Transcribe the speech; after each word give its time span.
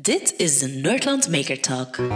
Dit 0.00 0.34
is 0.36 0.58
de 0.58 0.68
Nerdland 0.68 1.28
Maker 1.28 1.60
Talk. 1.60 1.96
Zeer 1.96 2.08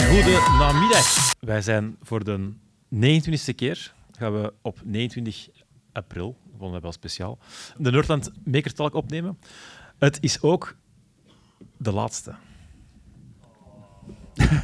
goede 0.00 0.56
namiddag. 0.58 1.34
Wij 1.40 1.62
zijn 1.62 1.96
voor 2.02 2.24
de 2.24 2.52
29e 2.94 3.54
keer, 3.54 3.94
gaan 4.10 4.42
we 4.42 4.52
op 4.62 4.80
29 4.84 5.48
april, 5.92 6.36
vonden 6.58 6.76
we 6.76 6.80
wel 6.80 6.92
speciaal, 6.92 7.38
de 7.76 7.90
Nerdland 7.90 8.30
Maker 8.44 8.74
Talk 8.74 8.94
opnemen. 8.94 9.38
Het 9.98 10.18
is 10.20 10.42
ook 10.42 10.76
de 11.76 11.92
laatste. 11.92 12.34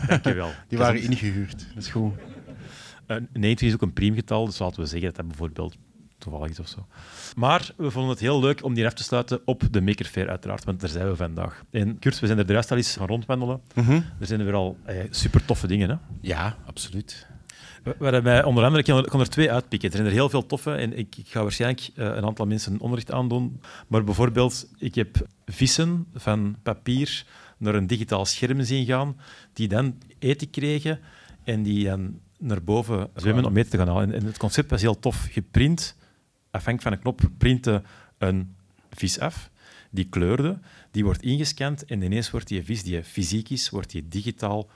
Dankjewel. 0.06 0.50
Die 0.68 0.78
waren 0.78 1.02
ingehuurd. 1.02 1.66
Dat 1.74 1.82
is 1.82 1.88
goed. 1.88 2.12
Uh, 3.06 3.16
29 3.32 3.68
is 3.68 3.74
ook 3.74 3.82
een 3.82 3.92
priemgetal, 3.92 4.44
dus 4.44 4.58
laten 4.58 4.80
we 4.80 4.86
zeggen 4.86 5.06
dat 5.06 5.16
dat 5.16 5.26
bijvoorbeeld 5.28 5.76
toevallig 6.18 6.50
is 6.50 6.60
of 6.60 6.68
zo. 6.68 6.86
Maar 7.36 7.72
we 7.76 7.90
vonden 7.90 8.10
het 8.10 8.20
heel 8.20 8.40
leuk 8.40 8.64
om 8.64 8.74
die 8.74 8.86
af 8.86 8.92
te 8.92 9.02
sluiten 9.02 9.40
op 9.44 9.62
de 9.70 9.80
Maker 9.80 10.06
Fair, 10.06 10.28
uiteraard, 10.28 10.64
want 10.64 10.80
daar 10.80 10.90
zijn 10.90 11.08
we 11.08 11.16
vandaag. 11.16 11.64
En 11.70 11.98
Kurt, 11.98 12.20
we 12.20 12.26
zijn 12.26 12.38
er 12.38 12.46
de 12.46 12.52
rest 12.52 12.70
al 12.70 12.76
eens 12.76 12.92
van 12.92 13.06
rondwandelen. 13.06 13.60
Er 14.20 14.26
zijn 14.26 14.40
er 14.40 14.46
weer 14.46 14.54
al 14.54 14.76
eh, 14.84 15.04
super 15.10 15.44
toffe 15.44 15.66
dingen. 15.66 15.88
Hè? 15.88 15.96
Ja, 16.20 16.56
absoluut. 16.66 17.26
We, 17.84 17.94
we 17.98 18.04
hebben 18.04 18.22
bij, 18.22 18.44
onder 18.44 18.64
andere, 18.64 18.82
ik 18.82 19.08
kan, 19.10 19.20
er, 19.20 19.28
twee 19.28 19.52
uitpikken. 19.52 19.88
Er 19.88 19.96
zijn 19.96 20.08
er 20.08 20.14
heel 20.14 20.28
veel 20.28 20.46
toffe 20.46 20.74
en 20.74 20.98
ik, 20.98 21.16
ik 21.16 21.28
ga 21.28 21.42
waarschijnlijk 21.42 21.90
uh, 21.94 22.04
een 22.04 22.24
aantal 22.24 22.46
mensen 22.46 22.80
onderricht 22.80 23.12
aandoen. 23.12 23.60
Maar 23.88 24.04
bijvoorbeeld, 24.04 24.68
ik 24.78 24.94
heb 24.94 25.26
vissen 25.46 26.06
van 26.14 26.56
papier 26.62 27.24
naar 27.58 27.74
een 27.74 27.86
digitaal 27.86 28.24
scherm 28.24 28.62
zien 28.62 28.86
gaan, 28.86 29.16
die 29.52 29.68
dan 29.68 29.98
eten 30.18 30.50
kregen 30.50 31.00
en 31.44 31.62
die 31.62 31.84
dan 31.84 32.20
naar 32.38 32.62
boven 32.62 33.10
zwemmen 33.14 33.44
om 33.44 33.56
eten 33.56 33.70
te 33.70 33.76
gaan 33.76 33.88
halen. 33.88 34.12
En, 34.12 34.24
het 34.24 34.38
concept 34.38 34.70
was 34.70 34.80
heel 34.80 34.98
tof. 34.98 35.26
Geprint, 35.30 35.96
afhankelijk 36.50 36.82
van 36.82 36.92
een 36.92 36.98
knop, 36.98 37.30
printte 37.38 37.82
een 38.18 38.54
vis 38.90 39.18
af. 39.18 39.50
Die 39.90 40.08
kleurde, 40.08 40.58
die 40.90 41.04
wordt 41.04 41.22
ingescand 41.22 41.84
en 41.84 42.02
ineens 42.02 42.30
wordt 42.30 42.48
die 42.48 42.64
vis, 42.64 42.82
die 42.82 43.04
fysiek 43.04 43.50
is, 43.50 43.70
wordt 43.70 43.90
die 43.90 44.08
digitaal, 44.08 44.68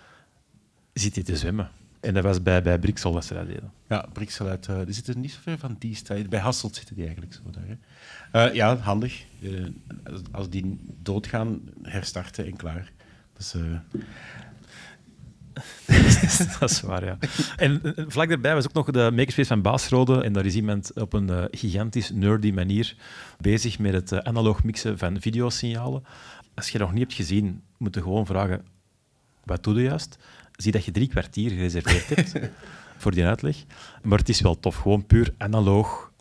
zit 0.92 1.14
die 1.14 1.24
te 1.24 1.36
zwemmen. 1.36 1.70
En 2.00 2.14
dat 2.14 2.24
was 2.24 2.42
bij, 2.42 2.62
bij 2.62 2.78
Brixel 2.78 3.12
dat 3.12 3.24
ze 3.24 3.34
dat 3.34 3.46
deden. 3.46 3.72
Ja, 3.88 4.06
Brixel 4.12 4.46
uit... 4.46 4.68
Uh, 4.68 4.84
die 4.84 4.94
zitten 4.94 5.20
niet 5.20 5.32
zo 5.32 5.38
ver 5.42 5.58
van 5.58 5.76
die 5.78 5.94
stad. 5.94 6.28
Bij 6.28 6.40
Hasselt 6.40 6.76
zitten 6.76 6.94
die 6.94 7.04
eigenlijk 7.04 7.34
zo 7.34 7.40
daar. 7.50 7.78
Hè. 8.32 8.48
Uh, 8.48 8.54
ja, 8.54 8.76
handig. 8.76 9.24
Uh, 9.40 9.66
als 10.30 10.50
die 10.50 10.78
doodgaan, 11.02 11.60
herstarten 11.82 12.46
en 12.46 12.56
klaar. 12.56 12.92
Dus, 13.36 13.54
dat 16.60 16.70
is 16.70 16.80
waar, 16.80 17.04
ja. 17.04 17.18
En 17.56 17.80
vlak 18.08 18.28
daarbij 18.28 18.54
was 18.54 18.66
ook 18.66 18.72
nog 18.72 18.90
de 18.90 19.10
makerspace 19.14 19.48
van 19.48 19.62
Baasrode. 19.62 20.22
En 20.22 20.32
daar 20.32 20.46
is 20.46 20.54
iemand 20.54 20.92
op 20.94 21.12
een 21.12 21.30
uh, 21.30 21.44
gigantisch 21.50 22.10
nerdy 22.10 22.50
manier 22.50 22.96
bezig 23.40 23.78
met 23.78 23.92
het 23.92 24.12
uh, 24.12 24.18
analoog 24.18 24.64
mixen 24.64 24.98
van 24.98 25.20
videosignalen. 25.20 26.04
Als 26.54 26.68
je 26.68 26.78
dat 26.78 26.86
nog 26.86 26.96
niet 26.96 27.06
hebt 27.06 27.14
gezien, 27.14 27.62
moet 27.76 27.94
je 27.94 28.02
gewoon 28.02 28.26
vragen, 28.26 28.64
wat 29.44 29.64
doe 29.64 29.74
je 29.74 29.82
juist? 29.82 30.18
Zie 30.62 30.72
dat 30.72 30.84
je 30.84 30.90
drie 30.90 31.08
kwartier 31.08 31.50
gereserveerd 31.50 32.08
hebt 32.08 32.50
voor 33.02 33.12
die 33.12 33.24
uitleg. 33.24 33.64
Maar 34.02 34.18
het 34.18 34.28
is 34.28 34.40
wel 34.40 34.58
tof, 34.58 34.76
gewoon 34.76 35.06
puur 35.06 35.34
analoog 35.36 36.12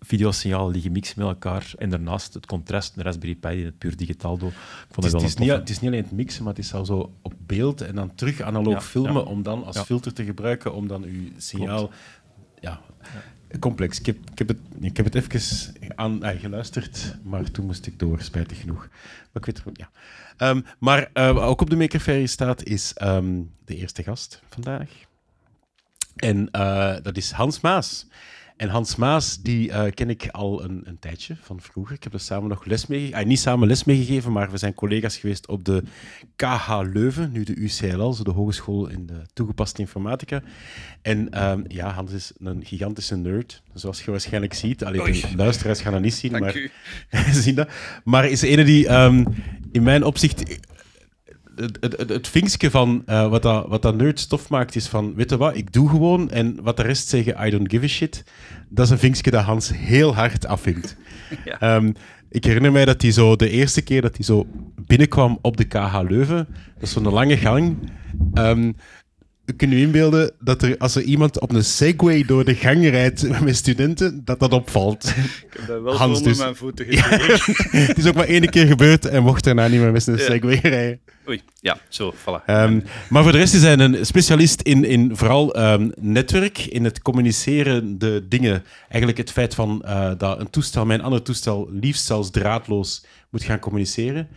videosignalen 0.00 0.72
die 0.72 0.82
gemixt 0.82 1.16
met 1.16 1.26
elkaar. 1.26 1.72
En 1.78 1.90
daarnaast 1.90 2.34
het 2.34 2.46
contrast, 2.46 2.94
de 2.94 3.02
Raspberry 3.02 3.34
Pi 3.34 3.48
die 3.48 3.64
het 3.64 3.78
puur 3.78 3.96
digitaal 3.96 4.38
doet. 4.38 4.52
Het 4.94 5.04
is, 5.04 5.12
het, 5.12 5.22
is 5.22 5.34
niet, 5.34 5.50
het 5.50 5.70
is 5.70 5.80
niet 5.80 5.90
alleen 5.90 6.02
het 6.02 6.12
mixen, 6.12 6.44
maar 6.44 6.54
het 6.54 6.64
is 6.64 6.74
al 6.74 6.84
zo 6.84 7.12
op 7.22 7.34
beeld 7.38 7.80
en 7.80 7.94
dan 7.94 8.14
terug 8.14 8.40
analoog 8.40 8.74
ja, 8.74 8.80
filmen 8.80 9.12
ja. 9.12 9.20
om 9.20 9.42
dan 9.42 9.64
als 9.64 9.80
filter 9.80 10.12
te 10.12 10.24
gebruiken 10.24 10.74
om 10.74 10.88
dan 10.88 11.02
uw 11.02 11.28
signaal... 11.36 11.90
Ja, 12.60 12.80
complex. 13.58 13.98
Ik 13.98 14.06
heb, 14.06 14.16
ik, 14.30 14.38
heb 14.38 14.48
het, 14.48 14.58
ik 14.80 14.96
heb 14.96 15.12
het 15.12 15.14
even 15.14 15.74
aan 15.96 16.22
ah, 16.22 16.40
geluisterd, 16.40 17.16
maar 17.22 17.50
toen 17.50 17.66
moest 17.66 17.86
ik 17.86 17.98
door, 17.98 18.20
spijtig 18.20 18.60
genoeg. 18.60 18.88
Maar 19.32 19.42
ik 19.42 19.44
weet 19.44 19.64
het 19.64 19.78
ja. 19.78 19.90
Um, 20.38 20.64
maar 20.78 21.10
uh, 21.14 21.46
ook 21.46 21.60
op 21.60 21.70
de 21.70 21.76
Maker 21.76 22.00
Faire 22.00 22.26
staat 22.26 22.64
is 22.64 22.94
um, 23.02 23.50
de 23.64 23.76
eerste 23.76 24.02
gast 24.02 24.42
vandaag. 24.50 24.90
En 26.16 26.48
uh, 26.52 26.96
dat 27.02 27.16
is 27.16 27.30
Hans 27.30 27.60
Maas. 27.60 28.06
En 28.56 28.68
Hans 28.68 28.96
Maas, 28.96 29.42
die 29.42 29.68
uh, 29.68 29.84
ken 29.94 30.10
ik 30.10 30.28
al 30.30 30.64
een, 30.64 30.82
een, 30.84 30.98
tijdje 30.98 31.36
van 31.40 31.60
vroeger. 31.60 31.94
Ik 31.94 32.02
heb 32.02 32.12
er 32.12 32.20
samen 32.20 32.48
nog 32.48 32.64
les 32.64 32.86
mee, 32.86 33.16
ah, 33.16 33.26
niet 33.26 33.38
samen 33.38 33.68
les 33.68 33.84
meegegeven, 33.84 34.32
maar 34.32 34.50
we 34.50 34.58
zijn 34.58 34.74
collega's 34.74 35.16
geweest 35.16 35.48
op 35.48 35.64
de 35.64 35.82
KH 36.36 36.80
Leuven, 36.92 37.32
nu 37.32 37.44
de 37.44 37.54
UCLL, 37.54 38.22
de 38.22 38.30
Hogeschool 38.30 38.88
in 38.88 39.06
de 39.06 39.22
Toegepaste 39.32 39.80
Informatica. 39.80 40.42
En 41.02 41.48
um, 41.48 41.64
ja, 41.68 41.92
Hans 41.92 42.12
is 42.12 42.32
een 42.38 42.64
gigantische 42.64 43.16
nerd, 43.16 43.62
zoals 43.72 44.02
je 44.02 44.10
waarschijnlijk 44.10 44.54
ziet. 44.54 44.84
Allee, 44.84 45.20
de 45.20 45.36
luisteraars 45.36 45.80
gaan 45.80 45.92
dat 45.92 46.00
niet 46.00 46.14
zien, 46.14 46.32
Dank 46.32 46.70
maar 47.10 47.34
zien 47.42 47.54
dat. 47.54 47.68
Maar 48.04 48.28
is 48.28 48.42
ene 48.42 48.64
die 48.64 48.92
um, 48.92 49.26
in 49.72 49.82
mijn 49.82 50.04
opzicht 50.04 50.58
het, 51.56 51.78
het, 51.80 52.08
het 52.08 52.28
vinkje 52.28 52.70
van 52.70 53.02
uh, 53.06 53.28
wat, 53.28 53.42
dat, 53.42 53.66
wat 53.68 53.82
dat 53.82 53.96
nerd 53.96 54.20
stof 54.20 54.48
maakt, 54.48 54.76
is 54.76 54.86
van, 54.86 55.14
weet 55.14 55.30
je 55.30 55.36
wat, 55.36 55.56
ik 55.56 55.72
doe 55.72 55.88
gewoon 55.88 56.30
en 56.30 56.62
wat 56.62 56.76
de 56.76 56.82
rest 56.82 57.08
zeggen, 57.08 57.46
I 57.46 57.50
don't 57.50 57.70
give 57.70 57.84
a 57.84 57.88
shit, 57.88 58.24
dat 58.68 58.84
is 58.84 58.90
een 58.90 58.98
vinkje 58.98 59.30
dat 59.30 59.44
Hans 59.44 59.72
heel 59.74 60.14
hard 60.14 60.46
afvinkt. 60.46 60.96
Ja. 61.44 61.76
Um, 61.76 61.94
ik 62.30 62.44
herinner 62.44 62.72
mij 62.72 62.84
dat 62.84 63.02
hij 63.02 63.10
zo 63.10 63.36
de 63.36 63.50
eerste 63.50 63.82
keer 63.82 64.02
dat 64.02 64.16
hij 64.16 64.24
zo 64.24 64.46
binnenkwam 64.86 65.38
op 65.42 65.56
de 65.56 65.64
KH 65.64 66.00
Leuven, 66.08 66.46
dat 66.74 66.82
is 66.82 66.92
zo'n 66.92 67.08
lange 67.08 67.36
gang, 67.36 67.90
um, 68.34 68.76
kun 69.56 69.70
je 69.70 69.80
inbeelden 69.80 70.30
dat 70.40 70.62
er, 70.62 70.78
als 70.78 70.94
er 70.94 71.02
iemand 71.02 71.40
op 71.40 71.52
een 71.52 71.64
segway 71.64 72.24
door 72.24 72.44
de 72.44 72.54
gang 72.54 72.88
rijdt 72.88 73.40
met 73.40 73.56
studenten, 73.56 74.22
dat 74.24 74.40
dat 74.40 74.52
opvalt. 74.52 75.04
Ik 75.08 75.46
heb 75.50 75.66
dat 75.66 75.82
wel 75.82 75.96
Hans, 75.96 76.22
dus. 76.22 76.38
mijn 76.38 76.56
voeten 76.56 76.90
ja, 76.90 77.02
Het 77.88 77.98
is 77.98 78.06
ook 78.06 78.14
maar 78.14 78.26
één 78.26 78.50
keer 78.50 78.66
gebeurd 78.66 79.06
en 79.06 79.22
mocht 79.22 79.44
daarna 79.44 79.68
niet 79.68 79.80
meer 79.80 79.92
met 79.92 80.06
een 80.06 80.16
ja. 80.16 80.24
segway 80.24 80.58
rijden. 80.62 81.00
Oei, 81.28 81.42
ja, 81.60 81.78
zo, 81.88 82.14
voilà. 82.14 82.46
Um, 82.46 82.82
maar 83.08 83.22
voor 83.22 83.32
de 83.32 83.38
rest 83.38 83.54
is 83.54 83.62
hij 83.62 83.78
een 83.78 84.06
specialist 84.06 84.60
in, 84.60 84.84
in 84.84 85.16
vooral 85.16 85.58
um, 85.58 85.92
netwerk, 86.00 86.58
in 86.58 86.84
het 86.84 87.02
communiceren, 87.02 87.98
de 87.98 88.26
dingen. 88.28 88.64
Eigenlijk 88.88 89.18
het 89.18 89.30
feit 89.30 89.54
van 89.54 89.82
uh, 89.84 90.10
dat 90.18 90.40
een 90.40 90.50
toestel 90.50 90.86
met 90.86 90.98
een 90.98 91.04
ander 91.04 91.22
toestel 91.22 91.68
liefst 91.70 92.04
zelfs 92.06 92.30
draadloos 92.30 93.04
moet 93.30 93.44
gaan 93.44 93.58
communiceren. 93.58 94.28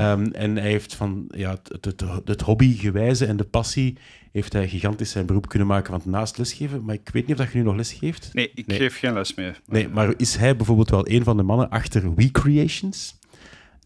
Um, 0.00 0.32
en 0.32 0.56
hij 0.56 0.70
heeft 0.70 0.94
van 0.94 1.24
ja, 1.30 1.50
het, 1.50 1.84
het, 1.84 2.04
het 2.24 2.40
hobbygewijze 2.40 3.26
en 3.26 3.36
de 3.36 3.44
passie 3.44 3.96
heeft 4.36 4.52
hij 4.52 4.68
gigantisch 4.68 5.10
zijn 5.10 5.26
beroep 5.26 5.48
kunnen 5.48 5.68
maken 5.68 6.00
van 6.00 6.10
naast 6.10 6.38
lesgeven. 6.38 6.84
Maar 6.84 6.94
ik 6.94 7.08
weet 7.12 7.26
niet 7.26 7.38
of 7.38 7.44
dat 7.44 7.52
je 7.52 7.58
nu 7.58 7.64
nog 7.64 7.76
les 7.76 7.92
geeft. 7.92 8.30
Nee, 8.32 8.50
ik 8.54 8.66
nee. 8.66 8.78
geef 8.78 8.98
geen 8.98 9.12
les 9.12 9.34
meer. 9.34 9.60
Nee, 9.66 9.88
maar 9.88 10.14
is 10.16 10.36
hij 10.36 10.56
bijvoorbeeld 10.56 10.90
wel 10.90 11.08
een 11.08 11.24
van 11.24 11.36
de 11.36 11.42
mannen 11.42 11.70
achter 11.70 12.14
WeCreations? 12.14 13.18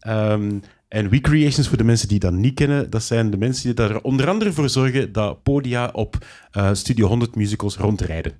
Um, 0.07 0.61
en 0.87 1.09
WeCreations, 1.09 1.67
voor 1.67 1.77
de 1.77 1.83
mensen 1.83 2.07
die 2.07 2.19
dat 2.19 2.33
niet 2.33 2.53
kennen, 2.53 2.89
dat 2.89 3.03
zijn 3.03 3.29
de 3.29 3.37
mensen 3.37 3.75
die 3.75 3.85
er 3.85 4.01
onder 4.01 4.29
andere 4.29 4.51
voor 4.51 4.69
zorgen 4.69 5.11
dat 5.11 5.43
podia 5.43 5.89
op 5.93 6.25
uh, 6.57 6.69
Studio 6.73 7.07
100 7.07 7.35
musicals 7.35 7.77
rondrijden. 7.77 8.31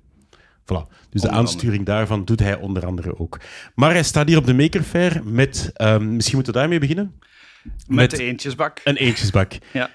Voilà. 0.62 1.08
Dus 1.10 1.22
de 1.22 1.30
aansturing 1.30 1.86
daarvan 1.86 2.24
doet 2.24 2.40
hij 2.40 2.56
onder 2.56 2.86
andere 2.86 3.18
ook. 3.18 3.40
Maar 3.74 3.92
hij 3.92 4.02
staat 4.02 4.28
hier 4.28 4.38
op 4.38 4.46
de 4.46 4.54
Maker 4.54 4.82
Fair 4.82 5.22
met... 5.24 5.70
Um, 5.76 6.14
misschien 6.14 6.34
moeten 6.34 6.52
we 6.52 6.58
daarmee 6.58 6.78
beginnen? 6.78 7.12
Met, 7.88 8.10
de 8.10 8.22
eentjesbak. 8.22 8.80
Een 8.84 8.96
eentjesbak. 8.96 9.52
Ja. 9.72 9.90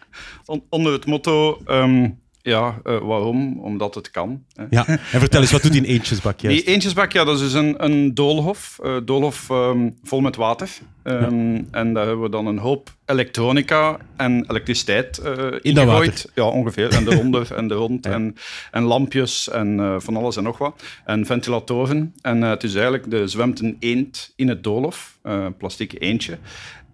On 0.46 0.64
onder 0.70 0.94
het 0.94 1.06
motto... 1.06 1.62
Um, 1.68 2.20
ja, 2.48 2.82
uh, 2.84 2.98
waarom? 2.98 3.60
Omdat 3.60 3.96
het 3.96 4.12
kan. 4.12 4.44
Hè. 4.54 4.66
Ja, 4.70 4.88
en 4.88 5.00
vertel 5.20 5.42
eens, 5.42 5.52
wat 5.52 5.62
doet 5.62 5.72
die 5.72 5.82
een 5.82 5.88
eentjesbak 5.88 6.40
juist? 6.40 6.58
Die 6.58 6.74
eentjesbak, 6.74 7.12
ja, 7.12 7.24
dat 7.24 7.36
is 7.36 7.42
dus 7.42 7.54
een, 7.54 7.84
een 7.84 8.14
doolhof. 8.14 8.80
Uh, 8.84 8.98
doolhof 9.06 9.50
um, 9.50 9.96
vol 10.04 10.20
met 10.20 10.36
water. 10.36 10.70
Um, 11.04 11.56
ja. 11.56 11.62
En 11.72 11.94
daar 11.94 12.06
hebben 12.06 12.24
we 12.24 12.30
dan 12.30 12.46
een 12.46 12.58
hoop 12.58 12.90
elektronica 13.06 13.98
en 14.18 14.46
elektriciteit 14.50 15.22
uh, 15.26 15.48
in 15.62 15.86
water? 15.86 16.24
Ja, 16.36 16.44
ongeveer. 16.44 16.90
En 16.90 17.12
eronder 17.12 17.54
en 17.58 17.70
er 17.70 17.76
rond. 17.76 18.06
Ja. 18.06 18.12
En, 18.12 18.36
en 18.72 18.84
lampjes 18.84 19.50
en 19.50 19.96
van 20.02 20.16
alles 20.16 20.36
en 20.36 20.44
nog 20.44 20.58
wat. 20.58 20.84
En 21.06 21.26
ventilatoren. 21.26 22.14
En 22.22 22.42
het 22.42 22.64
is 22.64 22.74
eigenlijk, 22.74 23.14
er 23.14 23.30
zwemt 23.30 23.60
een 23.60 23.78
eend 23.80 24.34
in 24.36 24.48
het 24.48 24.64
doolhof. 24.64 25.18
een 25.22 25.58
plastic 25.58 26.02
eendje. 26.02 26.38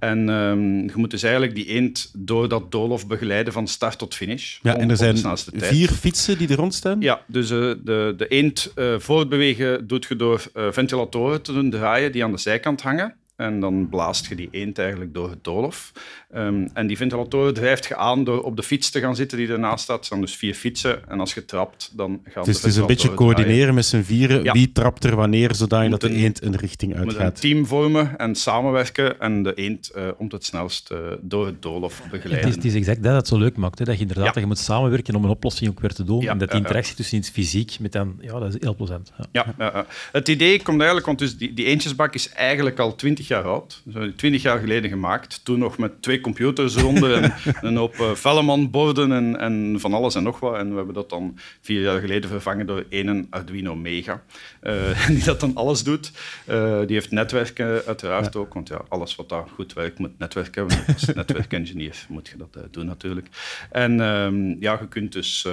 En 0.03 0.29
um, 0.29 0.81
je 0.81 0.93
moet 0.95 1.11
dus 1.11 1.23
eigenlijk 1.23 1.55
die 1.55 1.65
eend 1.65 2.11
door 2.17 2.49
dat 2.49 2.71
doolhof 2.71 3.07
begeleiden 3.07 3.53
van 3.53 3.67
start 3.67 3.97
tot 3.97 4.15
finish. 4.15 4.57
Ja, 4.61 4.77
en 4.77 4.89
er 4.89 4.97
zijn 4.97 5.17
vier 5.53 5.89
fietsen 5.89 6.37
die 6.37 6.47
er 6.47 6.55
rond 6.55 6.73
staan? 6.73 7.01
Ja, 7.01 7.21
dus 7.27 7.51
uh, 7.51 7.59
de, 7.83 8.13
de 8.17 8.27
eend 8.27 8.71
uh, 8.75 8.99
voortbewegen 8.99 9.87
doet 9.87 10.05
je 10.05 10.15
door 10.15 10.45
uh, 10.53 10.67
ventilatoren 10.71 11.41
te 11.41 11.53
doen 11.53 11.69
draaien 11.69 12.11
die 12.11 12.23
aan 12.23 12.31
de 12.31 12.37
zijkant 12.37 12.81
hangen. 12.81 13.15
En 13.35 13.59
dan 13.59 13.87
blaast 13.89 14.25
je 14.27 14.35
die 14.35 14.47
eend 14.51 14.77
eigenlijk 14.79 15.13
door 15.13 15.29
het 15.29 15.43
doolhof. 15.43 15.91
Ehm, 16.31 16.67
en 16.73 16.87
die 16.87 16.97
ventilator 16.97 17.53
drijft 17.53 17.85
je 17.85 17.95
aan 17.95 18.23
door 18.23 18.43
op 18.43 18.55
de 18.55 18.63
fiets 18.63 18.89
te 18.89 18.99
gaan 18.99 19.15
zitten 19.15 19.37
die 19.37 19.47
ernaast 19.47 19.83
staat. 19.83 19.99
Er 19.99 20.05
staan 20.05 20.21
dus 20.21 20.35
vier 20.35 20.53
fietsen. 20.53 21.09
En 21.09 21.19
als 21.19 21.33
je 21.33 21.45
trapt, 21.45 21.91
dan 21.95 22.21
gaat 22.29 22.45
Dus 22.45 22.55
het 22.55 22.65
is 22.65 22.75
een 22.75 22.85
beetje 22.85 23.13
coördineren 23.13 23.73
met 23.73 23.85
z'n 23.85 24.01
vieren. 24.01 24.43
Ja. 24.43 24.51
Wie 24.53 24.71
trapt 24.71 25.03
er 25.03 25.15
wanneer, 25.15 25.55
zodat 25.55 25.89
Moet 25.89 26.01
de 26.01 26.09
een- 26.09 26.15
eend 26.15 26.43
een 26.43 26.55
richting 26.55 26.91
met 26.93 27.01
een 27.01 27.07
uitgaat. 27.07 27.41
team 27.41 27.65
vormen 27.65 28.17
en 28.17 28.35
samenwerken 28.35 29.19
en 29.19 29.43
de 29.43 29.53
eend 29.53 29.89
eh, 29.89 30.07
om 30.17 30.27
het 30.29 30.45
snelst 30.45 30.91
eh, 30.91 30.97
door 31.21 31.45
het 31.45 31.61
doolhof 31.61 32.01
Het 32.01 32.11
begeleiden. 32.11 32.49
is, 32.49 32.55
het 32.55 32.65
is 32.65 32.73
exact 32.75 33.03
dat 33.03 33.15
het 33.15 33.27
zo 33.27 33.37
leuk 33.37 33.57
maakt. 33.57 33.79
Hè? 33.79 33.85
Dat 33.85 33.95
je 33.95 34.01
inderdaad 34.01 34.25
Ja. 34.25 34.31
dat 34.31 34.41
je 34.41 34.47
moet 34.47 34.57
samenwerken 34.59 35.15
om 35.15 35.23
een 35.23 35.29
oplossing 35.29 35.69
ook 35.69 35.79
weer 35.79 35.93
te 35.93 36.03
doen. 36.03 36.21
Ja, 36.21 36.31
en 36.31 36.37
dat 36.37 36.49
die 36.49 36.57
interactie 36.59 36.95
tussen 36.95 37.17
iets 37.17 37.29
fysiek 37.29 37.77
met 37.79 37.91
dan... 37.91 38.15
Ja, 38.21 38.39
dat 38.39 38.53
is 38.55 38.61
heel 38.61 38.75
plezant. 38.75 39.11
Ja. 39.17 39.25
Ja, 39.31 39.53
ja, 39.57 39.71
ja. 39.73 39.85
het 40.11 40.27
idee 40.27 40.57
komt 40.61 40.77
eigenlijk, 40.77 41.05
want 41.05 41.19
dus 41.19 41.37
die, 41.37 41.53
die 41.53 41.65
eentjesbak 41.65 42.13
is 42.13 42.29
eigenlijk 42.29 42.79
al 42.79 42.95
twintig 42.95 43.22
jaar 43.27 43.43
oud. 43.43 43.81
Twintig 44.15 44.41
jaar 44.41 44.59
geleden 44.59 44.89
gemaakt. 44.89 45.45
Toen 45.45 45.59
nog 45.59 45.77
met 45.77 46.01
twee 46.01 46.21
computers 46.21 46.75
eronder 46.75 47.13
en 47.23 47.33
een 47.67 47.75
hoop 47.75 47.95
uh, 47.99 48.11
Velleman-borden 48.13 49.11
en, 49.11 49.39
en 49.39 49.75
van 49.79 49.93
alles 49.93 50.15
en 50.15 50.23
nog 50.23 50.39
wat. 50.39 50.55
En 50.57 50.69
we 50.69 50.75
hebben 50.75 50.93
dat 50.93 51.09
dan 51.09 51.37
vier 51.61 51.81
jaar 51.81 51.99
geleden 51.99 52.29
vervangen 52.29 52.65
door 52.65 52.85
één 52.89 53.27
Arduino 53.29 53.75
Mega. 53.75 54.23
eh, 54.61 55.07
die 55.07 55.23
dat 55.23 55.39
dan 55.39 55.55
alles 55.55 55.83
doet. 55.83 56.11
Eh, 56.45 56.79
die 56.79 56.95
heeft 56.95 57.11
netwerken 57.11 57.85
uiteraard 57.85 58.35
ook, 58.35 58.53
want 58.53 58.67
ja, 58.67 58.81
alles 58.89 59.15
wat 59.15 59.29
daar 59.29 59.45
goed 59.53 59.73
werkt 59.73 59.99
moet 59.99 60.19
netwerk 60.19 60.55
hebben. 60.55 60.77
Als 60.93 61.05
netwerkengineer 61.13 62.05
moet 62.09 62.27
je 62.27 62.37
dat 62.37 62.55
eh, 62.55 62.61
doen 62.71 62.85
natuurlijk. 62.85 63.27
En 63.71 64.01
ehm, 64.01 64.55
ja, 64.59 64.77
je 64.81 64.87
kunt 64.87 65.11
dus... 65.11 65.45
eh, 65.45 65.51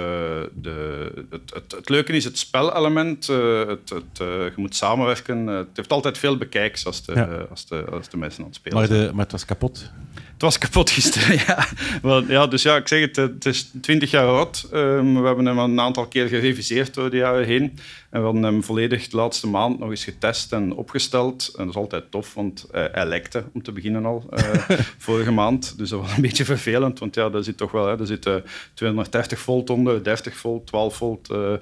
de, 0.53 1.11
het, 1.29 1.53
het, 1.53 1.71
het 1.71 1.89
leuke 1.89 2.11
is 2.13 2.23
het 2.23 2.37
spelelement. 2.37 3.29
eh, 3.29 3.67
het, 3.67 3.89
het, 3.89 4.19
eh, 4.19 4.27
je 4.27 4.53
moet 4.55 4.75
samenwerken. 4.75 5.49
Eh, 5.49 5.55
het 5.55 5.67
heeft 5.73 5.91
altijd 5.91 6.17
veel 6.17 6.37
bekijks 6.37 6.85
als 6.85 7.05
de, 7.05 7.13
Ja. 7.13 7.27
eh, 7.29 7.43
als 7.69 7.85
de, 7.85 7.91
als 7.91 8.09
de 8.09 8.17
mensen 8.17 8.39
aan 8.39 8.47
het 8.47 8.55
spelen 8.55 8.77
Maar, 8.77 8.87
zijn. 8.87 9.15
maar 9.15 9.23
het 9.23 9.31
was 9.31 9.45
kapot. 9.45 9.91
Het 10.13 10.41
was 10.41 10.57
kapot 10.57 10.89
gisteren, 10.89 11.35
ja. 11.47 11.67
Want, 12.01 12.27
ja. 12.27 12.47
Dus 12.47 12.61
ja, 12.61 12.75
ik 12.75 12.87
zeg 12.87 13.01
het, 13.01 13.15
het 13.15 13.45
is 13.45 13.71
20 13.81 14.11
jaar 14.11 14.27
oud. 14.27 14.67
Ehm, 14.71 15.13
we 15.13 15.25
hebben 15.25 15.45
hem 15.45 15.57
een 15.57 15.79
aantal 15.79 16.07
keer 16.07 16.27
gereviseerd 16.27 16.93
door 16.93 17.09
de 17.09 17.17
jaren 17.17 17.45
heen. 17.45 17.79
En 18.11 18.19
we 18.19 18.25
hadden 18.25 18.43
hem 18.43 18.63
volledig 18.63 19.07
de 19.07 19.15
laatste 19.17 19.47
maand 19.47 19.79
nog 19.79 19.89
eens 19.89 20.03
getest 20.03 20.53
en 20.53 20.73
opgesteld. 20.73 21.51
En 21.57 21.65
dat 21.65 21.69
is 21.75 21.81
altijd 21.81 22.11
tof, 22.11 22.33
want 22.33 22.67
eh, 22.71 22.83
hij 22.91 23.05
lekte 23.05 23.43
om 23.53 23.63
te 23.63 23.71
beginnen 23.71 24.05
al 24.05 24.25
eh, 24.29 24.43
vorige 24.97 25.31
maand. 25.31 25.77
Dus 25.77 25.89
dat 25.89 25.99
was 26.01 26.15
een 26.15 26.21
beetje 26.21 26.45
vervelend, 26.45 26.99
want 26.99 27.15
ja, 27.15 27.29
daar 27.29 27.43
zit 27.43 27.57
toch 27.57 27.71
wel... 27.71 27.87
Hè, 27.87 27.99
er 27.99 28.05
zit 28.07 28.25
eh, 28.25 28.35
230 28.73 29.39
volt 29.39 29.69
onder, 29.69 30.03
30 30.03 30.35
volt, 30.35 30.67
12 30.67 30.95
volt, 30.95 31.29
eh, 31.29 31.53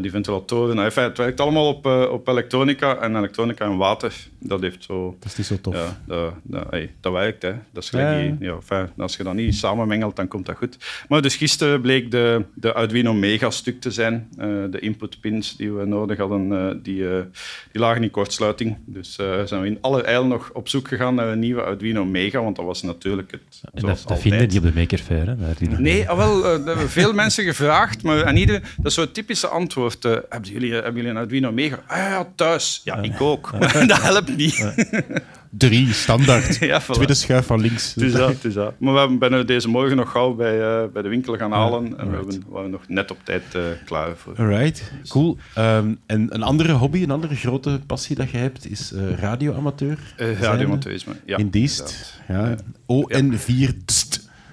die 0.00 0.10
ventilatoren. 0.10 0.78
Enfin, 0.78 1.02
het 1.02 1.18
werkt 1.18 1.40
allemaal 1.40 1.68
op, 1.68 1.86
op 1.86 2.28
elektronica. 2.28 2.96
En 2.96 3.16
elektronica 3.16 3.64
en 3.64 3.76
water, 3.76 4.14
dat 4.38 4.60
heeft 4.60 4.84
zo... 4.84 5.16
Dat 5.20 5.28
is 5.30 5.36
niet 5.36 5.46
zo 5.46 5.56
tof. 5.60 5.74
Ja, 5.74 6.00
dat, 6.06 6.32
dat, 6.42 6.64
hey, 6.70 6.94
dat 7.00 7.12
werkt. 7.12 7.42
Hè. 7.42 7.52
Dat 7.72 7.82
is 7.82 7.90
Ja. 7.90 8.18
die- 8.20 8.36
ja, 8.40 8.52
enfin, 8.54 8.88
als 8.96 9.16
je 9.16 9.22
dat 9.24 9.34
niet 9.34 9.54
samenmengelt, 9.54 10.16
dan 10.16 10.28
komt 10.28 10.46
dat 10.46 10.56
goed. 10.56 10.76
Maar 11.08 11.22
dus 11.22 11.36
gisteren 11.36 11.80
bleek 11.80 12.10
de, 12.10 12.44
de 12.54 12.72
Arduino 12.74 13.12
Mega 13.14 13.50
stuk 13.50 13.80
te 13.80 13.90
zijn. 13.90 14.28
De 14.70 14.78
inputpins 14.80 15.56
die 15.56 15.72
we 15.72 15.86
nodig 15.88 16.18
hadden, 16.18 16.52
eh, 16.52 16.74
die, 16.82 17.08
eh, 17.08 17.22
die 17.72 17.80
lagen 17.80 18.02
in 18.02 18.10
kortsluiting. 18.10 18.76
Dus 18.84 19.18
eh, 19.18 19.44
zijn 19.44 19.60
we 19.60 19.66
in 19.66 19.78
allerijl 19.80 20.26
nog 20.26 20.50
op 20.52 20.68
zoek 20.68 20.88
gegaan 20.88 21.14
naar 21.14 21.28
een 21.28 21.38
nieuwe 21.38 21.62
Arduino 21.62 22.04
Mega, 22.04 22.42
want 22.42 22.56
dat 22.56 22.64
was 22.64 22.82
natuurlijk 22.82 23.30
het, 23.30 23.60
En 23.74 23.86
dat, 23.86 24.20
vinden 24.20 24.48
die 24.48 24.58
op 24.58 24.64
de 24.64 24.72
Maker 24.74 24.98
Faire. 24.98 25.36
Hè? 25.38 25.76
Nee, 25.76 26.08
ah, 26.08 26.16
wel, 26.16 26.42
dat 26.42 26.64
hebben 26.64 26.90
veel 26.90 27.12
mensen 27.22 27.44
gevraagd, 27.44 28.02
maar 28.02 28.24
aan 28.24 28.36
ieder, 28.36 28.60
dat 28.76 28.86
is 28.86 28.94
zo'n 28.94 29.12
typische 29.12 29.46
antwoord. 29.46 30.02
hebben, 30.02 30.50
jullie, 30.52 30.72
hebben 30.72 30.94
jullie 30.94 31.10
een 31.10 31.16
Arduino 31.16 31.52
Mega? 31.52 31.82
Ah 31.86 31.96
ja, 31.96 32.28
thuis. 32.34 32.80
Ja, 32.84 32.96
ik 33.02 33.20
ook. 33.20 33.50
Dat 33.86 34.02
helpt 34.02 34.36
niet. 34.36 34.66
Drie, 35.50 35.92
standaard. 35.92 36.56
Ja, 36.60 36.82
voilà. 36.82 36.86
Tweede 36.92 37.14
schuif 37.14 37.46
van 37.46 37.60
links. 37.60 37.94
Het 37.94 38.04
is 38.04 38.12
dat, 38.12 38.28
het 38.28 38.44
is 38.44 38.54
dat. 38.54 38.74
Maar 38.78 38.92
we 38.92 38.98
hebben- 38.98 39.18
ben 39.18 39.46
deze 39.46 39.68
morgen 39.68 39.96
nog 39.96 40.10
gauw 40.10 40.34
bij, 40.34 40.60
eh, 40.60 40.82
bij 40.92 41.02
de 41.02 41.08
winkel 41.08 41.36
gaan 41.36 41.52
halen. 41.52 41.98
en 41.98 42.10
we 42.10 42.16
hebben, 42.16 42.42
waren 42.48 42.70
nog 42.70 42.82
net 42.88 43.10
op 43.10 43.18
tijd 43.24 43.42
eh, 43.54 43.62
klaar 43.84 44.16
voor. 44.16 44.34
Alright, 44.36 44.92
cool. 45.08 45.36
Ehm, 45.54 45.94
en 46.06 46.34
een 46.34 46.42
andere 46.42 46.72
hobby, 46.72 47.02
een 47.02 47.10
andere 47.10 47.34
grote 47.36 47.80
passie 47.86 48.16
dat 48.16 48.30
je 48.30 48.36
hebt, 48.36 48.70
is 48.70 48.92
eh, 48.92 49.18
radioamateur. 49.18 49.98
Zijnde. 50.16 50.34
radioamateurisme. 50.46 51.12
Ja, 51.26 51.36
in 51.36 51.48
Diest. 51.50 52.20
Ja. 52.28 52.54
ON4 52.86 53.84
Dst. 53.84 54.07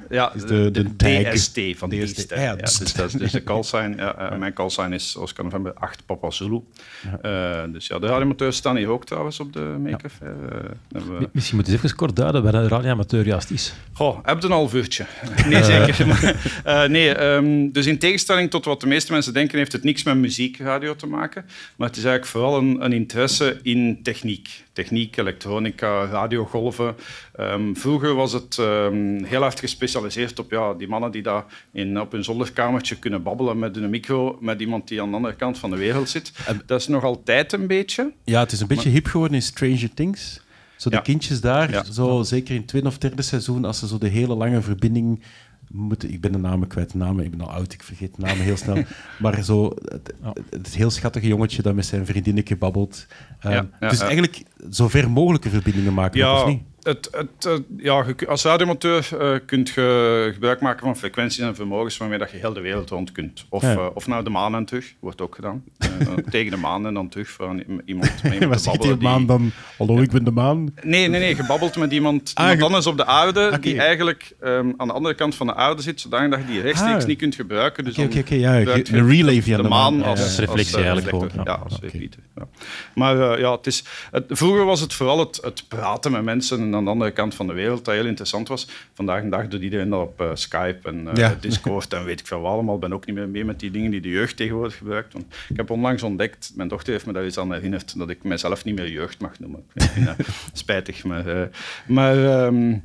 Ja, 0.09 0.33
is 0.33 0.41
de, 0.41 0.47
de- 0.47 0.71
de, 0.71 0.83
de 0.83 0.95
tag. 1.23 1.33
DST 1.33 1.59
van 1.75 1.89
DST, 1.89 2.29
hè. 2.29 2.43
ja, 2.43 2.51
Ja, 2.51 2.55
Dst. 2.63 2.79
dus 2.79 2.93
dat 2.93 3.05
is 3.07 3.13
dus 3.13 3.31
de 3.31 3.43
callsign. 3.43 3.93
Ja, 3.97 4.35
Mijn 4.39 4.53
callsign 4.53 4.91
is 4.91 5.15
Oscar 5.15 5.43
November 5.45 5.73
8 5.73 6.05
Papa 6.05 6.31
Zulu. 6.31 6.59
Eh, 7.21 7.63
dus 7.71 7.87
ja, 7.87 7.99
de 7.99 8.07
radioamateurs 8.07 8.57
staan 8.57 8.75
hier 8.75 8.87
ook 8.89 9.05
trouwens 9.05 9.39
op 9.39 9.53
de 9.53 9.75
Maker 9.83 10.09
Faire. 10.09 10.35
Eh, 10.91 11.01
we- 11.01 11.29
Misschien 11.31 11.57
we 11.57 11.65
eens 11.65 11.73
even 11.75 11.95
kort 11.95 12.15
duiden 12.15 12.43
wat 12.43 12.53
een 12.53 12.67
radioamateur 12.67 13.25
juist 13.25 13.49
is. 13.51 13.73
Goh, 13.93 14.17
heb 14.23 14.39
je 14.39 14.45
een 14.45 14.51
half 14.53 14.73
uurtje? 14.73 15.05
Nee, 15.49 15.63
zeker. 15.63 16.07
Maar, 16.07 16.35
eh, 16.63 16.89
nee, 16.89 17.15
ehm, 17.15 17.71
dus 17.71 17.85
in 17.85 17.97
tegenstelling 17.99 18.49
tot 18.49 18.65
wat 18.65 18.81
de 18.81 18.87
meeste 18.87 19.11
mensen 19.11 19.33
denken, 19.33 19.57
heeft 19.57 19.71
het 19.71 19.83
niks 19.83 20.03
met 20.03 20.15
muziekradio 20.17 20.95
te 20.95 21.07
maken. 21.07 21.45
Maar 21.75 21.87
het 21.87 21.97
is 21.97 22.03
eigenlijk 22.03 22.31
vooral 22.31 22.57
een, 22.57 22.85
een 22.85 22.93
interesse 22.93 23.59
in 23.63 23.99
techniek. 24.03 24.63
Techniek, 24.73 25.17
elektronica, 25.17 26.05
radiogolven. 26.05 26.95
Ehm, 27.37 27.73
vroeger 27.73 28.13
was 28.15 28.31
het 28.33 28.57
ehm, 28.59 29.23
heel 29.23 29.41
hard 29.41 29.59
gespecialiseerd 29.59 30.39
op 30.39 30.51
ja, 30.51 30.73
die 30.73 30.87
mannen 30.87 31.11
die 31.11 31.21
daar 31.21 31.45
in, 31.71 31.99
op 31.99 32.11
hun 32.11 32.23
zolderkamertje 32.23 32.95
kunnen 32.99 33.23
babbelen 33.23 33.59
met 33.59 33.77
een 33.77 33.89
micro 33.89 34.37
met 34.41 34.61
iemand 34.61 34.87
die 34.87 35.01
aan 35.01 35.09
de 35.09 35.15
andere 35.15 35.35
kant 35.35 35.57
van 35.57 35.69
de 35.69 35.77
wereld 35.77 36.09
zit. 36.09 36.31
Dat 36.65 36.79
is 36.79 36.87
nog 36.87 37.03
altijd 37.03 37.53
een 37.53 37.67
beetje. 37.67 38.13
Ja, 38.23 38.39
het 38.39 38.51
is 38.51 38.59
een 38.59 38.67
beetje 38.67 38.89
hip 38.89 39.05
geworden 39.05 39.35
in 39.37 39.43
Stranger 39.43 39.93
Things. 39.93 40.41
Zo 40.75 40.89
de 40.89 40.95
Ja. 40.95 41.01
kindjes 41.01 41.41
daar, 41.41 41.71
Ja. 41.71 41.83
zo, 41.83 42.23
zeker 42.23 42.53
in 42.53 42.59
het 42.59 42.67
tweede 42.67 42.87
of 42.87 42.97
derde 42.97 43.21
seizoen, 43.21 43.65
als 43.65 43.79
ze 43.79 43.87
zo 43.87 43.97
de 43.97 44.07
hele 44.07 44.35
lange 44.35 44.61
verbinding 44.61 45.21
moeten... 45.69 46.11
Ik 46.13 46.21
ben 46.21 46.31
de 46.31 46.37
namen 46.37 46.67
kwijt, 46.67 46.91
de 46.91 46.97
namen, 46.97 47.25
ik 47.25 47.31
ben 47.31 47.41
al 47.41 47.51
oud, 47.51 47.73
ik 47.73 47.83
vergeet 47.83 48.15
de 48.15 48.21
namen 48.21 48.43
heel 48.43 48.57
snel. 48.57 48.83
maar 49.21 49.43
zo, 49.43 49.73
het, 49.85 50.13
het 50.49 50.75
heel 50.75 50.89
schattige 50.89 51.27
jongetje 51.27 51.61
dat 51.61 51.75
met 51.75 51.85
zijn 51.85 52.05
vriendinnetje 52.05 52.57
babbelt. 52.57 53.05
Ehm, 53.39 53.53
Ja, 53.79 53.89
dus 53.89 53.99
eigenlijk 53.99 54.43
zo 54.71 54.87
ver 54.87 55.09
mogelijke 55.11 55.49
verbindingen 55.49 55.93
maken, 55.93 56.33
of 56.33 56.47
niet? 56.47 56.61
Het, 56.85 57.09
het, 57.11 57.45
eh, 57.45 57.53
ja, 57.77 58.05
als 58.27 58.43
radioamateur 58.43 59.07
eh 59.19 59.39
kunt 59.45 59.69
je 59.69 60.29
gebruik 60.33 60.61
maken 60.61 60.85
van 60.85 60.97
frequenties 60.97 61.39
en 61.39 61.55
vermogens 61.55 61.97
waarmee 61.97 62.17
dat 62.17 62.31
je 62.31 62.37
heel 62.37 62.53
de 62.53 62.59
wereld 62.61 62.89
rond 62.89 63.11
kunt. 63.11 63.45
Of, 63.49 63.61
Ja. 63.61 63.73
eh, 63.73 63.85
of 63.93 64.07
naar 64.07 64.23
de 64.23 64.29
maan 64.29 64.55
en 64.55 64.65
terug, 64.65 64.93
wordt 64.99 65.21
ook 65.21 65.35
gedaan. 65.35 65.63
Tegen 66.29 66.51
de 66.51 66.57
maan 66.57 66.85
en 66.87 66.93
dan 66.93 67.09
terug 67.09 67.35
een- 67.39 67.81
iemand 67.85 68.23
met 68.23 68.33
iemand 68.33 68.49
Wat 68.53 68.61
zegt 68.61 68.81
die 68.81 68.95
maan 68.95 69.25
dan? 69.25 69.51
Hallo, 69.77 69.97
ik 70.01 70.11
ben 70.11 70.23
de 70.23 70.31
maan. 70.31 70.73
Nee, 70.83 71.07
nee, 71.07 71.19
nee, 71.19 71.35
gebabbeld 71.35 71.75
met 71.75 71.91
iemand, 71.91 72.31
Ah, 72.33 72.43
iemand 72.43 72.63
anders 72.63 72.87
op 72.87 72.97
de 72.97 73.05
aarde, 73.05 73.47
Oké. 73.47 73.59
die 73.59 73.79
eigenlijk 73.79 74.35
ehm, 74.39 74.71
aan 74.77 74.87
de 74.87 74.93
andere 74.93 75.15
kant 75.15 75.35
van 75.35 75.47
de 75.47 75.55
aarde 75.55 75.81
zit, 75.81 76.01
zodat 76.01 76.19
je 76.21 76.45
die 76.47 76.61
rechtstreeks 76.61 77.01
Ah. 77.01 77.07
niet 77.07 77.17
kunt 77.17 77.35
gebruiken. 77.35 77.83
Dus 77.83 77.95
ja, 77.95 78.03
gebruik 78.03 78.27
ge- 78.27 78.39
je 78.39 78.97
een 79.01 79.07
relay 79.09 79.41
via 79.41 79.57
de, 79.57 79.63
de 79.63 79.69
maan 79.69 80.03
als, 80.03 80.19
Ja, 80.19 80.25
als 80.25 80.37
reflectie 80.39 80.75
als, 80.75 80.83
eigenlijk 80.85 81.09
gewoon, 81.09 81.29
Ja, 81.45 81.53
als. 81.53 81.79
Ja. 82.35 82.47
Maar 82.95 83.39
ja, 83.39 83.51
het 83.55 83.67
is, 83.67 83.83
het, 84.11 84.25
vroeger 84.27 84.65
was 84.65 84.79
het 84.79 84.93
vooral 84.93 85.19
het, 85.19 85.39
het 85.41 85.63
praten 85.67 86.11
met 86.11 86.23
mensen 86.23 86.69
aan 86.75 86.83
de 86.83 86.89
andere 86.89 87.11
kant 87.11 87.35
van 87.35 87.47
de 87.47 87.53
wereld 87.53 87.85
dat 87.85 87.93
heel 87.93 88.05
interessant 88.05 88.47
was. 88.47 88.67
Vandaag 88.93 89.23
de 89.23 89.29
dag 89.29 89.47
doet 89.47 89.61
iedereen 89.61 89.89
dat 89.89 90.01
op 90.01 90.21
eh, 90.21 90.29
Skype 90.33 90.89
en 90.89 91.07
eh, 91.07 91.15
Ja. 91.15 91.37
Discord 91.41 91.93
en 91.93 92.05
weet 92.05 92.19
ik 92.19 92.27
veel 92.27 92.41
wat 92.41 92.51
allemaal. 92.51 92.75
Ik 92.75 92.81
ben 92.81 92.93
ook 92.93 93.05
niet 93.05 93.15
meer 93.15 93.29
mee 93.29 93.45
met 93.45 93.59
die 93.59 93.71
dingen 93.71 93.91
die 93.91 94.01
de 94.01 94.09
jeugd 94.09 94.37
tegenwoordig 94.37 94.77
gebruikt. 94.77 95.13
Want 95.13 95.25
ik 95.49 95.57
heb 95.57 95.69
onlangs 95.69 96.03
ontdekt, 96.03 96.51
mijn 96.55 96.67
dochter 96.69 96.93
heeft 96.93 97.05
me 97.05 97.13
daar 97.13 97.23
eens 97.23 97.37
aan 97.37 97.53
herinnerd, 97.53 97.97
dat 97.97 98.09
ik 98.09 98.23
mezelf 98.23 98.63
niet 98.63 98.75
meer 98.75 98.89
jeugd 98.91 99.19
mag 99.19 99.39
noemen. 99.39 99.63
Ik 99.73 99.81
vind 99.81 100.09
spijtig, 100.53 101.03
maar... 101.03 101.27
eh, 101.27 101.47
maar 101.87 102.25
ehm, 102.25 102.77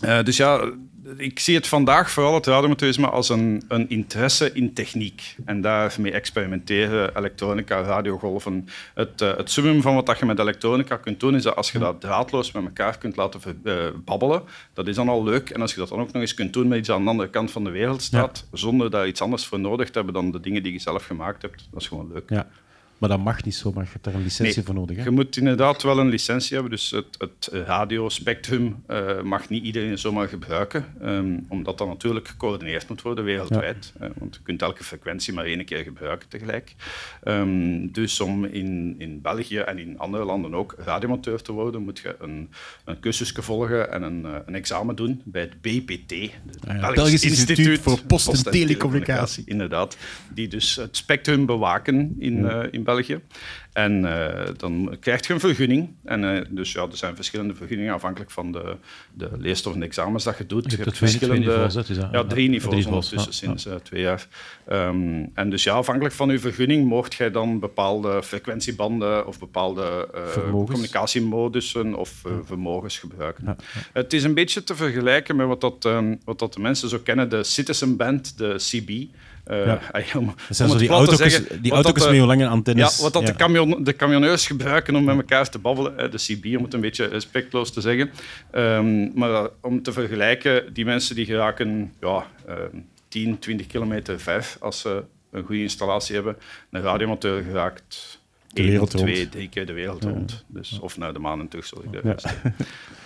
eh, 0.00 0.22
dus 0.22 0.36
ja, 0.36 0.70
ik 1.16 1.38
zie 1.38 1.54
het 1.54 1.66
vandaag 1.66 2.10
vooral 2.10 2.34
het 2.34 2.46
radioamateurisme 2.46 3.08
als 3.08 3.28
een, 3.28 3.62
een 3.68 3.88
interesse 3.88 4.52
in 4.52 4.72
techniek. 4.72 5.36
En 5.44 5.60
daarmee 5.60 6.12
experimenteren, 6.12 7.16
elektronica, 7.16 7.80
radiogolven. 7.80 8.68
Het, 8.94 9.20
eh, 9.20 9.36
het 9.36 9.50
summum 9.50 9.82
van 9.82 9.94
wat 9.94 10.06
dat 10.06 10.18
je 10.18 10.26
met 10.26 10.38
elektronica 10.38 10.96
kunt 10.96 11.20
doen, 11.20 11.34
is 11.34 11.42
dat 11.42 11.56
als 11.56 11.72
je 11.72 11.78
dat 11.78 12.00
draadloos 12.00 12.52
met 12.52 12.64
elkaar 12.64 12.98
kunt 12.98 13.16
laten 13.16 13.40
ver- 13.40 13.56
eh, 13.64 13.74
babbelen, 14.04 14.42
dat 14.72 14.86
is 14.86 14.94
dan 14.94 15.08
al 15.08 15.24
leuk. 15.24 15.50
En 15.50 15.60
als 15.60 15.72
je 15.72 15.78
dat 15.78 15.88
dan 15.88 16.00
ook 16.00 16.12
nog 16.12 16.22
eens 16.22 16.34
kunt 16.34 16.52
doen 16.52 16.68
met 16.68 16.78
iets 16.78 16.90
aan 16.90 17.04
de 17.04 17.10
andere 17.10 17.30
kant 17.30 17.50
van 17.50 17.64
de 17.64 17.70
wereld 17.70 18.02
staat, 18.02 18.46
zonder 18.52 18.90
daar 18.90 19.06
iets 19.06 19.20
anders 19.20 19.46
voor 19.46 19.60
nodig 19.60 19.86
te 19.86 19.96
hebben 19.96 20.14
dan 20.14 20.30
de 20.30 20.40
dingen 20.40 20.62
die 20.62 20.72
je 20.72 20.78
zelf 20.78 21.06
gemaakt 21.06 21.42
hebt, 21.42 21.68
dat 21.70 21.80
is 21.80 21.88
gewoon 21.88 22.10
leuk. 22.12 22.30
Ja. 22.30 22.46
Maar 22.98 23.08
dat 23.08 23.18
mag 23.24 23.44
niet 23.44 23.54
zomaar, 23.54 23.84
je 23.84 23.90
hebt 23.92 24.04
daar 24.04 24.14
een 24.14 24.22
licentie 24.22 24.56
Nee, 24.56 24.64
voor 24.64 24.74
nodig. 24.74 24.96
Hè? 24.96 25.02
Je 25.02 25.10
moet 25.10 25.36
inderdaad 25.36 25.82
wel 25.82 25.98
een 25.98 26.08
licentie 26.08 26.52
hebben. 26.54 26.70
Dus 26.70 26.90
het, 26.90 27.06
het 27.18 27.48
radiospectrum 27.52 28.82
eh, 28.86 29.22
mag 29.22 29.48
niet 29.48 29.64
iedereen 29.64 29.98
zomaar 29.98 30.28
gebruiken. 30.28 30.84
ehm, 31.00 31.38
omdat 31.48 31.78
dat 31.78 31.86
natuurlijk 31.88 32.28
gecoördineerd 32.28 32.88
moet 32.88 33.02
worden 33.02 33.24
wereldwijd. 33.24 33.92
Eh, 34.00 34.08
want 34.18 34.34
je 34.34 34.40
kunt 34.42 34.62
elke 34.62 34.84
frequentie 34.84 35.32
maar 35.34 35.44
één 35.44 35.64
keer 35.64 35.82
gebruiken 35.82 36.28
tegelijk. 36.28 36.74
Ehm, 37.22 37.86
dus 37.92 38.20
om 38.20 38.44
in, 38.44 38.94
in 38.98 39.20
België 39.20 39.58
en 39.58 39.78
in 39.78 39.98
andere 39.98 40.24
landen 40.24 40.54
ook 40.54 40.74
radioamateur 40.78 41.42
te 41.42 41.52
worden, 41.52 41.82
moet 41.82 41.98
je 41.98 42.16
een, 42.20 42.50
een 42.84 43.00
cursusje 43.00 43.42
volgen 43.42 43.92
en 43.92 44.02
een, 44.02 44.24
eh, 44.24 44.34
een 44.46 44.54
examen 44.54 44.96
doen 44.96 45.22
bij 45.24 45.42
het 45.42 45.60
BPT. 45.60 46.10
Het 46.10 46.68
Ah 46.68 46.76
ja, 46.80 46.92
Belgisch 46.92 47.24
Instituut 47.24 47.80
voor 47.80 48.00
Post- 48.06 48.28
en 48.46 48.50
Telecommunicatie. 48.52 49.42
Inderdaad. 49.46 49.96
Die 50.34 50.48
dus 50.48 50.76
het 50.76 50.96
spectrum 50.96 51.46
bewaken 51.46 52.14
in, 52.18 52.36
Ja. 52.42 52.62
in 52.70 52.84
België. 52.86 53.20
En 53.72 54.04
uh, 54.04 54.28
dan 54.56 54.96
krijg 55.00 55.26
je 55.26 55.32
een 55.32 55.40
vergunning. 55.40 55.88
En, 56.04 56.22
uh, 56.22 56.40
dus 56.48 56.72
ja, 56.72 56.82
er 56.82 56.96
zijn 56.96 57.14
verschillende 57.14 57.54
vergunningen 57.54 57.94
afhankelijk 57.94 58.30
van 58.30 58.52
de, 58.52 58.76
de 59.12 59.30
leerstof 59.38 59.72
en 59.74 59.80
de 59.80 59.86
examens 59.86 60.24
dat 60.24 60.38
je 60.38 60.46
doet. 60.46 60.70
Je, 60.70 60.76
je 60.76 60.82
hebt 60.82 60.98
verschillende 60.98 61.46
niveaus, 61.46 61.74
ja, 61.74 61.82
ja, 61.82 61.86
drie 61.86 62.08
niveaus, 62.08 62.28
drie 62.28 62.48
niveaus 62.48 62.86
ondertussen 62.86 63.32
sinds 63.32 63.66
uh, 63.66 63.74
twee 63.74 64.02
jaar. 64.02 64.26
Um, 64.72 65.30
en 65.34 65.50
dus 65.50 65.64
ja, 65.64 65.74
afhankelijk 65.74 66.14
van 66.14 66.30
uw 66.30 66.38
vergunning 66.38 66.88
mocht 66.88 67.14
jij 67.14 67.30
dan 67.30 67.58
bepaalde 67.58 68.22
frequentiebanden 68.22 69.26
of 69.26 69.38
bepaalde 69.38 70.08
communicatiemodussen 70.50 71.94
of 71.94 72.22
vermogens 72.44 72.98
gebruiken. 72.98 73.56
Het 73.92 74.12
is 74.12 74.24
een 74.24 74.34
beetje 74.34 74.64
te 74.64 74.76
vergelijken 74.76 75.36
met 75.36 75.46
wat, 75.46 75.60
dat, 75.60 75.84
um, 75.84 76.18
wat 76.24 76.38
dat 76.38 76.54
de 76.54 76.60
mensen 76.60 76.88
zo 76.88 76.98
kennen, 76.98 77.28
de 77.28 77.44
Citizen 77.44 77.96
Band, 77.96 78.38
de 78.38 78.54
CB. 78.56 79.14
Uh, 79.50 79.66
ja. 79.66 79.80
om, 80.18 80.34
zo 80.50 80.76
die 80.76 80.88
auto's, 80.88 81.40
die 81.60 81.72
auto's 81.72 82.08
met 82.08 82.18
lange 82.18 82.46
antennes. 82.46 82.96
Ja, 82.96 83.02
wat 83.02 83.12
dat 83.12 83.22
ja. 83.22 83.28
De, 83.28 83.36
camion, 83.36 83.84
de 83.84 83.96
camionneurs 83.96 84.46
gebruiken 84.46 84.96
om 84.96 85.04
met 85.04 85.16
elkaar 85.16 85.48
te 85.48 85.58
babbelen. 85.58 86.10
De 86.10 86.16
CB, 86.16 86.56
om 86.56 86.64
het 86.64 86.74
een 86.74 86.80
beetje 86.80 87.04
respectloos 87.04 87.72
te 87.72 87.80
zeggen. 87.80 88.10
Um, 88.52 89.12
maar 89.14 89.48
om 89.60 89.82
te 89.82 89.92
vergelijken, 89.92 90.74
die 90.74 90.84
mensen 90.84 91.14
die 91.14 91.24
geraken 91.24 91.92
ja, 92.00 92.26
um, 92.48 92.88
10, 93.08 93.38
20 93.38 93.66
kilometer 93.66 94.20
ver 94.20 94.46
als 94.60 94.80
ze 94.80 95.04
een 95.30 95.44
goede 95.44 95.62
installatie 95.62 96.14
hebben. 96.14 96.36
Een 96.70 96.82
radiomotor 96.82 97.42
geraakt 97.42 98.20
de 98.56 98.62
wereld 98.62 98.90
twee, 98.90 99.28
drie 99.28 99.48
keer 99.48 99.66
de 99.66 99.72
wereld 99.72 100.02
Ja. 100.02 100.08
rond. 100.10 100.44
Dus, 100.46 100.78
of 100.80 100.96
naar 100.98 101.12
de 101.12 101.18
maan 101.18 101.40
en 101.40 101.48
terug, 101.48 101.66
sorry. 101.66 101.88
Ja. 101.92 102.00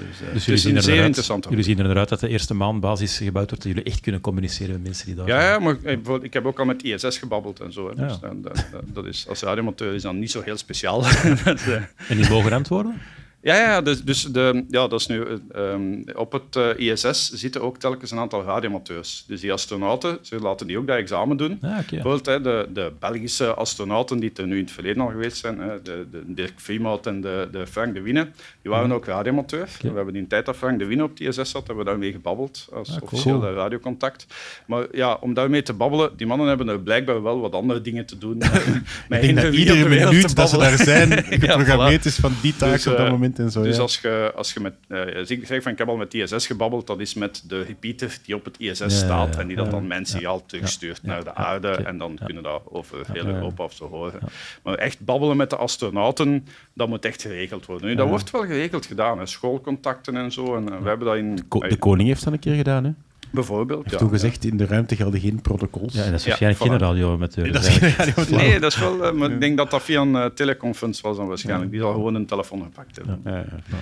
Dus, 0.01 0.21
eh, 0.21 0.33
Dus 0.33 0.33
het 0.33 0.45
jullie 0.45 0.53
is 0.55 0.63
zien, 0.63 0.77
er 0.77 0.83
zeer 0.83 1.05
interessant 1.05 1.47
jullie 1.49 1.65
zien 1.65 1.79
er 1.79 1.85
naar 1.87 1.97
uit 1.97 2.09
dat 2.09 2.21
de 2.21 2.29
eerste 2.29 2.55
maanbasis 2.55 3.17
gebouwd 3.17 3.49
wordt, 3.51 3.65
dat 3.65 3.73
jullie 3.75 3.91
echt 3.91 4.01
kunnen 4.01 4.21
communiceren 4.21 4.73
met 4.73 4.83
mensen 4.83 5.07
die 5.07 5.15
daar 5.15 5.27
Ja, 5.27 5.41
zijn. 5.41 5.53
ja, 5.53 5.59
maar 5.59 5.75
eh, 5.77 5.83
bijvoorbeeld, 5.83 6.23
ik 6.25 6.33
heb 6.33 6.47
ook 6.47 6.59
al 6.59 6.65
met 6.65 6.83
ISS 6.83 7.19
gebabbeld 7.19 7.61
en 7.61 7.73
zo. 7.73 7.89
Hè. 7.89 7.95
Dus, 7.95 8.19
Ja. 8.23 8.29
eh, 8.29 8.35
dat, 8.43 8.67
dat, 8.73 8.83
dat 8.87 9.07
is, 9.07 9.27
als 9.29 9.43
radiomateur 9.43 9.95
is 9.95 10.03
dat 10.03 10.15
niet 10.15 10.31
zo 10.31 10.43
heel 10.43 10.57
speciaal. 10.57 11.03
Dat, 11.45 11.61
En 12.09 12.17
die 12.17 12.29
mogen 12.29 12.53
antwoorden? 12.53 12.95
Ja, 13.43 13.57
ja, 13.57 13.81
dus, 13.81 14.03
dus 14.03 14.23
de, 14.23 14.65
ja, 14.69 14.89
dat 14.89 15.01
is 15.01 15.07
nu, 15.07 15.25
eh, 15.25 15.73
ehm, 15.73 16.03
op 16.15 16.33
het 16.33 16.57
eh, 16.77 16.91
ISS 16.93 17.31
zitten 17.33 17.63
ook 17.63 17.79
telkens 17.79 18.11
een 18.11 18.19
aantal 18.19 18.43
radiomateurs. 18.43 19.25
Dus 19.27 19.41
die 19.41 19.53
astronauten, 19.53 20.19
ze 20.23 20.41
laten 20.41 20.67
die 20.67 20.79
ook 20.79 20.87
dat 20.87 20.97
examen 20.97 21.37
doen. 21.37 21.59
Ja, 21.61 21.79
oké. 21.79 21.85
Bijvoorbeeld 21.91 22.27
hè, 22.27 22.41
de, 22.41 22.69
de 22.73 22.93
Belgische 22.99 23.55
astronauten 23.55 24.19
die 24.21 24.31
er 24.35 24.47
nu 24.47 24.57
in 24.57 24.65
het 24.65 24.73
verleden 24.73 25.03
al 25.03 25.09
geweest 25.09 25.37
zijn, 25.37 25.59
hè, 25.59 25.83
de, 25.83 26.07
de 26.11 26.23
Dirk 26.27 26.53
Vriemhout 26.57 27.07
en 27.07 27.21
de, 27.21 27.49
de 27.53 27.67
Frank 27.67 27.95
de 27.95 28.01
Wiene, 28.01 28.29
die 28.63 28.71
waren 28.71 28.93
ook 28.93 29.05
radiomateur. 29.05 29.69
We 29.81 29.89
hebben 29.95 30.15
in 30.15 30.23
de 30.23 30.29
tijd 30.29 30.47
dat 30.47 30.57
Frank 30.57 30.79
de 30.79 30.87
Wiene 30.87 31.03
op 31.03 31.11
het 31.11 31.21
ISS 31.21 31.51
zat, 31.51 31.67
hebben 31.67 31.77
we 31.77 31.85
daarmee 31.85 32.13
gebabbeld 32.13 32.69
als 32.73 32.89
Ah, 32.91 32.97
cool. 32.97 33.09
officiële 33.11 33.53
radiocontact. 33.53 34.27
Maar 34.67 34.87
ja, 34.93 35.19
om 35.21 35.35
daarmee 35.35 35.63
te 35.63 35.73
babbelen, 35.73 36.11
die 36.17 36.27
mannen 36.27 36.49
hebben 36.49 36.69
er 36.69 36.81
blijkbaar 36.81 37.23
wel 37.23 37.41
wat 37.41 37.53
andere 37.53 37.81
dingen 37.81 38.07
te 38.07 38.19
doen. 38.19 38.39
Met 39.09 39.37
dat 39.37 39.55
iedere 39.55 39.89
minuut 39.89 40.37
dat 40.37 40.51
ze 40.51 40.59
daar 40.59 40.77
zijn, 40.77 41.25
geprogrammeerd 41.41 42.05
is 42.05 42.17
van 42.17 42.33
die 42.43 42.57
taak 42.57 42.73
Dus, 42.73 42.87
op 42.87 42.97
dat 42.97 43.07
eh, 43.07 43.13
moment 43.37 43.39
en 43.39 43.51
zo. 43.51 43.63
Dus 43.63 43.77
ja. 43.77 43.83
als 43.83 43.99
je, 44.01 44.33
als 44.37 44.53
je 44.53 44.61
met... 44.61 44.75
eh, 44.89 45.17
als 45.17 45.31
ik 45.31 45.47
zeg 45.47 45.63
van, 45.63 45.73
ik 45.73 45.79
heb 45.79 45.89
al 45.89 45.97
met 45.97 46.15
ISS 46.15 46.47
gebabbeld, 46.47 46.87
dat 46.87 47.01
is 47.01 47.15
met 47.15 47.43
de 47.49 47.63
repeater 47.63 48.19
die 48.25 48.35
op 48.35 48.45
het 48.45 48.59
ISS 48.59 48.79
ja, 48.79 48.89
staat 48.89 49.35
ja, 49.35 49.41
en 49.41 49.47
die 49.47 49.57
dat 49.57 49.65
ja. 49.67 49.71
dan 49.73 49.87
mensiaal 49.87 50.47
terugstuurt 50.47 51.03
naar 51.03 51.25
de 51.25 51.35
aarde 51.35 51.69
en 51.71 51.99
dan 51.99 52.17
Ja. 52.19 52.25
kunnen 52.25 52.43
dat 52.43 52.63
over 52.65 52.99
heel 53.13 53.27
ja. 53.27 53.35
Europa 53.35 53.65
of 53.65 53.73
zo 53.73 53.89
horen. 53.89 54.21
Maar 54.63 54.75
echt 54.75 55.01
babbelen 55.05 55.37
met 55.37 55.51
de 55.51 55.57
astronauten, 55.57 56.47
dat 56.75 56.89
moet 56.89 57.05
echt 57.05 57.23
geregeld 57.23 57.67
worden. 57.67 57.89
Nu, 57.89 57.95
dat 57.95 58.09
wordt 58.09 58.31
wel 58.31 58.43
geregeld 58.43 58.87
gedaan, 58.87 59.19
hè. 59.19 59.27
schoolcontacten 59.27 60.17
en 60.17 60.33
zo. 60.33 60.57
En 60.57 60.73
eh, 60.73 60.79
we 60.83 60.89
hebben 60.89 61.07
dat 61.07 61.17
in... 61.17 61.49
Ko- 61.49 61.59
de 61.69 61.77
koning 61.77 62.09
heeft 62.09 62.25
dat 62.25 62.33
een 62.33 62.39
keer 62.39 62.55
gedaan. 62.55 62.85
Hè? 62.85 62.91
Bijvoorbeeld, 63.31 63.79
heeft 63.81 63.91
ja. 63.93 63.99
toen 63.99 64.09
gezegd, 64.11 64.45
in 64.45 64.57
de 64.57 64.67
ruimte 64.67 64.97
gelden 64.97 65.21
geen 65.21 65.41
protocols. 65.41 65.95
Ja, 65.95 66.05
en 66.05 66.11
dat 66.11 66.19
is 66.21 66.25
Ja, 66.25 66.29
waarschijnlijk 66.29 66.63
voilà. 66.65 66.71
geen 66.71 66.79
radio 66.89 67.19
met 67.19 67.37
Nee, 67.37 67.53
dat 67.53 67.67
is 67.67 67.77
geen 67.77 67.91
radio. 68.15 68.37
Nee, 68.37 68.61
dat 68.61 68.73
is 68.73 68.79
wel... 68.79 69.05
eh, 69.07 69.13
maar 69.13 69.31
ik 69.31 69.41
denk 69.41 69.57
dat 69.57 69.71
dat 69.71 69.83
via 69.83 70.01
een 70.01 70.17
eh, 70.17 70.25
teleconference 70.25 71.03
was 71.03 71.17
dan 71.17 71.27
waarschijnlijk. 71.27 71.71
Die 71.71 71.81
zal 71.81 71.93
gewoon 71.93 72.15
een 72.15 72.27
telefoon 72.27 72.63
gepakt 72.63 72.97
hebben. 72.97 73.21
Ja, 73.25 73.37
ja. 73.37 73.77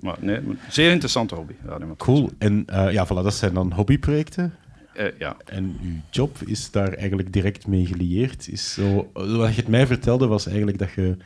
Maar 0.00 0.16
nee, 0.20 0.40
maar 0.40 0.56
zeer 0.68 0.90
interessante 0.90 1.34
hobby. 1.34 1.52
Cool. 1.96 2.30
En 2.38 2.62
eh, 2.66 2.92
ja, 2.92 3.04
voilà, 3.06 3.08
dat 3.22 3.34
zijn 3.34 3.54
dan 3.54 3.72
hobbyprojecten. 3.72 4.54
Eh, 4.94 5.06
ja. 5.18 5.36
En 5.44 5.76
uw 5.82 5.96
job 6.10 6.36
is 6.46 6.70
daar 6.70 6.92
eigenlijk 6.92 7.32
direct 7.32 7.66
mee 7.66 7.86
gelieerd. 7.86 8.48
Is 8.48 8.72
zo, 8.72 9.10
wat 9.12 9.54
je 9.54 9.60
het 9.60 9.68
mij 9.68 9.86
vertelde 9.86 10.26
was 10.26 10.46
eigenlijk 10.46 10.78
dat 10.78 10.90
je... 10.92 11.16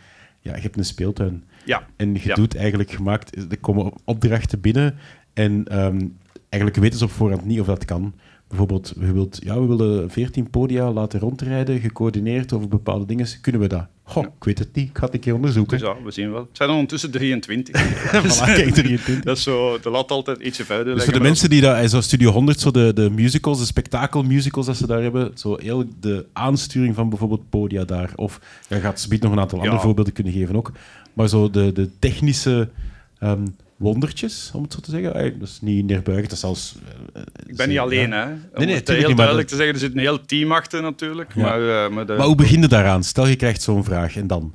Ja, 0.40 0.56
je 0.56 0.62
hebt 0.62 0.76
een 0.76 0.84
speeltuin. 0.84 1.44
Ja. 1.64 1.87
En 1.96 2.12
je 2.14 2.20
Ja. 2.23 2.34
doet 2.34 2.56
eigenlijk 2.56 2.90
gemaakt... 2.90 3.37
Er 3.50 3.58
komen 3.58 3.92
opdrachten 4.04 4.61
binnen 4.61 4.94
en 5.32 5.64
ehm, 5.68 6.06
eigenlijk 6.54 6.76
weten 6.76 6.99
ze 6.99 7.04
op 7.04 7.11
voorhand 7.11 7.44
niet 7.44 7.61
of 7.61 7.66
dat 7.66 7.84
kan. 7.84 8.14
Bijvoorbeeld, 8.49 8.92
we, 8.96 9.12
wilt, 9.12 9.38
ja, 9.42 9.61
we 9.61 9.76
willen 9.76 10.11
14 10.11 10.50
podia 10.50 10.92
laten 10.92 11.20
rondrijden, 11.20 11.80
gecoördineerd 11.80 12.52
over 12.52 12.68
bepaalde 12.68 13.04
dingen. 13.06 13.26
Kunnen 13.40 13.61
we 13.61 13.66
dat? 13.66 13.87
Goh, 14.02 14.25
ik 14.25 14.44
weet 14.44 14.58
het 14.58 14.75
niet. 14.75 14.88
Ik 14.88 14.99
ga 14.99 15.04
het 15.04 15.14
een 15.14 15.20
keer 15.20 15.34
onderzoeken. 15.34 15.78
Dus 15.78 15.87
ja, 15.88 15.94
we 16.04 16.11
zien 16.11 16.30
wel. 16.30 16.40
Het 16.40 16.49
zijn 16.52 16.68
er 16.68 16.75
ondertussen 16.75 17.11
23. 17.11 17.82
Voilà, 18.12 18.44
kijk, 18.44 18.75
23. 18.75 19.20
Dat 19.20 19.37
is 19.37 19.42
zo, 19.42 19.78
de 19.82 19.90
lat 19.90 20.11
altijd 20.11 20.40
ietsje 20.40 20.64
verder 20.64 20.94
Dus 20.94 21.04
voor 21.04 21.12
de 21.12 21.20
mensen 21.20 21.50
die 21.50 21.61
dat, 21.61 21.90
zo 21.90 22.00
Studio 22.00 22.30
100, 22.30 22.61
zo 22.61 22.70
de, 22.70 22.92
de 22.94 23.11
musicals, 23.11 23.58
de 23.58 23.64
spektakelmusicals 23.64 24.66
dat 24.66 24.76
ze 24.76 24.87
daar 24.87 25.02
hebben, 25.02 25.30
zo 25.34 25.56
heel 25.56 25.84
de 26.00 26.26
aansturing 26.32 26.94
van 26.94 27.08
bijvoorbeeld 27.08 27.50
podia 27.50 27.84
daar. 27.84 28.11
Of 28.16 28.40
je 28.68 28.80
gaat 28.80 29.00
Sbiet 29.00 29.23
nog 29.23 29.32
een 29.32 29.40
aantal 29.40 29.58
Ja. 29.58 29.64
andere 29.64 29.82
voorbeelden 29.82 30.12
kunnen 30.12 30.32
geven 30.32 30.56
ook. 30.56 30.73
Maar 31.12 31.28
zo 31.28 31.50
de, 31.50 31.73
de 31.73 31.90
technische 31.99 32.68
ehm, 33.18 33.46
wondertjes, 33.76 34.50
om 34.54 34.62
het 34.62 34.73
zo 34.73 34.78
te 34.81 34.90
zeggen. 34.90 35.14
Eh, 35.14 35.33
Dat 35.38 35.49
is 35.49 35.59
niet 35.61 35.87
neerbuigend, 35.87 36.28
dat 36.28 36.35
is 36.38 36.40
zelfs... 36.40 36.75
eh, 37.14 37.23
Ik 37.47 37.57
ben 37.57 37.69
niet 37.69 37.78
alleen, 37.78 38.12
hè. 38.12 38.23
Om 38.25 38.31
nee, 38.31 38.35
het 38.54 38.66
tuurlijk 38.66 38.87
heel 38.88 39.09
niet, 39.09 39.16
duidelijk 39.16 39.49
dat- 39.49 39.59
te 39.59 39.64
zeggen, 39.64 39.75
er 39.75 39.81
zit 39.81 39.93
een 39.93 39.99
heel 40.00 40.25
team 40.25 40.52
achter 40.52 40.83
natuurlijk. 40.83 41.33
Ja. 41.35 41.43
Maar, 41.43 41.85
eh, 41.85 41.90
maar, 41.90 42.07
de- 42.07 42.12
Maar 42.14 42.26
hoe 42.26 42.35
begin 42.35 42.61
je 42.61 42.69
daaraan? 42.69 43.04
Stel, 43.04 43.26
je 43.26 43.37
krijgt 43.37 43.62
zo'n 43.62 43.85
vraag 43.85 44.16
en 44.16 44.26
dan? 44.26 44.52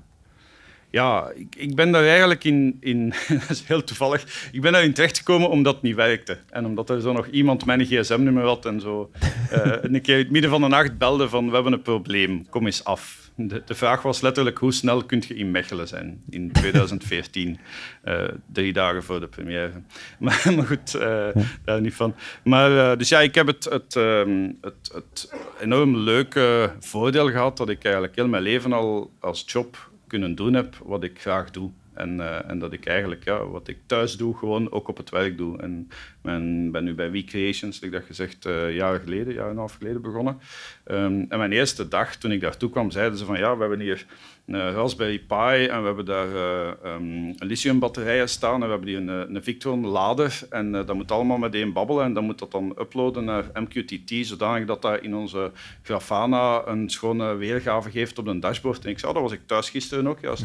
Ja, 0.91 1.31
ik, 1.35 1.55
ik 1.55 1.75
ben 1.75 1.91
daar 1.91 2.05
eigenlijk 2.05 2.43
in, 2.43 2.77
in 2.79 3.09
dat 3.39 3.49
is 3.49 3.63
heel 3.63 3.83
toevallig, 3.83 4.49
ik 4.51 4.61
ben 4.61 4.71
daarin 4.71 4.93
terechtgekomen 4.93 5.49
omdat 5.49 5.73
het 5.73 5.83
niet 5.83 5.95
werkte. 5.95 6.37
En 6.49 6.65
omdat 6.65 6.89
er 6.89 7.01
zo 7.01 7.13
nog 7.13 7.27
iemand 7.27 7.65
mijn 7.65 7.85
gsm-nummer 7.85 8.43
had 8.43 8.65
en 8.65 8.81
zo 8.81 9.11
eh, 9.49 9.61
een 9.81 10.01
keer 10.01 10.15
in 10.15 10.23
het 10.23 10.31
midden 10.31 10.49
van 10.49 10.61
de 10.61 10.67
nacht 10.67 10.97
belde 10.97 11.29
van 11.29 11.47
we 11.47 11.53
hebben 11.53 11.73
een 11.73 11.81
probleem, 11.81 12.49
kom 12.49 12.65
eens 12.65 12.83
af. 12.83 13.31
De, 13.35 13.61
de 13.65 13.75
vraag 13.75 14.01
was 14.01 14.21
letterlijk 14.21 14.57
hoe 14.57 14.73
snel 14.73 15.05
kun 15.05 15.23
je 15.27 15.35
in 15.35 15.51
Mechelen 15.51 15.87
zijn 15.87 16.23
in 16.29 16.51
2014, 16.61 17.59
eh, 18.03 18.23
drie 18.51 18.73
dagen 18.73 19.03
voor 19.03 19.19
de 19.19 19.27
première. 19.27 19.71
Maar, 20.19 20.43
maar 20.55 20.65
goed, 20.65 20.95
eh, 20.95 21.27
daar 21.65 21.81
niet 21.81 21.93
van. 21.93 22.15
Maar, 22.43 22.91
eh, 22.91 22.97
dus 22.97 23.09
ja, 23.09 23.19
ik 23.19 23.35
heb 23.35 23.47
het, 23.47 23.63
het, 23.63 23.95
ehm, 23.95 24.51
het, 24.61 24.91
het 24.93 25.33
enorm 25.61 25.97
leuke 25.97 26.71
voordeel 26.79 27.29
gehad 27.29 27.57
dat 27.57 27.69
ik 27.69 27.83
eigenlijk 27.83 28.15
heel 28.15 28.27
mijn 28.27 28.43
leven 28.43 28.73
al 28.73 29.11
als 29.19 29.43
job 29.47 29.88
kunnen 30.09 30.35
doen 30.35 30.53
heb 30.53 30.75
wat 30.83 31.03
ik 31.03 31.19
graag 31.19 31.51
doe. 31.51 31.71
En, 31.93 32.19
eh, 32.19 32.49
en 32.49 32.59
dat 32.59 32.73
ik 32.73 32.85
eigenlijk 32.85 33.23
ja, 33.23 33.45
wat 33.47 33.67
ik 33.67 33.77
thuis 33.85 34.17
doe, 34.17 34.37
gewoon 34.37 34.71
ook 34.71 34.87
op 34.87 34.97
het 34.97 35.09
werk 35.09 35.37
doe. 35.37 35.57
En 35.61 35.87
ik 36.23 36.71
ben 36.71 36.83
nu 36.83 36.93
bij 36.93 37.11
We 37.11 37.23
Creations, 37.23 37.79
like 37.79 37.95
dat 37.95 38.05
gezegd, 38.05 38.45
eh 38.45 38.75
jaren 38.75 39.01
geleden, 39.01 39.33
jaar 39.33 39.45
en 39.45 39.51
een 39.51 39.57
half 39.57 39.75
geleden 39.75 40.01
begonnen. 40.01 40.39
Ehm, 40.83 41.25
en 41.29 41.37
mijn 41.37 41.51
eerste 41.51 41.87
dag, 41.87 42.15
toen 42.15 42.31
ik 42.31 42.41
daartoe 42.41 42.69
kwam, 42.69 42.91
zeiden 42.91 43.17
ze 43.17 43.25
van 43.25 43.37
ja, 43.37 43.53
we 43.53 43.59
hebben 43.59 43.79
hier 43.79 44.05
een 44.53 44.71
Raspberry 44.71 45.19
Pi 45.19 45.65
en 45.65 45.79
we 45.79 45.85
hebben 45.85 46.05
daar 46.05 46.35
eh 46.35 46.93
um, 46.93 47.35
lithiumbatterijen 47.39 48.29
staan 48.29 48.53
en 48.53 48.61
we 48.61 48.69
hebben 48.69 48.87
hier 48.87 48.97
een, 48.97 49.35
een 49.35 49.43
Victron 49.43 49.87
lader 49.87 50.39
en 50.49 50.75
eh, 50.75 50.85
dat 50.85 50.95
moet 50.95 51.11
allemaal 51.11 51.37
meteen 51.37 51.73
babbelen 51.73 52.03
en 52.05 52.13
dan 52.13 52.23
moet 52.23 52.39
dat 52.39 52.51
dan 52.51 52.75
uploaden 52.79 53.23
naar 53.23 53.45
MQTT, 53.53 54.11
zodanig 54.27 54.65
dat 54.65 54.81
dat 54.81 55.01
in 55.01 55.15
onze 55.15 55.51
Grafana 55.81 56.67
een 56.67 56.89
schone 56.89 57.35
weergave 57.35 57.91
geeft 57.91 58.17
op 58.19 58.27
een 58.27 58.39
dashboard. 58.39 58.85
En 58.85 58.89
ik 58.89 58.99
zei, 58.99 59.11
oh, 59.11 59.19
dat 59.19 59.29
was 59.29 59.37
ik 59.37 59.47
thuis 59.47 59.69
gisteren 59.69 60.07
ook 60.07 60.19
juist. 60.19 60.43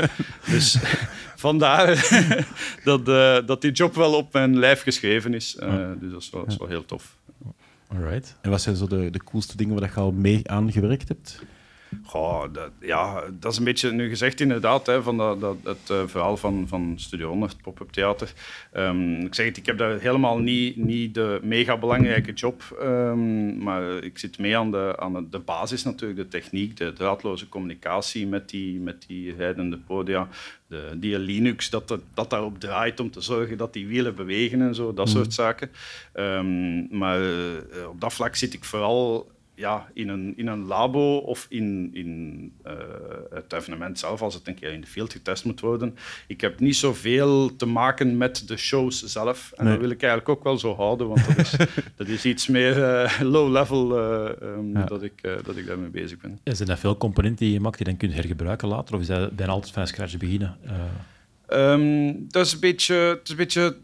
dus 0.52 0.78
vandaar 1.46 1.86
dat, 2.84 3.08
eh, 3.08 3.46
dat 3.46 3.60
die 3.60 3.72
job 3.72 3.94
wel 3.94 4.14
op 4.14 4.32
mijn 4.32 4.58
lijf 4.58 4.82
geschreven 4.82 5.34
is. 5.34 5.56
Eh, 5.56 5.90
Dus 6.00 6.12
dat 6.12 6.22
is 6.22 6.30
wel, 6.30 6.40
dat 6.42 6.52
is 6.52 6.58
wel 6.58 6.68
heel 6.68 6.84
tof. 6.84 7.16
Alright. 7.88 8.36
En 8.40 8.50
wat 8.50 8.60
zijn 8.60 8.76
zo 8.76 8.86
de, 8.86 9.10
de 9.10 9.24
coolste 9.24 9.56
dingen 9.56 9.80
waar 9.80 9.90
je 9.94 10.00
al 10.00 10.12
mee 10.12 10.50
aan 10.50 10.72
gewerkt 10.72 11.08
hebt? 11.08 11.42
Goh, 12.04 12.44
dat, 12.52 12.70
ja, 12.80 13.22
dat 13.40 13.52
is 13.52 13.58
een 13.58 13.64
beetje 13.64 13.92
nu 13.92 14.08
gezegd 14.08 14.40
inderdaad, 14.40 14.86
hè, 14.86 15.02
van 15.02 15.16
dat, 15.16 15.40
dat, 15.40 15.56
het 15.64 15.90
eh, 15.90 16.02
verhaal 16.06 16.36
van, 16.36 16.68
van 16.68 16.94
Studio 16.96 17.28
100, 17.28 17.62
pop-up 17.62 17.90
theater. 17.90 18.32
Ehm, 18.72 19.20
ik 19.20 19.34
zeg 19.34 19.46
het, 19.46 19.56
ik 19.56 19.66
heb 19.66 19.78
daar 19.78 20.00
helemaal 20.00 20.38
niet, 20.38 20.76
niet 20.76 21.14
de 21.14 21.40
mega 21.42 21.76
belangrijke 21.78 22.32
job, 22.32 22.76
ehm, 22.80 23.58
maar 23.58 24.04
ik 24.04 24.18
zit 24.18 24.38
mee 24.38 24.56
aan, 24.56 24.70
de, 24.70 24.94
aan 24.96 25.26
de, 25.30 25.38
basis 25.38 25.84
natuurlijk, 25.84 26.20
de 26.20 26.28
techniek, 26.28 26.76
de 26.76 26.92
draadloze 26.92 27.48
communicatie 27.48 28.26
met 28.26 28.48
die, 28.48 28.80
met 28.80 29.04
die 29.06 29.34
rijdende 29.34 29.78
podia, 29.78 30.28
de, 30.66 30.90
die 30.96 31.18
Linux 31.18 31.70
dat, 31.70 31.88
dat, 31.88 32.00
dat 32.14 32.30
daarop 32.30 32.60
draait 32.60 33.00
om 33.00 33.10
te 33.10 33.20
zorgen 33.20 33.56
dat 33.56 33.72
die 33.72 33.86
wielen 33.86 34.14
bewegen 34.14 34.60
en 34.60 34.74
zo, 34.74 34.94
dat 34.94 35.08
soort 35.08 35.34
zaken. 35.34 35.70
Ehm, 36.12 36.98
maar 36.98 37.20
eh, 37.22 37.88
op 37.88 38.00
dat 38.00 38.12
vlak 38.12 38.36
zit 38.36 38.54
ik 38.54 38.64
vooral 38.64 39.30
ja, 39.58 39.90
in, 39.92 40.08
een, 40.08 40.32
in 40.36 40.46
een 40.46 40.66
labo 40.66 41.16
of 41.16 41.46
in, 41.48 41.90
in 41.92 42.52
uh, 42.66 42.72
het 43.30 43.52
evenement 43.52 43.98
zelf, 43.98 44.22
als 44.22 44.34
het 44.34 44.48
een 44.48 44.54
keer 44.54 44.72
in 44.72 44.80
de 44.80 44.86
field 44.86 45.12
getest 45.12 45.44
moet 45.44 45.60
worden. 45.60 45.96
Ik 46.26 46.40
heb 46.40 46.60
niet 46.60 46.76
zoveel 46.76 47.56
te 47.56 47.66
maken 47.66 48.16
met 48.16 48.48
de 48.48 48.56
shows 48.56 49.04
zelf. 49.04 49.52
En 49.56 49.66
dat 49.66 49.78
wil 49.78 49.90
ik 49.90 50.02
eigenlijk 50.02 50.28
ook 50.28 50.44
wel 50.44 50.58
zo 50.58 50.74
houden, 50.74 51.08
want 51.08 51.26
dat 51.26 51.38
is, 51.38 51.56
dat 51.96 52.08
is 52.08 52.24
iets 52.24 52.46
meer 52.46 52.78
uh, 52.78 53.20
low 53.20 53.52
level 53.52 53.98
uh, 53.98 54.30
um, 54.42 54.72
ja. 54.72 54.84
dat, 54.84 55.02
ik, 55.02 55.22
dat 55.44 55.56
ik 55.56 55.66
daarmee 55.66 55.90
bezig 55.90 56.18
ben. 56.18 56.38
Ja, 56.42 56.54
zijn 56.54 56.68
er 56.68 56.78
veel 56.78 56.96
componenten 56.96 57.44
die 57.44 57.54
je 57.54 57.60
maakt 57.60 57.78
die 57.78 57.86
je 57.86 57.92
dan 57.92 58.00
kunt 58.00 58.14
hergebruiken 58.14 58.68
later? 58.68 58.94
Of 58.94 59.00
is 59.00 59.06
dat 59.06 59.36
bijna 59.36 59.52
altijd 59.52 59.72
van 59.72 59.86
scratch 59.86 60.16
beginnen? 60.16 60.56
Um, 61.48 62.26
dat 62.28 62.46
is 62.46 62.52
een 62.52 62.60
beetje... 62.60 62.94
Het 62.94 63.20
is 63.24 63.30
een 63.30 63.36
beetje 63.36 63.76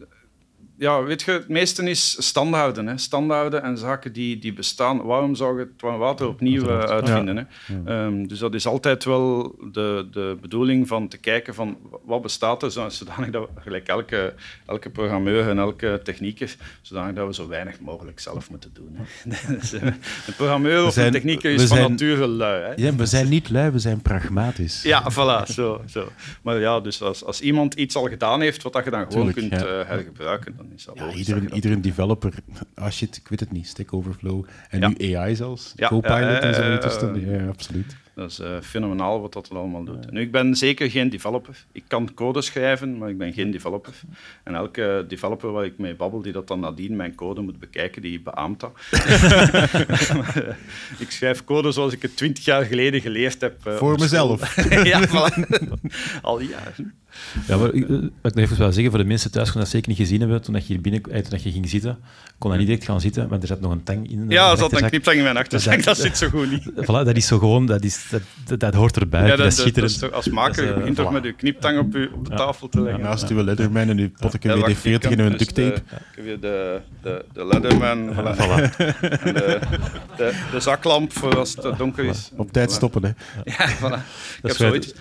ja, 0.78 1.02
weet 1.02 1.22
je, 1.22 1.30
het 1.30 1.48
meeste 1.48 1.90
is 1.90 2.26
standaarden. 2.26 2.86
Hè. 2.86 2.98
Standaarden 2.98 3.62
en 3.62 3.78
zaken 3.78 4.12
die, 4.12 4.38
die 4.38 4.52
bestaan. 4.52 5.02
Waarom 5.02 5.34
zou 5.34 5.58
je 5.58 5.68
het 5.76 5.98
water 5.98 6.28
opnieuw 6.28 6.62
uh, 6.62 6.78
uitvinden? 6.78 7.36
Hè? 7.36 8.04
Um, 8.04 8.28
dus 8.28 8.38
dat 8.38 8.54
is 8.54 8.66
altijd 8.66 9.04
wel 9.04 9.54
de, 9.72 10.08
de 10.10 10.36
bedoeling 10.40 10.88
van 10.88 11.08
te 11.08 11.18
kijken 11.18 11.54
van 11.54 11.78
wat 12.04 12.22
bestaat 12.22 12.62
er, 12.62 12.70
zodanig 12.70 13.30
dat 13.30 13.48
we, 13.54 13.60
gelijk 13.60 13.88
elke, 13.88 14.34
elke 14.66 14.90
programmeur 14.90 15.48
en 15.48 15.58
elke 15.58 16.00
technieker, 16.04 16.56
zodanig 16.82 17.14
dat 17.14 17.26
we 17.26 17.34
zo 17.34 17.48
weinig 17.48 17.80
mogelijk 17.80 18.20
zelf 18.20 18.50
moeten 18.50 18.70
doen. 18.74 18.96
Hè. 18.98 19.04
dus, 19.54 19.74
uh, 19.74 19.82
een 19.82 19.94
programmeur 20.36 20.86
of 20.86 20.96
een 20.96 21.12
technieker 21.12 21.50
is 21.50 21.64
van 21.64 21.78
nature 21.78 22.26
lui. 22.26 22.62
Hè. 22.62 22.72
Ja, 22.76 22.94
we 22.94 23.06
zijn 23.06 23.28
niet 23.28 23.50
lui, 23.50 23.70
we 23.70 23.78
zijn 23.78 24.00
pragmatisch. 24.02 24.82
Ja, 24.82 25.12
voilà, 25.12 25.52
zo. 25.52 25.82
zo. 25.86 26.08
Maar 26.42 26.60
ja, 26.60 26.80
dus 26.80 27.02
als, 27.02 27.24
als 27.24 27.40
iemand 27.40 27.74
iets 27.74 27.96
al 27.96 28.08
gedaan 28.08 28.40
heeft, 28.40 28.62
wat 28.62 28.72
dat 28.72 28.84
je 28.84 28.90
dan 28.90 29.00
gewoon 29.00 29.32
Tuurlijk, 29.32 29.50
kunt 29.50 29.62
ja. 29.62 29.80
uh, 29.80 29.86
hergebruiken, 29.86 30.56
dan 30.64 30.76
is 30.76 30.84
dat 30.84 30.98
ja, 30.98 31.12
iedereen, 31.12 31.54
iedereen 31.54 31.80
developer, 31.80 32.34
ah 32.74 32.90
shit, 32.90 33.16
ik 33.16 33.28
weet 33.28 33.40
het 33.40 33.52
niet, 33.52 33.66
Stack 33.66 33.92
Overflow 33.92 34.44
en 34.70 34.80
ja. 34.80 34.88
nu 34.88 35.14
AI 35.14 35.36
zelfs, 35.36 35.72
ja, 35.76 35.88
Copilot 35.88 36.42
en 36.42 36.54
zo. 36.54 37.14
Uh, 37.14 37.40
ja, 37.40 37.46
absoluut. 37.46 37.96
Dat 38.14 38.30
is 38.30 38.40
uh, 38.40 38.60
fenomenaal 38.60 39.20
wat 39.20 39.32
dat 39.32 39.50
allemaal 39.50 39.84
doet. 39.84 40.10
Nu, 40.10 40.20
ik 40.20 40.32
ben 40.32 40.54
zeker 40.54 40.90
geen 40.90 41.10
developer. 41.10 41.64
Ik 41.72 41.84
kan 41.86 42.14
code 42.14 42.42
schrijven, 42.42 42.98
maar 42.98 43.08
ik 43.08 43.18
ben 43.18 43.32
geen 43.32 43.50
developer. 43.50 43.94
En 44.42 44.54
elke 44.54 45.04
developer 45.08 45.52
waar 45.52 45.64
ik 45.64 45.78
mee 45.78 45.94
babbel, 45.94 46.22
die 46.22 46.32
dat 46.32 46.48
dan 46.48 46.60
nadien 46.60 46.96
mijn 46.96 47.14
code 47.14 47.40
moet 47.40 47.58
bekijken, 47.58 48.02
die 48.02 48.20
beaamt 48.20 48.60
dat. 48.60 48.72
ik 51.04 51.10
schrijf 51.10 51.44
code 51.44 51.72
zoals 51.72 51.92
ik 51.92 52.02
het 52.02 52.16
twintig 52.16 52.44
jaar 52.44 52.64
geleden 52.64 53.00
geleerd 53.00 53.40
heb. 53.40 53.66
Uh, 53.66 53.76
Voor 53.76 53.98
mezelf. 53.98 54.56
ja, 54.84 55.00
al 56.22 56.40
jaren. 56.40 56.94
Ja, 57.46 57.56
maar 57.56 57.74
ik, 57.74 57.88
ik 58.22 58.36
even 58.36 58.58
wel 58.58 58.72
zeggen, 58.72 58.90
voor 58.90 59.00
de 59.00 59.08
mensen 59.08 59.30
thuis 59.30 59.50
kon 59.52 59.60
dat 59.60 59.70
zeker 59.70 59.88
niet 59.88 59.98
gezien 59.98 60.20
hebben, 60.20 60.42
toen 60.42 60.54
dat 60.54 60.66
je 60.66 60.72
hier 60.72 60.82
binnen, 60.82 61.02
toen 61.02 61.22
dat 61.28 61.42
je 61.42 61.52
ging 61.52 61.68
zitten, 61.68 61.98
kon 62.38 62.50
dat 62.50 62.58
niet 62.58 62.68
direct 62.68 62.86
gaan 62.86 63.00
zitten, 63.00 63.28
maar 63.28 63.40
er 63.40 63.46
zat 63.46 63.60
nog 63.60 63.72
een 63.72 63.82
tang 63.82 64.10
in. 64.10 64.24
Ja, 64.28 64.50
er 64.50 64.56
zat 64.56 64.72
een 64.72 64.88
kniptang 64.88 65.16
in 65.16 65.22
mijn 65.22 65.36
achterzak, 65.36 65.76
dat, 65.76 65.84
dat, 65.96 65.96
zit 65.96 66.18
zo 66.18 66.28
goed 66.28 66.50
niet. 66.50 66.70
Voilà, 66.76 66.86
dat 66.86 67.16
is 67.16 67.26
zo 67.26 67.38
gewoon, 67.38 67.66
dat, 67.66 67.84
is, 67.84 68.06
dat, 68.44 68.60
dat, 68.60 68.74
hoort 68.74 68.96
erbij. 68.96 69.22
Ja, 69.22 69.28
dat, 69.28 69.38
dat, 69.38 69.46
is 69.46 69.56
schitterend. 69.56 70.00
Dat 70.00 70.12
als 70.12 70.28
maker, 70.28 70.66
je 70.66 70.74
begint 70.74 70.96
toch 70.96 71.12
met 71.12 71.24
je 71.24 71.32
kniptang 71.32 71.78
op, 71.78 71.94
op 72.14 72.28
de 72.28 72.34
tafel 72.34 72.68
te 72.68 72.80
leggen. 72.80 73.02
Naast 73.02 73.28
uw 73.28 73.42
Letterman 73.42 73.88
en 73.88 73.98
uw 73.98 74.10
potje 74.18 74.74
WD-40 74.74 75.10
en 75.10 75.20
uw 75.20 75.36
duct 75.36 75.54
tape. 75.54 75.82
heb 76.14 76.24
je 76.24 76.38
de, 76.40 76.80
de, 77.02 77.24
de 77.32 77.46
Letterman 77.46 78.14
voilà. 78.14 78.36
Voilà. 78.36 78.76
en 78.76 79.34
de, 79.34 79.58
de, 80.16 80.32
de, 80.52 80.60
zaklamp 80.60 81.12
voor 81.12 81.38
als 81.38 81.56
het 81.62 81.78
donker 81.78 82.04
is. 82.04 82.30
Op 82.36 82.52
tijd 82.52 82.72
stoppen, 82.72 83.04
hè. 83.04 83.10
Ja, 83.44 83.76
voilà. 83.76 84.02
Dat 84.42 84.54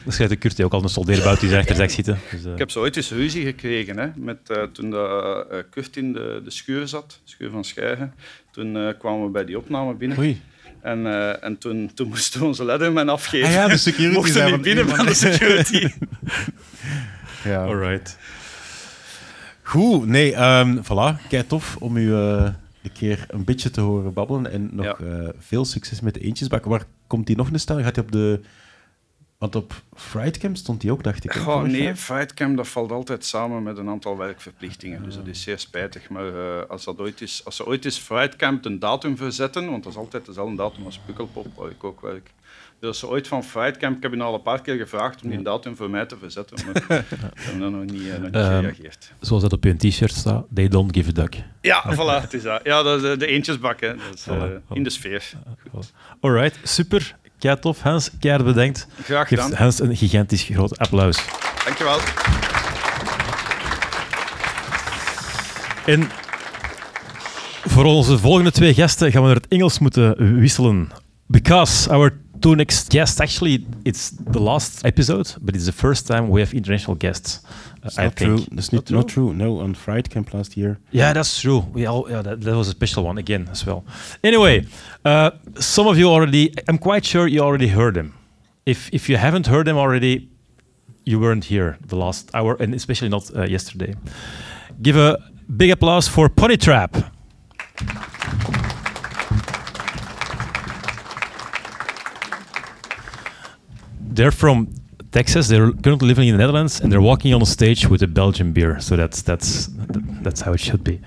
schrijft 0.07 0.29
de 0.29 0.35
Kurt 0.35 0.61
ook 0.61 0.73
al 0.73 0.83
een 0.83 0.89
soldeerbout 0.89 1.39
die 1.39 1.49
zijn 1.49 1.61
achterzak 1.67 1.89
zitten. 2.05 2.19
Dus, 2.31 2.45
uh. 2.45 2.51
Ik 2.51 2.57
heb 2.57 2.71
zo 2.71 2.79
ooit 2.79 2.95
eens 2.95 3.11
ruzie 3.11 3.45
gekregen, 3.45 3.97
hè, 3.97 4.07
met, 4.15 4.37
uh, 4.47 4.63
toen 4.63 4.89
de, 4.89 5.45
uh, 5.51 5.57
Kurt 5.69 5.97
in 5.97 6.13
de, 6.13 6.41
de 6.43 6.51
schuur 6.51 6.87
zat, 6.87 7.19
de 7.23 7.31
schuur 7.31 7.49
van 7.49 7.63
Schijgen. 7.63 8.13
Toen 8.51 8.75
uh, 8.75 8.89
kwamen 8.99 9.23
we 9.23 9.29
bij 9.29 9.45
die 9.45 9.57
opname 9.57 9.93
binnen. 9.93 10.17
Oei. 10.17 10.41
En, 10.81 10.99
uh, 10.99 11.43
en 11.43 11.57
toen, 11.57 11.91
toen 11.93 12.07
moesten 12.07 12.39
we 12.39 12.45
onze 12.45 12.65
letterman 12.65 13.09
afgeven. 13.09 13.47
Ah 13.47 13.53
ja, 13.53 13.67
de 13.67 13.77
security 13.77 14.15
Mochten 14.19 14.51
niet 14.51 14.61
binnen 14.61 14.89
van 14.89 15.05
de 15.05 15.13
security. 15.13 15.87
ja. 17.43 17.63
Alright. 17.63 18.17
Goed, 19.61 20.05
nee, 20.07 20.35
um, 20.35 20.81
voilà. 20.83 21.27
Kijk, 21.29 21.47
tof 21.47 21.75
om 21.79 21.97
u 21.97 22.07
uh, 22.07 22.49
een 22.83 22.91
keer 22.91 23.25
een 23.27 23.43
beetje 23.43 23.69
te 23.69 23.81
horen 23.81 24.13
babbelen. 24.13 24.51
En 24.51 24.69
nog 24.71 24.85
ja. 24.85 24.97
uh, 25.05 25.29
veel 25.37 25.65
succes 25.65 26.01
met 26.01 26.13
de 26.13 26.19
eentjesbak. 26.19 26.65
Waar 26.65 26.85
komt 27.07 27.27
die 27.27 27.35
nog 27.35 27.51
een 27.51 27.59
stel? 27.59 27.81
Gaat 27.81 27.95
hij 27.95 28.05
op 28.05 28.11
de 28.11 28.39
want 29.43 29.55
op 29.55 29.81
Frightcam 29.95 30.55
stond 30.55 30.81
die 30.81 30.91
ook, 30.91 31.03
dacht 31.03 31.23
ik. 31.23 31.33
Goh, 31.33 31.63
nee, 31.63 31.95
Frightcam 31.95 32.55
dat 32.55 32.67
valt 32.67 32.91
altijd 32.91 33.25
samen 33.25 33.63
met 33.63 33.77
een 33.77 33.89
aantal 33.89 34.17
werkverplichtingen. 34.17 35.03
Dus 35.03 35.15
dat 35.15 35.27
is 35.27 35.41
zeer 35.41 35.59
spijtig. 35.59 36.09
Maar 36.09 36.25
uh, 36.25 36.61
als, 36.69 36.83
dat 36.83 36.99
ooit 36.99 37.21
is, 37.21 37.41
als 37.45 37.55
ze 37.55 37.65
ooit 37.65 37.85
eens 37.85 37.97
Frightcamp 37.97 38.65
een 38.65 38.79
datum 38.79 39.17
verzetten, 39.17 39.69
want 39.69 39.83
dat 39.83 39.91
is 39.91 39.97
altijd 39.97 40.25
dezelfde 40.25 40.55
datum 40.55 40.85
als 40.85 40.99
Pukkelpop, 41.05 41.47
waar 41.55 41.69
ik 41.69 41.83
ook 41.83 42.01
werk. 42.01 42.31
Dus 42.79 42.89
als 42.89 42.99
ze 42.99 43.07
ooit 43.07 43.27
van 43.27 43.43
Frightcamp, 43.43 43.97
ik 43.97 44.03
heb 44.03 44.13
je 44.13 44.23
al 44.23 44.33
een 44.33 44.41
paar 44.41 44.61
keer 44.61 44.77
gevraagd 44.77 45.23
om 45.23 45.29
die 45.29 45.41
datum 45.41 45.75
voor 45.75 45.89
mij 45.89 46.05
te 46.05 46.17
verzetten, 46.17 46.57
maar 46.65 46.83
ze 47.35 47.49
hebben 47.49 47.71
nog 47.71 47.83
niet, 47.83 48.01
uh, 48.01 48.11
nog 48.11 48.21
niet 48.21 48.35
um, 48.35 48.41
gereageerd. 48.41 49.11
Zoals 49.19 49.41
dat 49.41 49.53
op 49.53 49.63
je 49.63 49.75
t-shirt 49.75 50.13
staat, 50.13 50.45
they 50.53 50.67
don't 50.67 50.95
give 50.95 51.09
a 51.09 51.13
duck. 51.13 51.43
Ja, 51.61 51.95
voilà, 51.95 52.21
het 52.21 52.33
is 52.33 52.43
dat. 52.43 52.61
Ja, 52.63 52.83
dat 52.83 53.03
is 53.03 53.17
de, 53.19 53.27
eentjesbak, 53.27 53.81
hè. 53.81 53.95
Dat 53.95 54.13
is, 54.13 54.27
uh, 54.27 54.43
in 54.73 54.83
de 54.83 54.89
sfeer. 54.89 55.33
Goed. 55.71 55.93
Alright, 56.19 56.59
super. 56.63 57.15
Kei 57.43 57.55
tof, 57.59 57.81
Hans. 57.81 58.09
Keihard 58.19 58.45
bedankt. 58.45 58.87
Graag 59.03 59.27
gedaan. 59.27 59.49
Geef 59.49 59.57
Hans 59.57 59.79
een 59.79 59.95
gigantisch 59.95 60.43
groot 60.43 60.77
applaus. 60.77 61.17
Dankjewel. 61.65 61.99
En 65.85 66.09
voor 67.63 67.85
onze 67.85 68.17
volgende 68.17 68.51
twee 68.51 68.73
gasten 68.73 69.11
gaan 69.11 69.21
we 69.21 69.27
naar 69.27 69.35
het 69.35 69.47
Engels 69.47 69.79
moeten 69.79 70.39
wisselen. 70.39 70.89
Because 71.27 71.89
our 71.89 72.17
two 72.39 72.53
next 72.53 72.91
guests, 72.91 73.19
actually, 73.19 73.65
it's 73.81 74.11
the 74.31 74.39
last 74.39 74.83
episode, 74.83 75.29
but 75.41 75.55
it's 75.55 75.65
the 75.65 75.73
first 75.73 76.05
time 76.05 76.31
we 76.31 76.39
have 76.39 76.55
international 76.55 76.95
guests. 76.99 77.41
It's 77.85 77.99
I 77.99 78.05
not 78.05 78.15
think. 78.15 78.37
true. 78.37 78.55
That's 78.55 78.71
not, 78.71 78.89
not, 78.91 79.07
true. 79.09 79.33
No, 79.33 79.59
on 79.59 79.73
Fright 79.73 80.09
Camp 80.09 80.33
last 80.33 80.55
year. 80.55 80.79
Yeah, 80.91 81.13
that's 81.13 81.41
true. 81.41 81.59
We 81.73 81.85
all 81.85 82.09
yeah, 82.09 82.21
that, 82.21 82.41
that 82.41 82.55
was 82.55 82.67
a 82.67 82.71
special 82.71 83.03
one 83.03 83.17
again 83.17 83.49
as 83.51 83.65
well. 83.65 83.83
Anyway, 84.23 84.65
uh, 85.03 85.31
some 85.59 85.87
of 85.87 85.97
you 85.97 86.07
already. 86.07 86.53
I'm 86.67 86.77
quite 86.77 87.05
sure 87.05 87.27
you 87.27 87.41
already 87.41 87.67
heard 87.67 87.95
them. 87.95 88.13
If 88.65 88.89
if 88.93 89.09
you 89.09 89.17
haven't 89.17 89.47
heard 89.47 89.67
them 89.67 89.77
already, 89.77 90.29
you 91.03 91.19
weren't 91.19 91.45
here 91.45 91.77
the 91.85 91.97
last 91.97 92.29
hour, 92.33 92.55
and 92.59 92.73
especially 92.73 93.09
not 93.09 93.29
uh, 93.35 93.43
yesterday. 93.43 93.95
Give 94.81 94.95
a 94.95 95.17
big 95.57 95.71
applause 95.71 96.07
for 96.07 96.29
Pony 96.29 96.55
Trap. 96.57 96.95
They're 103.99 104.31
from 104.31 104.67
Texas. 105.13 105.47
They're 105.47 105.71
currently 105.71 106.07
living 106.07 106.27
in 106.27 106.35
the 106.35 106.39
Netherlands, 106.39 106.81
and 106.81 106.91
they're 106.91 107.01
walking 107.11 107.33
on 107.33 107.41
a 107.41 107.45
stage 107.45 107.87
with 107.87 108.01
a 108.01 108.07
Belgian 108.07 108.51
beer. 108.51 108.79
So 108.79 108.95
that's 108.95 109.21
that's 109.21 109.69
that's 110.23 110.41
how 110.41 110.53
it 110.53 110.59
should 110.59 110.83
be. 110.83 110.99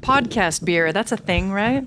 Podcast 0.00 0.64
beer. 0.64 0.92
That's 0.92 1.12
a 1.12 1.16
thing, 1.16 1.52
right? 1.52 1.86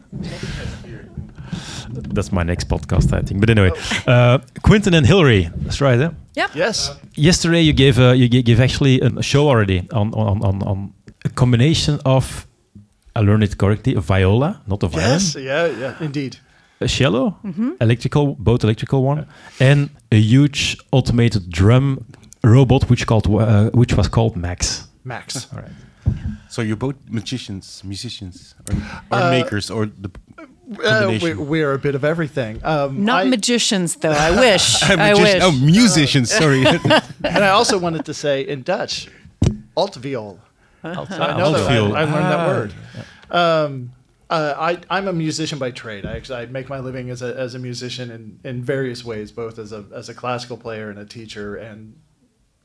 That's 2.16 2.32
my 2.32 2.44
next 2.44 2.70
podcast, 2.70 3.14
I 3.14 3.22
think. 3.22 3.40
But 3.42 3.50
anyway, 3.50 3.72
uh, 4.08 4.40
Quentin 4.64 4.94
and 4.94 5.06
Hillary. 5.06 5.50
That's 5.58 5.82
right, 5.82 6.00
eh? 6.00 6.12
Yeah. 6.36 6.48
Yes. 6.56 6.92
Yesterday 7.16 7.62
you 7.62 7.74
gave 7.74 8.00
uh, 8.00 8.14
you 8.14 8.28
gave 8.30 8.60
actually 8.62 9.02
a 9.02 9.22
show 9.22 9.50
already 9.50 9.88
on 9.92 10.14
on, 10.14 10.42
on, 10.42 10.64
on 10.64 10.94
a 11.26 11.30
combination 11.30 12.00
of 12.06 12.48
I 13.16 13.22
learned 13.22 13.44
it 13.44 13.58
correctly 13.58 13.96
a 13.96 14.02
viola, 14.02 14.62
not 14.68 14.84
a 14.84 14.88
violin. 14.88 15.12
Yes. 15.12 15.36
Yeah. 15.36 15.68
Yeah. 15.68 15.96
Indeed 16.00 16.38
a 16.82 16.88
cello, 16.88 17.38
mm-hmm. 17.44 17.72
electrical, 17.82 18.36
both 18.36 18.64
electrical 18.64 19.04
one, 19.04 19.28
and 19.60 19.90
a 20.12 20.20
huge 20.20 20.78
automated 20.92 21.50
drum 21.50 22.06
robot, 22.44 22.90
which 22.90 23.06
called 23.08 23.28
uh, 23.28 23.70
which 23.72 23.94
was 23.96 24.08
called 24.08 24.36
Max. 24.36 24.88
Max. 25.04 25.48
All 25.54 25.62
right. 25.62 25.72
So 26.50 26.62
you're 26.62 26.76
both 26.76 26.96
magicians, 27.10 27.84
musicians, 27.84 28.56
or, 28.70 28.76
or 29.12 29.24
uh, 29.24 29.32
makers, 29.32 29.70
or 29.70 29.88
the. 29.88 30.10
Uh, 30.84 31.18
we, 31.22 31.34
we're 31.34 31.74
a 31.74 31.80
bit 31.80 31.94
of 31.96 32.04
everything. 32.04 32.60
Um, 32.64 33.06
Not 33.06 33.26
I, 33.26 33.30
magicians, 33.30 33.98
though. 33.98 34.12
I 34.12 34.32
wish. 34.32 34.82
I 34.84 35.14
wish. 35.14 35.42
Oh, 35.42 35.52
musicians. 35.52 36.32
sorry. 36.32 36.66
and 37.24 37.44
I 37.44 37.50
also 37.50 37.78
wanted 37.78 38.06
to 38.06 38.14
say 38.14 38.42
in 38.42 38.64
Dutch, 38.64 39.08
altviol. 39.78 40.40
Alt- 40.84 41.12
I 41.12 41.38
know 41.38 41.52
that. 41.52 41.70
I, 41.70 41.76
I 41.76 42.04
learned 42.04 42.32
that 42.32 42.48
word. 42.48 42.74
Um, 43.30 43.92
uh, 44.30 44.54
I, 44.58 44.80
I'm 44.90 45.08
a 45.08 45.14
musician 45.14 45.60
by 45.60 45.72
trade. 45.72 46.06
I 46.06 46.16
actually 46.16 46.40
I 46.40 46.46
make 46.48 46.70
my 46.70 46.80
living 46.80 47.10
as 47.10 47.22
a, 47.22 47.36
as 47.38 47.54
a 47.56 47.60
musician 47.60 48.10
in, 48.12 48.40
in 48.44 48.64
various 48.64 49.06
ways, 49.06 49.32
both 49.32 49.60
as 49.60 49.72
a, 49.72 49.86
as 49.94 50.10
a 50.10 50.14
classical 50.14 50.58
player 50.58 50.90
and 50.90 50.98
a 50.98 51.06
teacher 51.06 51.56
and 51.56 51.96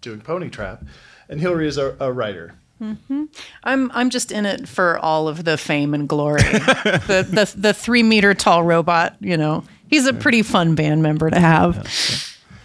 doing 0.00 0.20
pony 0.20 0.48
trap. 0.48 0.84
And 1.28 1.40
Hillary 1.40 1.68
is 1.68 1.76
a, 1.76 1.96
a 2.00 2.12
writer. 2.12 2.54
Mm-hmm. 2.80 3.24
I'm 3.62 3.90
I'm 3.92 4.08
just 4.08 4.32
in 4.32 4.46
it 4.46 4.66
for 4.66 4.98
all 4.98 5.28
of 5.28 5.44
the 5.44 5.58
fame 5.58 5.92
and 5.92 6.08
glory. 6.08 6.40
the, 6.42 7.26
the 7.30 7.52
the 7.54 7.74
three 7.74 8.02
meter 8.02 8.32
tall 8.32 8.62
robot, 8.62 9.16
you 9.20 9.36
know, 9.36 9.64
he's 9.88 10.06
a 10.06 10.14
pretty 10.14 10.42
fun 10.42 10.74
band 10.74 11.02
member 11.02 11.28
to 11.28 11.38
have. 11.38 11.76
Yeah, 11.76 11.82
yeah. 11.82 12.56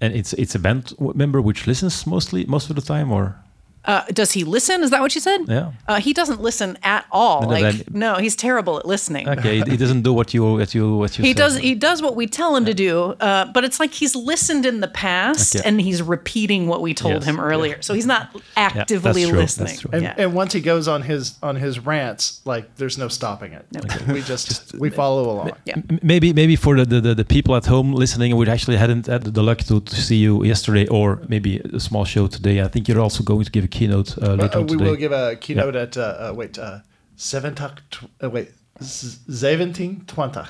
And 0.00 0.16
it's 0.16 0.32
it's 0.32 0.56
a 0.56 0.58
band 0.58 0.94
member 0.98 1.40
which 1.40 1.68
listens 1.68 2.04
mostly 2.08 2.44
most 2.46 2.70
of 2.70 2.76
the 2.76 2.82
time, 2.82 3.12
or 3.12 3.36
Uh, 3.84 4.04
does 4.12 4.30
he 4.32 4.44
listen? 4.44 4.82
Is 4.84 4.90
that 4.90 5.00
what 5.00 5.14
you 5.14 5.20
said? 5.20 5.40
Yeah. 5.48 5.72
Uh, 5.88 5.98
he 6.00 6.12
doesn't 6.12 6.40
listen 6.40 6.78
at 6.84 7.04
all. 7.10 7.42
No, 7.42 7.48
no, 7.48 7.52
like 7.52 7.62
then- 7.74 7.84
no, 7.90 8.14
he's 8.16 8.36
terrible 8.36 8.78
at 8.78 8.86
listening. 8.86 9.28
Okay, 9.28 9.58
he, 9.64 9.70
he 9.72 9.76
doesn't 9.76 10.02
do 10.02 10.12
what 10.12 10.32
you 10.32 10.44
what 10.44 10.72
you 10.74 10.96
what 10.96 11.18
you 11.18 11.24
He 11.24 11.30
say. 11.30 11.34
does. 11.34 11.56
He 11.58 11.74
does 11.74 12.00
what 12.00 12.14
we 12.14 12.26
tell 12.28 12.54
him 12.54 12.64
to 12.66 12.74
do, 12.74 13.16
uh, 13.20 13.46
but 13.46 13.64
it's 13.64 13.80
like 13.80 13.92
he's 13.92 14.14
listened 14.14 14.64
in 14.66 14.80
the 14.80 14.88
past 14.88 15.56
Okay. 15.56 15.68
and 15.68 15.80
he's 15.80 16.00
repeating 16.00 16.68
what 16.68 16.80
we 16.80 16.94
told 16.94 17.14
Yes, 17.14 17.24
him 17.24 17.40
earlier. 17.40 17.82
So 17.82 17.92
he's 17.94 18.06
not 18.06 18.34
actively 18.56 19.22
that's 19.22 19.28
true, 19.30 19.38
that's 19.40 19.58
listening. 19.60 19.78
true. 19.80 19.90
And, 19.94 20.02
Yeah. 20.02 20.14
and 20.22 20.32
once 20.34 20.52
he 20.52 20.60
goes 20.60 20.86
on 20.86 21.02
his 21.02 21.36
on 21.42 21.56
his 21.56 21.80
rants, 21.80 22.40
like 22.44 22.76
there's 22.76 22.98
no 22.98 23.08
stopping 23.08 23.52
it. 23.52 23.64
We 24.08 24.22
just 24.22 24.74
we 24.78 24.90
follow 24.90 25.22
along. 25.32 25.50
Yeah. 25.64 25.76
Maybe 26.02 26.32
maybe 26.32 26.54
for 26.56 26.76
the, 26.76 26.84
the, 26.84 27.00
the, 27.00 27.14
the 27.16 27.24
people 27.24 27.56
at 27.56 27.66
home 27.66 27.92
listening, 27.92 28.36
we 28.36 28.46
actually 28.48 28.76
hadn't 28.76 29.06
had 29.06 29.22
the 29.24 29.42
luck 29.42 29.58
to, 29.68 29.80
to 29.80 29.96
see 30.06 30.16
you 30.16 30.44
yesterday, 30.44 30.86
or 30.86 31.20
maybe 31.28 31.60
a 31.74 31.80
small 31.80 32.04
show 32.04 32.28
today. 32.28 32.60
I 32.62 32.68
think 32.68 32.86
you're 32.88 33.00
also 33.00 33.22
going 33.24 33.44
to 33.44 33.50
give 33.50 33.64
a 33.64 33.71
keynote 33.76 34.16
uh, 34.22 34.34
later 34.34 34.58
Uh, 34.58 34.62
we 34.62 34.68
today. 34.68 34.84
will 34.84 34.96
give 34.96 35.12
a 35.12 35.34
keynote 35.36 35.74
at 35.74 35.96
uh, 35.96 36.02
uh, 36.02 36.32
wait 36.36 36.58
uh, 36.58 36.78
seven 37.16 37.54
tw- 37.54 38.04
uh, 38.22 38.30
wait 38.30 38.50
seventeen 38.80 40.04
twenty. 40.06 40.40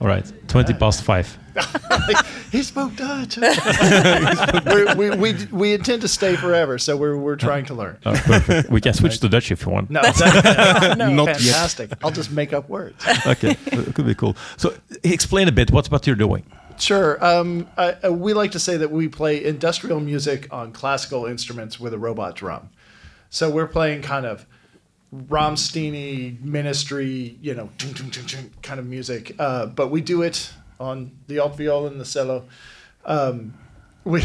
All 0.00 0.06
right, 0.08 0.24
twenty 0.48 0.74
past 0.74 1.02
five. 1.02 1.28
He 2.52 2.62
spoke 2.62 2.96
Dutch. 2.96 3.36
We're, 4.72 4.94
we, 4.96 5.10
we 5.22 5.30
we 5.52 5.74
intend 5.74 6.00
to 6.02 6.08
stay 6.08 6.34
forever, 6.36 6.78
so 6.78 6.96
we're 6.96 7.18
we're 7.18 7.36
trying 7.36 7.66
to 7.66 7.74
learn. 7.74 7.96
Oh, 8.06 8.14
perfect. 8.14 8.70
we 8.70 8.80
can 8.80 8.94
switch 8.94 9.18
to 9.20 9.28
Dutch 9.28 9.50
if 9.50 9.66
you 9.66 9.72
want. 9.72 9.90
No, 9.90 10.00
that, 10.00 10.94
No, 10.96 11.10
not 11.10 11.26
fantastic. 11.26 11.90
fantastic. 11.90 11.98
I'll 12.04 12.16
just 12.20 12.30
make 12.30 12.54
up 12.54 12.64
words. 12.70 12.96
Okay, 13.26 13.56
it 13.66 13.94
could 13.94 14.06
be 14.06 14.14
cool. 14.14 14.34
So 14.56 14.72
explain 15.04 15.46
a 15.48 15.52
bit 15.52 15.70
what 15.70 15.90
what 15.90 16.06
you're 16.06 16.16
doing. 16.26 16.42
Sure. 16.78 17.22
Um, 17.24 17.68
I, 17.76 17.92
uh, 18.04 18.12
we 18.12 18.32
like 18.32 18.52
to 18.52 18.58
say 18.58 18.76
that 18.76 18.90
we 18.90 19.08
play 19.08 19.44
industrial 19.44 20.00
music 20.00 20.46
on 20.52 20.72
classical 20.72 21.26
instruments 21.26 21.78
with 21.80 21.92
a 21.92 21.98
robot 21.98 22.36
drum. 22.36 22.70
So 23.30 23.50
we're 23.50 23.66
playing 23.66 24.02
kind 24.02 24.26
of 24.26 24.46
Rammsteiny 25.14 26.40
ministry, 26.40 27.38
you 27.40 27.54
know, 27.54 27.70
kind 28.62 28.78
of 28.78 28.86
music, 28.86 29.34
uh, 29.38 29.66
but 29.66 29.88
we 29.88 30.00
do 30.00 30.22
it 30.22 30.50
on 30.78 31.12
the 31.26 31.38
alt 31.38 31.56
viola 31.56 31.88
and 31.88 32.00
the 32.00 32.04
cello. 32.04 32.44
Um, 33.04 33.54
we, 34.04 34.22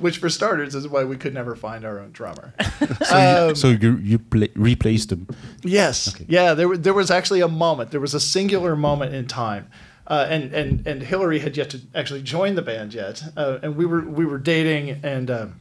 which, 0.00 0.18
for 0.18 0.28
starters, 0.28 0.74
is 0.74 0.86
why 0.88 1.04
we 1.04 1.16
could 1.16 1.34
never 1.34 1.56
find 1.56 1.84
our 1.84 1.98
own 1.98 2.12
drummer. 2.12 2.54
Um, 3.12 3.54
so 3.54 3.68
you 3.68 3.96
you 3.98 4.18
play, 4.18 4.48
replace 4.54 5.04
them. 5.06 5.26
Yes. 5.62 6.14
Yeah. 6.28 6.54
There, 6.54 6.76
there 6.78 6.94
was 6.94 7.10
actually 7.10 7.40
a 7.40 7.48
moment. 7.48 7.90
There 7.90 8.00
was 8.00 8.14
a 8.14 8.20
singular 8.20 8.74
moment 8.74 9.14
in 9.14 9.26
time, 9.26 9.68
uh, 10.06 10.26
and 10.28 10.52
and 10.52 10.86
and 10.86 11.02
Hillary 11.02 11.38
had 11.38 11.56
yet 11.56 11.70
to 11.70 11.80
actually 11.94 12.22
join 12.22 12.54
the 12.54 12.62
band 12.62 12.94
yet, 12.94 13.22
uh, 13.36 13.58
and 13.62 13.76
we 13.76 13.86
were 13.86 14.02
we 14.02 14.24
were 14.24 14.38
dating, 14.38 15.00
and 15.02 15.30
um, 15.30 15.60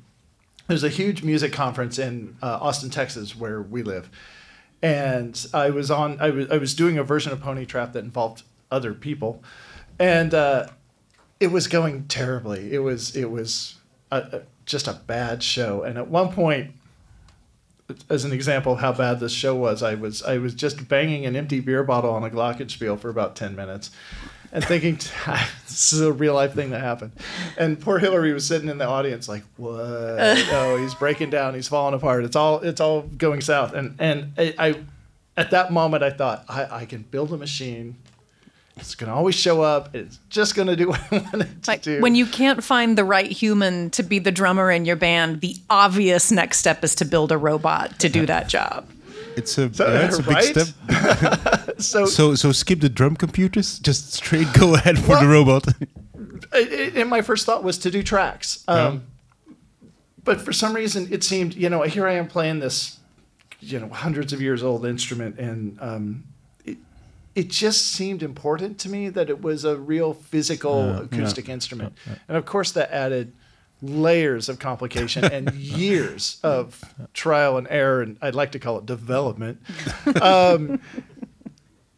there's 0.67 0.83
a 0.83 0.89
huge 0.89 1.23
music 1.23 1.53
conference 1.53 1.99
in 1.99 2.35
uh, 2.41 2.57
Austin, 2.61 2.89
Texas, 2.89 3.35
where 3.35 3.61
we 3.61 3.83
live, 3.83 4.09
and 4.81 5.45
I 5.53 5.69
was 5.69 5.91
on. 5.91 6.19
I 6.19 6.31
was 6.31 6.49
I 6.49 6.57
was 6.57 6.73
doing 6.73 6.97
a 6.97 7.03
version 7.03 7.31
of 7.31 7.41
Pony 7.41 7.65
Trap 7.65 7.93
that 7.93 8.03
involved 8.03 8.43
other 8.71 8.93
people, 8.93 9.43
and 9.99 10.33
uh, 10.33 10.67
it 11.39 11.51
was 11.51 11.67
going 11.67 12.07
terribly. 12.07 12.73
It 12.73 12.79
was 12.79 13.15
it 13.15 13.29
was 13.29 13.75
a, 14.11 14.17
a, 14.17 14.41
just 14.65 14.87
a 14.87 14.93
bad 14.93 15.43
show, 15.43 15.83
and 15.83 15.97
at 15.97 16.07
one 16.07 16.31
point 16.31 16.71
as 18.09 18.25
an 18.25 18.31
example 18.31 18.73
of 18.73 18.79
how 18.79 18.91
bad 18.91 19.19
this 19.19 19.31
show 19.31 19.55
was, 19.55 19.83
I 19.83 19.95
was 19.95 20.23
I 20.23 20.37
was 20.37 20.53
just 20.53 20.87
banging 20.87 21.25
an 21.25 21.35
empty 21.35 21.59
beer 21.59 21.83
bottle 21.83 22.11
on 22.11 22.23
a 22.23 22.29
glockenspiel 22.29 22.99
for 22.99 23.09
about 23.09 23.35
ten 23.35 23.55
minutes, 23.55 23.91
and 24.51 24.63
thinking 24.63 24.95
this 25.67 25.93
is 25.93 26.01
a 26.01 26.11
real 26.11 26.33
life 26.33 26.53
thing 26.53 26.71
that 26.71 26.81
happened. 26.81 27.11
And 27.57 27.79
poor 27.79 27.99
Hillary 27.99 28.33
was 28.33 28.45
sitting 28.45 28.69
in 28.69 28.77
the 28.77 28.87
audience 28.87 29.27
like, 29.29 29.43
"What? 29.57 29.71
oh, 29.79 30.77
he's 30.79 30.95
breaking 30.95 31.29
down. 31.29 31.53
He's 31.53 31.67
falling 31.67 31.93
apart. 31.93 32.23
It's 32.23 32.35
all 32.35 32.59
it's 32.59 32.81
all 32.81 33.01
going 33.03 33.41
south." 33.41 33.73
And 33.73 33.95
and 33.99 34.33
I, 34.37 34.53
I 34.57 34.75
at 35.37 35.51
that 35.51 35.71
moment 35.71 36.03
I 36.03 36.09
thought 36.09 36.45
I, 36.49 36.81
I 36.81 36.85
can 36.85 37.03
build 37.03 37.31
a 37.33 37.37
machine. 37.37 37.97
It's 38.81 38.95
gonna 38.95 39.15
always 39.15 39.35
show 39.35 39.61
up. 39.61 39.95
It's 39.95 40.19
just 40.29 40.55
gonna 40.55 40.75
do 40.75 40.89
what 40.91 41.01
I 41.11 41.17
want 41.19 41.41
it 41.43 41.63
to 41.63 41.71
Like 41.71 41.81
do. 41.81 42.01
when 42.01 42.15
you 42.15 42.25
can't 42.25 42.63
find 42.63 42.97
the 42.97 43.03
right 43.03 43.31
human 43.31 43.89
to 43.91 44.03
be 44.03 44.19
the 44.19 44.31
drummer 44.31 44.69
in 44.71 44.85
your 44.85 44.95
band, 44.97 45.41
the 45.41 45.55
obvious 45.69 46.31
next 46.31 46.57
step 46.57 46.83
is 46.83 46.95
to 46.95 47.05
build 47.05 47.31
a 47.31 47.37
robot 47.37 47.99
to 47.99 48.09
do 48.09 48.25
that 48.25 48.47
job. 48.57 48.87
It's 49.37 49.57
a, 49.57 49.73
So, 49.73 49.87
yeah, 49.87 50.07
it's 50.07 50.19
a 50.19 50.23
big 50.23 50.43
step. 50.43 51.79
so 51.81 52.05
So 52.05 52.35
so 52.35 52.51
skip 52.51 52.81
the 52.81 52.89
drum 52.89 53.15
computers. 53.15 53.79
Just 53.79 54.13
straight 54.13 54.51
go 54.59 54.75
ahead 54.75 54.99
for 54.99 55.17
the 55.19 55.27
robot. 55.27 55.67
it, 56.53 56.71
it- 56.73 56.95
and 56.97 57.09
my 57.09 57.21
first 57.21 57.45
thought 57.45 57.63
was 57.63 57.77
to 57.79 57.91
do 57.91 58.03
tracks. 58.03 58.63
Um, 58.67 59.03
But 60.23 60.39
for 60.41 60.53
some 60.53 60.75
reason, 60.75 61.07
it 61.11 61.23
seemed, 61.23 61.55
you 61.55 61.69
know, 61.69 61.81
here 61.83 62.07
I 62.07 62.13
am 62.13 62.27
playing 62.27 62.59
this, 62.59 62.99
you 63.59 63.79
know, 63.79 63.89
hundreds 63.89 64.33
of 64.33 64.39
years 64.41 64.61
old 64.63 64.85
instrument, 64.85 65.39
and 65.39 65.77
um, 65.81 66.23
it, 67.35 67.45
it 67.45 67.49
just 67.49 67.87
seemed 67.87 68.23
important 68.23 68.79
to 68.79 68.89
me 68.89 69.09
that 69.09 69.29
it 69.29 69.41
was 69.41 69.65
a 69.65 69.75
real 69.77 70.13
physical 70.13 70.97
acoustic 70.97 71.49
instrument. 71.49 71.93
And 72.27 72.37
of 72.37 72.45
course, 72.45 72.71
that 72.73 72.91
added 72.91 73.33
layers 73.81 74.47
of 74.49 74.59
complication 74.59 75.25
and 75.25 75.53
years 75.55 76.39
of 76.43 76.79
trial 77.13 77.57
and 77.57 77.67
error, 77.69 78.01
and 78.03 78.17
I'd 78.21 78.35
like 78.35 78.51
to 78.51 78.59
call 78.59 78.77
it 78.77 78.85
development. 78.85 79.61
Um, 80.21 80.79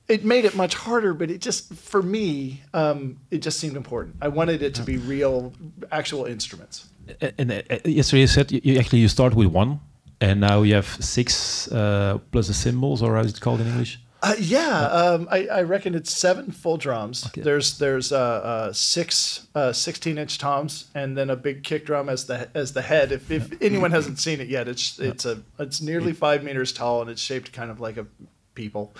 it 0.09 0.25
made 0.25 0.43
it 0.45 0.53
much 0.55 0.75
harder, 0.75 1.13
but 1.13 1.31
it 1.31 1.39
just, 1.39 1.73
for 1.73 2.01
me, 2.01 2.61
um, 2.73 3.17
it 3.31 3.41
just 3.41 3.57
seemed 3.59 3.77
important. 3.77 4.15
I 4.21 4.27
wanted 4.27 4.61
it 4.61 4.75
to 4.75 4.83
be 4.83 4.97
real, 4.97 5.53
actual 5.91 6.25
instruments. 6.25 6.89
A- 7.21 7.33
And 7.39 7.51
uh, 7.51 7.61
uh, 7.69 7.77
yesterday 7.85 8.21
you 8.21 8.27
said 8.27 8.51
you, 8.51 8.59
you 8.63 8.79
actually 8.79 8.99
you 8.99 9.07
start 9.07 9.33
with 9.33 9.47
one, 9.47 9.79
and 10.19 10.39
now 10.41 10.61
you 10.63 10.75
have 10.75 10.87
six 11.03 11.71
uh, 11.71 12.17
plus 12.31 12.47
the 12.47 12.53
symbols, 12.53 13.01
or 13.01 13.15
how 13.15 13.21
is 13.21 13.31
it 13.33 13.39
called 13.39 13.61
in 13.61 13.67
English? 13.67 13.97
Uh, 14.23 14.35
yeah, 14.39 14.83
um, 14.85 15.27
I, 15.29 15.47
I 15.47 15.61
reckon 15.63 15.95
it's 15.95 16.15
seven 16.17 16.49
full 16.51 16.77
drums. 16.77 17.29
There's 17.43 17.77
there's 17.77 18.13
uh, 18.13 18.17
uh, 18.17 18.73
six 18.73 19.47
uh, 19.53 19.73
16 19.73 20.17
inch 20.17 20.37
toms, 20.37 20.85
and 20.95 21.17
then 21.17 21.29
a 21.29 21.35
big 21.35 21.63
kick 21.65 21.85
drum 21.85 22.07
as 22.07 22.25
the 22.25 22.47
as 22.55 22.71
the 22.71 22.81
head. 22.81 23.11
If, 23.11 23.29
if 23.29 23.61
anyone 23.61 23.91
hasn't 23.91 24.19
seen 24.19 24.39
it 24.39 24.47
yet, 24.47 24.69
it's 24.69 24.97
it's 24.97 25.25
a 25.25 25.41
it's 25.59 25.81
nearly 25.81 26.13
five 26.13 26.41
meters 26.41 26.71
tall, 26.71 27.01
and 27.01 27.09
it's 27.09 27.21
shaped 27.21 27.51
kind 27.51 27.69
of 27.69 27.81
like 27.81 27.97
a 27.97 28.07
people. 28.55 28.93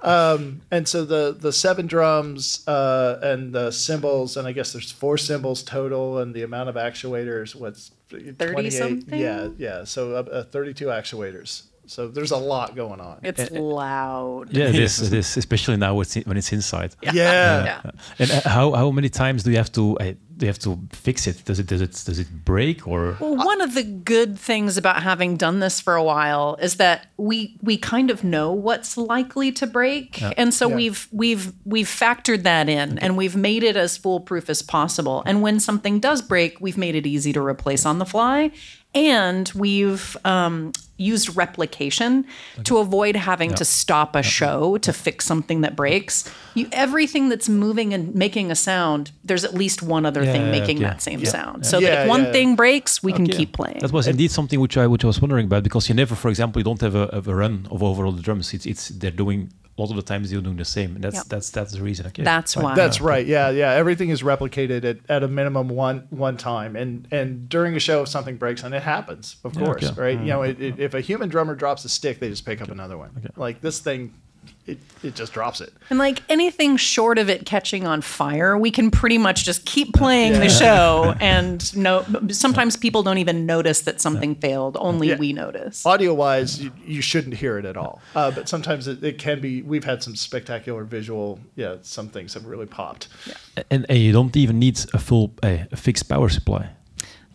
Um, 0.00 0.62
and 0.70 0.88
so 0.88 1.04
the 1.04 1.36
the 1.38 1.52
seven 1.52 1.86
drums 1.86 2.66
uh, 2.66 3.18
and 3.22 3.52
the 3.52 3.70
cymbals, 3.70 4.36
and 4.38 4.48
I 4.48 4.52
guess 4.52 4.72
there's 4.72 4.90
four 4.90 5.18
cymbals 5.18 5.62
total, 5.62 6.18
and 6.18 6.34
the 6.34 6.42
amount 6.42 6.70
of 6.70 6.76
actuators, 6.76 7.54
what's 7.54 7.90
28? 8.08 8.72
something? 8.72 9.18
Yeah, 9.18 9.48
yeah. 9.58 9.84
So 9.84 10.14
uh, 10.14 10.22
uh, 10.22 10.42
32 10.44 10.86
actuators. 10.86 11.64
So 11.88 12.08
there's 12.08 12.30
a 12.32 12.36
lot 12.36 12.76
going 12.76 13.00
on. 13.00 13.18
It's 13.22 13.50
loud. 13.50 14.46
Yeah, 14.52 14.68
it 14.68 14.74
is. 14.86 15.00
It 15.00 15.12
is, 15.12 15.36
especially 15.36 15.76
now 15.76 16.00
it's 16.00 16.16
in, 16.16 16.22
when 16.24 16.36
it's 16.36 16.52
inside. 16.52 16.94
yeah. 17.02 17.12
Yeah. 17.12 17.90
And 18.18 18.30
uh, 18.30 18.40
how 18.48 18.72
how 18.72 18.90
many 18.90 19.08
times 19.08 19.42
do 19.42 19.50
you 19.50 19.56
have 19.56 19.72
to 19.72 19.98
uh, 19.98 20.04
do 20.36 20.46
you 20.46 20.48
have 20.48 20.58
to 20.60 20.78
fix 20.92 21.26
it? 21.26 21.44
Does 21.44 21.58
it 21.58 21.66
does 21.66 21.80
it 21.80 21.92
does 22.06 22.18
it 22.18 22.28
break 22.44 22.86
or? 22.86 23.16
Well, 23.20 23.36
one 23.36 23.60
of 23.60 23.74
the 23.74 23.82
good 23.82 24.38
things 24.38 24.76
about 24.76 25.02
having 25.02 25.36
done 25.36 25.58
this 25.60 25.80
for 25.80 25.94
a 25.96 26.02
while 26.04 26.56
is 26.60 26.76
that 26.76 27.06
we 27.16 27.56
we 27.62 27.76
kind 27.76 28.10
of 28.10 28.22
know 28.22 28.52
what's 28.52 28.96
likely 28.96 29.50
to 29.52 29.66
break, 29.66 30.22
and 30.36 30.52
so 30.54 30.68
Yeah. 30.68 30.76
we've 30.76 31.08
we've 31.12 31.52
we've 31.64 31.88
factored 31.88 32.42
that 32.44 32.68
in, 32.68 32.98
and 32.98 33.16
we've 33.16 33.34
made 33.36 33.62
it 33.64 33.76
as 33.76 33.96
foolproof 33.96 34.48
as 34.50 34.62
possible. 34.62 35.22
And 35.26 35.42
when 35.42 35.58
something 35.58 35.98
does 36.00 36.22
break, 36.22 36.60
we've 36.60 36.78
made 36.78 36.94
it 36.94 37.06
easy 37.06 37.32
to 37.32 37.40
replace 37.40 37.84
on 37.86 37.98
the 37.98 38.06
fly, 38.06 38.50
and 38.94 39.50
we've 39.54 40.16
um, 40.24 40.72
used 40.96 41.36
replication 41.36 42.24
to 42.64 42.78
avoid 42.78 43.16
having 43.16 43.54
to 43.54 43.64
stop 43.64 44.16
a 44.16 44.22
show 44.22 44.78
to 44.78 44.92
fix 44.92 45.24
something 45.24 45.60
that 45.60 45.76
breaks. 45.76 46.32
You 46.54 46.68
everything 46.72 47.28
that's 47.28 47.48
moving 47.48 47.94
and 47.94 48.14
making 48.14 48.50
a 48.50 48.54
sound, 48.54 49.12
there's 49.24 49.44
at 49.44 49.54
least 49.54 49.82
one 49.82 50.04
other 50.06 50.24
Yeah, 50.24 50.32
thing 50.32 50.42
yeah, 50.46 50.50
making 50.50 50.78
yeah. 50.78 50.88
that 50.88 51.02
same 51.02 51.24
sound. 51.24 51.66
So 51.66 51.80
that 51.80 52.02
if 52.02 52.08
one 52.08 52.24
yeah. 52.24 52.32
thing 52.32 52.56
breaks, 52.56 53.02
we 53.02 53.12
can 53.12 53.26
keep 53.26 53.52
playing. 53.52 53.78
That 53.80 53.92
was 53.92 54.06
indeed 54.08 54.30
something 54.30 54.58
which 54.60 54.76
I 54.76 54.86
which 54.86 55.04
I 55.04 55.06
was 55.06 55.20
wondering 55.20 55.46
about 55.46 55.62
because 55.62 55.88
you 55.88 55.94
never, 55.94 56.14
for 56.14 56.28
example, 56.28 56.60
you 56.60 56.64
don't 56.64 56.80
have 56.80 56.94
a, 56.94 57.08
have 57.12 57.28
a 57.28 57.34
run 57.34 57.68
of 57.70 57.82
over 57.82 58.04
all 58.04 58.12
the 58.12 58.22
drums. 58.22 58.52
It's 58.54 58.66
it's 58.66 58.88
they're 58.88 59.10
doing 59.10 59.52
a 59.64 59.67
lot 59.80 59.90
of 59.90 59.96
the 59.96 60.02
times 60.02 60.32
you're 60.32 60.42
doing 60.42 60.56
the 60.56 60.64
same, 60.64 61.00
that's 61.00 61.14
Yep. 61.16 61.24
that's 61.28 61.50
that's 61.50 61.72
the 61.72 61.82
reason. 61.82 62.06
Okay, 62.08 62.22
That's 62.22 62.54
fine. 62.54 62.64
why. 62.64 62.74
That's 62.74 63.00
right. 63.00 63.26
Yeah, 63.26 63.50
yeah. 63.50 63.72
Everything 63.72 64.10
is 64.10 64.22
replicated 64.22 64.84
at, 64.84 64.98
at 65.08 65.22
a 65.22 65.28
minimum 65.28 65.68
one 65.68 66.06
one 66.10 66.36
time, 66.36 66.76
and 66.76 67.06
and 67.10 67.48
during 67.48 67.76
a 67.76 67.80
show, 67.80 68.02
if 68.02 68.08
something 68.08 68.36
breaks, 68.36 68.62
and 68.62 68.74
it 68.74 68.82
happens, 68.82 69.36
of 69.44 69.54
Yeah, 69.54 69.64
course, 69.64 69.84
okay. 69.90 70.00
right? 70.00 70.18
You 70.18 70.26
know, 70.26 70.40
mm-hmm. 70.40 70.62
it, 70.62 70.74
it, 70.74 70.80
if 70.80 70.94
a 70.94 71.00
human 71.00 71.28
drummer 71.28 71.54
drops 71.54 71.84
a 71.84 71.88
stick, 71.88 72.18
they 72.20 72.28
just 72.28 72.44
pick 72.44 72.60
up 72.60 72.68
another 72.70 72.98
one. 72.98 73.30
Like 73.36 73.60
this 73.60 73.78
thing, 73.78 74.14
it, 74.68 74.78
it 75.02 75.14
just 75.14 75.32
drops 75.32 75.60
it. 75.60 75.72
And 75.90 75.98
like 75.98 76.22
anything 76.28 76.76
short 76.76 77.18
of 77.18 77.28
it 77.28 77.46
catching 77.46 77.86
on 77.86 78.02
fire, 78.02 78.56
we 78.58 78.70
can 78.70 78.90
pretty 78.90 79.18
much 79.18 79.44
just 79.44 79.64
keep 79.64 79.94
playing 79.94 80.34
the 80.34 80.48
show. 80.48 81.14
And 81.20 81.76
no, 81.76 82.04
sometimes 82.30 82.76
people 82.76 83.02
don't 83.02 83.18
even 83.18 83.44
notice 83.46 83.80
that 83.82 84.00
something 84.00 84.34
failed. 84.36 84.76
Only 84.80 85.08
Yeah. 85.08 85.16
we 85.18 85.32
notice. 85.32 85.84
Audio 85.86 86.14
wise, 86.14 86.62
you, 86.62 86.70
you 86.86 87.00
shouldn't 87.02 87.34
hear 87.34 87.58
it 87.58 87.64
at 87.64 87.76
all. 87.76 88.00
Uh, 88.14 88.30
but 88.30 88.48
sometimes 88.48 88.86
it, 88.88 89.02
it 89.02 89.18
can 89.18 89.40
be. 89.40 89.62
We've 89.62 89.84
had 89.84 90.02
some 90.02 90.14
spectacular 90.16 90.84
visual. 90.84 91.38
Yeah, 91.56 91.76
some 91.82 92.08
things 92.08 92.34
have 92.34 92.44
really 92.46 92.66
popped. 92.66 93.08
and, 93.70 93.86
and 93.88 93.98
you 93.98 94.12
don't 94.12 94.36
even 94.36 94.58
need 94.58 94.78
a 94.94 94.98
full 94.98 95.32
uh, 95.42 95.58
a 95.72 95.76
fixed 95.76 96.08
power 96.08 96.28
supply. 96.28 96.70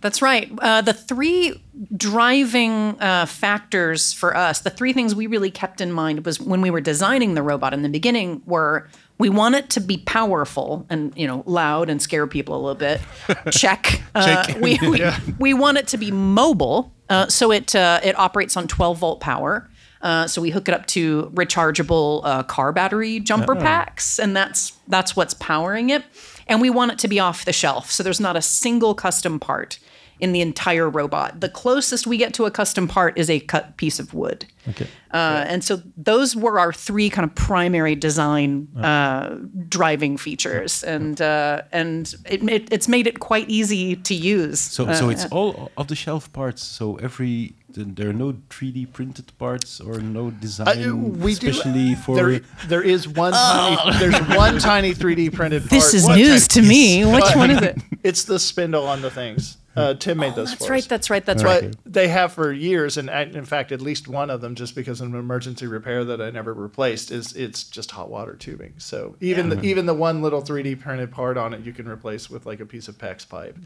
That's 0.04 0.22
right. 0.22 0.52
Uh, 0.60 0.82
the 0.82 0.94
three 0.94 1.63
driving 1.96 3.00
uh, 3.00 3.26
factors 3.26 4.12
for 4.12 4.36
us, 4.36 4.60
the 4.60 4.70
three 4.70 4.92
things 4.92 5.16
we 5.16 5.28
really 5.28 5.50
kept 5.50 5.80
in 5.80 5.94
mind 5.94 6.26
was 6.26 6.42
when 6.42 6.60
we 6.60 6.70
were 6.70 6.82
designing 6.82 7.36
the 7.36 7.42
robot 7.42 7.74
in 7.74 7.84
the 7.84 7.89
beginning 7.89 8.42
were 8.46 8.89
we 9.18 9.30
want 9.30 9.56
it 9.56 9.70
to 9.70 9.80
be 9.80 10.00
powerful 10.00 10.86
and 10.89 11.18
you 11.18 11.26
know 11.26 11.42
loud 11.46 11.89
and 11.89 12.02
scare 12.02 12.28
people 12.28 12.54
a 12.54 12.60
little 12.60 12.76
bit. 12.76 13.00
Check. 13.52 14.04
Uh, 14.13 14.46
we 14.60 14.78
we, 14.82 15.02
we 15.39 15.54
want 15.54 15.78
it 15.78 15.88
to 15.88 15.98
be 15.98 16.12
mobile, 16.12 16.92
uh, 17.08 17.28
so 17.28 17.54
it 17.54 17.74
uh, 17.74 18.02
it 18.04 18.20
operates 18.20 18.58
on 18.58 18.68
12 18.68 18.98
volt 18.98 19.22
power. 19.22 19.70
Uh, 20.02 20.28
so 20.28 20.42
we 20.42 20.50
hook 20.50 20.68
it 20.68 20.74
up 20.74 20.86
to 20.86 21.32
rechargeable 21.34 22.20
uh, 22.26 22.44
car 22.44 22.74
battery 22.74 23.22
jumper 23.22 23.56
packs, 23.56 24.20
and 24.20 24.36
that's 24.36 24.74
that's 24.89 25.16
what's 25.16 25.34
powering 25.36 25.92
it. 25.92 26.04
And 26.46 26.60
we 26.60 26.70
want 26.70 26.92
it 26.92 27.00
to 27.00 27.08
be 27.08 27.22
off 27.22 27.46
the 27.46 27.54
shelf, 27.54 27.89
so 27.89 28.04
there's 28.04 28.20
not 28.20 28.36
a 28.36 28.42
single 28.42 28.96
custom 28.96 29.39
part 29.39 29.80
in 30.19 30.32
the 30.32 30.41
entire 30.41 30.89
robot. 30.89 31.39
The 31.41 31.49
closest 31.49 32.08
we 32.08 32.17
get 32.17 32.34
to 32.36 32.45
a 32.45 32.52
custom 32.52 32.88
part 32.88 33.17
is 33.17 33.30
a 33.30 33.39
cut 33.39 33.76
piece 33.78 33.99
of 33.99 34.13
wood. 34.13 34.45
Okay. 34.69 34.88
Uh, 35.12 35.43
and 35.47 35.63
so 35.63 35.82
those 35.97 36.36
were 36.36 36.58
our 36.60 36.71
three 36.71 37.10
kind 37.10 37.26
of 37.30 37.36
primary 37.36 37.95
design 37.95 38.67
uh, 38.78 39.36
driving 39.67 40.17
features, 40.17 40.84
and 40.84 41.21
uh, 41.21 41.62
and 41.71 42.15
it, 42.26 42.41
it, 42.49 42.67
it's 42.71 42.88
made 42.88 43.06
it 43.08 43.19
quite 43.19 43.49
easy 43.49 43.95
to 43.97 44.13
use. 44.15 44.60
So, 44.60 44.86
Uh, 44.88 44.93
so 44.95 45.10
it's 45.10 45.26
all 45.32 45.69
off 45.78 45.88
the 45.88 45.95
shelf 45.95 46.32
parts. 46.32 46.63
So 46.63 46.95
every 46.97 47.54
there 47.76 48.10
are 48.10 48.13
no 48.13 48.34
3D 48.49 48.93
printed 48.93 49.36
parts 49.39 49.82
or 49.82 49.99
no 49.99 50.30
design 50.30 50.67
Uh, 50.89 50.95
we 50.95 51.34
do. 51.36 51.49
especially 51.49 51.95
for. 51.95 52.15
There, 52.15 52.41
there 52.67 52.84
is 52.84 53.08
one. 53.08 53.34
Tiny, 53.34 53.97
there's 53.99 54.21
one 54.38 54.60
tiny 54.60 54.93
3D 54.93 55.34
printed. 55.34 55.63
Oh. 55.63 55.67
This 55.69 55.93
is 55.93 56.06
One 56.06 56.17
news 56.17 56.47
to 56.49 56.62
tiny- 56.62 56.69
me. 56.69 57.06
Which 57.06 57.36
one 57.36 57.52
is 57.52 57.62
it? 57.62 57.78
It's 58.04 58.23
the 58.26 58.38
spindle 58.39 58.86
on 58.88 59.02
the 59.02 59.10
things. 59.10 59.58
Uh, 59.76 59.94
Tim 59.96 60.20
made 60.20 60.36
those. 60.36 60.50
Oh, 60.50 60.52
That's 60.52 60.66
for 60.66 60.72
right. 60.72 60.84
us. 60.84 60.88
That's 60.88 61.10
right. 61.10 61.26
That's 61.26 61.42
but 61.42 61.64
right. 61.64 61.76
they 61.86 62.08
have 62.08 62.34
for 62.34 62.52
years, 62.52 62.98
and 62.98 63.10
in 63.10 63.46
fact, 63.46 63.72
at 63.72 63.82
least 63.82 64.08
one 64.08 64.30
of 64.30 64.42
them, 64.42 64.56
just 64.56 64.76
because 64.76 65.02
of 65.02 65.08
an 65.08 65.20
emergency 65.20 65.66
repair 65.66 66.06
that 66.06 66.22
I 66.22 66.30
never 66.30 66.54
replaced, 66.54 67.12
is 67.12 67.34
it's 67.36 67.64
just 67.64 67.92
hot 67.92 68.10
water 68.10 68.36
tubing. 68.36 68.76
So 68.78 69.16
even 69.20 69.50
the, 69.50 69.62
even 69.62 69.86
the 69.86 69.94
one 69.94 70.22
little 70.22 70.42
3D 70.42 70.80
printed 70.80 71.12
part 71.12 71.38
on 71.38 71.54
it, 71.54 71.62
you 71.66 71.74
can 71.74 71.88
replace 71.88 72.30
with 72.30 72.46
like 72.46 72.60
a 72.60 72.66
piece 72.66 72.88
of 72.88 72.98
PEX 72.98 73.28
pipe. 73.28 73.58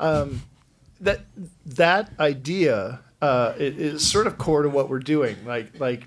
Um, 0.00 0.42
that 1.00 1.20
that 1.66 2.10
idea 2.18 3.00
uh, 3.20 3.52
is 3.58 4.08
sort 4.08 4.26
of 4.26 4.38
core 4.38 4.62
to 4.62 4.70
what 4.70 4.88
we're 4.88 4.98
doing. 4.98 5.36
Like 5.44 5.78
like 5.78 6.04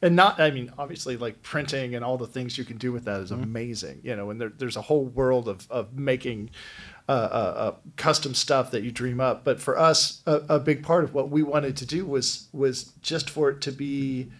and 0.00 0.14
not 0.14 0.40
i 0.40 0.50
mean 0.50 0.72
obviously 0.78 1.16
like 1.16 1.42
printing 1.42 1.94
and 1.94 2.04
all 2.04 2.16
the 2.16 2.26
things 2.26 2.56
you 2.56 2.64
can 2.64 2.76
do 2.76 2.92
with 2.92 3.04
that 3.04 3.20
is 3.20 3.30
amazing 3.30 4.00
you 4.04 4.14
know 4.14 4.30
and 4.30 4.40
there, 4.40 4.52
there's 4.56 4.76
a 4.76 4.82
whole 4.82 5.04
world 5.06 5.48
of, 5.48 5.68
of 5.70 5.92
making 5.98 6.50
uh, 7.08 7.12
uh, 7.12 7.14
uh, 7.14 7.74
custom 7.96 8.34
stuff 8.34 8.70
that 8.70 8.82
you 8.82 8.90
dream 8.90 9.20
up. 9.20 9.44
But 9.44 9.60
for 9.60 9.78
us 9.78 10.22
a, 10.26 10.42
a 10.48 10.58
big 10.58 10.82
part 10.82 11.04
of 11.04 11.14
what 11.14 11.30
we 11.30 11.42
wanted 11.42 11.76
to 11.78 11.86
do 11.86 12.04
was 12.06 12.48
was 12.52 12.92
just 13.02 13.30
for 13.30 13.50
it 13.50 13.60
to 13.62 13.72
be 13.72 14.30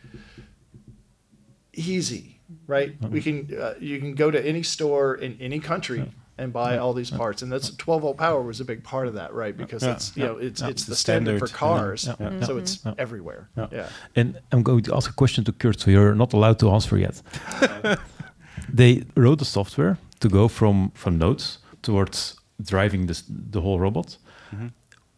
easy 1.74 2.34
right? 2.66 2.94
We 3.10 3.20
can 3.20 3.54
uh, 3.58 3.74
you 3.78 3.98
can 3.98 4.14
go 4.14 4.30
to 4.30 4.40
any 4.46 4.62
store 4.62 5.14
in 5.14 5.36
any 5.40 5.60
country 5.60 6.10
and 6.38 6.52
buy 6.52 6.78
all 6.78 6.94
these 6.94 7.10
parts. 7.10 7.42
And 7.42 7.50
that's 7.52 7.70
12 7.76 8.02
volt 8.02 8.16
power 8.16 8.40
was 8.40 8.60
a 8.60 8.64
big 8.64 8.82
part 8.84 9.06
of 9.08 9.14
that 9.14 9.34
right? 9.34 9.56
Because 9.56 9.82
Yeah, 9.82 9.92
it's 9.92 10.16
you 10.16 10.22
yeah, 10.22 10.28
know 10.28 10.38
it's 10.38 10.60
yeah. 10.62 10.68
it's 10.68 10.84
the, 10.84 10.90
The 10.90 10.96
standard, 10.96 11.38
for 11.40 11.46
standard, 11.46 11.66
yeah, 11.66 11.78
cars. 11.78 12.06
Yeah, 12.06 12.14
Mm-hmm. 12.14 12.42
so 12.44 12.56
it's 12.58 12.78
everywhere. 12.98 13.48
Yeah. 13.56 13.88
And 14.16 14.40
I'm 14.52 14.62
going 14.62 14.82
to 14.84 14.94
ask 14.96 15.10
a 15.10 15.14
question 15.14 15.44
to 15.44 15.52
Kurt, 15.52 15.80
so 15.80 15.90
you're 15.90 16.14
not 16.14 16.32
allowed 16.32 16.58
to 16.60 16.70
answer 16.70 16.96
yet. 16.96 17.20
they 18.72 19.04
wrote 19.16 19.38
the 19.38 19.44
software 19.44 19.98
to 20.20 20.28
go 20.28 20.48
from, 20.48 20.90
from 20.94 21.18
nodes 21.18 21.58
towards 21.82 22.37
driving 22.62 23.06
this, 23.06 23.24
the 23.28 23.60
whole 23.60 23.80
robot. 23.80 24.16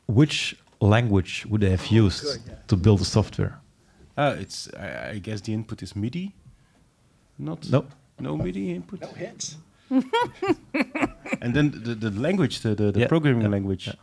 Which 0.07 0.57
language 0.81 1.46
would 1.48 1.61
they 1.61 1.70
have 1.70 1.87
used 1.87 2.22
good, 2.24 2.40
yeah. 2.48 2.55
to 2.68 2.76
build 2.76 3.00
the 3.00 3.05
software? 3.05 3.61
Ah, 4.16 4.31
it's. 4.31 4.68
I, 4.74 5.11
I 5.14 5.18
guess 5.18 5.40
the 5.40 5.53
input 5.55 5.83
is 5.83 5.94
MIDI. 5.94 6.35
Not. 7.38 7.70
No. 7.70 7.85
No 8.18 8.37
MIDI 8.37 8.74
input. 8.74 9.00
No 9.00 9.09
hits 9.09 9.57
And 11.42 11.55
then 11.55 11.70
the, 11.70 11.94
the 11.94 12.11
language, 12.11 12.61
the, 12.61 12.74
the, 12.74 12.92
the 12.92 13.00
Yeah, 13.00 13.07
programming 13.09 13.42
yeah, 13.42 13.48
language. 13.48 13.88
It's 13.88 13.96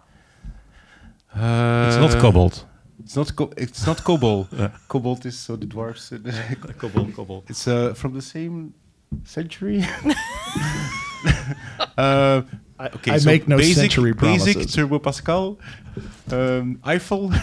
not 1.97 2.15
Uh, 2.15 2.21
Cobalt. 2.21 2.65
It's 3.03 3.15
not. 3.15 3.35
Co- 3.35 3.53
it's 3.57 3.85
not 3.85 3.97
COBOL. 4.03 4.71
Cobalt 4.87 5.25
is 5.25 5.37
so 5.37 5.55
the 5.55 5.67
dwarfs. 5.67 6.11
Cobalt, 6.79 7.13
Cobalt. 7.13 7.49
It's 7.49 7.67
uh, 7.67 7.93
from 7.93 8.13
the 8.13 8.21
same 8.21 8.73
century. 9.23 9.83
uh, 11.97 12.41
I, 12.79 12.87
okay, 12.87 13.11
I 13.13 13.17
so 13.17 13.25
make 13.29 13.47
no 13.47 13.57
basic, 13.57 13.75
century 13.75 14.13
promises. 14.13 14.55
Basic 14.55 14.71
Turbo 14.71 14.99
Pascal, 14.99 15.57
um, 16.31 16.79
Eiffel. 16.83 17.31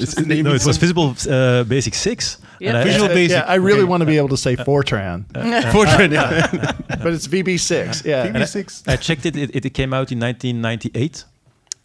It's, 0.00 0.14
the 0.14 0.42
no, 0.42 0.50
it 0.50 0.52
was 0.52 0.62
some- 0.62 0.74
Visible 0.74 1.14
uh, 1.28 1.64
Basic 1.64 1.94
6. 1.94 2.38
Yeah. 2.60 2.68
and 2.68 2.78
I- 2.78 2.84
Visual 2.84 3.06
Uh, 3.10 3.14
Basic. 3.14 3.36
Yeah, 3.36 3.44
I 3.46 3.56
really 3.56 3.80
Okay. 3.80 3.88
want 3.88 4.00
to 4.02 4.06
be 4.06 4.16
able 4.18 4.28
to 4.28 4.36
say 4.36 4.54
Fortran, 4.56 5.24
Fortran, 5.72 6.12
yeah. 6.12 6.72
but 7.02 7.12
it's 7.12 7.26
VB6. 7.26 8.04
Yeah, 8.04 8.28
VB6. 8.28 8.88
I 8.88 8.96
checked 8.96 9.26
it, 9.26 9.36
it, 9.36 9.64
it 9.66 9.70
came 9.74 9.92
out 9.92 10.12
in 10.12 10.20
1998. 10.20 11.24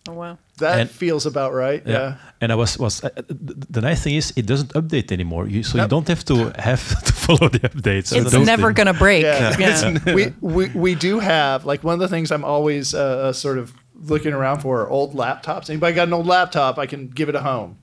Oh 0.08 0.14
wow. 0.14 0.38
that 0.60 0.80
And- 0.80 0.90
feels 0.90 1.26
about 1.26 1.54
right. 1.54 1.82
Yeah. 1.86 2.18
And 2.42 2.52
I 2.52 2.56
was 2.56 2.78
was 2.78 3.04
uh, 3.04 3.10
the, 3.28 3.56
the 3.70 3.82
nice 3.82 4.04
thing 4.04 4.16
is 4.16 4.32
it 4.36 4.46
doesn't 4.46 4.74
update 4.74 5.12
anymore. 5.12 5.48
You, 5.48 5.64
so 5.64 5.78
you 5.82 5.88
don't 5.88 6.08
have 6.08 6.24
to 6.26 6.36
have 6.60 7.04
to 7.08 7.14
follow 7.14 7.50
the 7.50 7.60
updates. 7.60 8.12
It's 8.16 8.32
Those 8.32 8.46
never 8.46 8.72
going 8.74 8.88
to 8.88 8.94
break. 8.94 9.24
Yeah. 9.24 9.56
Yeah. 9.60 10.14
we, 10.14 10.34
we 10.42 10.70
we 10.76 10.96
do 10.96 11.20
have 11.20 11.66
like 11.66 11.84
one 11.84 11.94
of 11.96 12.00
the 12.00 12.08
things 12.16 12.32
I'm 12.32 12.46
always 12.46 12.94
uh, 12.94 13.00
uh, 13.30 13.34
sort 13.34 13.58
of 13.58 13.74
looking 14.10 14.34
around 14.34 14.60
for 14.62 14.82
are 14.82 14.90
old 14.90 15.14
laptops. 15.16 15.70
Anybody 15.70 15.96
got 15.96 16.08
an 16.08 16.14
old 16.14 16.28
laptop? 16.28 16.78
I 16.78 16.86
can 16.86 17.08
give 17.08 17.30
it 17.30 17.36
a 17.36 17.42
home. 17.42 17.78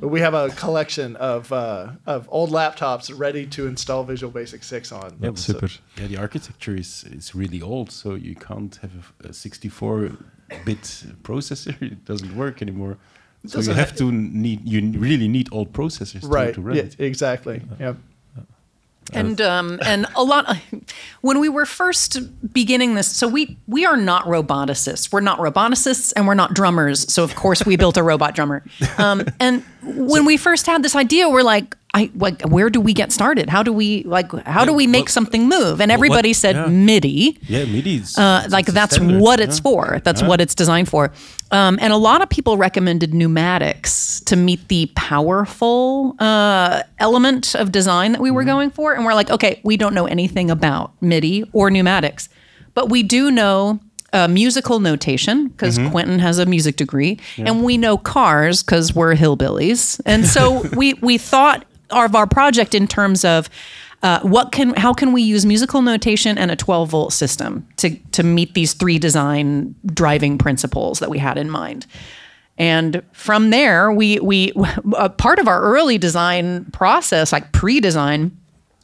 But 0.00 0.08
we 0.08 0.20
have 0.20 0.34
a 0.34 0.48
collection 0.56 1.14
of 1.16 1.52
uh, 1.52 1.92
of 2.06 2.26
old 2.28 2.50
laptops 2.50 3.12
ready 3.16 3.46
to 3.46 3.66
install 3.68 4.02
Visual 4.04 4.32
Basic 4.32 4.64
6 4.64 4.90
on. 4.92 5.16
Yep, 5.20 5.38
So- 5.38 5.52
super. 5.52 5.68
Yeah, 5.96 6.08
the 6.08 6.16
architecture 6.16 6.74
is 6.76 7.04
is 7.04 7.34
really 7.34 7.62
old, 7.62 7.92
so 7.92 8.14
you 8.16 8.34
can't 8.34 8.74
have 8.82 9.14
a, 9.24 9.28
a 9.28 9.32
64-bit 10.52 11.22
processor. 11.22 11.74
It 11.92 12.04
doesn't 12.04 12.36
work 12.36 12.62
anymore. 12.62 12.96
So 13.46 13.58
you 13.58 13.64
doesn't 13.64 13.76
have 13.76 13.96
to 13.96 14.12
need 14.12 14.60
you 14.64 14.80
really 14.98 15.26
need 15.28 15.48
old 15.52 15.72
processors 15.72 16.20
to, 16.20 16.28
right. 16.28 16.54
to 16.54 16.60
run 16.60 16.76
Yeah, 16.76 16.82
it. 16.84 16.96
exactly. 17.00 17.60
Yeah. 17.80 17.94
and 19.12 19.40
um, 19.40 19.80
and 19.84 20.06
a 20.14 20.22
lot 20.22 20.56
when 21.22 21.40
we 21.40 21.48
were 21.48 21.66
first 21.66 22.20
beginning 22.52 22.94
this 22.94 23.08
so 23.08 23.26
we 23.26 23.56
we 23.66 23.84
are 23.84 23.96
not 23.96 24.22
roboticists 24.26 25.12
we're 25.12 25.20
not 25.20 25.38
roboticists 25.40 26.12
and 26.14 26.26
we're 26.28 26.34
not 26.42 26.54
drummers 26.54 27.12
so 27.12 27.24
of 27.24 27.34
course 27.34 27.66
we 27.66 27.76
built 27.76 27.96
a 27.96 28.02
robot 28.02 28.32
drummer 28.36 28.62
um, 28.98 29.24
and 29.40 29.64
when 29.82 30.24
we 30.24 30.36
first 30.36 30.66
had 30.66 30.84
this 30.84 30.94
idea 30.94 31.28
we're 31.28 31.42
like 31.42 31.76
I 31.94 32.10
like 32.14 32.40
where 32.42 32.70
do 32.70 32.80
we 32.80 32.94
get 32.94 33.12
started 33.12 33.50
how 33.50 33.62
do 33.62 33.70
we 33.70 34.02
like 34.04 34.32
how 34.46 34.64
do 34.64 34.72
we 34.72 34.86
make 34.86 35.04
well- 35.06 35.12
something 35.18 35.46
move 35.46 35.78
and 35.78 35.92
everybody 35.92 36.32
said 36.32 36.56
yeah. 36.56 36.66
MIDI 36.66 37.38
Yeah, 37.42 37.66
MIDI. 37.66 38.02
Uh, 38.16 38.46
like 38.48 38.64
that's 38.66 38.94
standard, 38.94 39.20
what 39.20 39.38
yeah. 39.38 39.44
it's 39.46 39.60
for. 39.60 40.00
That's 40.02 40.22
Yeah. 40.22 40.28
what 40.28 40.40
it's 40.40 40.54
designed 40.54 40.88
for. 40.88 41.12
Um, 41.50 41.78
and 41.82 41.92
a 41.92 41.98
lot 41.98 42.22
of 42.22 42.30
people 42.30 42.56
recommended 42.56 43.12
pneumatics 43.12 44.20
to 44.20 44.36
meet 44.36 44.68
the 44.68 44.86
powerful 44.94 46.16
uh, 46.18 46.82
element 46.98 47.54
of 47.54 47.70
design 47.72 48.12
that 48.12 48.20
we 48.22 48.30
were 48.30 48.44
going 48.44 48.70
for. 48.70 48.94
And 48.94 49.04
we're 49.04 49.14
like, 49.14 49.30
okay, 49.30 49.60
we 49.62 49.76
don't 49.76 49.92
know 49.94 50.06
anything 50.06 50.50
about 50.50 50.92
MIDI 51.02 51.44
or 51.52 51.70
pneumatics, 51.70 52.28
but 52.74 52.88
we 52.88 53.02
do 53.02 53.30
know. 53.30 53.80
Uh, 54.14 54.28
musical 54.28 54.78
notation 54.78 55.48
because 55.48 55.78
Mm-hmm. 55.78 55.90
Quentin 55.90 56.18
has 56.18 56.38
a 56.38 56.44
music 56.44 56.76
degree, 56.76 57.18
and 57.38 57.64
we 57.64 57.78
know 57.78 57.96
cars 57.96 58.62
because 58.62 58.94
we're 58.94 59.14
hillbillies, 59.16 60.02
and 60.04 60.26
so 60.26 60.60
we 60.76 60.92
we 61.00 61.16
thought 61.16 61.64
of 61.92 62.14
our 62.14 62.26
project 62.26 62.74
in 62.74 62.86
terms 62.88 63.24
of 63.24 63.48
uh, 64.02 64.18
what 64.22 64.50
can 64.50 64.74
how 64.74 64.92
can 64.92 65.12
we 65.12 65.22
use 65.22 65.46
musical 65.46 65.80
notation 65.82 66.36
and 66.36 66.50
a 66.50 66.56
12 66.56 66.88
volt 66.90 67.12
system 67.12 67.66
to 67.76 67.90
to 68.10 68.22
meet 68.24 68.54
these 68.54 68.72
three 68.74 68.98
design 68.98 69.74
driving 69.86 70.38
principles 70.38 70.98
that 70.98 71.08
we 71.10 71.18
had 71.18 71.38
in 71.38 71.48
mind 71.48 71.86
and 72.58 73.02
from 73.12 73.50
there 73.50 73.92
we 73.92 74.18
we 74.20 74.52
a 74.96 75.08
part 75.08 75.38
of 75.38 75.46
our 75.46 75.60
early 75.62 75.98
design 75.98 76.64
process 76.72 77.32
like 77.32 77.52
pre-design 77.52 78.36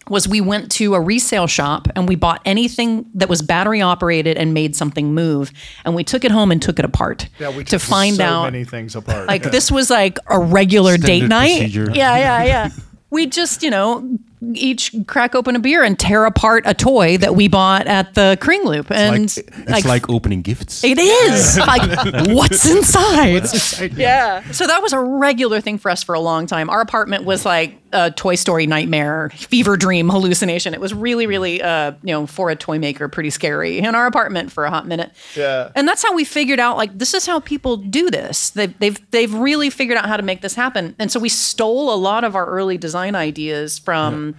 was 0.09 0.27
we 0.27 0.41
went 0.41 0.71
to 0.71 0.95
a 0.95 1.01
resale 1.01 1.47
shop 1.47 1.87
and 1.95 2.09
we 2.09 2.15
bought 2.15 2.41
anything 2.47 3.05
that 3.13 3.29
was 3.29 3.43
battery 3.43 3.83
operated 3.83 4.39
and 4.39 4.55
made 4.55 4.75
something 4.75 5.13
move 5.13 5.53
and 5.85 5.95
we 5.95 6.03
took 6.03 6.25
it 6.25 6.31
home 6.31 6.51
and 6.51 6.63
took 6.63 6.79
it 6.79 6.85
apart 6.85 7.29
Yeah, 7.39 7.55
we 7.55 7.65
to 7.65 7.79
find 7.79 8.17
so 8.17 8.25
out 8.25 8.45
many 8.53 8.65
things 8.65 8.95
apart. 8.97 9.27
like 9.29 9.43
Yeah. 9.45 9.51
this 9.51 9.71
was 9.71 9.91
like 9.91 10.19
a 10.29 10.39
regular 10.39 10.97
date 10.97 11.25
night. 11.29 11.59
procedure. 11.59 11.91
Yeah, 11.93 12.17
yeah, 12.17 12.45
yeah. 12.45 12.71
we 13.11 13.27
just, 13.27 13.63
you 13.63 13.71
know, 13.71 14.19
each 14.53 14.95
crack 15.07 15.35
open 15.35 15.57
a 15.57 15.59
beer 15.59 15.83
and 15.83 15.99
tear 15.99 16.25
apart 16.25 16.63
a 16.67 16.75
toy 16.75 17.17
that 17.19 17.35
we 17.35 17.49
bought 17.49 17.87
at 17.87 18.15
the 18.15 18.39
Kring 18.41 18.65
Loop, 18.65 18.91
and 18.91 19.35
Like, 19.67 19.79
it's 19.79 19.87
like, 19.87 20.09
opening 20.11 20.43
gifts. 20.43 20.85
it 20.85 20.99
is 20.99 21.59
like 21.67 21.83
what's 22.29 22.69
inside? 22.71 23.43
Yeah. 23.97 24.43
So 24.53 24.67
that 24.67 24.81
was 24.83 24.93
a 24.93 25.01
regular 25.01 25.61
thing 25.61 25.79
for 25.79 25.91
us 25.91 26.03
for 26.03 26.15
a 26.15 26.21
long 26.21 26.47
time. 26.47 26.71
Our 26.71 26.81
apartment 26.81 27.25
was 27.25 27.45
like 27.45 27.79
a 27.93 28.11
Toy 28.11 28.35
Story 28.35 28.67
nightmare, 28.67 29.31
fever 29.35 29.77
dream, 29.77 30.09
hallucination. 30.09 30.75
It 30.75 30.81
was 30.81 30.93
really, 30.93 31.27
really, 31.27 31.63
uh, 31.63 31.93
you 32.03 32.13
know, 32.13 32.27
for 32.27 32.51
a 32.51 32.57
toy 32.57 32.79
maker, 32.79 33.09
pretty 33.09 33.31
scary 33.31 33.79
in 33.79 33.95
our 33.95 34.07
apartment 34.07 34.53
for 34.53 34.65
a 34.65 34.71
hot 34.71 34.87
minute. 34.87 35.13
Yeah. 35.35 35.71
And 35.75 35.89
that's 35.89 36.03
how 36.03 36.15
we 36.15 36.25
figured 36.25 36.61
out, 36.61 36.77
like, 36.77 36.97
this 36.97 37.15
is 37.15 37.27
how 37.27 37.41
people 37.41 37.77
do 37.77 38.11
this. 38.11 38.51
They've, 38.51 38.79
they've, 38.79 39.11
they've 39.11 39.35
really 39.35 39.71
figured 39.71 39.99
out 39.99 40.07
how 40.07 40.17
to 40.17 40.23
make 40.23 40.43
this 40.43 40.55
happen. 40.55 40.95
And 40.99 41.11
so 41.11 41.19
we 41.19 41.29
stole 41.29 41.93
a 41.93 41.97
lot 41.97 42.25
of 42.25 42.37
our 42.37 42.47
early 42.47 42.79
design 42.79 43.15
ideas 43.15 43.79
from. 43.79 44.35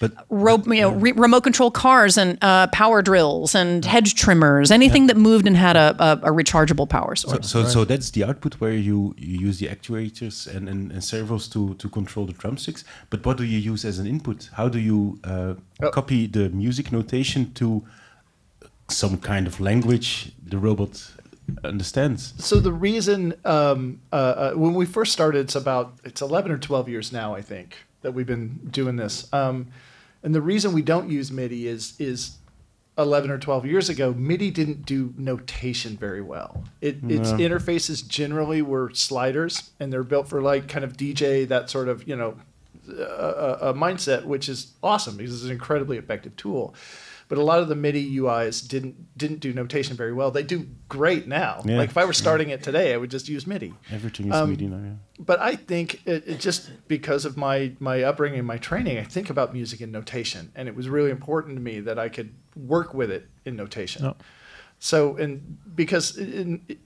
But 0.00 0.12
Ro- 0.30 0.62
you 0.66 0.80
know, 0.80 0.92
re- 0.92 1.12
remote 1.12 1.42
control 1.44 1.70
cars 1.70 2.16
and 2.18 2.38
uh, 2.42 2.66
power 2.68 3.02
drills 3.02 3.54
and 3.54 3.84
hedge 3.84 4.14
trimmers, 4.14 4.70
anything 4.70 5.06
that 5.08 5.16
moved 5.18 5.46
and 5.46 5.56
had 5.56 5.76
a, 5.76 5.94
a, 5.98 6.12
a 6.30 6.32
rechargeable 6.32 6.88
power 6.88 7.14
source. 7.14 7.48
so, 7.48 7.64
so 7.66 7.84
that's 7.84 8.10
the 8.10 8.24
output 8.24 8.54
where 8.62 8.72
you, 8.72 9.14
you 9.18 9.38
use 9.46 9.58
the 9.58 9.66
actuators 9.68 10.46
and, 10.54 10.68
and, 10.70 10.90
and 10.90 11.04
servos 11.04 11.48
to, 11.48 11.74
to 11.74 11.88
control 11.90 12.24
the 12.26 12.32
drumsticks. 12.32 12.82
But 13.10 13.24
what 13.26 13.36
do 13.36 13.44
you 13.44 13.58
use 13.58 13.84
as 13.84 13.98
an 13.98 14.06
input? 14.06 14.48
How 14.54 14.68
do 14.68 14.78
you 14.78 15.20
uh, 15.24 15.54
Oh. 15.82 15.90
copy 15.90 16.26
the 16.26 16.48
music 16.50 16.92
notation 16.92 17.52
to 17.54 17.82
some 18.88 19.16
kind 19.18 19.46
of 19.46 19.60
language 19.60 20.32
the 20.46 20.58
robot 20.58 21.10
understands? 21.64 22.32
So 22.38 22.60
the 22.60 22.72
reason 22.72 23.34
um, 23.44 24.00
uh, 24.12 24.16
uh, 24.16 24.52
when 24.54 24.74
we 24.74 24.86
first 24.86 25.12
started, 25.12 25.40
it's 25.40 25.54
about 25.56 25.92
it's 26.04 26.20
eleven 26.22 26.50
or 26.52 26.58
twelve 26.58 26.88
years 26.88 27.12
now, 27.12 27.34
I 27.34 27.42
think, 27.42 27.76
that 28.02 28.12
we've 28.14 28.26
been 28.26 28.60
doing 28.70 28.96
this. 28.96 29.26
Um, 29.32 29.68
and 30.22 30.34
the 30.34 30.42
reason 30.42 30.72
we 30.72 30.82
don't 30.82 31.08
use 31.10 31.30
MIDI 31.30 31.66
is 31.66 31.94
is 31.98 32.36
eleven 32.98 33.30
or 33.30 33.38
twelve 33.38 33.64
years 33.64 33.88
ago, 33.88 34.12
MIDI 34.12 34.50
didn't 34.50 34.84
do 34.84 35.14
notation 35.16 35.96
very 35.96 36.20
well. 36.20 36.64
It, 36.80 36.98
Its 37.08 37.32
interfaces 37.38 38.06
generally 38.06 38.62
were 38.62 38.90
sliders, 38.92 39.70
and 39.80 39.92
they're 39.92 40.02
built 40.04 40.28
for 40.28 40.42
like 40.42 40.68
kind 40.68 40.84
of 40.84 40.96
DJ 40.96 41.46
that 41.48 41.70
sort 41.70 41.88
of 41.88 42.06
you 42.06 42.16
know 42.16 42.36
a, 42.88 43.58
a 43.62 43.74
mindset, 43.74 44.24
which 44.24 44.48
is 44.48 44.72
awesome 44.82 45.16
because 45.16 45.34
it's 45.34 45.44
an 45.44 45.50
incredibly 45.50 45.96
effective 45.96 46.36
tool. 46.36 46.74
But 47.30 47.38
a 47.38 47.42
lot 47.44 47.60
of 47.60 47.68
the 47.68 47.76
MIDI 47.76 48.16
UIs 48.16 48.66
didn't 48.66 49.16
didn't 49.16 49.38
do 49.38 49.52
notation 49.52 49.96
very 49.96 50.12
well. 50.12 50.32
They 50.32 50.42
do 50.42 50.66
great 50.88 51.28
now. 51.28 51.62
Yeah. 51.64 51.76
Like 51.78 51.90
if 51.90 51.96
I 51.96 52.04
were 52.04 52.12
starting 52.12 52.50
it 52.50 52.60
today, 52.64 52.92
I 52.92 52.96
would 52.96 53.10
just 53.12 53.28
use 53.28 53.46
MIDI. 53.46 53.72
Everything 53.92 54.26
is 54.30 54.34
Um, 54.34 54.50
MIDI 54.50 54.66
now. 54.66 54.82
Yeah. 54.84 55.24
But 55.30 55.38
I 55.38 55.54
think 55.54 56.02
it, 56.06 56.24
it 56.26 56.40
just 56.40 56.70
because 56.88 57.24
of 57.24 57.36
my 57.36 57.70
my 57.78 58.02
upbringing, 58.02 58.44
my 58.44 58.58
training, 58.58 58.98
I 58.98 59.04
think 59.04 59.30
about 59.30 59.52
music 59.52 59.80
in 59.80 59.92
notation, 59.92 60.50
and 60.56 60.66
it 60.68 60.74
was 60.74 60.88
really 60.88 61.12
important 61.12 61.54
to 61.56 61.62
me 61.62 61.78
that 61.78 62.00
I 62.00 62.08
could 62.08 62.30
work 62.56 62.94
with 62.94 63.12
it 63.12 63.28
in 63.44 63.54
notation. 63.54 64.12
So 64.80 65.16
and 65.16 65.56
because 65.76 66.18
it, 66.18 66.28
it, 66.68 66.78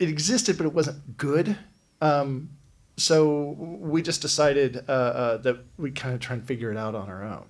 it 0.00 0.08
existed, 0.08 0.58
but 0.58 0.66
it 0.66 0.72
wasn't 0.72 1.16
good. 1.16 1.56
Um, 2.00 2.50
so 2.96 3.54
we 3.92 4.02
just 4.02 4.20
decided 4.20 4.82
uh, 4.88 4.92
uh, 4.92 5.36
that 5.38 5.56
we 5.78 5.92
kind 5.92 6.12
of 6.14 6.20
try 6.20 6.34
and 6.34 6.44
figure 6.44 6.72
it 6.72 6.76
out 6.76 6.94
on 6.96 7.08
our 7.08 7.22
own. 7.22 7.44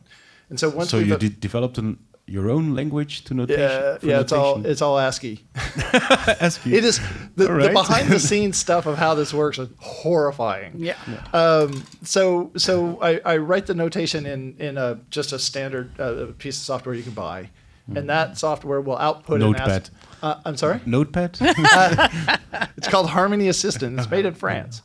And 0.48 0.60
so 0.60 0.68
once 0.68 0.90
So 0.90 0.98
you 0.98 1.16
de- 1.16 1.28
developed 1.28 1.78
an, 1.78 1.98
your 2.26 2.50
own 2.50 2.74
language 2.74 3.22
to 3.24 3.34
notation? 3.34 3.60
yeah, 3.62 3.98
for 3.98 4.06
yeah, 4.06 4.20
it's 4.20 4.32
all 4.32 4.66
it's 4.66 4.82
all 4.82 4.98
ASCII. 4.98 5.44
ASCII. 5.54 6.74
It 6.74 6.84
is 6.84 7.00
the, 7.36 7.50
All 7.50 7.58
the 7.60 7.70
behind 7.70 8.10
the 8.10 8.18
scenes 8.30 8.56
stuff 8.56 8.86
of 8.86 8.98
how 8.98 9.14
this 9.14 9.32
works 9.32 9.58
is 9.58 9.68
horrifying. 9.78 10.72
Yeah. 10.76 10.96
Um, 11.32 11.84
so 12.02 12.50
so 12.56 12.98
I, 13.00 13.20
I 13.24 13.36
write 13.38 13.66
the 13.66 13.74
notation 13.74 14.26
in 14.26 14.56
in 14.58 14.76
a 14.78 14.98
just 15.10 15.32
a 15.32 15.38
standard 15.38 15.98
uh, 16.00 16.26
piece 16.38 16.56
of 16.58 16.64
software 16.64 16.94
you 16.94 17.02
can 17.02 17.12
buy, 17.12 17.50
and 17.94 18.08
that 18.10 18.36
software 18.38 18.80
will 18.80 18.98
output 18.98 19.40
an 19.40 19.52
Notepad. 19.52 19.82
ASCII. 19.82 19.94
Uh, 20.22 20.40
I'm 20.44 20.56
sorry. 20.56 20.80
Notepad? 20.86 21.38
It's 22.78 22.88
called 22.88 23.08
Harmony 23.08 23.48
Assistant. 23.48 23.98
It's 23.98 24.10
made 24.10 24.26
in 24.26 24.34
France. 24.34 24.82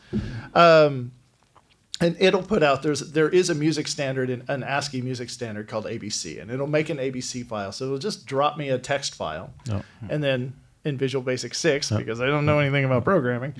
Um, 0.54 1.12
and 2.02 2.18
it'll 2.20 2.44
put 2.44 2.64
out 2.64 2.84
there's 2.84 3.12
there 3.12 3.30
is 3.30 3.50
a 3.50 3.56
music 3.56 3.88
standard 3.88 4.30
in 4.30 4.44
an 4.48 4.64
ASCII 4.64 5.02
music 5.02 5.30
standard 5.30 5.68
called 5.68 5.86
ABC, 5.86 6.42
and 6.42 6.52
it'll 6.52 6.68
make 6.68 6.90
an 6.90 6.98
ABC 6.98 7.46
file. 7.46 7.72
So 7.72 7.86
it'll 7.86 7.98
just 8.00 8.26
drop 8.26 8.58
me 8.58 8.70
a 8.70 8.78
text 8.78 9.16
file, 9.16 9.54
Ja. 9.66 9.82
and 10.10 10.24
then 10.24 10.54
in 10.84 10.98
Visual 10.98 11.24
Basic 11.24 11.54
Six, 11.54 11.92
because 11.92 12.20
I 12.20 12.26
don't 12.26 12.46
know 12.46 12.58
anything 12.58 12.86
about 12.86 13.04
programming, 13.04 13.54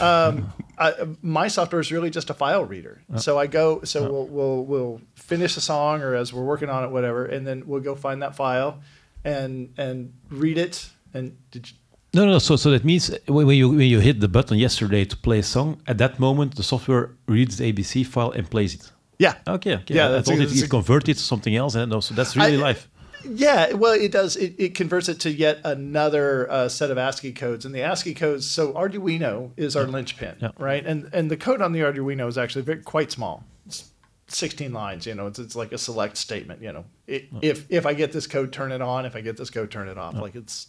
um, 0.00 0.50
I, 0.78 0.94
my 1.20 1.48
software 1.48 1.80
is 1.80 1.92
really 1.92 2.08
just 2.08 2.30
a 2.30 2.34
file 2.34 2.64
reader. 2.64 3.02
So 3.18 3.38
I 3.38 3.46
go, 3.46 3.82
so 3.84 4.10
we'll, 4.10 4.26
we'll 4.26 4.64
we'll 4.64 5.00
finish 5.14 5.56
a 5.58 5.60
song, 5.60 6.02
or 6.02 6.14
as 6.14 6.32
we're 6.32 6.42
working 6.44 6.70
on 6.70 6.84
it, 6.84 6.90
whatever, 6.90 7.26
and 7.26 7.46
then 7.46 7.66
we'll 7.66 7.82
go 7.82 7.94
find 7.94 8.22
that 8.22 8.34
file, 8.34 8.80
and 9.22 9.74
and 9.76 10.14
read 10.30 10.56
it. 10.58 10.88
And 11.14 11.36
did 11.50 11.70
you, 11.70 11.76
No, 12.14 12.26
no. 12.26 12.38
So, 12.38 12.56
so 12.56 12.70
that 12.70 12.84
means 12.84 13.10
uh, 13.10 13.16
when 13.26 13.46
when 13.46 13.56
you 13.56 13.68
when 13.70 13.88
you 13.88 14.00
hit 14.00 14.20
the 14.20 14.28
button 14.28 14.58
yesterday 14.58 15.04
to 15.04 15.16
play 15.16 15.38
a 15.38 15.42
song, 15.42 15.80
at 15.86 15.96
that 15.98 16.18
moment 16.18 16.54
the 16.56 16.62
software 16.62 17.10
reads 17.26 17.56
the 17.56 17.72
ABC 17.72 18.04
file 18.06 18.30
and 18.32 18.48
plays 18.50 18.74
it. 18.74 18.92
yeah, 19.18 19.34
Okay, 19.46 19.74
okay. 19.76 19.94
Yeah, 19.94 20.08
I 20.08 20.12
that's 20.12 20.28
thought 20.28 20.40
it, 20.40 20.62
it 20.64 20.68
converted 20.70 21.16
to 21.16 21.22
something 21.22 21.56
else, 21.56 21.74
and 21.74 21.90
no, 21.90 22.00
so 22.00 22.14
that's 22.14 22.36
really 22.36 22.56
I- 22.56 22.60
uh, 22.60 22.68
live. 22.68 22.88
Yeah, 23.24 23.74
well, 23.74 23.92
it 23.92 24.10
does. 24.10 24.34
It, 24.36 24.54
it 24.58 24.74
converts 24.74 25.08
it 25.08 25.20
to 25.20 25.30
yet 25.30 25.60
another 25.64 26.50
uh, 26.50 26.68
set 26.68 26.90
of 26.90 26.98
ASCII 26.98 27.32
codes, 27.32 27.64
and 27.64 27.72
the 27.72 27.82
ASCII 27.82 28.14
codes. 28.14 28.50
So 28.50 28.72
Arduino 28.72 29.52
is 29.56 29.76
our 29.76 29.84
linchpin, 29.86 30.34
Yeah. 30.40 30.50
right? 30.58 30.84
And 30.84 31.08
and 31.12 31.30
the 31.30 31.36
code 31.36 31.62
on 31.62 31.70
the 31.72 31.80
Arduino 31.82 32.26
is 32.28 32.36
actually 32.36 32.62
very, 32.62 32.82
quite 32.82 33.12
small. 33.12 33.44
It's 33.64 33.84
16 34.26 34.72
lines. 34.72 35.06
You 35.06 35.14
know, 35.14 35.28
it's 35.28 35.38
it's 35.38 35.54
like 35.54 35.70
a 35.72 35.78
select 35.78 36.16
statement. 36.16 36.62
You 36.62 36.72
know, 36.72 36.84
it, 37.06 37.28
if 37.42 37.64
if 37.70 37.86
I 37.86 37.94
get 37.94 38.10
this 38.10 38.26
code, 38.26 38.52
turn 38.52 38.72
it 38.72 38.82
on. 38.82 39.06
If 39.06 39.14
I 39.14 39.20
get 39.20 39.36
this 39.36 39.50
code, 39.50 39.70
turn 39.70 39.86
it 39.88 39.96
off. 39.98 40.14
Like 40.14 40.34
it's. 40.34 40.66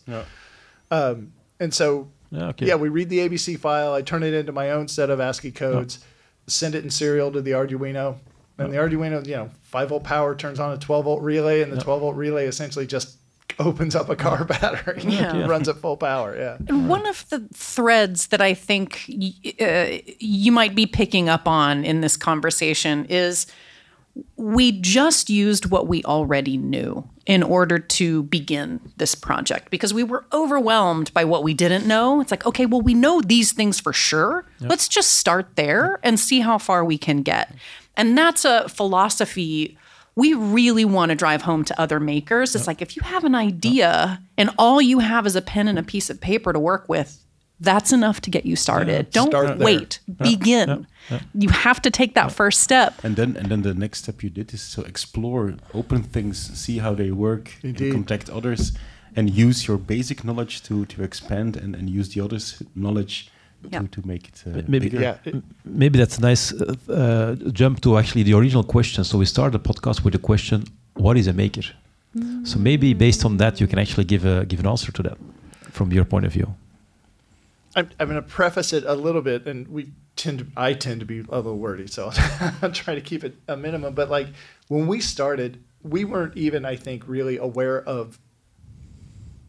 Um, 0.91 1.33
and 1.59 1.73
so 1.73 2.09
Yeah, 2.31 2.47
okay. 2.49 2.67
yeah, 2.67 2.75
we 2.75 2.89
read 2.89 3.09
the 3.09 3.19
ABC 3.19 3.57
file. 3.59 3.93
I 3.93 4.01
turn 4.01 4.23
it 4.23 4.33
into 4.33 4.51
my 4.51 4.71
own 4.71 4.87
set 4.87 5.09
of 5.09 5.19
ASCII 5.19 5.51
codes, 5.51 5.99
send 6.47 6.75
it 6.75 6.83
in 6.83 6.89
serial 6.89 7.31
to 7.31 7.41
the 7.41 7.51
Arduino. 7.51 8.17
And 8.57 8.71
the 8.71 8.77
Arduino, 8.77 9.25
you 9.25 9.35
know, 9.35 9.49
5 9.63 9.89
volt 9.89 10.03
power 10.03 10.35
turns 10.35 10.59
on 10.59 10.71
a 10.73 10.77
12 10.77 11.05
volt 11.05 11.21
relay, 11.23 11.61
and 11.61 11.71
the 11.71 11.81
12 11.81 12.01
volt 12.01 12.15
relay 12.15 12.45
essentially 12.45 12.85
just 12.85 13.17
opens 13.59 13.95
up 13.95 14.09
a 14.09 14.15
car 14.15 14.43
battery 14.45 15.01
Yeah. 15.03 15.35
and 15.35 15.49
runs 15.49 15.67
at 15.69 15.77
full 15.77 15.97
power. 15.97 16.35
Yeah. 16.37 16.57
And 16.67 16.87
one 16.89 17.05
of 17.07 17.27
the 17.29 17.47
threads 17.53 18.27
that 18.27 18.41
I 18.41 18.53
think 18.53 19.05
y- 19.09 19.33
uh, 19.59 20.11
you 20.19 20.51
might 20.51 20.75
be 20.75 20.85
picking 20.85 21.29
up 21.29 21.47
on 21.47 21.83
in 21.83 22.01
this 22.01 22.15
conversation 22.17 23.05
is 23.09 23.47
we 24.35 24.71
just 24.71 25.29
used 25.29 25.67
what 25.67 25.87
we 25.87 26.03
already 26.03 26.57
knew 26.57 27.07
in 27.25 27.41
order 27.41 27.79
to 27.79 28.23
begin 28.23 28.79
this 28.97 29.15
project 29.15 29.71
because 29.71 29.93
we 29.93 30.03
were 30.03 30.25
overwhelmed 30.33 31.13
by 31.13 31.23
what 31.23 31.43
we 31.43 31.53
didn't 31.53 31.87
know. 31.87 32.21
It's 32.21 32.31
like, 32.31 32.45
okay, 32.45 32.65
well, 32.65 32.81
we 32.81 32.93
know 32.93 33.21
these 33.21 33.53
things 33.53 33.79
for 33.79 33.93
sure. 33.93 34.45
Let's 34.59 34.87
just 34.87 35.13
start 35.13 35.55
there 35.55 35.99
and 36.03 36.19
see 36.19 36.41
how 36.41 36.57
far 36.57 36.83
we 36.85 36.97
can 36.97 37.21
get. 37.23 37.55
And 37.95 38.17
that's 38.17 38.45
a 38.45 38.67
philosophy 38.69 39.77
we 40.15 40.33
really 40.33 40.85
want 40.85 41.09
to 41.09 41.15
drive 41.15 41.41
home 41.41 41.65
to 41.65 41.81
other 41.81 41.99
makers. 41.99 42.55
It's 42.55 42.67
like 42.67 42.81
if 42.81 42.95
you 42.95 43.01
have 43.03 43.23
an 43.23 43.33
idea 43.33 44.21
and 44.37 44.51
all 44.59 44.81
you 44.81 44.99
have 44.99 45.25
is 45.25 45.35
a 45.35 45.41
pen 45.41 45.67
and 45.67 45.79
a 45.79 45.83
piece 45.83 46.09
of 46.09 46.21
paper 46.21 46.53
to 46.53 46.59
work 46.59 46.87
with, 46.87 47.22
that's 47.69 47.91
enough 47.99 48.19
to 48.21 48.29
get 48.35 48.43
you 48.45 48.55
started. 48.55 49.09
Don't 49.11 49.31
Start 49.31 49.47
there. 49.57 49.65
wait. 49.67 49.99
Begin. 50.31 50.85
You 51.43 51.49
have 51.49 51.79
to 51.81 51.89
take 51.99 52.11
that 52.19 52.31
first 52.31 52.59
step. 52.67 52.91
And 53.03 53.15
then, 53.15 53.29
and 53.39 53.47
then 53.51 53.61
the 53.63 53.73
next 53.73 53.97
step 54.03 54.17
you 54.23 54.29
did 54.29 54.53
is 54.53 54.63
to 54.75 54.81
explore, 54.91 55.43
open 55.73 56.03
things, 56.15 56.37
see 56.63 56.77
how 56.79 56.93
they 57.01 57.11
work, 57.11 57.45
and 57.63 57.75
contact 57.97 58.29
others, 58.29 58.71
and 59.17 59.29
use 59.29 59.67
your 59.67 59.77
basic 59.77 60.23
knowledge 60.23 60.61
to, 60.67 60.85
to 60.93 61.03
expand 61.03 61.51
and, 61.57 61.75
and 61.75 61.89
use 61.99 62.09
the 62.13 62.21
others' 62.25 62.61
knowledge 62.75 63.15
Yeah. 63.71 63.81
to, 63.81 63.87
to 64.01 64.01
make 64.07 64.23
it 64.29 64.37
uh, 64.45 64.49
Maybe- 64.67 64.89
bigger. 64.89 65.01
Yeah. 65.01 65.15
Maybe 65.81 65.95
that's 66.01 66.17
a 66.17 66.21
nice 66.29 66.45
uh, 66.53 66.75
uh, 66.89 67.35
jump 67.61 67.75
to 67.81 67.89
actually 67.99 68.23
the 68.29 68.33
original 68.39 68.63
question. 68.75 69.03
So 69.03 69.17
we 69.17 69.25
started 69.25 69.53
the 69.59 69.63
podcast 69.69 70.03
with 70.03 70.13
the 70.17 70.19
question, 70.29 70.57
"What 71.05 71.15
is 71.17 71.27
a 71.27 71.33
maker?" 71.33 71.65
So 72.43 72.55
maybe 72.59 72.93
based 72.93 73.21
on 73.25 73.37
that, 73.37 73.53
you 73.61 73.67
can 73.71 73.79
actually 73.79 74.05
give 74.13 74.23
a 74.33 74.35
give 74.51 74.59
an 74.63 74.67
answer 74.73 74.91
to 74.97 75.01
that 75.03 75.17
from 75.71 75.87
your 75.91 76.05
point 76.05 76.25
of 76.25 76.33
view. 76.33 76.47
I'm, 77.75 77.89
I'm 77.99 78.07
going 78.07 78.21
to 78.21 78.27
preface 78.27 78.73
it 78.73 78.83
a 78.85 78.93
little 78.93 79.21
bit, 79.21 79.45
and 79.47 79.67
we 79.67 79.93
tend 80.15 80.39
to, 80.39 80.47
I 80.55 80.73
tend 80.73 80.99
to 80.99 81.05
be 81.05 81.19
a 81.19 81.23
little 81.23 81.57
wordy, 81.57 81.87
so 81.87 82.11
I'll 82.61 82.71
try 82.71 82.95
to 82.95 83.01
keep 83.01 83.23
it 83.23 83.35
a 83.47 83.57
minimum. 83.57 83.93
But 83.93 84.09
like 84.09 84.27
when 84.67 84.87
we 84.87 84.99
started, 84.99 85.63
we 85.81 86.05
weren't 86.05 86.37
even, 86.37 86.65
I 86.65 86.75
think, 86.75 87.03
really 87.07 87.37
aware 87.37 87.81
of 87.81 88.19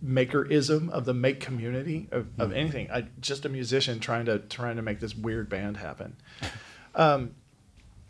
makerism 0.04 0.90
of 0.90 1.06
the 1.06 1.14
make 1.14 1.40
community 1.40 2.08
of, 2.12 2.28
of 2.38 2.52
anything. 2.52 2.90
I 2.90 3.06
just 3.20 3.44
a 3.46 3.48
musician 3.48 4.00
trying 4.00 4.26
to 4.26 4.38
trying 4.38 4.76
to 4.76 4.82
make 4.82 5.00
this 5.00 5.14
weird 5.14 5.48
band 5.48 5.78
happen. 5.78 6.16
Um, 6.96 7.34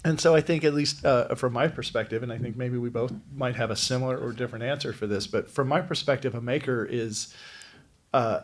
and 0.05 0.21
so 0.21 0.35
I 0.35 0.43
think, 0.43 0.65
at 0.65 0.75
least 0.75 1.07
uh, 1.07 1.35
from 1.35 1.55
my 1.55 1.69
perspective, 1.69 2.23
and 2.23 2.31
I 2.31 2.37
think 2.37 2.55
maybe 2.55 2.77
we 2.77 2.91
both 2.91 3.15
might 3.35 3.57
have 3.57 3.71
a 3.71 3.77
similar 3.77 4.19
or 4.19 4.33
different 4.33 4.63
answer 4.63 4.93
for 4.93 5.07
this, 5.07 5.27
but 5.27 5.51
from 5.51 5.69
my 5.69 5.81
perspective, 5.81 6.35
a 6.35 6.43
maker 6.43 6.85
is 6.85 7.33
uh, 8.13 8.41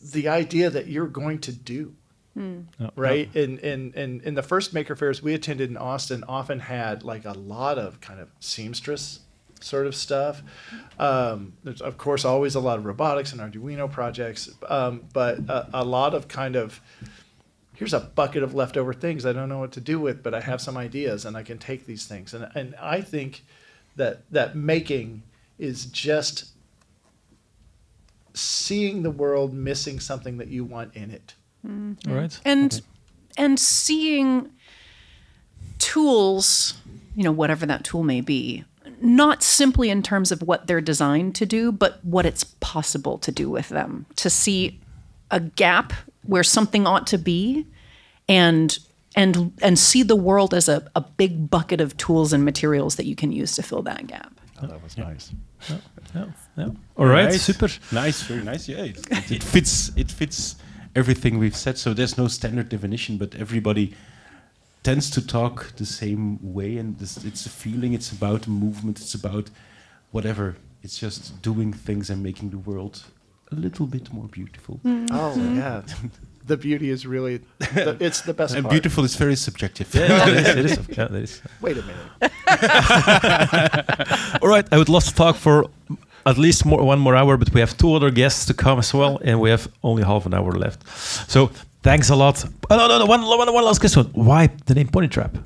the 0.00 0.28
idea 0.28 0.70
that 0.70 0.86
you're 0.88 1.06
going 1.06 1.38
to 1.40 1.52
do. 1.52 1.94
Ja. 2.36 2.90
Right. 2.94 3.34
And 3.34 3.58
in, 3.58 3.92
in, 3.94 4.20
in 4.20 4.34
the 4.34 4.44
first 4.44 4.72
maker 4.72 4.94
fairs 4.94 5.20
we 5.22 5.34
attended 5.34 5.70
in 5.70 5.76
Austin 5.76 6.22
often 6.28 6.60
had 6.60 7.02
like 7.02 7.24
a 7.24 7.32
lot 7.32 7.78
of 7.78 8.00
kind 8.00 8.20
of 8.20 8.28
seamstress 8.38 9.20
sort 9.60 9.86
of 9.86 9.94
stuff. 9.94 10.42
Um, 10.98 11.54
there's 11.64 11.80
of 11.80 11.98
course 11.98 12.24
always 12.24 12.54
a 12.54 12.60
lot 12.60 12.78
of 12.78 12.84
robotics 12.84 13.32
and 13.32 13.40
Arduino 13.40 13.90
projects, 13.90 14.50
um, 14.68 15.04
but 15.12 15.38
a, 15.48 15.68
a 15.74 15.84
lot 15.84 16.14
of 16.14 16.28
kind 16.28 16.54
of 16.54 16.80
here's 17.74 17.94
a 17.94 18.00
bucket 18.00 18.42
of 18.42 18.54
leftover 18.54 18.92
things 18.92 19.24
I 19.24 19.32
don't 19.32 19.48
know 19.48 19.58
what 19.58 19.72
to 19.72 19.80
do 19.80 20.00
with, 20.00 20.22
but 20.22 20.34
I 20.34 20.40
have 20.40 20.60
some 20.60 20.76
ideas 20.76 21.24
and 21.24 21.36
I 21.36 21.42
can 21.42 21.58
take 21.58 21.86
these 21.86 22.06
things. 22.06 22.34
And 22.34 22.48
and 22.54 22.74
I 22.80 23.00
think 23.00 23.44
that 23.96 24.30
that 24.30 24.54
making 24.54 25.22
is 25.58 25.86
just 25.86 26.52
seeing 28.38 29.02
the 29.02 29.10
world 29.10 29.52
missing 29.52 30.00
something 30.00 30.38
that 30.38 30.48
you 30.48 30.64
want 30.64 30.94
in 30.94 31.10
it. 31.10 31.34
Mm-hmm. 31.66 32.10
All 32.10 32.16
right. 32.16 32.40
and 32.44 32.80
and 33.36 33.58
seeing 33.58 34.50
tools 35.78 36.74
you 37.16 37.24
know 37.24 37.32
whatever 37.32 37.66
that 37.66 37.84
tool 37.84 38.04
may 38.04 38.20
be 38.20 38.64
not 39.00 39.42
simply 39.42 39.90
in 39.90 40.02
terms 40.02 40.30
of 40.30 40.40
what 40.42 40.66
they're 40.66 40.80
designed 40.80 41.34
to 41.34 41.46
do 41.46 41.72
but 41.72 42.04
what 42.04 42.24
it's 42.24 42.44
possible 42.44 43.18
to 43.18 43.32
do 43.32 43.50
with 43.50 43.68
them 43.70 44.06
to 44.16 44.30
see 44.30 44.78
a 45.30 45.40
gap 45.40 45.92
where 46.24 46.44
something 46.44 46.86
ought 46.86 47.06
to 47.08 47.18
be 47.18 47.66
and 48.28 48.78
and 49.16 49.52
and 49.62 49.78
see 49.78 50.02
the 50.02 50.16
world 50.16 50.54
as 50.54 50.68
a, 50.68 50.88
a 50.94 51.00
big 51.00 51.50
bucket 51.50 51.80
of 51.80 51.96
tools 51.96 52.32
and 52.32 52.44
materials 52.44 52.96
that 52.96 53.06
you 53.06 53.16
can 53.16 53.32
use 53.32 53.56
to 53.56 53.62
fill 53.62 53.82
that 53.82 54.06
gap 54.06 54.37
that 54.62 54.82
was 54.82 54.96
nice. 54.98 55.32
Yeah, 56.14 56.26
yeah. 56.56 56.68
All 56.96 57.06
right, 57.06 57.24
Nice. 57.30 57.42
super. 57.42 57.68
Nice, 57.92 58.22
very 58.22 58.42
nice. 58.42 58.68
Yeah, 58.68 58.84
it, 58.84 58.98
it, 59.10 59.30
it 59.32 59.42
fits. 59.42 59.90
It 59.96 60.10
fits 60.10 60.56
everything 60.94 61.38
we've 61.38 61.56
said. 61.56 61.78
So 61.78 61.94
there's 61.94 62.16
no 62.18 62.28
standard 62.28 62.68
definition, 62.68 63.18
but 63.18 63.34
everybody 63.34 63.94
tends 64.82 65.10
to 65.10 65.26
talk 65.26 65.72
the 65.76 65.84
same 65.86 66.38
way, 66.54 66.78
and 66.78 66.98
this, 66.98 67.24
it's 67.24 67.46
a 67.46 67.50
feeling. 67.50 67.92
It's 67.92 68.12
about 68.12 68.46
a 68.46 68.50
movement. 68.50 69.00
It's 69.00 69.14
about 69.14 69.50
whatever. 70.10 70.56
It's 70.82 70.98
just 70.98 71.42
doing 71.42 71.72
things 71.72 72.10
and 72.10 72.22
making 72.22 72.50
the 72.50 72.58
world 72.58 73.02
a 73.50 73.54
little 73.56 73.86
bit 73.86 74.12
more 74.12 74.28
beautiful. 74.28 74.80
Mm. 74.84 75.08
Oh 75.10 75.34
yeah, 75.54 75.82
the 76.48 76.56
beauty 76.56 76.90
is 76.90 77.06
really 77.06 77.40
the, 77.58 77.96
it's 78.06 78.22
the 78.22 78.34
best 78.34 78.54
And 78.54 78.64
part. 78.64 78.72
beautiful 78.72 79.04
is 79.04 79.14
very 79.16 79.36
subjective. 79.36 79.94
Yeah, 79.94 80.08
that 80.08 80.28
is, 80.28 80.44
that 80.44 80.58
is, 80.58 80.78
yeah, 80.88 81.04
that 81.08 81.22
is. 81.22 81.42
Wait 81.60 81.76
a 81.78 81.82
minute. 81.82 82.32
All 84.42 84.48
right, 84.48 84.66
I 84.72 84.78
would 84.78 84.88
love 84.88 85.04
to 85.04 85.14
talk 85.14 85.36
for 85.36 85.66
at 86.26 86.36
least 86.38 86.64
more, 86.66 86.82
one 86.82 86.98
more 86.98 87.14
hour, 87.16 87.36
but 87.36 87.52
we 87.54 87.60
have 87.60 87.76
two 87.76 87.94
other 87.94 88.10
guests 88.10 88.44
to 88.46 88.54
come 88.54 88.78
as 88.78 88.92
well, 88.92 89.18
and 89.24 89.40
we 89.40 89.50
have 89.50 89.68
only 89.82 90.02
half 90.02 90.26
an 90.26 90.34
hour 90.34 90.52
left. 90.52 90.86
So 91.30 91.50
thanks 91.82 92.10
a 92.10 92.16
lot. 92.16 92.44
Oh, 92.70 92.76
no, 92.76 92.88
no, 92.88 92.98
no, 92.98 93.06
one, 93.06 93.22
one, 93.22 93.52
one 93.52 93.64
last 93.64 93.78
question. 93.80 94.04
Why 94.14 94.48
the 94.66 94.74
name 94.74 94.88
Pony 94.88 95.08
Trap? 95.08 95.36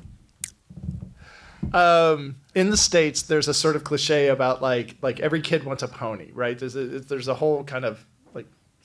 um, 1.73 2.35
in 2.55 2.69
the 2.69 2.77
states, 2.77 3.23
there's 3.23 3.47
a 3.47 3.53
sort 3.53 3.75
of 3.75 3.83
cliche 3.83 4.27
about 4.27 4.61
like 4.61 4.95
like 5.01 5.19
every 5.19 5.41
kid 5.41 5.63
wants 5.63 5.81
a 5.83 5.87
pony, 5.87 6.29
right? 6.33 6.57
There's 6.59 6.75
a, 6.75 6.85
there's 6.99 7.27
a 7.27 7.33
whole 7.33 7.63
kind 7.63 7.85
of 7.85 7.93
like 7.95 8.05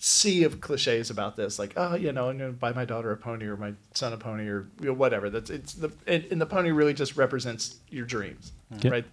sea 0.00 0.44
of 0.44 0.60
cliches 0.60 1.10
about 1.10 1.36
this, 1.36 1.58
like 1.58 1.72
oh, 1.76 1.94
you 1.94 2.12
know, 2.12 2.28
I'm 2.30 2.38
going 2.38 2.52
to 2.52 2.56
buy 2.56 2.72
my 2.72 2.84
daughter 2.84 3.10
a 3.10 3.16
pony 3.16 3.46
or 3.46 3.56
my 3.56 3.72
son 3.94 4.12
a 4.12 4.16
pony 4.16 4.46
or 4.48 4.66
you 4.80 4.86
know, 4.86 4.92
whatever. 4.92 5.28
That's 5.30 5.50
it's 5.50 5.72
the 5.74 5.90
and, 6.06 6.24
and 6.30 6.40
the 6.40 6.46
pony 6.46 6.70
really 6.70 6.94
just 6.94 7.16
represents 7.16 7.76
your 7.90 8.06
dreams, 8.06 8.52
Okay. 8.76 8.88
right? 8.90 9.04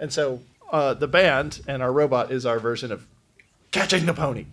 And 0.00 0.12
so 0.12 0.40
uh, 0.72 0.94
the 0.94 1.06
band 1.08 1.60
and 1.68 1.82
our 1.82 1.92
robot 1.92 2.32
is 2.32 2.44
our 2.46 2.58
version 2.58 2.90
of 2.90 3.06
catching 3.70 4.06
the 4.06 4.14
pony. 4.14 4.46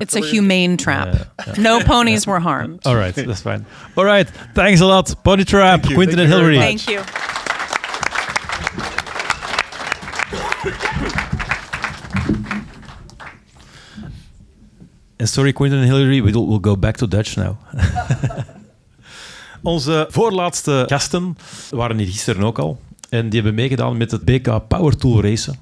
it's 0.00 0.16
a 0.16 0.20
humane 0.20 0.76
trap 0.76 1.16
no 1.56 1.80
ponies 1.80 2.26
were 2.26 2.40
harmed 2.40 2.80
All 2.84 2.96
right, 2.96 3.14
that's 3.14 3.42
fine. 3.42 3.64
All 3.96 4.04
right, 4.04 4.28
thanks 4.54 4.80
a 4.80 4.86
lot. 4.86 5.14
Pony 5.22 5.44
Trap, 5.44 5.88
you. 5.88 5.94
Quentin 5.94 6.16
Thank 6.16 6.18
and 6.18 6.28
you 6.30 6.36
Hillary. 6.36 6.58
thank 6.58 6.88
you 6.88 7.27
sorry, 15.32 15.52
Quentin 15.52 15.78
and 15.78 15.88
Hillary, 15.88 16.22
we'll, 16.22 16.46
we'll 16.46 16.60
go 16.60 16.76
back 16.76 16.96
to 16.96 17.08
Dutch 17.08 17.36
now. 17.36 17.56
Onze 19.62 20.06
voorlaatste 20.10 20.84
gasten 20.86 21.36
waren 21.70 21.98
hier 21.98 22.06
gisteren 22.06 22.42
ook 22.42 22.58
al. 22.58 22.80
En 23.08 23.28
die 23.28 23.34
hebben 23.34 23.54
meegedaan 23.54 23.96
met 23.96 24.10
het 24.10 24.24
BK 24.24 24.68
Power 24.68 24.96
Tool 24.96 25.22
racen. 25.22 25.56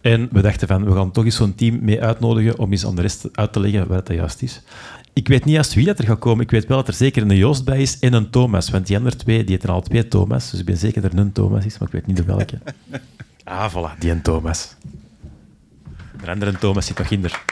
En 0.00 0.28
we 0.32 0.40
dachten 0.40 0.68
van, 0.68 0.84
we 0.84 0.92
gaan 0.92 1.10
toch 1.10 1.24
eens 1.24 1.36
zo'n 1.36 1.54
team 1.54 1.78
mee 1.84 2.02
uitnodigen 2.02 2.58
om 2.58 2.70
eens 2.70 2.86
aan 2.86 2.94
de 2.94 3.02
rest 3.02 3.28
uit 3.32 3.52
te 3.52 3.60
leggen 3.60 3.88
wat 3.88 4.06
dat 4.06 4.16
juist 4.16 4.42
is. 4.42 4.60
Ik 5.12 5.28
weet 5.28 5.44
niet 5.44 5.54
juist 5.54 5.74
wie 5.74 5.84
dat 5.84 5.98
er 5.98 6.04
gaat 6.04 6.18
komen. 6.18 6.44
Ik 6.44 6.50
weet 6.50 6.66
wel 6.66 6.76
dat 6.76 6.88
er 6.88 6.94
zeker 6.94 7.22
een 7.22 7.36
Joost 7.36 7.64
bij 7.64 7.82
is 7.82 7.98
en 7.98 8.12
een 8.12 8.30
Thomas. 8.30 8.70
Want 8.70 8.86
die 8.86 8.96
andere 8.96 9.16
twee, 9.16 9.44
die 9.44 9.54
heten 9.54 9.68
al 9.68 9.82
twee 9.82 10.08
Thomas. 10.08 10.50
Dus 10.50 10.60
ik 10.60 10.66
ben 10.66 10.76
zeker 10.76 11.02
dat 11.02 11.12
er 11.12 11.18
een 11.18 11.32
Thomas 11.32 11.64
is, 11.64 11.78
maar 11.78 11.88
ik 11.88 11.94
weet 11.94 12.06
niet 12.06 12.16
de 12.16 12.24
welke. 12.24 12.58
Ah, 13.44 13.70
voilà, 13.72 13.98
die 13.98 14.10
een 14.10 14.22
Thomas. 14.22 14.74
De 16.24 16.30
andere 16.30 16.58
Thomas 16.58 16.86
zit 16.86 16.98
nog 16.98 17.08
hinder. 17.08 17.42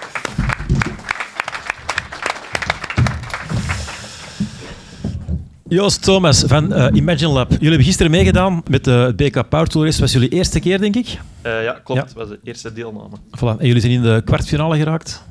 Joost 5.72 6.02
Thomas 6.02 6.42
van 6.46 6.72
eh, 6.72 6.88
Imagine 6.92 7.32
Lab. 7.32 7.50
Jullie 7.50 7.68
hebben 7.68 7.86
gisteren 7.86 8.10
meegedaan 8.10 8.62
met 8.70 8.84
de 8.84 8.90
het 8.90 9.16
BK 9.16 9.48
Power 9.48 9.66
Tool 9.66 9.84
Race. 9.84 10.00
was 10.00 10.12
jullie 10.12 10.28
eerste 10.28 10.60
keer, 10.60 10.80
denk 10.80 10.96
ik. 10.96 11.18
Eh, 11.42 11.62
ja, 11.62 11.72
klopt. 11.84 12.00
Ja. 12.00 12.06
Het 12.06 12.14
was 12.14 12.28
de 12.28 12.38
eerste 12.44 12.72
deelname. 12.72 13.16
Voilà. 13.36 13.58
En 13.58 13.66
jullie 13.66 13.80
zijn 13.80 13.92
in 13.92 14.02
de 14.02 14.22
kwartfinale 14.24 14.76
geraakt. 14.76 15.22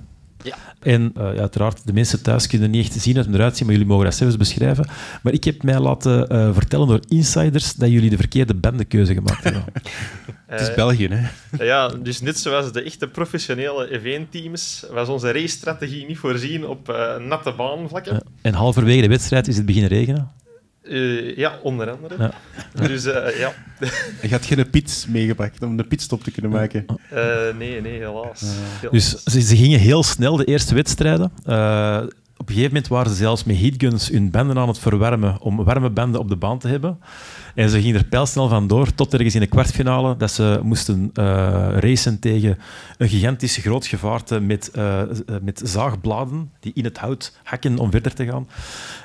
Ja. 0.44 0.56
En 0.80 1.12
eh, 1.16 1.34
ja, 1.34 1.40
uiteraard, 1.40 1.86
de 1.86 1.94
mensen 1.94 2.22
thuis 2.22 2.48
kunnen 2.48 2.72
niet 2.72 2.86
echt 2.86 3.02
zien 3.02 3.16
hoe 3.16 3.24
het 3.24 3.34
eruit 3.34 3.58
ziet, 3.58 3.64
maar 3.66 3.76
jullie 3.76 3.90
mogen 3.90 4.06
dat 4.06 4.16
zelfs 4.16 4.38
beschrijven. 4.38 4.88
Maar 5.24 5.34
ik 5.34 5.44
heb 5.44 5.64
mij 5.64 5.80
laten 5.80 6.28
eh, 6.28 6.54
vertellen 6.54 6.88
door 6.88 7.00
insiders 7.08 7.74
dat 7.74 7.90
jullie 7.90 8.10
de 8.10 8.18
verkeerde 8.18 8.54
bandekeuze 8.54 9.14
gemaakt 9.14 9.44
hebben. 9.44 9.64
Het 10.52 10.62
is 10.62 10.70
Eh, 10.70 10.76
België, 10.76 11.08
hè? 11.08 11.66
Ja, 11.66 11.88
dus 11.88 12.22
net 12.22 12.40
zoals 12.40 12.72
de 12.72 12.82
echte 12.84 13.08
professionele 13.08 13.92
eventteams 13.92 14.86
was 14.92 15.08
onze 15.08 15.32
race-strategie 15.32 16.06
niet 16.06 16.18
voorzien 16.18 16.66
op 16.66 16.90
eh, 16.90 17.18
natte 17.18 17.54
baanvlakken. 17.54 18.24
En 18.42 18.54
halverwege 18.54 19.02
de 19.02 19.08
wedstrijd 19.08 19.48
is 19.48 19.58
het 19.58 19.66
beginnen 19.66 19.90
regenen. 19.90 20.32
Eh, 20.84 21.38
ja, 21.38 21.60
onder 21.64 21.90
andere. 21.90 22.16
Ja. 22.18 22.32
Dus 22.88 23.06
eh, 23.06 23.40
ja, 23.40 23.54
Je 24.22 24.30
had 24.30 24.46
geen 24.46 24.70
pit 24.70 25.06
meegebracht 25.10 25.64
om 25.64 25.78
de 25.78 25.84
pitstop 25.84 26.24
te 26.24 26.32
kunnen 26.32 26.52
maken. 26.52 26.86
Eh, 27.10 27.24
nee, 27.58 27.82
nee, 27.82 27.98
helaas. 28.00 28.44
Dus 28.92 29.24
ze, 29.24 29.42
ze 29.42 29.56
gingen 29.56 29.80
heel 29.80 30.04
snel 30.04 30.36
de 30.36 30.46
eerste 30.46 30.76
wedstrijden. 30.76 31.32
Eh, 31.46 32.02
op 32.38 32.48
een 32.48 32.56
gegeven 32.56 32.74
moment 32.74 32.88
waren 32.88 33.12
ze 33.12 33.18
zelfs 33.18 33.44
met 33.44 33.58
heatguns 33.58 34.10
hun 34.10 34.32
banden 34.32 34.58
aan 34.58 34.68
het 34.68 34.80
verwarmen 34.80 35.42
om 35.42 35.64
warme 35.64 35.90
banden 35.90 36.20
op 36.20 36.30
de 36.30 36.36
baan 36.36 36.60
te 36.60 36.68
hebben. 36.68 37.00
En 37.56 37.70
ze 37.70 37.82
gingen 37.82 37.96
er 37.96 38.06
pijlsnel 38.06 38.48
vandoor 38.48 38.94
tot 38.94 39.14
ergens 39.14 39.36
in 39.36 39.42
de 39.42 39.48
kwartfinale 39.48 40.18
dat 40.18 40.32
ze 40.32 40.60
moesten 40.64 41.10
eh, 41.14 41.24
racen 41.80 42.20
tegen 42.20 42.58
een 42.98 43.10
gigantisch 43.10 43.58
groot 43.58 43.86
gevaarte 43.86 44.40
met, 44.40 44.72
eh, 44.72 45.02
eh, 45.02 45.08
met 45.42 45.62
zaagbladen 45.64 46.52
die 46.60 46.72
in 46.76 46.84
het 46.84 46.98
hout 46.98 47.38
hakken 47.44 47.78
om 47.78 47.92
verder 47.92 48.14
te 48.14 48.26
gaan. 48.26 48.48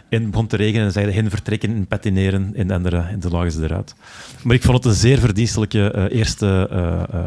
En 0.08 0.22
het 0.22 0.30
begon 0.30 0.46
te 0.46 0.56
regenen 0.56 0.86
en 0.86 0.92
zeiden 0.92 1.14
hen 1.14 1.30
vertrekken 1.30 1.70
en 1.70 1.86
patineren 1.86 2.54
en, 2.54 2.70
andere, 2.70 2.98
en 2.98 3.20
toen 3.20 3.32
lagen 3.32 3.52
ze 3.52 3.62
eruit. 3.62 3.94
Maar 4.42 4.56
ik 4.56 4.62
vond 4.62 4.76
het 4.76 4.86
een 4.86 4.98
zeer 4.98 5.18
verdienstelijke 5.18 6.08
eerste 6.10 6.68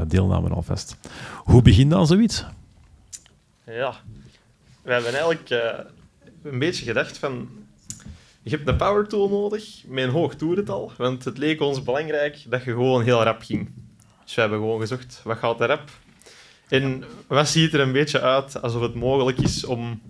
deelname 0.08 0.50
alvast. 0.50 0.98
Hoe 1.36 1.62
begint 1.62 1.92
dan 1.92 2.08
zoiets? 2.08 2.46
Ja, 3.66 3.94
we 4.82 4.92
hebben 4.92 5.12
eigenlijk 5.14 5.50
een 6.44 6.60
beetje 6.60 6.86
gedacht 6.86 7.18
van... 7.18 7.50
Je 8.50 8.56
hebt 8.56 8.68
een 8.68 8.76
power 8.76 9.08
tool 9.08 9.30
nodig 9.30 9.84
met 9.88 10.04
een 10.04 10.10
hoog 10.10 10.36
toerental, 10.36 10.92
want 10.98 11.26
het 11.26 11.38
leek 11.38 11.62
ons 11.62 11.84
belangrijk 11.84 12.46
dat 12.48 12.64
je 12.64 12.72
gewoon 12.72 13.04
heel 13.04 13.24
rap 13.24 13.42
ging. 13.42 13.70
Dus 14.24 14.36
we 14.36 14.42
hebben 14.42 14.60
gewoon 14.60 14.80
gezocht, 14.80 15.22
wat 15.24 15.38
gaat 15.38 15.62
er 15.62 15.68
rap? 15.68 15.90
En 16.68 17.04
wat 17.28 17.48
ziet 17.48 17.74
er 17.74 17.80
een 17.80 17.92
beetje 17.92 18.22
uit 18.22 18.62
alsof 18.62 18.82
het 18.82 18.94
mogelijk 18.96 19.38
is 19.38 19.66
om 19.66 20.02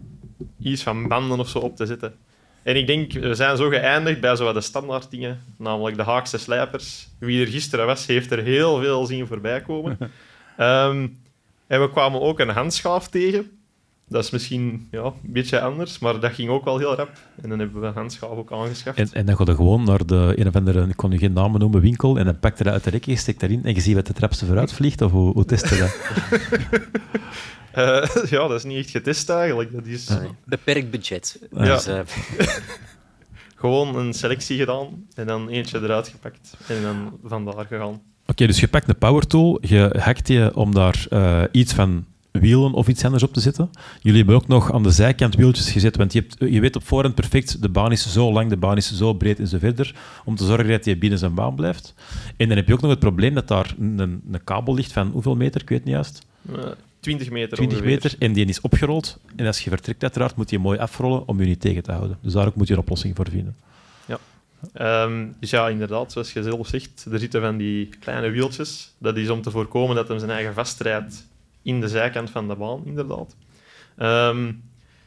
iets 0.59 0.83
van 0.83 1.07
banden 1.07 1.39
of 1.39 1.49
zo 1.49 1.59
op 1.59 1.75
te 1.75 1.85
zetten? 1.85 2.15
En 2.63 2.75
ik 2.75 2.87
denk, 2.87 3.13
we 3.13 3.35
zijn 3.35 3.57
zo 3.57 3.69
geëindigd 3.69 4.19
bij 4.21 4.35
zo 4.35 4.43
wat 4.43 4.53
de 4.53 4.61
standaard 4.61 5.11
dingen, 5.11 5.43
namelijk 5.57 5.97
de 5.97 6.03
Haagse 6.03 6.37
slijpers. 6.37 7.07
Wie 7.17 7.41
er 7.41 7.51
gisteren 7.51 7.85
was, 7.85 8.05
heeft 8.05 8.31
er 8.31 8.43
heel 8.43 8.81
veel 8.81 9.05
zien 9.05 9.27
voorbij 9.27 9.61
komen. 9.61 9.97
Ehm, 10.57 11.07
en 11.67 11.81
we 11.81 11.89
kwamen 11.89 12.21
ook 12.21 12.39
een 12.39 12.49
handschaaf 12.49 13.07
tegen. 13.07 13.58
Dat 14.09 14.23
is 14.23 14.29
misschien 14.29 14.87
ja, 14.91 15.03
een 15.03 15.13
beetje 15.23 15.61
anders, 15.61 15.99
maar 15.99 16.19
dat 16.19 16.33
ging 16.33 16.49
ook 16.49 16.65
wel 16.65 16.77
heel 16.77 16.95
rap. 16.95 17.11
En 17.41 17.49
dan 17.49 17.59
hebben 17.59 17.81
we 17.81 17.87
handschaaf 17.87 18.29
ook 18.29 18.51
aangeschaft. 18.51 18.97
En, 18.97 19.09
en 19.11 19.25
dan 19.25 19.35
ga 19.35 19.43
je 19.45 19.55
gewoon 19.55 19.83
naar 19.83 20.05
de 20.05 20.33
een 20.35 20.47
of 20.47 20.55
andere, 20.55 20.87
ik 20.87 20.97
kon 20.97 21.09
nu 21.09 21.17
geen 21.17 21.33
namen 21.33 21.59
noemen, 21.59 21.81
winkel, 21.81 22.17
en 22.17 22.25
dan 22.25 22.39
pak 22.39 22.57
je 22.57 22.63
dat 22.63 22.73
uit 22.73 22.83
de 22.83 22.89
rek, 22.89 23.05
je 23.05 23.15
steekt 23.15 23.39
daarin 23.39 23.63
en 23.63 23.73
je 23.73 23.81
ziet 23.81 23.95
wat 23.95 24.07
de 24.07 24.13
trapste 24.13 24.45
vooruit 24.45 24.73
vliegt, 24.73 25.01
of 25.01 25.11
hoe, 25.11 25.33
hoe 25.33 25.45
test 25.45 25.69
je 25.69 25.77
dat? 25.77 25.97
Eh, 27.71 28.05
ja, 28.29 28.47
dat 28.47 28.53
is 28.53 28.63
niet 28.63 28.77
echt 28.77 28.89
getest 28.89 29.29
eigenlijk. 29.29 29.71
Dat 29.71 29.85
is 29.85 30.09
Beperkt 30.45 30.91
budget. 30.91 31.39
Ja. 31.51 31.63
Dus, 31.63 31.87
eh, 31.87 31.99
gewoon 33.55 33.95
een 33.95 34.13
selectie 34.13 34.57
gedaan 34.57 35.05
en 35.15 35.27
dan 35.27 35.49
eentje 35.49 35.79
eruit 35.81 36.07
gepakt. 36.07 36.57
En 36.67 36.81
dan 36.81 37.19
vandaar 37.23 37.65
gegaan. 37.65 38.01
Oké, 38.25 38.47
dus 38.47 38.59
je 38.59 38.67
pakt 38.67 38.89
een 38.89 38.97
power 38.97 39.27
tool, 39.27 39.57
je 39.61 39.95
hackt 39.99 40.27
je 40.27 40.51
om 40.55 40.73
daar 40.73 41.05
eh, 41.09 41.43
iets 41.51 41.73
van 41.73 42.05
wielen 42.39 42.73
of 42.73 42.87
iets 42.87 43.05
anders 43.05 43.23
op 43.23 43.33
te 43.33 43.39
zetten. 43.39 43.69
Jullie 44.01 44.17
hebben 44.17 44.35
ook 44.35 44.47
nog 44.47 44.73
aan 44.73 44.83
de 44.83 44.91
zijkant 44.91 45.35
wieltjes 45.35 45.71
gezet, 45.71 45.95
want 45.95 46.13
je, 46.13 46.19
hebt, 46.19 46.53
je 46.53 46.59
weet 46.59 46.75
op 46.75 46.87
voorhand 46.87 47.15
perfect, 47.15 47.61
de 47.61 47.69
baan 47.69 47.91
is 47.91 48.13
zo 48.13 48.31
lang, 48.31 48.49
de 48.49 48.57
baan 48.57 48.77
is 48.77 48.95
zo 48.95 49.13
breed 49.13 49.39
en 49.39 49.47
zo 49.47 49.57
verder, 49.57 49.95
om 50.25 50.35
te 50.35 50.45
zorgen 50.45 50.67
dat 50.67 50.85
je 50.85 50.97
binnen 50.97 51.19
zijn 51.19 51.33
baan 51.33 51.55
blijft. 51.55 51.93
En 52.37 52.47
dan 52.47 52.57
heb 52.57 52.67
je 52.67 52.73
ook 52.73 52.81
nog 52.81 52.89
het 52.89 52.99
probleem 52.99 53.33
dat 53.33 53.47
daar 53.47 53.75
een, 53.79 53.99
een 54.31 54.43
kabel 54.43 54.73
ligt 54.73 54.91
van 54.91 55.09
hoeveel 55.11 55.35
meter, 55.35 55.61
ik 55.61 55.69
weet 55.69 55.83
niet 55.83 55.93
juist. 55.93 56.25
Eh, 56.55 56.59
20 56.99 57.29
meter 57.29 57.57
20 57.57 57.77
ongeveer. 57.77 57.95
meter 57.95 58.15
en 58.19 58.33
die 58.33 58.45
is 58.45 58.61
opgerold. 58.61 59.19
En 59.35 59.45
als 59.45 59.59
je 59.59 59.69
vertrekt, 59.69 60.03
uiteraard, 60.03 60.35
moet 60.35 60.49
je 60.49 60.55
hem 60.55 60.65
mooi 60.65 60.79
afrollen 60.79 61.27
om 61.27 61.39
je 61.39 61.45
niet 61.45 61.61
tegen 61.61 61.83
te 61.83 61.91
houden. 61.91 62.17
Dus 62.21 62.33
daar 62.33 62.47
ook 62.47 62.55
moet 62.55 62.67
je 62.67 62.73
een 62.73 62.79
oplossing 62.79 63.15
voor 63.15 63.29
vinden. 63.29 63.55
Ehm, 64.73 65.27
dus 65.39 65.49
ja, 65.49 65.69
inderdaad, 65.69 66.11
zoals 66.11 66.33
je 66.33 66.43
zelf 66.43 66.67
zegt, 66.67 67.05
er 67.11 67.19
zitten 67.19 67.41
van 67.41 67.57
die 67.57 67.89
kleine 67.99 68.29
wieltjes. 68.29 68.93
Dat 68.97 69.17
is 69.17 69.29
om 69.29 69.41
te 69.41 69.51
voorkomen 69.51 69.95
dat 69.95 70.07
hij 70.07 70.17
zijn 70.17 70.31
eigen 70.31 70.53
vastrijdt 70.53 71.27
in 71.63 71.81
de 71.81 71.87
zijkant 71.87 72.29
van 72.29 72.47
de 72.47 72.55
baan, 72.55 72.81
inderdaad. 72.85 73.35
Ehm, 73.97 74.51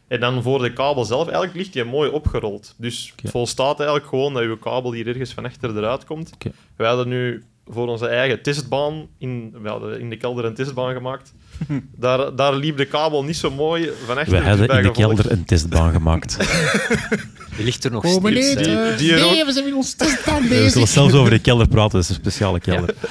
en 0.08 0.20
dan 0.20 0.42
voor 0.42 0.62
de 0.62 0.72
kabel 0.72 1.04
zelf, 1.04 1.24
eigenlijk 1.24 1.54
ligt 1.56 1.72
die 1.72 1.84
mooi 1.84 2.10
opgerold. 2.10 2.74
Dus 2.76 3.12
het 3.22 3.30
volstaat 3.30 3.78
eigenlijk 3.78 4.08
gewoon 4.08 4.34
dat 4.34 4.42
je 4.42 4.58
kabel 4.58 4.92
hier 4.92 5.06
ergens 5.06 5.32
van 5.32 5.44
achter 5.44 5.76
eruit 5.76 6.04
komt. 6.04 6.30
Oké. 6.34 6.50
Wij 6.76 6.88
hadden 6.88 7.08
nu 7.08 7.42
voor 7.66 7.88
onze 7.88 8.06
eigen 8.06 8.42
testbaan, 8.42 9.06
in, 9.18 9.54
we 9.62 9.68
hadden 9.68 10.00
in 10.00 10.10
de 10.10 10.16
kelder 10.16 10.44
een 10.44 10.54
testbaan 10.54 10.92
gemaakt. 10.94 11.34
daar, 11.96 12.36
daar 12.36 12.54
liep 12.54 12.76
de 12.76 12.84
kabel 12.86 13.24
niet 13.24 13.36
zo 13.36 13.50
mooi 13.50 13.90
van 14.06 14.18
achter. 14.18 14.32
We 14.32 14.38
dus 14.38 14.58
hebben 14.58 14.76
in 14.76 14.82
de 14.82 14.90
kelder 14.90 15.30
een 15.32 15.44
testbaan 15.44 15.92
gemaakt. 15.92 16.36
Die 17.56 17.64
ligt 17.64 17.84
er 17.84 17.90
nog 17.90 18.04
Oh, 18.04 18.10
steeds. 18.10 18.54
Die- 18.54 18.94
die 18.96 19.12
er 19.14 19.24
ook- 19.24 19.46
we 19.46 19.52
zijn 19.52 19.64
met 19.64 19.74
ons 19.74 19.94
testbaan 19.94 20.48
We 20.48 20.68
zullen 20.70 20.88
zelfs 20.88 21.14
over 21.14 21.30
de 21.30 21.38
kelder 21.38 21.68
praten, 21.68 21.92
dat 21.92 22.02
is 22.02 22.08
een 22.08 22.14
speciale 22.14 22.60
kelder. 22.60 22.94
Ja, 23.02 23.08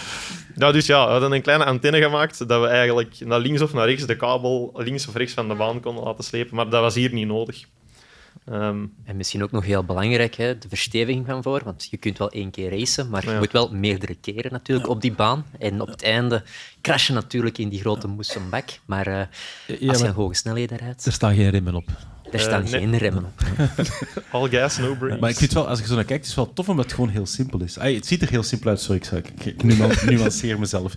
dus 0.56 0.86
ja, 0.86 1.06
we 1.06 1.12
hadden 1.12 1.32
een 1.32 1.42
kleine 1.42 1.66
antenne 1.66 2.02
gemaakt 2.02 2.48
dat 2.48 2.62
we 2.62 2.68
eigenlijk 2.68 3.20
naar 3.20 3.40
links 3.40 3.62
of 3.62 3.74
naar 3.74 3.88
rechts 3.88 4.06
de 4.06 4.16
kabel 4.16 4.72
links 4.76 5.08
of 5.08 5.16
rechts 5.16 5.34
van 5.34 5.48
de 5.48 5.56
baan 5.56 5.80
konden 5.82 6.04
laten 6.04 6.24
slepen. 6.24 6.56
Maar 6.56 6.70
dat 6.70 6.82
was 6.82 6.96
hier 6.96 7.14
niet 7.14 7.28
nodig. 7.28 7.66
Ehm, 8.46 8.86
En 9.04 9.18
misschien 9.18 9.44
ook 9.44 9.52
nog 9.52 9.66
heel 9.66 9.84
belangrijk, 9.84 10.36
hè, 10.36 10.58
de 10.58 10.70
versteviging 10.70 11.26
van 11.26 11.44
voor. 11.44 11.62
Want 11.64 11.88
je 11.92 11.98
kunt 11.98 12.18
wel 12.18 12.30
één 12.32 12.52
keer 12.52 12.70
racen, 12.70 13.10
maar 13.10 13.24
je 13.26 13.32
Ja. 13.32 13.38
moet 13.38 13.52
wel 13.52 13.70
meerdere 13.74 14.16
keren 14.16 14.52
natuurlijk 14.52 14.90
op 14.90 15.02
die 15.02 15.12
baan. 15.14 15.46
En 15.60 15.82
op 15.82 15.88
het 15.88 16.04
einde 16.04 16.44
crash 16.82 17.08
je 17.08 17.14
natuurlijk 17.14 17.58
in 17.58 17.70
die 17.70 17.80
grote 17.80 18.08
moestenbak. 18.08 18.70
Maar 18.86 19.08
eh, 19.08 19.14
Ja, 19.80 19.88
als 19.90 19.98
je 19.98 20.04
maar 20.04 20.14
hoge 20.14 20.34
snelheden 20.34 20.78
rijdt, 20.78 21.06
er 21.06 21.12
staan 21.12 21.36
geen 21.36 21.50
remmen 21.50 21.76
op. 21.76 21.90
daar 22.32 22.42
staan 22.42 22.62
nee. 22.64 22.72
geen 22.72 22.98
remmen 22.98 23.26
op. 23.26 23.42
all 24.32 24.50
gas, 24.50 24.78
no 24.78 24.96
brakes. 24.96 25.20
Maar 25.20 25.30
ik 25.30 25.36
vind 25.36 25.54
wel, 25.54 25.68
als 25.68 25.80
je 25.80 25.86
zo 25.86 25.96
naar 25.96 26.04
kijkt, 26.04 26.22
het 26.22 26.30
is 26.32 26.36
wel 26.36 26.54
tof 26.54 26.70
omdat 26.70 26.86
het 26.86 26.94
gewoon 26.94 27.10
heel 27.10 27.26
simpel 27.26 27.62
is. 27.62 27.78
Ay, 27.80 27.94
het 27.94 28.06
ziet 28.06 28.22
er 28.22 28.30
heel 28.30 28.44
simpel 28.44 28.70
uit, 28.70 28.80
sorry, 28.80 29.02
ik, 29.12 29.28
ik, 29.30 29.46
ik 29.46 29.64
nuan- 29.64 29.92
nuanceer 30.16 30.60
mezelf. 30.60 30.96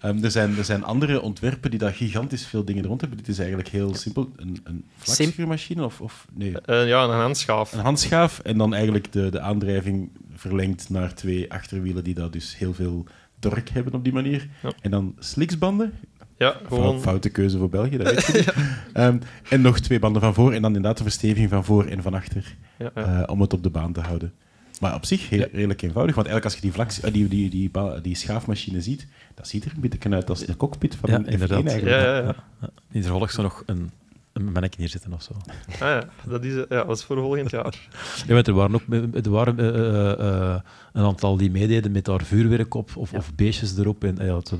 Ehm, 0.00 0.24
er, 0.24 0.30
zijn, 0.30 0.56
er 0.58 0.64
zijn 0.64 0.84
andere 0.84 1.20
ontwerpen 1.20 1.70
die 1.70 1.78
daar 1.78 1.92
gigantisch 1.92 2.46
veel 2.46 2.64
dingen 2.64 2.84
rond 2.86 3.00
hebben. 3.00 3.18
Dit 3.18 3.28
is 3.28 3.38
eigenlijk 3.38 3.68
heel 3.68 3.94
simpel. 3.94 4.32
Een, 4.36 4.60
een 4.64 4.84
vlakschuurmachine 4.96 5.84
of, 5.84 6.00
of 6.00 6.26
nee, 6.32 6.60
Eh, 6.60 6.86
ja, 6.88 7.04
een 7.04 7.10
handschaaf. 7.10 7.72
een 7.72 7.78
handschaaf 7.80 8.38
en 8.38 8.58
dan 8.58 8.74
eigenlijk 8.74 9.12
de, 9.12 9.30
de 9.30 9.40
aandrijving 9.40 10.10
verlengd 10.34 10.90
naar 10.90 11.14
twee 11.14 11.52
achterwielen 11.52 12.04
die 12.04 12.14
daar 12.14 12.30
dus 12.30 12.56
heel 12.58 12.74
veel 12.74 13.06
torque 13.38 13.72
hebben 13.72 13.92
op 13.94 14.04
die 14.04 14.12
manier. 14.12 14.48
Ja. 14.62 14.72
En 14.80 14.90
dan 14.90 15.14
sliksbanden, 15.18 15.92
Ja, 16.38 16.56
gewoon. 16.66 17.00
foute 17.00 17.28
keuze 17.28 17.58
voor 17.58 17.68
België, 17.68 17.96
dat 17.96 18.14
weet 18.14 18.26
je 18.26 18.32
niet. 18.38 18.54
Ehm, 18.92 19.18
en 19.48 19.60
nog 19.60 19.80
twee 19.80 19.98
banden 19.98 20.22
van 20.22 20.34
voor 20.34 20.52
en 20.52 20.62
dan 20.62 20.74
inderdaad 20.74 20.96
de 20.96 21.02
versteviging 21.02 21.50
van 21.50 21.64
voor 21.64 21.84
en 21.84 22.02
van 22.02 22.14
achter 22.14 22.56
Ja, 22.78 22.90
ja. 22.94 23.22
eh, 23.22 23.30
om 23.32 23.40
het 23.40 23.52
op 23.52 23.62
de 23.62 23.70
baan 23.70 23.92
te 23.92 24.00
houden. 24.00 24.32
Maar 24.80 24.94
op 24.94 25.04
zich 25.04 25.28
heel, 25.28 25.46
redelijk 25.52 25.82
eenvoudig, 25.82 26.14
want 26.14 26.26
eigenlijk 26.28 26.44
als 26.44 26.54
je 26.54 26.60
die, 26.60 26.72
vlaks, 26.72 27.00
eh, 27.00 27.12
die, 27.12 27.28
die, 27.28 27.50
die, 27.50 27.70
die 28.02 28.14
schaafmachine 28.16 28.80
ziet, 28.82 29.06
dat 29.34 29.48
ziet 29.48 29.64
er 29.64 29.72
een 29.74 29.80
beetje 29.80 30.10
uit 30.10 30.28
als 30.30 30.44
de 30.44 30.56
cockpit 30.56 30.94
van 30.94 31.10
Ja, 31.10 31.16
een 31.16 31.24
F1 31.24 31.28
inderdaad. 31.28 31.64
eigenlijk. 31.66 31.96
Ja, 32.00 32.16
ja, 32.16 32.34
ja. 32.60 32.70
De 33.00 33.28
zo 33.28 33.42
nog 33.42 33.62
een, 33.66 33.90
een 34.36 34.52
mannetje 34.52 34.80
neerzetten 34.80 35.12
of 35.12 35.22
zo. 35.22 35.32
Ah, 35.72 35.78
ja, 35.78 36.08
dat 36.24 36.44
is, 36.44 36.54
ja, 36.54 36.84
dat 36.84 36.96
is 36.96 37.04
voor 37.04 37.16
volgend 37.16 37.50
jaar. 37.50 37.88
Ja, 38.26 38.34
want 38.34 38.46
er 38.46 38.54
waren 38.54 38.74
ook 38.74 38.82
er 39.24 39.30
waren, 39.30 39.58
eh, 39.58 39.68
eh, 39.68 40.52
eh, 40.52 40.60
een 40.92 41.04
aantal 41.04 41.36
die 41.36 41.50
meededen 41.50 41.92
met 41.92 42.04
daar 42.04 42.24
vuurwerk 42.24 42.74
op 42.74 42.96
of, 42.96 43.12
of 43.12 43.34
beestjes 43.34 43.78
erop. 43.78 44.04
En, 44.04 44.16
ja, 44.20 44.36
het, 44.36 44.52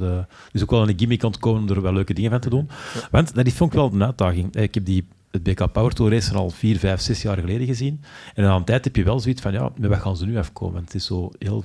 dus 0.52 0.62
ook 0.62 0.70
wel 0.70 0.88
een 0.88 0.98
gimmick 0.98 1.24
aan 1.24 1.30
het 1.30 1.40
komen 1.40 1.62
om 1.62 1.68
er 1.68 1.82
wel 1.82 1.92
leuke 1.92 2.14
dingen 2.14 2.30
van 2.30 2.40
te 2.40 2.50
doen. 2.50 2.68
Want 3.10 3.34
dat 3.34 3.48
vond 3.48 3.72
ik 3.72 3.78
wel 3.78 3.92
een 3.92 4.04
uitdaging. 4.04 4.54
Ik 4.54 4.74
heb 4.74 4.84
die, 4.84 5.08
het 5.30 5.42
BK 5.42 5.72
Power 5.72 5.92
Tour 5.92 6.12
race 6.12 6.34
al 6.34 6.50
vier, 6.50 6.78
vijf, 6.78 7.00
zes 7.00 7.22
jaar 7.22 7.38
geleden 7.38 7.66
gezien. 7.66 8.00
En 8.34 8.44
na 8.44 8.54
een 8.54 8.64
tijd 8.64 8.84
heb 8.84 8.96
je 8.96 9.04
wel 9.04 9.20
zoiets 9.20 9.42
van, 9.42 9.52
ja, 9.52 9.70
met 9.76 9.90
wat 9.90 10.00
gaan 10.00 10.16
ze 10.16 10.26
nu 10.26 10.36
afkomen? 10.38 10.84
Het 10.84 10.94
is 10.94 11.04
zo 11.04 11.30
heel... 11.38 11.64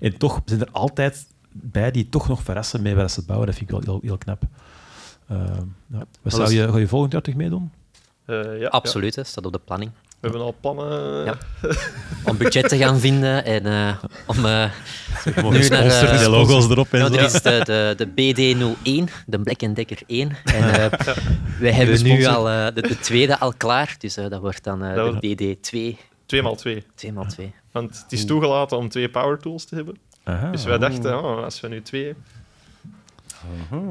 En 0.00 0.18
toch 0.18 0.40
zijn 0.44 0.60
er 0.60 0.70
altijd 0.72 1.26
bij 1.52 1.90
die 1.90 2.08
toch 2.08 2.28
nog 2.28 2.42
verrassen 2.42 2.82
met 2.82 2.94
wat 2.94 3.12
ze 3.12 3.24
bouwen. 3.24 3.46
Dat 3.46 3.56
vind 3.56 3.70
ik 3.70 3.76
wel 3.76 3.84
heel, 3.84 4.00
heel 4.02 4.18
knap. 4.18 4.42
Eh, 5.26 5.36
ja. 5.86 6.04
Wat 6.22 6.32
zou 6.32 6.52
je, 6.52 6.68
ga 6.72 6.78
je 6.78 6.88
volgend 6.88 7.12
jaar 7.12 7.22
terug 7.22 7.38
meedoen? 7.38 7.70
Eh, 8.26 8.60
ja, 8.60 8.68
Absoluut, 8.68 9.14
hè, 9.14 9.24
staat 9.24 9.46
op 9.46 9.52
de 9.52 9.60
planning. 9.64 9.90
ja. 9.94 10.04
We 10.20 10.28
hebben 10.28 10.40
al 10.40 10.54
plannen. 10.60 11.24
Ja. 11.24 11.34
Om 12.24 12.36
budget 12.36 12.68
te 12.68 12.76
gaan 12.76 12.98
vinden 13.00 13.44
en 13.44 13.66
eh, 13.66 13.94
om... 14.26 14.44
eh, 14.46 14.70
nu 15.50 15.68
naar, 15.68 16.18
die 16.18 16.28
logo's 16.30 16.68
erop 16.70 16.92
en 16.92 16.98
Ja, 16.98 17.04
zo. 17.06 17.10
dit 17.12 17.20
is 17.34 17.42
de, 17.42 17.60
de, 17.64 17.94
de 17.96 18.06
BD01, 18.08 19.12
de 19.26 19.40
Black 19.40 19.74
Decker 19.74 19.98
1. 20.06 20.36
En 20.44 20.90
eh, 20.92 20.98
wij 21.60 21.72
hebben 21.72 22.02
nu 22.02 22.24
al 22.24 22.48
eh, 22.48 22.66
de, 22.74 22.82
de 22.82 22.98
tweede 22.98 23.38
al 23.38 23.52
klaar, 23.56 23.94
dus 23.98 24.16
eh, 24.16 24.28
dat 24.28 24.40
wordt 24.40 24.64
dan 24.64 24.84
eh, 24.84 24.94
Dat 24.94 25.20
de 25.22 25.56
BD2, 25.56 25.96
2x2. 26.36 26.82
2x2. 27.06 27.44
Want 27.72 27.98
het 28.02 28.12
is 28.12 28.26
toegelaten 28.26 28.76
om 28.76 28.88
twee 28.88 29.08
power 29.08 29.38
tools 29.38 29.64
te 29.64 29.74
hebben. 29.74 29.98
Aha. 30.24 30.50
Dus 30.50 30.64
wij 30.64 30.78
dachten, 30.78 31.18
oh, 31.24 31.42
als 31.44 31.60
we 31.60 31.68
nu 31.68 31.82
twee. 31.82 32.14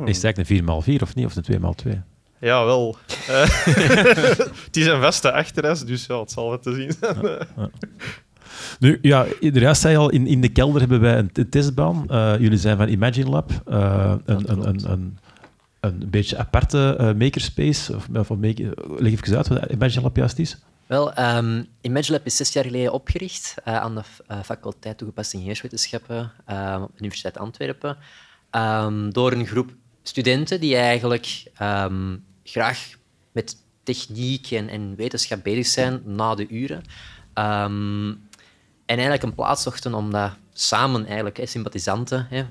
Is 0.05 0.21
het 0.21 0.23
eigenlijk 0.23 0.49
een 0.49 0.97
4x4 0.99 1.01
of 1.01 1.15
niet? 1.15 1.25
Of 1.25 1.35
een 1.35 1.75
2x2? 1.93 1.99
Ja, 2.39 2.65
wel. 2.65 2.97
Eh, 3.27 3.65
het 4.65 4.77
is 4.77 4.85
een 4.85 5.01
vaste 5.01 5.31
achteras, 5.31 5.85
dus 5.85 6.05
ja, 6.05 6.19
het 6.19 6.31
zal 6.31 6.49
wat 6.49 6.63
te 6.63 6.73
zien 6.73 6.95
zijn. 6.99 7.47
Nu, 8.79 8.99
ja, 9.01 9.25
juist 9.39 9.81
zei 9.81 9.93
je 9.93 9.99
al, 9.99 10.09
in, 10.09 10.27
in 10.27 10.41
de 10.41 10.49
kelder 10.49 10.79
hebben 10.79 10.99
wij 10.99 11.17
een, 11.17 11.29
een 11.33 11.49
testbaan. 11.49 12.05
Eh, 12.09 12.33
jullie 12.39 12.57
zijn 12.57 12.77
van 12.77 12.87
Imagine 12.87 13.29
Lab. 13.29 13.51
eh, 13.65 14.13
een, 14.25 14.51
een, 14.51 14.67
een, 14.67 14.91
een, 14.91 15.17
een 15.79 16.09
beetje 16.09 16.37
aparte 16.37 17.13
makerspace. 17.17 17.95
Of, 17.95 18.07
of 18.13 18.29
make, 18.29 18.73
leg 18.97 19.11
even 19.11 19.37
uit 19.37 19.47
wat 19.47 19.71
Imagine 19.71 20.01
Lab 20.01 20.15
juist 20.15 20.39
is. 20.39 20.57
Wel, 20.85 21.13
ehm 21.13 21.63
ImagineLab 21.81 22.25
is 22.25 22.35
zes 22.35 22.53
jaar 22.53 22.63
geleden 22.63 22.93
opgericht 22.93 23.55
eh, 23.63 23.75
aan 23.75 23.95
de 23.95 24.01
eh, 24.27 24.39
faculteit 24.43 24.97
toegepaste 24.97 25.35
ingenieurswetenschappen 25.35 26.31
op 26.81 26.91
de 26.91 26.99
Universiteit 26.99 27.37
Antwerpen. 27.37 27.97
Ehm, 28.55 29.09
door 29.09 29.31
een 29.31 29.47
groep 29.47 29.71
studenten 30.03 30.59
die 30.59 30.75
eigenlijk 30.75 31.43
ehm, 31.55 32.17
graag 32.43 32.89
met 33.31 33.57
techniek 33.83 34.51
en, 34.51 34.69
en 34.69 34.95
wetenschap 34.95 35.43
bezig 35.43 35.65
zijn 35.65 36.01
na 36.05 36.35
de 36.35 36.47
uren. 36.47 36.83
Ehm, 37.33 38.07
en 38.85 38.97
eigenlijk 38.97 39.23
een 39.23 39.35
plaats 39.35 39.63
zochten 39.63 39.93
om 39.93 40.11
dat 40.11 40.31
samen, 40.53 41.05
eigenlijk, 41.05 41.39
sympathisanten, 41.43 42.27
hè, 42.29 42.45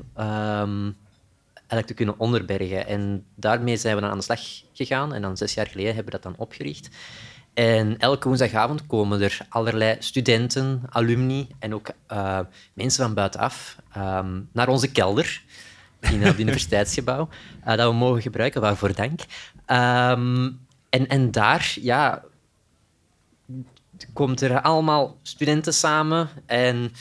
eigenlijk 1.57 1.87
te 1.87 1.95
kunnen 1.95 2.19
onderbergen. 2.19 2.87
En 2.87 3.25
daarmee 3.35 3.77
zijn 3.77 3.95
we 3.95 4.01
dan 4.01 4.11
aan 4.11 4.19
de 4.19 4.25
slag 4.25 4.41
gegaan. 4.73 5.15
En 5.15 5.23
dan 5.23 5.37
zes 5.37 5.55
jaar 5.55 5.67
geleden 5.67 5.95
hebben 5.95 6.13
we 6.13 6.21
dat 6.21 6.33
dan 6.33 6.45
opgericht. 6.45 6.89
En 7.55 7.99
elke 7.99 8.29
woensdagavond 8.29 8.87
komen 8.87 9.21
er 9.21 9.39
allerlei 9.49 9.97
studenten, 9.99 10.83
alumni 10.89 11.49
en 11.59 11.75
ook 11.75 11.89
eh, 12.07 12.41
mensen 12.73 13.05
van 13.05 13.15
buitenaf 13.15 13.77
naar 14.53 14.69
onze 14.69 14.91
kelder 14.93 15.43
in 16.13 16.23
het 16.23 16.39
universiteitsgebouw, 16.45 17.29
eh, 17.65 17.77
dat 17.77 17.89
we 17.89 17.95
mogen 17.95 18.23
gebruiken, 18.23 18.61
waarvoor 18.61 18.95
dank. 18.95 19.21
Ehm, 19.67 20.51
en, 20.91 21.09
en 21.09 21.31
daar, 21.31 21.77
ja, 21.81 22.23
komt 24.13 24.41
er 24.41 24.61
allemaal 24.61 25.19
studenten 25.23 25.75
samen 25.75 26.29
en 26.47 26.93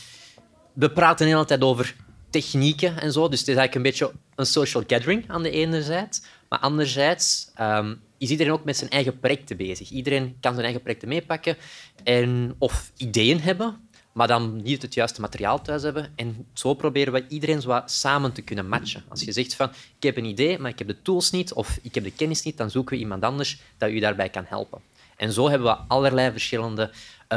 we 0.73 0.91
praten 0.91 1.25
de 1.25 1.31
hele 1.31 1.45
tijd 1.45 1.63
over 1.63 1.95
technieken 2.29 3.01
en 3.01 3.11
zo. 3.11 3.29
Dus 3.29 3.39
het 3.39 3.47
is 3.47 3.55
eigenlijk 3.55 3.75
een 3.75 3.91
beetje 3.91 4.11
een 4.35 4.45
social 4.45 4.83
gathering 4.87 5.23
aan 5.27 5.43
de 5.43 5.51
ene 5.51 5.83
zijde. 5.83 6.17
Maar 6.49 6.59
anderzijds 6.59 7.51
ehm, 7.55 7.95
is 8.17 8.29
iedereen 8.29 8.53
ook 8.53 8.63
met 8.63 8.77
zijn 8.77 8.89
eigen 8.89 9.19
projecten 9.19 9.57
bezig. 9.57 9.89
Iedereen 9.89 10.37
kan 10.39 10.51
zijn 10.51 10.63
eigen 10.63 10.81
projecten 10.81 11.07
meepakken 11.07 11.57
en, 12.03 12.55
of 12.57 12.91
ideeën 12.97 13.41
hebben, 13.41 13.89
maar 14.13 14.27
dan 14.27 14.61
niet 14.61 14.81
het 14.81 14.93
juiste 14.93 15.21
materiaal 15.21 15.61
thuis 15.61 15.83
hebben. 15.83 16.11
En 16.15 16.45
zo 16.53 16.73
proberen 16.73 17.13
we 17.13 17.25
iedereen 17.27 17.61
zo 17.61 17.81
samen 17.85 18.31
te 18.31 18.41
kunnen 18.41 18.67
matchen. 18.67 19.03
Als 19.07 19.21
je 19.21 19.31
zegt 19.31 19.55
van, 19.55 19.69
ik 19.69 20.03
heb 20.03 20.17
een 20.17 20.25
idee, 20.25 20.59
maar 20.59 20.71
ik 20.71 20.79
heb 20.79 20.87
de 20.87 21.01
tools 21.01 21.31
niet, 21.31 21.53
of 21.53 21.79
ik 21.81 21.95
heb 21.95 22.03
de 22.03 22.11
kennis 22.11 22.43
niet, 22.43 22.57
dan 22.57 22.69
zoeken 22.69 22.93
we 22.93 23.01
iemand 23.01 23.23
anders 23.23 23.61
dat 23.77 23.89
u 23.89 23.99
daarbij 23.99 24.29
kan 24.29 24.45
helpen. 24.47 24.81
En 25.15 25.33
zo 25.33 25.49
hebben 25.49 25.67
we 25.67 25.77
allerlei 25.87 26.31
verschillende 26.31 26.91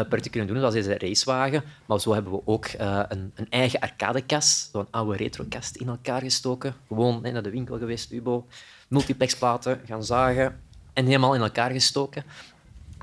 projecten 0.04 0.30
kunnen 0.30 0.48
doen, 0.48 0.58
zoals 0.58 0.74
deze 0.74 0.98
racewagen. 0.98 1.62
Maar 1.86 2.00
zo 2.00 2.12
hebben 2.12 2.32
we 2.32 2.40
ook 2.44 2.64
eh, 2.64 3.02
een, 3.08 3.32
een 3.34 3.50
eigen 3.50 3.80
arcadekast, 3.80 4.68
zo'n 4.72 4.86
oude 4.90 5.16
retrokast, 5.16 5.76
in 5.76 5.88
elkaar 5.88 6.20
gestoken. 6.20 6.74
Gewoon 6.86 7.24
hè, 7.24 7.30
naar 7.30 7.42
de 7.42 7.50
winkel 7.50 7.78
geweest, 7.78 8.12
Ubo, 8.12 8.46
multiplexplaten 8.88 9.80
gaan 9.86 10.04
zagen 10.04 10.60
en 10.92 11.06
helemaal 11.06 11.34
in 11.34 11.40
elkaar 11.40 11.70
gestoken. 11.70 12.24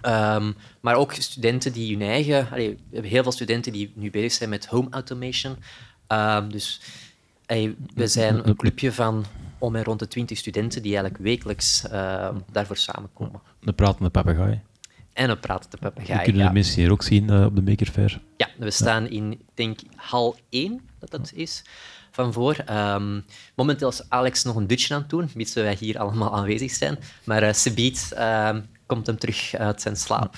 Ehm, 0.04 0.52
maar 0.80 0.96
ook 0.96 1.14
studenten 1.14 1.74
die 1.74 1.98
hun 1.98 2.08
eigen... 2.08 2.48
allee, 2.52 2.70
we 2.70 2.94
hebben 2.94 3.12
heel 3.12 3.24
veel 3.24 3.32
studenten 3.32 3.72
die 3.72 3.92
nu 3.96 4.12
bezig 4.12 4.32
zijn 4.32 4.50
met 4.50 4.66
home 4.66 4.88
automation. 4.90 5.56
Ehm, 6.08 6.50
dus 6.50 6.82
allee, 7.46 7.76
we 7.96 8.08
zijn 8.08 8.48
een 8.48 8.56
clubje 8.56 8.92
van 8.92 9.26
om 9.58 9.76
en 9.76 9.84
rond 9.84 10.00
de 10.00 10.08
20 10.08 10.38
studenten 10.38 10.82
die 10.82 10.96
eigenlijk 10.96 11.24
wekelijks 11.24 11.88
ehm, 11.88 12.36
daarvoor 12.52 12.78
samenkomen. 12.78 13.42
De 13.60 13.74
pratende 13.74 14.10
papegaai. 14.10 14.62
en 15.14 15.30
een 15.30 15.40
pratende 15.40 15.78
We 15.80 15.90
papegaai. 15.92 16.24
kunnen 16.24 16.42
Ja. 16.42 16.48
de 16.48 16.54
mensen 16.54 16.82
hier 16.82 16.92
ook 16.92 17.04
zien 17.04 17.30
eh, 17.30 17.46
op 17.46 17.56
de 17.56 17.62
Maker 17.62 17.88
Fair. 17.88 18.22
Ja, 18.38 18.48
we 18.58 18.72
staan 18.72 19.08
in, 19.10 19.32
ik 19.32 19.40
denk, 19.54 19.80
hal 19.96 20.36
1, 20.50 20.82
dat 21.00 21.12
dat 21.12 21.32
is, 21.36 21.64
van 22.12 22.34
voor. 22.34 22.56
Ehm, 22.66 23.20
momenteel 23.56 23.90
is 23.90 24.10
Alex 24.10 24.44
nog 24.44 24.56
een 24.56 24.68
dutje 24.68 24.94
aan 24.94 25.02
het 25.02 25.10
doen, 25.10 25.30
mits 25.36 25.54
wij 25.54 25.76
hier 25.80 26.00
allemaal 26.00 26.36
aanwezig 26.36 26.72
zijn. 26.72 26.98
Maar 27.24 27.44
uh, 27.44 27.54
Sebiet 27.54 28.12
ehm, 28.16 28.62
komt 28.86 29.08
hem 29.08 29.18
terug 29.18 29.56
uit 29.56 29.82
zijn 29.82 29.96
slaap. 29.96 30.36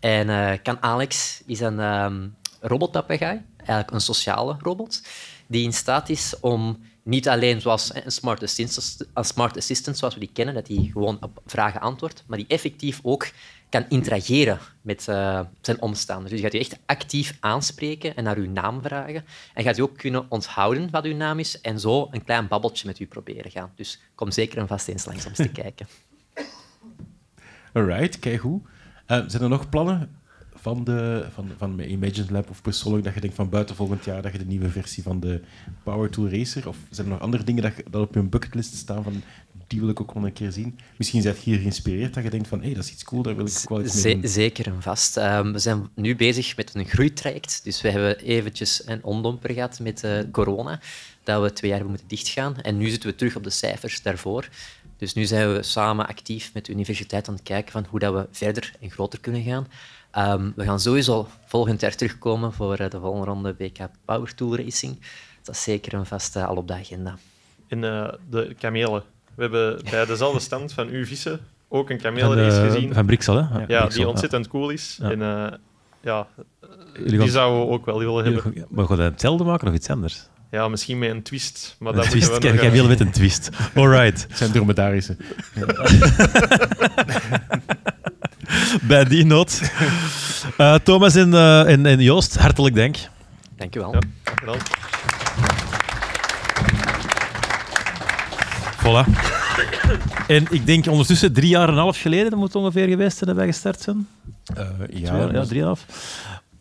En 0.00 0.28
eh, 0.28 0.58
kan 0.62 0.82
Alex 0.82 1.42
is 1.46 1.60
een 1.60 2.34
robotpapegaai, 2.60 3.42
eigenlijk 3.56 3.90
een 3.90 4.00
sociale 4.00 4.56
robot, 4.60 5.02
die 5.46 5.64
in 5.64 5.72
staat 5.72 6.08
is 6.08 6.34
om 6.40 6.78
niet 7.02 7.28
alleen 7.28 7.60
zoals 7.60 7.94
een 7.94 8.12
smart 8.12 8.42
assistant, 8.42 9.06
een 9.14 9.24
smart 9.24 9.56
assistant 9.56 9.98
zoals 9.98 10.14
we 10.14 10.20
die 10.20 10.30
kennen, 10.32 10.54
dat 10.54 10.68
hij 10.68 10.88
gewoon 10.92 11.18
op 11.20 11.40
vragen 11.46 11.80
antwoordt, 11.80 12.24
maar 12.26 12.38
die 12.38 12.46
effectief 12.48 13.00
ook 13.02 13.30
kan 13.68 13.84
interageren 13.88 14.58
met 14.82 15.08
eh, 15.08 15.40
zijn 15.60 15.80
omstaanders. 15.82 16.30
Dus 16.30 16.40
je 16.40 16.44
gaat 16.44 16.52
je 16.52 16.58
echt 16.58 16.78
actief 16.86 17.36
aanspreken 17.40 18.16
en 18.16 18.24
naar 18.24 18.36
uw 18.36 18.50
naam 18.50 18.82
vragen. 18.82 19.24
En 19.54 19.64
gaat 19.64 19.76
je 19.76 19.82
ook 19.82 19.96
kunnen 19.96 20.26
onthouden 20.28 20.90
wat 20.90 21.04
uw 21.04 21.16
naam 21.16 21.38
is 21.38 21.60
en 21.60 21.80
zo 21.80 22.08
een 22.10 22.24
klein 22.24 22.48
babbeltje 22.48 22.86
met 22.86 22.98
u 22.98 23.06
proberen 23.06 23.50
gaan. 23.50 23.72
Dus 23.76 24.00
kom 24.14 24.30
zeker 24.30 24.58
en 24.58 24.66
vast 24.66 24.88
eens 24.88 25.04
langs 25.04 25.26
om 25.26 25.32
te 25.32 25.48
kijken. 25.62 25.86
Alright, 27.72 28.18
kijk 28.18 28.40
hoe. 28.40 28.60
zijn 29.06 29.42
er 29.42 29.48
nog 29.48 29.68
plannen 29.68 30.10
van, 30.54 30.84
de, 30.84 31.26
van, 31.34 31.50
van 31.58 31.80
Imagine 31.80 32.32
Lab 32.32 32.50
of 32.50 32.62
persoonlijk 32.62 33.04
dat 33.04 33.14
je 33.14 33.20
denkt 33.20 33.36
van 33.36 33.48
buiten 33.48 33.76
volgend 33.76 34.04
jaar 34.04 34.22
dat 34.22 34.32
je 34.32 34.38
de 34.38 34.44
nieuwe 34.44 34.70
versie 34.70 35.02
van 35.02 35.20
de 35.20 35.40
Power 35.82 36.10
Tool 36.10 36.30
Racer 36.30 36.68
of 36.68 36.76
zijn 36.90 37.06
er 37.06 37.12
nog 37.12 37.22
andere 37.22 37.44
dingen 37.44 37.62
dat, 37.62 37.72
dat 37.90 38.02
op 38.02 38.14
je 38.14 38.22
bucketlist 38.22 38.74
staan 38.74 39.02
van 39.02 39.22
die 39.66 39.80
wil 39.80 39.88
ik 39.88 40.00
ook 40.00 40.14
nog 40.14 40.24
een 40.24 40.32
keer 40.32 40.52
zien? 40.52 40.78
Misschien 40.96 41.22
zijn 41.22 41.34
je 41.34 41.40
hier 41.42 41.58
geïnspireerd 41.58 42.14
dat 42.14 42.22
je 42.22 42.30
denkt 42.30 42.48
van 42.48 42.62
hé, 42.62 42.72
dat 42.74 42.84
is 42.84 42.92
iets 42.92 43.04
cool, 43.04 43.22
daar 43.22 43.36
wil 43.36 43.46
ik 43.46 43.58
ook 43.62 43.68
wel 43.68 43.82
iets 43.82 44.02
mee 44.02 44.20
doen. 44.20 44.30
zeker 44.30 44.66
en 44.66 44.82
vast. 44.82 45.16
Ehm, 45.16 45.52
we 45.52 45.58
zijn 45.58 45.88
nu 45.94 46.16
bezig 46.16 46.56
met 46.56 46.74
een 46.74 46.84
groeitraject. 46.84 47.60
Dus 47.64 47.80
we 47.80 47.90
hebben 47.90 48.18
eventjes 48.18 48.82
een 48.86 49.04
ondomper 49.04 49.52
gehad 49.52 49.80
met 49.80 50.04
eh, 50.04 50.18
corona, 50.30 50.80
dat 51.24 51.42
we 51.42 51.52
twee 51.52 51.70
jaar 51.70 51.80
hebben 51.80 51.98
moeten 51.98 52.18
dichtgaan. 52.18 52.56
En 52.60 52.76
nu 52.76 52.88
zitten 52.88 53.10
we 53.10 53.16
terug 53.16 53.36
op 53.36 53.44
de 53.44 53.50
cijfers 53.50 54.02
daarvoor. 54.02 54.48
Dus 55.02 55.14
nu 55.14 55.24
zijn 55.24 55.52
we 55.52 55.62
samen 55.62 56.06
actief 56.06 56.50
met 56.54 56.64
de 56.64 56.72
universiteit 56.72 57.28
aan 57.28 57.34
het 57.34 57.42
kijken 57.42 57.72
van 57.72 57.86
hoe 57.90 57.98
dat 57.98 58.12
we 58.14 58.26
verder 58.30 58.72
en 58.80 58.90
groter 58.90 59.20
kunnen 59.20 59.42
gaan. 59.42 59.66
Ehm, 60.10 60.50
we 60.56 60.64
gaan 60.64 60.80
sowieso 60.80 61.28
volgend 61.44 61.80
jaar 61.80 61.94
terugkomen 61.94 62.52
voor 62.52 62.76
eh, 62.76 62.90
de 62.90 63.00
volgende 63.00 63.26
ronde 63.26 63.54
WK 63.58 63.78
Power 64.04 64.34
Tool 64.34 64.56
Racing. 64.56 65.00
Dat 65.42 65.54
is 65.54 65.62
zeker 65.62 65.94
en 65.94 66.06
vast 66.06 66.36
eh, 66.36 66.48
al 66.48 66.56
op 66.56 66.68
de 66.68 66.74
agenda. 66.74 67.16
In 67.66 67.84
eh, 67.84 68.08
de 68.30 68.54
kamelen. 68.58 69.02
We 69.34 69.42
hebben 69.42 69.80
bij 69.90 70.06
dezelfde 70.06 70.40
stand 70.50 70.72
van 70.72 70.88
uw 70.88 71.04
vissen 71.04 71.40
ook 71.68 71.90
een 71.90 72.00
eh, 72.00 72.62
gezien. 72.66 72.94
van 72.94 73.06
Brixel, 73.06 73.36
hè? 73.36 73.58
ja, 73.58 73.64
Brixel, 73.66 73.88
die 73.88 74.08
ontzettend 74.08 74.48
cool 74.48 74.70
is. 74.70 74.98
Ja. 75.00 75.10
En 75.10 75.22
eh, 75.22 75.58
ja, 76.00 76.26
die 77.06 77.18
gaan- 77.18 77.28
zouden 77.28 77.66
we 77.66 77.72
ook 77.72 77.86
wel 77.86 77.98
willen 77.98 78.24
hebben. 78.24 78.66
Maar 78.68 78.86
gaan 78.86 78.96
we 78.96 79.02
hetzelfde 79.02 79.44
maken 79.44 79.68
of 79.68 79.74
iets 79.74 79.88
anders? 79.88 80.26
Ja, 80.52 80.68
misschien 80.68 80.98
met 80.98 81.10
een 81.10 81.22
twist. 81.22 81.76
Maar 81.78 81.92
Een 81.92 81.98
dat 81.98 82.10
twist. 82.10 82.38
Kijk, 82.38 82.52
nog 82.52 82.62
jij 82.62 82.70
wil 82.70 82.86
met 82.86 83.00
een 83.00 83.10
twist. 83.10 83.48
Alright. 83.74 84.22
Het 84.28 84.38
zijn 84.38 84.52
dromedarische. 84.52 85.16
Bij 88.88 89.04
die 89.04 89.24
noot. 89.24 89.72
Eh, 90.56 90.74
Thomas 90.74 91.14
en, 91.14 91.34
eh, 91.34 91.70
en, 91.70 91.86
en 91.86 92.00
Joost, 92.00 92.36
hartelijk 92.36 92.74
dank. 92.74 92.96
Dank 93.56 93.76
u 93.76 93.80
wel. 93.80 93.92
Ja, 93.92 94.00
gedaan. 94.34 94.56
Voilà. 98.78 99.06
En 100.26 100.46
ik 100.50 100.66
denk 100.66 100.86
ondertussen 100.86 101.32
drie 101.32 101.48
jaar 101.48 101.68
en 101.68 101.74
een 101.74 101.80
half 101.80 102.00
geleden, 102.00 102.30
dat 102.30 102.38
moet 102.38 102.54
ongeveer 102.54 102.88
geweest 102.88 103.16
zijn 103.16 103.30
dat 103.30 103.38
wij 103.38 103.46
gestart 103.46 103.80
zijn. 103.80 104.08
Eh, 104.54 104.68
Twee 104.68 105.00
ja, 105.00 105.16
jaar, 105.16 105.34
ja, 105.34 105.44
drie 105.44 105.60
en 105.60 105.60
een 105.60 105.64
half. 105.64 105.86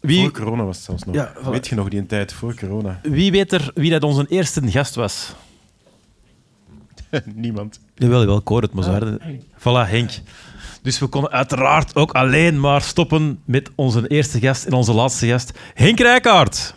Wie, 0.01 0.21
voor 0.21 0.31
corona 0.31 0.63
was 0.63 0.75
het 0.75 0.85
zelfs 0.85 1.03
nog. 1.03 1.15
Ja, 1.15 1.33
voilà. 1.35 1.49
Weet 1.49 1.67
je 1.67 1.75
nog 1.75 1.89
die 1.89 1.99
een 1.99 2.07
tijd 2.07 2.33
voor 2.33 2.55
corona? 2.55 2.99
wie 3.17 3.31
weet 3.31 3.51
er 3.53 3.71
wie 3.73 3.91
dat 3.91 4.03
onze 4.03 4.25
eerste 4.29 4.71
gast 4.71 4.95
was? 4.95 5.33
Niemand. 7.35 7.79
Jawel, 7.95 8.25
wel, 8.25 8.37
ik 8.37 8.47
hoor 8.47 8.61
het 8.61 8.73
maar 8.73 8.83
zo 8.83 8.91
hard. 8.91 9.19
Voilà, 9.57 9.89
Henk. 9.91 10.11
Dus 10.81 10.99
we 10.99 11.07
konden 11.07 11.31
uiteraard 11.31 11.95
ook 11.95 12.11
alleen 12.11 12.59
maar 12.59 12.81
stoppen 12.81 13.41
met 13.45 13.71
onze 13.75 14.07
eerste 14.07 14.39
gast 14.39 14.65
en 14.65 14.73
onze 14.73 14.93
laatste 14.93 15.27
gast, 15.27 15.59
Henk 15.73 15.99
Rijkaard. 15.99 16.75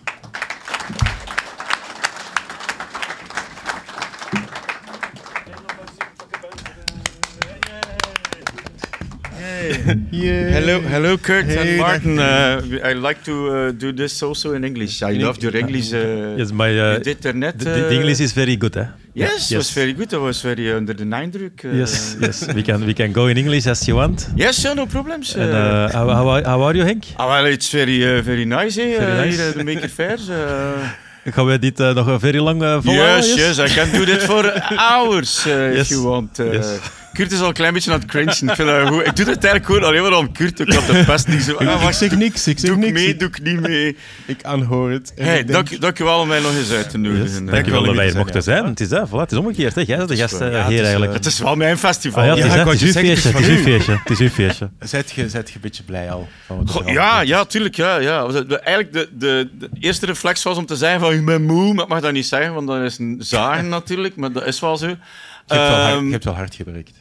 Hello, 9.65 10.81
hello, 10.81 11.17
Kurt 11.17 11.47
Hey, 11.47 11.57
and 11.59 11.79
Martin. 11.79 12.19
Uh, 12.19 12.61
I 12.85 12.93
like 12.93 13.23
to 13.25 13.33
uh, 13.33 13.71
do 13.73 13.93
this 13.93 14.23
also 14.23 14.53
in 14.55 14.65
English. 14.65 15.03
I 15.03 15.13
loved 15.13 15.43
your 15.43 15.57
English. 15.57 15.93
Uh, 15.93 16.37
Yes, 16.39 16.53
my, 16.53 16.69
uh, 16.79 16.99
you 16.99 17.05
did 17.15 17.35
net. 17.35 17.59
the, 17.59 17.65
the 17.65 17.87
uh, 17.89 17.93
English 17.93 18.21
is 18.21 18.33
very 18.33 18.57
good, 18.57 18.77
eh? 18.77 18.87
Yes, 19.15 19.51
was 19.53 19.71
very 19.71 19.93
good. 19.93 20.13
I 20.13 20.19
was 20.19 20.43
very 20.43 20.73
under 20.73 20.93
the 20.95 21.05
indruk. 21.05 21.65
Uh, 21.65 21.73
Yes, 21.73 22.17
yes. 22.21 22.47
We 22.55 22.63
can, 22.63 22.85
we 22.85 22.95
can 22.95 23.13
go 23.13 23.27
in 23.29 23.37
English 23.39 23.67
as 23.67 23.87
you 23.89 23.97
want. 23.97 24.29
Yes, 24.37 24.61
sure, 24.61 24.75
no 24.75 24.87
problems. 24.87 25.35
And, 25.37 25.53
uh, 25.53 25.89
how, 25.93 26.09
how, 26.09 26.29
are- 26.29 26.45
how 26.45 26.63
are 26.63 26.75
you, 26.77 26.85
Henk? 26.85 27.05
ah, 27.19 27.27
well, 27.29 27.47
it's 27.47 27.71
very, 27.71 28.03
uh, 28.05 28.23
very 28.23 28.45
nice, 28.45 28.77
eh? 28.79 28.99
Very 28.99 29.13
uh, 29.13 29.25
nice. 29.25 29.37
Here 29.37 29.49
at 29.49 29.55
the 29.57 29.65
Maker 29.65 29.89
Fairs. 29.89 30.29
Uh, 30.29 30.89
Gaan 31.35 31.47
we 31.47 31.59
dit 31.59 31.81
uh, 31.81 31.95
nog 31.95 32.07
een 32.07 32.21
very 32.21 32.39
lang 32.39 32.63
uh, 32.63 32.77
volhouden? 32.83 33.27
yes, 33.37 33.57
yes, 33.57 33.59
I 33.59 33.75
can 33.75 33.91
do 33.93 34.05
that 34.05 34.23
for 34.23 34.45
hours 34.93 35.47
uh, 35.47 35.73
Yes. 35.73 35.81
if 35.81 35.89
you 35.97 36.03
want. 36.03 36.39
Uh, 36.39 36.53
Yes. 36.53 36.81
Kurt 37.15 37.33
is 37.33 37.41
al 37.41 37.47
een 37.47 37.53
klein 37.53 37.73
beetje 37.73 37.93
aan 37.93 37.99
het 37.99 38.09
cringen. 38.09 38.29
Ik, 38.33 38.37
vind 38.37 38.69
dat 38.69 38.89
goed. 38.89 39.07
ik 39.07 39.17
doe 39.17 39.25
dat 39.25 39.45
eigenlijk 39.45 39.65
gewoon 39.65 39.85
alleen 39.85 40.03
maar 40.03 40.13
om 40.13 40.33
Kurt. 40.33 40.61
Ik 40.61 40.73
had 40.73 40.87
de 40.87 41.03
pest 41.07 41.29
niet 41.29 41.43
zo. 41.43 41.55
Ah, 41.57 41.75
ik 41.75 41.81
wacht, 41.81 41.97
zeg 41.97 42.17
niks, 42.17 42.47
ik 42.47 42.59
zeg 42.59 42.71
doe 42.71 42.79
ik 42.79 42.93
niks. 42.93 43.01
mee, 43.01 43.17
doe 43.17 43.29
ik 43.29 43.43
niet 43.43 43.61
mee. 43.61 43.97
Ik 44.27 44.45
aanhoor 44.45 44.91
het. 44.91 45.13
Hey, 45.17 45.39
ik 45.39 45.47
denk- 45.47 45.69
dank, 45.69 45.81
dank 45.81 45.99
u 45.99 46.05
wel 46.05 46.21
om 46.21 46.29
mij 46.29 46.41
nog 46.41 46.55
eens 46.57 46.71
uit 46.73 46.91
te 46.91 46.99
nodigen. 46.99 47.25
Yes. 47.25 47.41
Uh, 47.41 47.51
Dank 47.51 47.65
je 47.65 47.71
wel 47.71 47.85
dat 47.85 47.95
wij 47.95 48.05
zijn, 48.05 48.17
mochten 48.17 48.35
ja. 48.37 48.41
zijn. 48.41 48.65
Het 48.65 48.81
is, 48.81 48.93
uh, 48.93 49.03
voilà, 49.07 49.11
het 49.17 49.33
is 49.33 49.39
omgekeerd. 49.39 49.75
Hè. 49.75 49.83
Jij 49.87 49.97
bent 49.97 50.09
de 50.09 50.17
gast 50.17 50.39
Ja, 50.39 50.45
het 50.45 50.67
hier 50.67 50.77
is, 50.79 50.81
eigenlijk. 50.81 51.13
Het 51.13 51.27
is 51.27 51.39
wel 51.39 51.57
mijn 51.57 51.79
festival. 51.79 52.23
Ah, 52.23 52.27
ja, 52.29 52.35
het 52.35 52.45
is, 52.45 52.51
Ja, 52.51 52.53
hè, 52.53 52.59
ik 52.59 52.65
wou 52.65 52.77
het 52.77 52.89
is 52.89 52.95
uw 52.97 53.01
het 53.03 53.11
feestje. 53.11 53.31
Het 53.31 53.41
is 53.41 53.57
uw 53.57 53.63
feestje. 53.63 53.93
Het 54.05 54.11
is 54.11 54.19
uw 54.19 54.29
feestje. 54.29 54.71
Zijt 54.81 55.11
je, 55.11 55.23
een 55.23 55.61
beetje 55.61 55.83
blij 55.83 56.11
al? 56.11 56.29
Er 56.49 56.93
ja, 56.93 57.21
ja, 57.21 57.45
tuurlijk. 57.45 57.75
Ja, 57.77 57.97
ja. 57.97 58.27
Eigenlijk 58.49 58.93
de, 58.93 59.09
de, 59.13 59.51
de 59.59 59.69
eerste 59.81 60.07
reflex 60.07 60.43
was 60.43 60.57
om 60.57 60.67
te 60.67 60.77
zeggen 60.77 61.01
van 61.01 61.13
ik 61.13 61.25
ben 61.25 61.43
moe, 61.43 61.75
maar 61.75 61.85
ik 61.85 61.91
mag 61.91 62.01
dat 62.01 62.13
niet 62.13 62.27
zeggen, 62.27 62.55
want 62.55 62.67
dat 62.67 62.81
is 62.83 62.99
een 62.99 63.17
zagen 63.19 63.69
natuurlijk, 63.79 64.17
maar 64.17 64.33
dat 64.33 64.47
is 64.47 64.61
wel 64.61 64.77
zo. 64.77 64.87
Je 64.87 65.55
hebt, 65.55 65.69
wel 65.69 65.81
hard, 65.81 65.95
Ehm, 65.95 66.05
je 66.07 66.13
hebt 66.13 66.25
wel 66.25 66.35
hard 66.35 66.55
gewerkt. 66.55 66.97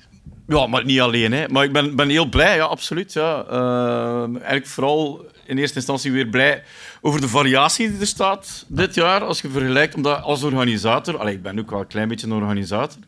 Ja, 0.48 0.68
maar 0.68 0.86
niet 0.86 1.00
alleen. 1.00 1.32
Hè. 1.32 1.48
Maar 1.48 1.64
ik 1.64 1.72
ben, 1.72 1.96
ben 1.96 2.10
heel 2.10 2.30
blij, 2.30 2.56
ja, 2.56 2.64
absoluut. 2.64 3.14
Ja. 3.14 3.46
Ehm, 3.50 4.36
eigenlijk 4.36 4.68
vooral 4.68 5.26
in 5.46 5.58
eerste 5.58 5.76
instantie 5.76 6.12
weer 6.12 6.28
blij 6.28 6.64
over 7.02 7.22
de 7.22 7.28
variatie 7.28 7.92
die 7.92 8.00
er 8.00 8.08
staat 8.08 8.66
dit 8.68 8.96
jaar. 8.96 9.24
Als 9.24 9.42
je 9.42 9.50
vergelijkt, 9.50 9.96
omdat 9.96 10.22
als 10.22 10.44
organisator... 10.44 11.18
Allee, 11.18 11.34
ik 11.34 11.42
ben 11.42 11.60
ook 11.60 11.70
wel 11.70 11.80
een 11.80 11.88
klein 11.88 12.08
beetje 12.08 12.28
een 12.28 12.34
organisator. 12.34 13.00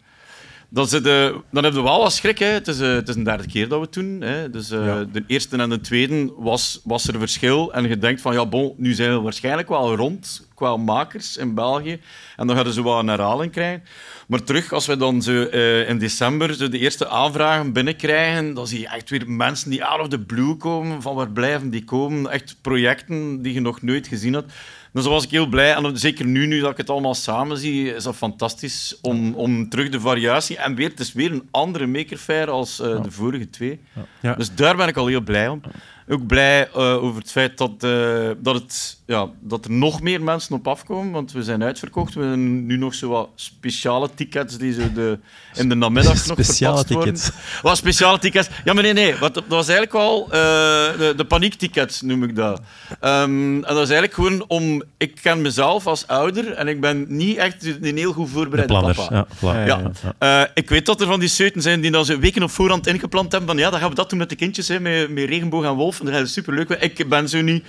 Dan, 0.75 0.87
zit 0.87 1.03
de, 1.03 1.41
dan 1.51 1.63
heb 1.63 1.73
je 1.73 1.81
wel 1.83 1.99
wat 1.99 2.13
schrik. 2.13 2.39
Hè. 2.39 2.45
Het, 2.45 2.67
is, 2.67 2.79
eh, 2.79 2.93
het 2.93 3.07
is 3.09 3.15
een 3.15 3.23
derde 3.23 3.47
keer 3.47 3.67
dat 3.67 3.79
we 3.79 3.85
het 3.85 3.93
doen. 3.93 4.21
Hè. 4.21 4.49
Dus 4.49 4.71
eh, 4.71 4.85
Ja. 4.85 5.03
de 5.11 5.23
eerste 5.27 5.57
en 5.57 5.69
de 5.69 5.81
tweede 5.81 6.33
was, 6.37 6.81
was 6.83 7.07
er 7.07 7.19
verschil. 7.19 7.73
En 7.73 7.87
je 7.87 7.97
denkt 7.97 8.21
van, 8.21 8.33
ja, 8.33 8.45
bon, 8.45 8.73
nu 8.77 8.93
zijn 8.93 9.11
we 9.13 9.19
waarschijnlijk 9.21 9.69
wel 9.69 9.95
rond 9.95 10.47
qua 10.55 10.77
makers 10.77 11.37
in 11.37 11.53
België. 11.53 11.99
En 12.35 12.47
dan 12.47 12.55
gaan 12.55 12.71
ze 12.73 12.83
wel 12.83 12.99
een 12.99 13.07
herhaling 13.07 13.51
krijgen. 13.51 13.83
Maar 14.27 14.43
terug, 14.43 14.73
als 14.73 14.85
we 14.85 14.97
dan 14.97 15.21
zo, 15.21 15.43
eh, 15.43 15.89
in 15.89 15.97
december 15.97 16.53
zo 16.53 16.69
de 16.69 16.79
eerste 16.79 17.07
aanvragen 17.07 17.73
binnenkrijgen, 17.73 18.53
dan 18.53 18.67
zie 18.67 18.79
je 18.79 18.87
echt 18.87 19.09
weer 19.09 19.29
mensen 19.29 19.69
die 19.69 19.83
out 19.83 20.01
of 20.01 20.07
the 20.07 20.19
blue 20.19 20.55
komen. 20.55 21.01
Van 21.01 21.15
waar 21.15 21.31
blijven 21.31 21.69
die 21.69 21.83
komen? 21.83 22.31
Echt 22.31 22.57
projecten 22.61 23.41
die 23.41 23.53
je 23.53 23.61
nog 23.61 23.81
nooit 23.81 24.07
gezien 24.07 24.33
had. 24.33 24.45
Dus 24.95 25.05
was 25.05 25.23
ik 25.23 25.31
heel 25.31 25.47
blij. 25.47 25.73
En 25.73 25.97
zeker 25.97 26.25
nu, 26.25 26.45
nu 26.45 26.59
dat 26.59 26.71
ik 26.71 26.77
het 26.77 26.89
allemaal 26.89 27.15
samen 27.15 27.57
zie, 27.57 27.93
is 27.95 28.03
dat 28.03 28.15
fantastisch 28.15 28.97
om, 29.01 29.33
om 29.33 29.69
terug 29.69 29.89
de 29.89 29.99
variatie... 29.99 30.57
En 30.57 30.75
weer, 30.75 30.89
het 30.89 30.99
is 30.99 31.13
weer 31.13 31.31
een 31.31 31.47
andere 31.51 31.87
Maker 31.87 32.17
Faire 32.17 32.51
als 32.51 32.79
eh, 32.79 33.01
de 33.01 33.11
vorige 33.11 33.49
twee. 33.49 33.79
Ja. 34.21 34.33
Dus 34.33 34.55
daar 34.55 34.75
ben 34.75 34.87
ik 34.87 34.97
al 34.97 35.07
heel 35.07 35.21
blij 35.21 35.47
om. 35.47 35.61
Ook 36.09 36.27
blij 36.27 36.69
eh, 36.69 37.03
over 37.03 37.21
het 37.21 37.31
feit 37.31 37.57
dat, 37.57 37.83
eh, 37.83 38.29
dat, 38.37 38.55
het, 38.55 39.01
ja, 39.07 39.29
dat 39.39 39.65
er 39.65 39.71
nog 39.71 40.01
meer 40.01 40.23
mensen 40.23 40.55
op 40.55 40.67
afkomen, 40.67 41.11
want 41.11 41.31
we 41.31 41.43
zijn 41.43 41.63
uitverkocht. 41.63 42.13
We 42.13 42.19
hebben 42.19 42.65
nu 42.65 42.77
nog 42.77 42.93
zo 42.93 43.09
wat 43.09 43.29
speciale 43.35 44.09
tickets 44.15 44.57
die 44.57 44.73
zo 44.73 44.91
de, 44.93 45.19
in 45.53 45.69
de 45.69 45.75
namiddag 45.75 46.13
nog 46.13 46.37
Speciale 46.39 46.77
verpatst 46.77 46.93
worden. 46.93 47.13
tickets. 47.13 47.61
Wat 47.61 47.77
speciale 47.77 48.19
tickets? 48.19 48.49
Ja, 48.63 48.73
maar 48.73 48.83
nee, 48.83 48.93
nee. 48.93 49.15
Wat, 49.15 49.33
dat 49.33 49.43
was 49.47 49.67
eigenlijk 49.67 49.97
wel 49.97 50.23
eh, 50.23 50.31
de, 50.97 51.13
de 51.17 51.25
paniektickets, 51.25 52.01
noem 52.01 52.23
ik 52.23 52.35
dat. 52.35 52.61
Ehm, 52.99 53.29
en 53.55 53.61
dat 53.61 53.89
is 53.89 53.89
eigenlijk 53.89 54.13
gewoon 54.13 54.45
om... 54.47 54.83
Ik 54.97 55.19
ken 55.21 55.41
mezelf 55.41 55.87
als 55.87 56.07
ouder 56.07 56.51
en 56.51 56.67
ik 56.67 56.81
ben 56.81 57.05
niet 57.07 57.37
echt 57.37 57.65
een 57.81 57.97
heel 57.97 58.13
goed 58.13 58.65
planners. 58.65 59.07
papa. 59.07 59.65
Ja. 59.65 59.91
Eh, 60.17 60.41
ik 60.53 60.69
weet 60.69 60.85
dat 60.85 61.01
er 61.01 61.07
van 61.07 61.19
die 61.19 61.29
seuten 61.29 61.61
zijn 61.61 61.81
die 61.81 61.91
dan 61.91 62.05
zo 62.05 62.19
weken 62.19 62.43
op 62.43 62.51
voorhand 62.51 62.87
ingepland 62.87 63.31
hebben 63.31 63.49
van 63.49 63.59
ja, 63.59 63.69
dan 63.69 63.79
gaan 63.79 63.89
we 63.89 63.95
dat 63.95 64.09
doen 64.09 64.19
met 64.19 64.29
de 64.29 64.35
kindjes, 64.35 64.67
hè, 64.67 64.79
met, 64.79 65.09
met 65.09 65.29
regenboog 65.29 65.63
en 65.63 65.73
wolf. 65.73 65.99
En 65.99 66.05
dat 66.05 66.21
is 66.21 66.33
superleuk. 66.33 66.69
Ik 66.69 67.09
ben 67.09 67.29
zo 67.29 67.41
niet... 67.41 67.63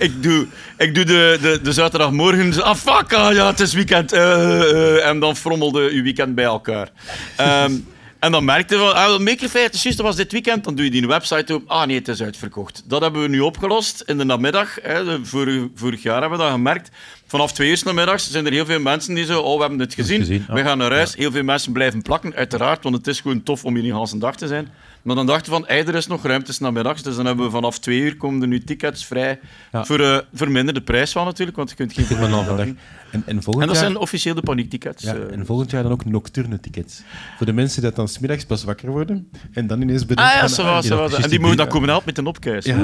Ik 0.00 0.22
doe, 0.22 0.46
ik 0.76 0.94
doe 0.94 1.04
de, 1.04 1.38
de, 1.42 1.60
de 1.62 1.72
zaterdagmorgen... 1.72 2.62
Ah, 2.62 2.74
fuck, 2.74 3.12
ah, 3.12 3.34
ja, 3.34 3.46
het 3.46 3.60
is 3.60 3.72
weekend. 3.72 4.12
eh, 4.12 4.60
eh, 4.70 5.08
en 5.08 5.20
dan 5.20 5.36
frommelde 5.36 5.88
uw 5.90 6.02
weekend 6.02 6.34
bij 6.34 6.44
elkaar. 6.44 6.88
Ehm, 7.36 7.72
En 8.18 8.32
dan 8.32 8.44
merkte 8.44 8.74
je 8.74 8.80
van, 8.80 8.94
ah, 8.94 9.18
Maker 9.18 9.48
Fair, 9.48 9.70
het 9.82 9.96
was 9.96 10.16
dit 10.16 10.32
weekend. 10.32 10.64
Dan 10.64 10.74
doe 10.74 10.84
je 10.84 10.90
die 10.90 11.06
website 11.06 11.54
op. 11.54 11.62
Ah 11.66 11.86
nee, 11.86 11.96
het 11.98 12.08
is 12.08 12.22
uitverkocht. 12.22 12.82
Dat 12.86 13.00
hebben 13.00 13.22
we 13.22 13.28
nu 13.28 13.40
opgelost 13.40 14.02
in 14.06 14.18
de 14.18 14.24
namiddag. 14.24 14.78
Hè, 14.82 15.04
de, 15.04 15.18
vorig, 15.22 15.62
vorig 15.74 16.02
jaar 16.02 16.20
hebben 16.20 16.38
we 16.38 16.44
dat 16.44 16.52
gemerkt. 16.52 16.90
Vanaf 17.26 17.52
twee 17.52 17.70
uur 17.70 17.80
namiddags 17.84 18.30
zijn 18.30 18.46
er 18.46 18.52
heel 18.52 18.64
veel 18.64 18.80
mensen 18.80 19.14
die 19.14 19.24
zo, 19.24 19.40
oh, 19.40 19.54
we 19.54 19.60
hebben 19.60 19.78
het 19.78 19.94
gezien. 19.94 20.44
We 20.48 20.62
gaan 20.62 20.78
naar 20.78 20.92
huis. 20.92 21.14
Heel 21.16 21.30
veel 21.30 21.42
mensen 21.42 21.72
blijven 21.72 22.02
plakken, 22.02 22.34
uiteraard, 22.34 22.82
want 22.82 22.94
het 22.96 23.06
is 23.06 23.20
gewoon 23.20 23.42
tof 23.42 23.64
om 23.64 23.76
hier 23.76 23.92
een 23.92 23.98
hele 24.06 24.18
dag 24.18 24.36
te 24.36 24.46
zijn. 24.46 24.68
Maar 25.02 25.16
dan 25.16 25.26
dachten 25.26 25.52
we 25.52 25.58
van, 25.58 25.66
hey, 25.68 25.86
er 25.86 25.94
is 25.94 26.06
nog 26.06 26.22
ruimte 26.22 26.52
namiddags. 26.58 27.02
Dus 27.02 27.16
dan 27.16 27.26
hebben 27.26 27.44
we 27.44 27.50
vanaf 27.50 27.78
twee 27.78 28.00
uur 28.00 28.16
komen 28.16 28.42
er 28.42 28.48
nu 28.48 28.60
tickets 28.60 29.06
vrij. 29.06 29.40
Ja. 29.72 29.84
Voor 29.84 30.00
uh, 30.00 30.18
verminderde 30.32 30.80
prijs 30.80 31.12
van 31.12 31.24
natuurlijk, 31.24 31.56
want 31.56 31.70
je 31.70 31.76
kunt 31.76 31.92
geen 31.92 32.04
vandaag. 32.04 32.56
doen. 32.56 32.78
En, 33.10 33.22
en 33.26 33.36
En 33.36 33.42
dat 33.42 33.60
jaar... 33.60 33.76
zijn 33.76 33.96
officieel 33.96 34.34
de 34.34 34.42
paniektickets. 34.42 35.02
Ja, 35.02 35.14
eh. 35.14 35.32
en 35.32 35.46
volgend 35.46 35.70
jaar 35.70 35.82
dan 35.82 35.92
ook 35.92 36.04
nocturne 36.04 36.60
tickets. 36.60 37.02
Voor 37.36 37.46
de 37.46 37.52
mensen 37.52 37.82
die 37.82 37.90
dan 37.92 38.08
smiddags 38.08 38.44
pas 38.44 38.64
wakker 38.64 38.90
worden 38.90 39.30
en 39.52 39.66
dan 39.66 39.80
ineens 39.80 40.06
bedenken... 40.06 40.34
Ah 40.34 40.40
ja, 40.40 40.48
zo 40.48 40.64
was, 40.64 40.86
precies 40.88 41.24
En 41.24 41.30
die 41.30 41.40
mogen 41.40 41.56
dan 41.56 41.68
komen 41.68 41.88
helpen 41.88 42.06
met 42.06 42.18
een 42.18 42.26
opkuis. 42.26 42.64
Ja! 42.64 42.76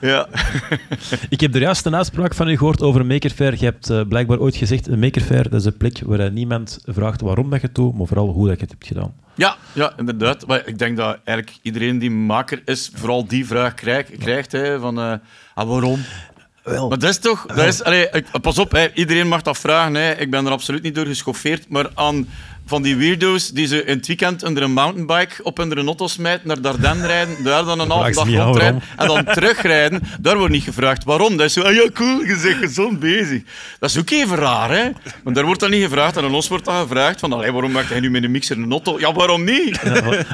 Ja. 0.00 0.28
Ik 1.28 1.40
heb 1.40 1.54
er 1.54 1.60
juist 1.60 1.86
een 1.86 1.94
uitspraak 1.96 2.34
van 2.34 2.48
u 2.48 2.56
gehoord 2.56 2.82
over 2.82 3.00
een 3.00 3.06
Maker 3.06 3.30
Faire. 3.30 3.56
Je 3.58 3.64
hebt 3.64 3.90
eh, 3.90 4.00
blijkbaar 4.08 4.38
ooit 4.38 4.56
gezegd, 4.56 4.86
een 4.88 4.98
Maker 4.98 5.22
Faire 5.22 5.48
dat 5.48 5.60
is 5.60 5.66
een 5.66 5.76
plek 5.76 6.00
waar 6.04 6.32
niemand 6.32 6.78
vraagt 6.86 7.20
waarom 7.20 7.50
dat 7.50 7.60
je 7.60 7.66
het 7.66 7.74
doet, 7.76 7.94
maar 7.98 8.06
vooral 8.06 8.28
hoe 8.28 8.46
dat 8.48 8.56
je 8.56 8.62
het 8.62 8.70
hebt 8.70 8.86
gedaan. 8.86 9.12
Ja, 9.34 9.56
ja, 9.72 9.92
inderdaad. 9.96 10.46
Maar 10.46 10.62
ik 10.66 10.78
denk 10.78 10.96
dat 10.96 11.18
eigenlijk 11.24 11.58
iedereen 11.62 11.98
die 11.98 12.10
maker 12.10 12.62
is, 12.64 12.90
vooral 12.94 13.26
die 13.26 13.46
vraag 13.46 13.74
krijgt, 13.74 14.16
krijgt 14.18 14.52
hè, 14.52 14.78
van 14.80 14.98
eh, 14.98 15.12
ah, 15.54 15.68
waarom? 15.68 16.00
Wel. 16.64 16.88
Maar 16.88 16.98
dat 16.98 17.10
is 17.10 17.18
toch... 17.18 17.46
Dat 17.46 17.66
is, 17.66 17.82
allee, 17.84 18.08
ik- 18.12 18.40
pas 18.42 18.58
op, 18.58 18.72
hè, 18.72 18.86
iedereen 18.94 19.28
mag 19.28 19.42
dat 19.42 19.58
vragen. 19.58 19.94
Hè. 19.94 20.12
Ik 20.12 20.30
ben 20.30 20.46
er 20.46 20.52
absoluut 20.52 20.82
niet 20.82 20.94
door 20.94 21.06
geschoffeerd. 21.06 21.68
Maar 21.68 21.90
aan 21.94 22.28
van 22.70 22.82
die 22.82 22.96
weirdo's 22.96 23.50
die 23.50 23.66
ze 23.66 23.84
in 23.84 23.96
het 23.96 24.06
weekend 24.06 24.42
onder 24.42 24.62
een 24.62 24.72
mountainbike 24.72 25.42
op 25.42 25.58
onder 25.58 25.78
een 25.78 25.86
auto 25.86 26.06
smijten, 26.06 26.48
naar 26.48 26.60
Dardenne 26.60 27.06
rijden, 27.06 27.42
daar 27.44 27.64
dan 27.64 27.80
een 27.80 27.90
halve 27.90 28.12
ze 28.12 28.24
dag 28.24 28.44
rondrijden 28.44 28.82
en 28.96 29.06
dan 29.06 29.24
terugrijden, 29.34 30.02
daar 30.20 30.36
wordt 30.36 30.52
niet 30.52 30.62
gevraagd 30.62 31.04
waarom. 31.04 31.36
Dat 31.36 31.46
is 31.46 31.52
zo, 31.52 31.62
ah 31.62 31.74
ja, 31.74 31.90
cool, 31.92 32.20
je 32.20 32.40
bent 32.42 32.56
gezond 32.56 32.98
bezig. 32.98 33.42
Dat 33.78 33.90
is 33.90 33.98
ook 33.98 34.10
even 34.10 34.36
raar, 34.36 34.70
hè? 34.70 34.90
Want 35.24 35.36
daar 35.36 35.44
wordt 35.44 35.60
dan 35.60 35.70
niet 35.70 35.82
gevraagd. 35.82 36.16
En 36.16 36.24
aan 36.24 36.34
ons 36.34 36.48
wordt 36.48 36.64
dan 36.64 36.82
gevraagd 36.82 37.20
van, 37.20 37.32
allee, 37.32 37.52
waarom 37.52 37.72
maakt 37.72 37.88
hij 37.88 38.00
nu 38.00 38.10
met 38.10 38.22
een 38.22 38.30
mixer 38.30 38.56
een 38.56 38.70
auto? 38.70 38.98
Ja, 38.98 39.12
waarom 39.12 39.44
niet? 39.44 39.80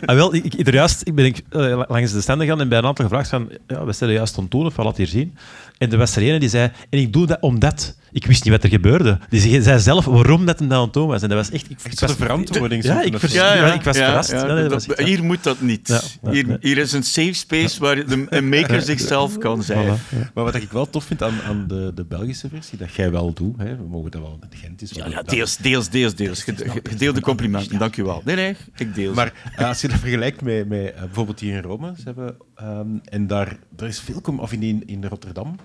Ah, 0.06 0.16
wel, 0.16 0.34
ik, 0.34 0.54
ik, 0.54 0.72
juist, 0.72 1.00
ik 1.04 1.14
ben 1.14 1.34
eh, 1.50 1.82
langs 1.88 2.12
de 2.12 2.20
standen 2.20 2.46
gegaan 2.46 2.60
en 2.60 2.68
bij 2.68 2.78
een 2.78 2.84
aantal 2.84 3.04
gevraagd 3.04 3.28
van, 3.28 3.48
ja, 3.66 3.84
we 3.84 3.92
stellen 3.92 4.14
juist 4.14 4.38
aan 4.38 4.48
toon, 4.48 4.66
of 4.66 4.76
laat 4.76 4.96
hier 4.96 5.06
zien. 5.06 5.36
En 5.78 5.92
er 5.92 5.98
was 5.98 6.14
die 6.14 6.48
zei, 6.48 6.70
en 6.90 6.98
ik 6.98 7.12
doe 7.12 7.26
dat 7.26 7.40
omdat... 7.40 7.96
Ik 8.16 8.26
wist 8.26 8.44
niet 8.44 8.52
wat 8.52 8.62
er 8.62 8.68
gebeurde. 8.68 9.18
Die 9.28 9.40
zei- 9.40 9.62
zei 9.62 9.80
zelf 9.80 10.04
waarom 10.04 10.46
dat 10.46 10.58
hem 10.58 10.68
dat 10.68 10.78
aan 10.78 10.84
het 10.86 10.94
was. 10.94 11.22
En 11.22 11.28
dat 11.28 11.38
was 11.38 11.50
echt... 11.50 11.70
Ik, 11.70 11.76
Echt 11.82 11.92
ik 11.92 12.00
was- 12.00 12.12
verantwoording 12.16 12.82
Ja, 12.84 13.02
ik, 13.02 13.18
vers- 13.18 13.32
ja, 13.32 13.72
ik 13.74 13.82
was 13.82 13.96
ja, 13.96 14.04
verrast. 14.06 14.30
ja, 14.30 14.36
Ja, 14.36 14.44
nee, 14.52 14.62
dat 14.62 14.70
dat- 14.70 14.86
was 14.86 14.96
echt- 14.96 15.08
hier 15.08 15.24
moet 15.24 15.42
dat 15.42 15.60
niet. 15.60 16.18
Hier, 16.30 16.48
ja. 16.48 16.56
hier 16.60 16.78
is 16.78 16.92
een 16.92 17.02
safe 17.02 17.32
space 17.32 17.80
waar 17.80 18.06
de, 18.06 18.26
een 18.28 18.48
maker 18.48 18.82
zichzelf 18.82 19.38
kan 19.38 19.62
zijn. 19.62 19.86
Voilà, 19.86 20.16
ja. 20.18 20.30
Maar 20.34 20.44
wat 20.44 20.54
ik 20.54 20.70
wel 20.72 20.90
tof 20.90 21.04
vind 21.04 21.22
aan, 21.22 21.34
aan 21.46 21.64
de, 21.68 21.92
de 21.94 22.04
Belgische 22.04 22.48
versie, 22.48 22.78
dat 22.78 22.94
jij 22.94 23.10
wel 23.10 23.32
doet, 23.32 23.58
hè, 23.58 23.76
we 23.76 23.84
mogen 23.88 24.10
dat 24.10 24.20
wel, 24.20 24.36
het 24.40 24.54
Gent 24.60 24.82
is. 24.82 24.90
Ja, 24.90 25.06
ja, 25.06 25.22
deels, 25.22 25.56
deels, 25.56 25.88
deels, 25.90 26.14
deels. 26.14 26.42
Gede- 26.42 26.70
ge- 26.70 26.80
Gedeelde 26.82 27.20
complimenten, 27.20 27.78
dank 27.78 27.96
u 27.96 28.02
wel. 28.04 28.22
Nee, 28.24 28.36
nee, 28.36 28.56
ik 28.76 28.94
deel. 28.94 29.14
Maar 29.14 29.32
eh, 29.56 29.68
als 29.68 29.80
je 29.80 29.88
dat 29.88 29.98
vergelijkt 29.98 30.42
met, 30.42 30.68
met 30.68 30.92
eh, 30.94 31.00
bijvoorbeeld 31.00 31.40
hier 31.40 31.54
in 31.56 31.62
Rome, 31.62 31.92
ze 31.96 32.02
hebben, 32.04 32.36
ehm, 32.54 32.86
en 33.04 33.26
daar, 33.26 33.56
daar 33.76 33.88
is 33.88 34.00
veel, 34.00 34.20
of 34.36 34.52
in, 34.52 34.62
in, 34.62 34.82
in 34.86 35.04
Rotterdam, 35.04 35.56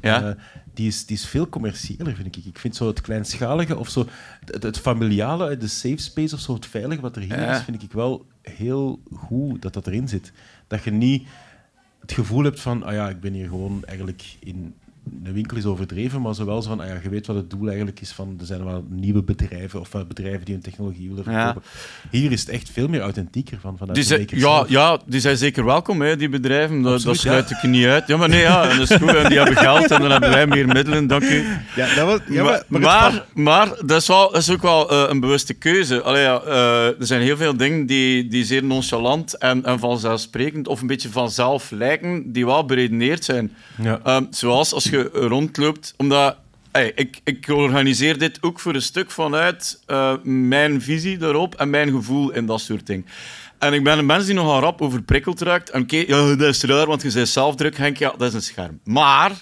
Ja. 0.00 0.22
eh, 0.22 0.30
die, 0.76 0.86
is, 0.86 1.06
die 1.06 1.16
is 1.16 1.26
veel 1.26 1.48
commerciëler, 1.48 2.14
vind 2.14 2.36
ik. 2.36 2.44
Ik 2.44 2.58
vind 2.58 2.76
zo 2.76 2.86
het 2.86 3.00
kleinschalige 3.00 3.76
of 3.76 3.88
zo, 3.88 4.06
het, 4.44 4.62
het 4.62 4.78
familiale, 4.78 5.56
de 5.56 5.66
safe 5.66 5.98
space 5.98 6.34
of 6.34 6.40
zo, 6.40 6.54
het 6.54 6.66
veilige 6.66 7.00
wat 7.00 7.16
er 7.16 7.22
hier 7.22 7.40
Ja. 7.40 7.56
is, 7.56 7.62
vind 7.62 7.82
ik 7.82 7.92
wel 7.92 8.26
heel 8.42 9.00
goed 9.14 9.62
dat 9.62 9.72
dat 9.72 9.86
erin 9.86 10.08
zit. 10.08 10.32
Dat 10.66 10.84
je 10.84 10.90
niet 10.90 11.26
het 12.00 12.12
gevoel 12.12 12.44
hebt 12.44 12.60
van, 12.60 12.82
ah 12.82 12.92
ja, 12.92 13.08
ik 13.08 13.20
ben 13.20 13.32
hier 13.32 13.48
gewoon 13.48 13.84
eigenlijk 13.84 14.36
in... 14.38 14.74
De 15.08 15.32
winkel 15.32 15.56
is 15.56 15.64
overdreven, 15.64 16.20
maar 16.20 16.34
zowel 16.34 16.62
zo 16.62 16.68
van, 16.68 16.80
ah 16.80 16.86
ja, 16.86 16.98
je 17.02 17.08
weet 17.08 17.26
wat 17.26 17.36
het 17.36 17.50
doel 17.50 17.66
eigenlijk 17.68 18.00
is 18.00 18.10
van, 18.12 18.36
er 18.40 18.46
zijn 18.46 18.64
wel 18.64 18.84
nieuwe 18.88 19.22
bedrijven 19.22 19.80
of 19.80 19.92
wel 19.92 20.04
bedrijven 20.04 20.44
die 20.44 20.54
hun 20.54 20.62
technologie 20.62 21.08
willen 21.08 21.32
Ja. 21.32 21.44
verkopen. 21.44 21.68
Hier 22.10 22.32
is 22.32 22.40
het 22.40 22.48
echt 22.48 22.70
veel 22.70 22.88
meer 22.88 23.00
authentieker 23.00 23.58
van, 23.60 23.76
vanuit 23.78 23.94
Die 23.94 24.02
de 24.04 24.08
zijn, 24.08 24.20
makers 24.20 24.40
ja, 24.40 24.46
zelf. 24.56 24.68
ja, 24.68 24.98
die 25.06 25.20
zijn 25.20 25.36
zeker 25.36 25.64
welkom, 25.64 26.00
hè, 26.02 26.16
die 26.16 26.28
bedrijven. 26.28 26.82
Dat, 26.82 27.00
sluit 27.16 27.50
ik 27.50 27.62
niet 27.62 27.86
uit. 27.86 28.06
Ja, 28.06 28.16
maar 28.16 28.28
nee, 28.28 28.40
ja, 28.40 28.68
en 28.68 28.78
dat 28.78 28.90
is 28.90 28.96
goed. 28.96 29.14
En 29.14 29.28
die 29.28 29.38
hebben 29.38 29.56
geld 29.56 29.90
en 29.90 30.00
dan 30.00 30.10
hebben 30.10 30.30
wij 30.30 30.46
meer 30.46 30.66
middelen, 30.66 31.06
dank 31.06 31.22
u. 31.22 31.44
Ja, 31.76 31.94
dat 31.94 32.06
was, 32.06 32.18
ja, 32.28 32.42
maar, 32.42 32.62
maar, 32.68 32.80
maar, 32.80 33.12
het 33.12 33.24
maar, 33.34 33.68
dat, 33.86 34.00
is 34.00 34.06
wel, 34.08 34.30
dat 34.32 34.40
is 34.40 34.50
ook 34.50 34.62
wel 34.62 34.90
eh, 34.90 35.04
een 35.08 35.20
bewuste 35.20 35.54
keuze. 35.54 36.02
Allee, 36.02 36.22
ja, 36.22 36.40
eh, 36.42 36.86
er 36.86 37.06
zijn 37.06 37.20
heel 37.22 37.36
veel 37.36 37.56
dingen 37.56 37.86
die, 37.86 38.28
die 38.28 38.44
zeer 38.44 38.64
nonchalant 38.64 39.38
en, 39.38 39.64
en 39.64 39.78
vanzelfsprekend 39.78 40.68
of 40.68 40.80
een 40.80 40.86
beetje 40.86 41.10
vanzelf 41.10 41.70
lijken, 41.70 42.32
die 42.32 42.46
wel 42.46 42.64
beredeneerd 42.64 43.24
zijn. 43.24 43.52
Ja. 43.82 44.00
Ehm, 44.04 44.24
zoals 44.30 44.72
als 44.72 44.84
je 44.84 44.95
rondloopt, 45.02 45.94
omdat 45.96 46.36
hey, 46.72 46.92
ik, 46.94 47.20
ik 47.24 47.48
organiseer 47.48 48.18
dit 48.18 48.38
ook 48.42 48.60
voor 48.60 48.74
een 48.74 48.82
stuk 48.82 49.10
vanuit 49.10 49.82
eh, 49.86 50.14
mijn 50.22 50.82
visie 50.82 51.18
daarop 51.18 51.54
en 51.54 51.70
mijn 51.70 51.90
gevoel 51.90 52.32
in 52.32 52.46
dat 52.46 52.60
soort 52.60 52.86
dingen. 52.86 53.06
En 53.58 53.72
ik 53.72 53.84
ben 53.84 53.98
een 53.98 54.06
mens 54.06 54.26
die 54.26 54.34
nogal 54.34 54.60
rap 54.60 54.82
overprikkeld 54.82 55.40
raakt. 55.40 55.70
En 55.70 55.82
oké, 55.82 55.96
ja, 55.96 56.34
dat 56.34 56.48
is 56.48 56.62
raar, 56.62 56.86
want 56.86 57.02
je 57.02 57.12
bent 57.12 57.28
zelfdruk, 57.28 57.76
Henk. 57.76 57.96
Ja, 57.96 58.14
dat 58.18 58.28
is 58.28 58.34
een 58.34 58.42
scherm. 58.42 58.80
Maar 58.84 59.32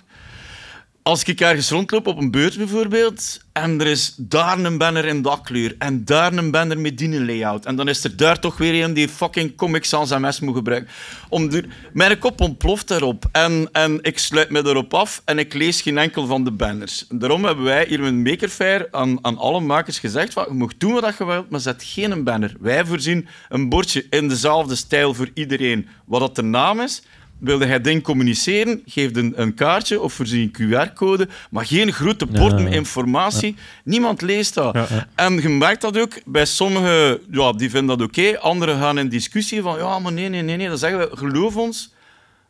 als 1.05 1.22
ik 1.22 1.40
ergens 1.40 1.70
rondloop 1.70 2.07
op 2.07 2.18
een 2.18 2.30
beurs 2.30 2.57
bijvoorbeeld, 2.57 3.40
en 3.52 3.80
er 3.80 3.86
is 3.86 4.14
daar 4.16 4.59
een 4.59 4.78
banner 4.78 5.05
in 5.05 5.22
dat 5.22 5.40
kleur, 5.40 5.74
en 5.78 6.05
daar 6.05 6.32
een 6.32 6.50
banner 6.50 6.78
met 6.78 6.98
die 6.98 7.24
layout, 7.24 7.66
en 7.66 7.76
dan 7.76 7.88
is 7.88 8.05
er 8.05 8.16
daar 8.16 8.40
toch 8.40 8.57
weer 8.57 8.84
een 8.84 8.94
die 8.94 9.09
fucking 9.09 9.57
Comic 9.57 9.84
Sans 9.84 10.11
MS 10.11 10.40
moet 10.40 10.55
gebruiken. 10.55 10.90
Om 11.28 11.50
mijn 11.92 12.18
kop 12.18 12.40
ontploft 12.40 12.88
daarop, 12.88 13.24
en, 13.32 13.68
en 13.72 13.98
ik 14.02 14.18
sluit 14.18 14.50
me 14.50 14.59
erop 14.59 14.94
af, 14.94 15.22
en 15.24 15.38
ik 15.38 15.55
lees 15.55 15.82
geen 15.82 15.98
enkel 15.98 16.26
van 16.26 16.44
de 16.44 16.52
banners. 16.52 17.07
Daarom 17.09 17.44
hebben 17.44 17.64
wij 17.64 17.84
hier 17.88 18.00
in 18.00 18.22
Maker 18.22 18.48
Faire 18.48 18.88
aan, 18.90 19.18
aan 19.24 19.38
alle 19.38 19.61
makers 19.61 19.98
gezegd, 19.98 20.32
van, 20.32 20.44
je 20.48 20.55
mag 20.55 20.76
doen 20.76 21.00
wat 21.00 21.18
je 21.18 21.24
wilt, 21.26 21.50
maar 21.50 21.61
zet 21.61 21.82
geen 21.82 22.24
banner. 22.24 22.55
Wij 22.61 22.84
voorzien 22.84 23.28
een 23.48 23.68
bordje 23.68 24.07
in 24.11 24.28
dezelfde 24.28 24.74
stijl 24.74 25.14
voor 25.14 25.30
iedereen, 25.34 25.88
wat 26.05 26.20
dat 26.20 26.36
de 26.36 26.42
naam 26.42 26.80
is, 26.80 27.02
Wilde 27.39 27.66
hij 27.66 27.80
ding 27.80 28.03
communiceren, 28.03 28.82
geef 28.87 29.16
een, 29.16 29.32
een 29.37 29.55
kaartje 29.55 30.01
of 30.01 30.12
voorzie 30.12 30.51
een 30.55 30.72
QR-code, 30.91 31.28
maar 31.51 31.66
geen 31.66 31.93
grote 31.93 32.26
borden 32.26 32.62
Ja. 32.62 32.68
informatie. 32.70 33.55
Niemand 33.85 34.22
leest 34.22 34.55
dat. 34.55 34.76
En 35.14 35.41
je 35.43 35.49
merkt 35.49 35.80
dat 35.80 35.99
ook 35.99 36.20
bij 36.24 36.45
sommigen, 36.45 37.18
ja, 37.30 37.53
die 37.53 37.70
vinden 37.70 37.99
dat 37.99 38.09
oké. 38.09 38.39
Anderen 38.39 38.78
gaan 38.78 38.99
in 38.99 39.09
discussie 39.09 39.62
van, 39.62 39.78
ja, 39.78 39.99
maar 39.99 40.12
nee, 40.12 40.28
nee, 40.28 40.43
nee, 40.43 40.57
nee. 40.57 40.68
Dan 40.68 40.78
zeggen 40.78 40.99
we, 40.99 41.16
geloof 41.16 41.57
ons, 41.57 41.93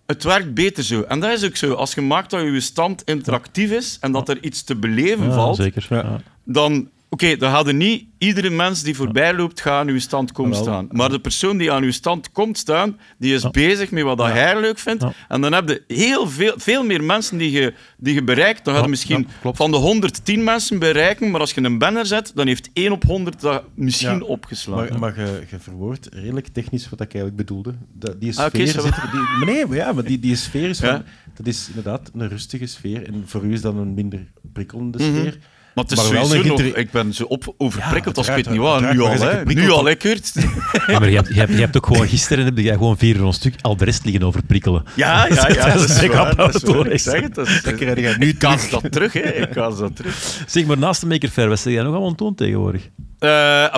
het 0.07 0.23
werkt 0.23 0.55
beter 0.55 0.85
zo. 0.85 1.03
En 1.03 1.21
dat 1.21 1.31
is 1.33 1.45
ook 1.45 1.57
zo. 1.57 1.73
Als 1.73 1.95
je 1.95 2.01
maakt 2.01 2.31
dat 2.31 2.41
je 2.41 2.61
stand 2.61 3.03
interactief 3.05 3.71
is 3.71 3.99
en 4.01 4.13
dat 4.13 4.29
er 4.29 4.39
iets 4.43 4.63
te 4.63 4.77
beleven 4.77 5.33
valt, 5.33 5.57
zeker. 5.57 6.23
Dan... 6.45 6.89
Oké, 7.15 7.37
dan 7.37 7.51
gaat 7.51 7.67
er 7.67 7.75
niet 7.75 8.05
iedere 8.19 8.51
mens 8.51 8.83
die 8.83 8.95
voorbij 8.95 9.35
loopt 9.35 9.61
gaan 9.61 9.73
aan 9.81 9.89
uw 9.89 9.99
stand 9.99 10.33
komen 10.33 10.57
staan. 10.57 10.89
Maar 10.91 11.09
de 11.09 11.19
persoon 11.21 11.57
die 11.57 11.73
aan 11.73 11.83
uw 11.83 11.91
stand 11.93 12.33
komt 12.33 12.59
staan, 12.59 12.99
die 13.19 13.35
is 13.35 13.43
Ja. 13.43 13.51
bezig 13.51 13.91
met 13.91 14.03
wat 14.03 14.19
dat 14.19 14.27
hij 14.27 14.61
leuk 14.61 14.79
vindt. 14.79 15.03
Ja. 15.03 15.13
En 15.29 15.41
dan 15.41 15.53
heb 15.53 15.69
je 15.69 15.83
heel 15.89 16.29
veel, 16.29 16.55
veel 16.57 16.85
meer 16.85 17.05
mensen 17.05 17.39
die 17.39 17.51
je, 17.51 17.75
die 17.99 18.15
je 18.15 18.25
bereikt. 18.25 18.65
Dan 18.65 18.75
je 18.75 18.81
Ja, 18.81 18.87
misschien 18.87 19.27
van 19.43 19.71
de 19.71 19.77
110 19.77 20.45
mensen 20.45 20.79
bereiken, 20.79 21.31
maar 21.31 21.41
als 21.41 21.53
je 21.53 21.61
een 21.63 21.79
banner 21.79 22.07
zet, 22.07 22.33
dan 22.35 22.47
heeft 22.47 22.71
1 22.73 22.93
op 22.93 23.03
100 23.05 23.41
dat 23.41 23.63
misschien 23.75 24.19
Ja. 24.19 24.25
opgeslagen. 24.25 24.99
Maar, 25.01 25.15
maar 25.17 25.27
je, 25.27 25.43
je 25.51 25.59
verwoordt 25.59 26.09
redelijk 26.13 26.47
technisch 26.49 26.89
wat 26.89 27.01
ik 27.01 27.15
eigenlijk 27.15 27.37
bedoelde. 27.37 27.75
Dat, 27.93 28.21
die 28.21 28.39
Ah, 28.39 28.47
sfeer 28.47 28.67
zit 28.67 28.85
er- 28.85 29.11
die, 29.39 29.47
nee, 29.55 29.67
maar 29.67 29.77
ja, 29.77 29.93
maar 29.93 30.05
die, 30.05 30.19
die 30.19 30.37
sfeer 30.37 30.69
is, 30.69 30.79
van, 30.87 30.89
Ja. 30.89 31.05
dat 31.35 31.47
is 31.47 31.69
inderdaad 31.69 32.11
een 32.15 32.29
rustige 32.29 32.67
sfeer. 32.67 33.07
En 33.07 33.23
voor 33.27 33.45
u 33.45 33.53
is 33.53 33.61
dat 33.61 33.75
een 33.75 33.95
minder 33.95 34.27
prikkelende 34.53 34.99
Mhm. 34.99 35.17
sfeer. 35.19 35.39
Maar 35.75 35.85
het 35.85 35.93
is 35.93 35.99
Maar 35.99 36.13
wel 36.13 36.27
sowieso 36.27 36.55
een 36.55 36.65
nog... 36.65 36.77
Ik 36.77 36.91
ben 36.91 37.13
zo 37.15 37.25
op, 37.25 37.55
overprikkeld 37.59 38.17
Ja, 38.17 38.21
als 38.23 38.29
ik 38.29 38.35
weet 38.35 38.51
niet 38.51 38.61
waar. 38.61 38.95
Nu 38.95 39.01
al, 39.01 39.19
hè. 39.19 39.41
je 39.41 39.45
Nu 39.55 39.71
al, 39.71 39.85
hè, 39.85 39.95
Kurt? 39.95 40.33
Ja, 40.87 40.99
maar 40.99 41.11
je 41.11 41.17
hebt, 41.17 41.29
je, 41.29 41.35
hebt, 41.35 41.53
je 41.53 41.59
hebt 41.59 41.77
ook 41.77 41.87
gewoon 41.87 42.09
gisteren 42.09 42.45
heb 42.45 42.59
jij 42.59 42.73
gewoon 42.73 42.99
vier 42.99 43.21
een 43.21 43.33
stuk 43.33 43.55
al 43.61 43.77
de 43.77 43.85
rest 43.85 44.05
liggen 44.05 44.23
overprikkelen. 44.23 44.85
Ja, 44.95 45.27
ja, 45.27 45.49
ja. 45.49 45.75
Dat 45.75 45.81
Dat 45.81 45.91
is 45.91 46.07
waar. 46.07 46.37
Dat 46.37 46.55
is 46.55 46.63
waar. 46.63 46.75
auto, 46.75 46.91
Ik 46.91 47.01
zeg 47.01 47.23
het. 47.23 47.35
Dat 47.35 47.47
is, 47.47 47.63
je 47.65 48.15
nu 48.19 48.33
kaas 48.33 48.71
dat 48.71 48.93
terug, 48.93 49.13
hè. 49.13 49.21
Ik 49.21 49.51
kaas 49.51 49.79
dat 49.79 49.97
terug. 49.97 50.43
Zeg 50.47 50.65
maar, 50.65 50.79
naast 50.79 51.01
de 51.01 51.07
Maker 51.07 51.29
Faire, 51.29 51.49
wat 51.49 51.59
zeg 51.59 51.73
jij 51.73 51.83
nog 51.83 51.93
allemaal 51.93 52.15
doen 52.15 52.35
tegenwoordig? 52.35 52.89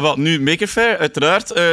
Wel, 0.03 0.15
nu 0.17 0.41
Maker 0.41 0.67
Faire, 0.67 0.99
uiteraard. 0.99 1.51
Eh, 1.51 1.65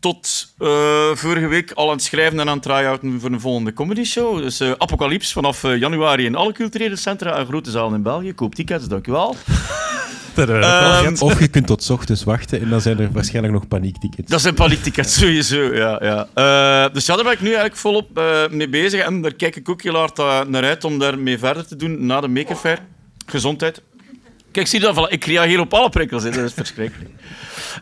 tot 0.00 0.52
eh, 0.58 0.68
vorige 1.14 1.46
week 1.46 1.72
al 1.72 1.86
aan 1.86 1.94
het 1.94 2.02
schrijven 2.02 2.40
en 2.40 2.48
aan 2.48 2.54
het 2.54 2.62
try-outen 2.62 3.20
voor 3.20 3.30
een 3.30 3.40
volgende 3.40 3.72
comedy 3.72 4.04
show. 4.04 4.38
Dus 4.42 4.62
Apocalypse 4.62 5.32
vanaf 5.32 5.62
januari 5.62 6.24
in 6.24 6.34
alle 6.34 6.52
culturele 6.52 6.96
centra 6.96 7.36
en 7.36 7.46
grote 7.46 7.70
zalen 7.70 7.94
in 7.94 8.02
België. 8.02 8.32
Koop 8.34 8.54
tickets, 8.54 8.88
dankjewel. 8.88 9.36
Ehm, 10.36 11.14
Of 11.18 11.40
je 11.40 11.48
kunt 11.48 11.66
tot 11.66 11.90
ochtends 11.90 12.24
wachten 12.24 12.60
en 12.60 12.68
dan 12.68 12.80
zijn 12.80 12.98
er 12.98 13.12
waarschijnlijk 13.12 13.54
nog 13.54 13.68
paniektickets. 13.68 14.30
Dat 14.30 14.40
zijn 14.40 14.54
paniektickets, 14.54 15.14
sowieso. 15.20 15.74
Ja, 15.74 16.00
ja. 16.02 16.88
Dus 16.88 17.06
ja, 17.06 17.14
daar 17.14 17.24
ben 17.24 17.32
ik 17.32 17.40
nu 17.40 17.46
eigenlijk 17.46 17.76
volop 17.76 18.20
mee 18.50 18.68
bezig. 18.68 19.00
En 19.00 19.22
daar 19.22 19.34
kijk 19.34 19.56
ik 19.56 19.68
ook 19.68 19.82
heel 19.82 19.94
hard 19.94 20.16
naar 20.48 20.64
uit 20.64 20.84
om 20.84 20.98
daarmee 20.98 21.38
verder 21.38 21.66
te 21.66 21.76
doen 21.76 22.06
na 22.06 22.20
de 22.20 22.28
Maker 22.28 22.56
Faire. 22.56 22.80
Gezondheid. 23.26 23.82
Kijk, 24.56 24.68
zie 24.68 24.80
dat? 24.80 24.94
Voilà, 24.94 25.12
Ik 25.12 25.24
reageer 25.24 25.60
op 25.60 25.74
alle 25.74 25.88
prikkels, 25.88 26.22
hè. 26.22 26.30
dat 26.30 26.44
is 26.44 26.52
verschrikkelijk. 26.52 27.10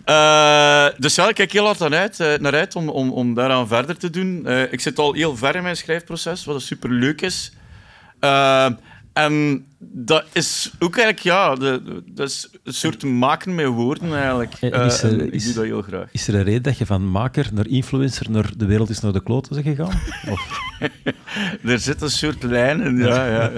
Eh, 0.04 0.86
dus 0.98 1.14
ja, 1.14 1.28
ik 1.28 1.34
kijk 1.34 1.52
heel 1.52 1.64
hard 1.64 1.82
uit, 1.82 2.20
eh, 2.20 2.34
naar 2.38 2.54
uit 2.54 2.76
om, 2.76 2.88
om, 2.88 3.10
om 3.10 3.34
daaraan 3.34 3.68
verder 3.68 3.98
te 3.98 4.10
doen. 4.10 4.46
Eh, 4.46 4.72
ik 4.72 4.80
zit 4.80 4.98
al 4.98 5.12
heel 5.12 5.36
ver 5.36 5.56
in 5.56 5.62
mijn 5.62 5.76
schrijfproces, 5.76 6.44
wat 6.44 6.62
super 6.62 6.90
leuk 6.90 7.20
is. 7.20 7.52
En 9.12 9.66
dat 9.92 10.24
is 10.32 10.70
ook 10.78 10.96
eigenlijk, 10.96 11.24
ja, 11.26 11.54
de, 11.54 12.02
dat 12.06 12.28
is 12.28 12.48
een 12.64 12.74
soort 12.74 13.02
maken 13.04 13.54
met 13.54 13.66
woorden 13.66 14.14
eigenlijk. 14.14 14.52
En 14.60 14.72
Eh, 14.72 14.86
is 14.86 15.02
er- 15.02 15.10
en 15.10 15.26
ik 15.26 15.32
is- 15.32 15.44
doe 15.44 15.54
dat 15.54 15.64
heel 15.64 15.82
graag. 15.82 16.08
Is 16.12 16.28
er 16.28 16.34
een 16.34 16.42
reden 16.42 16.62
dat 16.62 16.78
je 16.78 16.86
van 16.86 17.10
maker 17.10 17.48
naar 17.52 17.66
influencer 17.66 18.30
naar 18.30 18.50
de 18.56 18.66
wereld 18.66 18.90
is 18.90 19.00
naar 19.00 19.12
de 19.12 19.22
kloten 19.22 19.62
gegaan? 19.62 20.00
Of, 20.30 20.60
Er 21.64 21.78
zit 21.78 22.02
een 22.02 22.10
soort 22.10 22.42
lijn 22.42 22.80
in, 22.80 22.96
ja. 22.98 23.26
ja. 23.26 23.50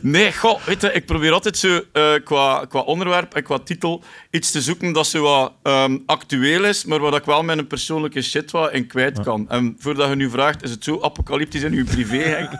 Nee, 0.00 0.32
goh, 0.32 0.62
weet 0.64 0.80
je, 0.80 0.92
ik 0.92 1.06
probeer 1.06 1.32
altijd 1.32 1.56
zo 1.58 1.80
eh, 1.92 2.12
qua, 2.24 2.64
qua 2.68 2.80
onderwerp 2.80 3.34
en 3.34 3.42
qua 3.42 3.58
titel 3.58 4.02
iets 4.30 4.50
te 4.50 4.60
zoeken 4.60 4.92
dat 4.92 5.06
zo 5.06 5.22
wat 5.22 5.52
ehm, 5.62 5.98
actueel 6.06 6.64
is, 6.64 6.84
maar 6.84 7.00
waar 7.00 7.14
ik 7.14 7.24
wel 7.24 7.42
mijn 7.42 7.66
persoonlijke 7.66 8.22
shit 8.22 8.50
wat 8.50 8.72
in 8.72 8.86
kwijt 8.86 9.20
kan. 9.20 9.48
En 9.48 9.76
voordat 9.78 10.08
je 10.08 10.14
nu 10.16 10.30
vraagt, 10.30 10.62
is 10.62 10.70
het 10.70 10.84
zo 10.84 11.00
apocalyptisch 11.02 11.62
in 11.62 11.72
uw 11.72 11.84
privé, 11.84 12.16
Henk? 12.16 12.50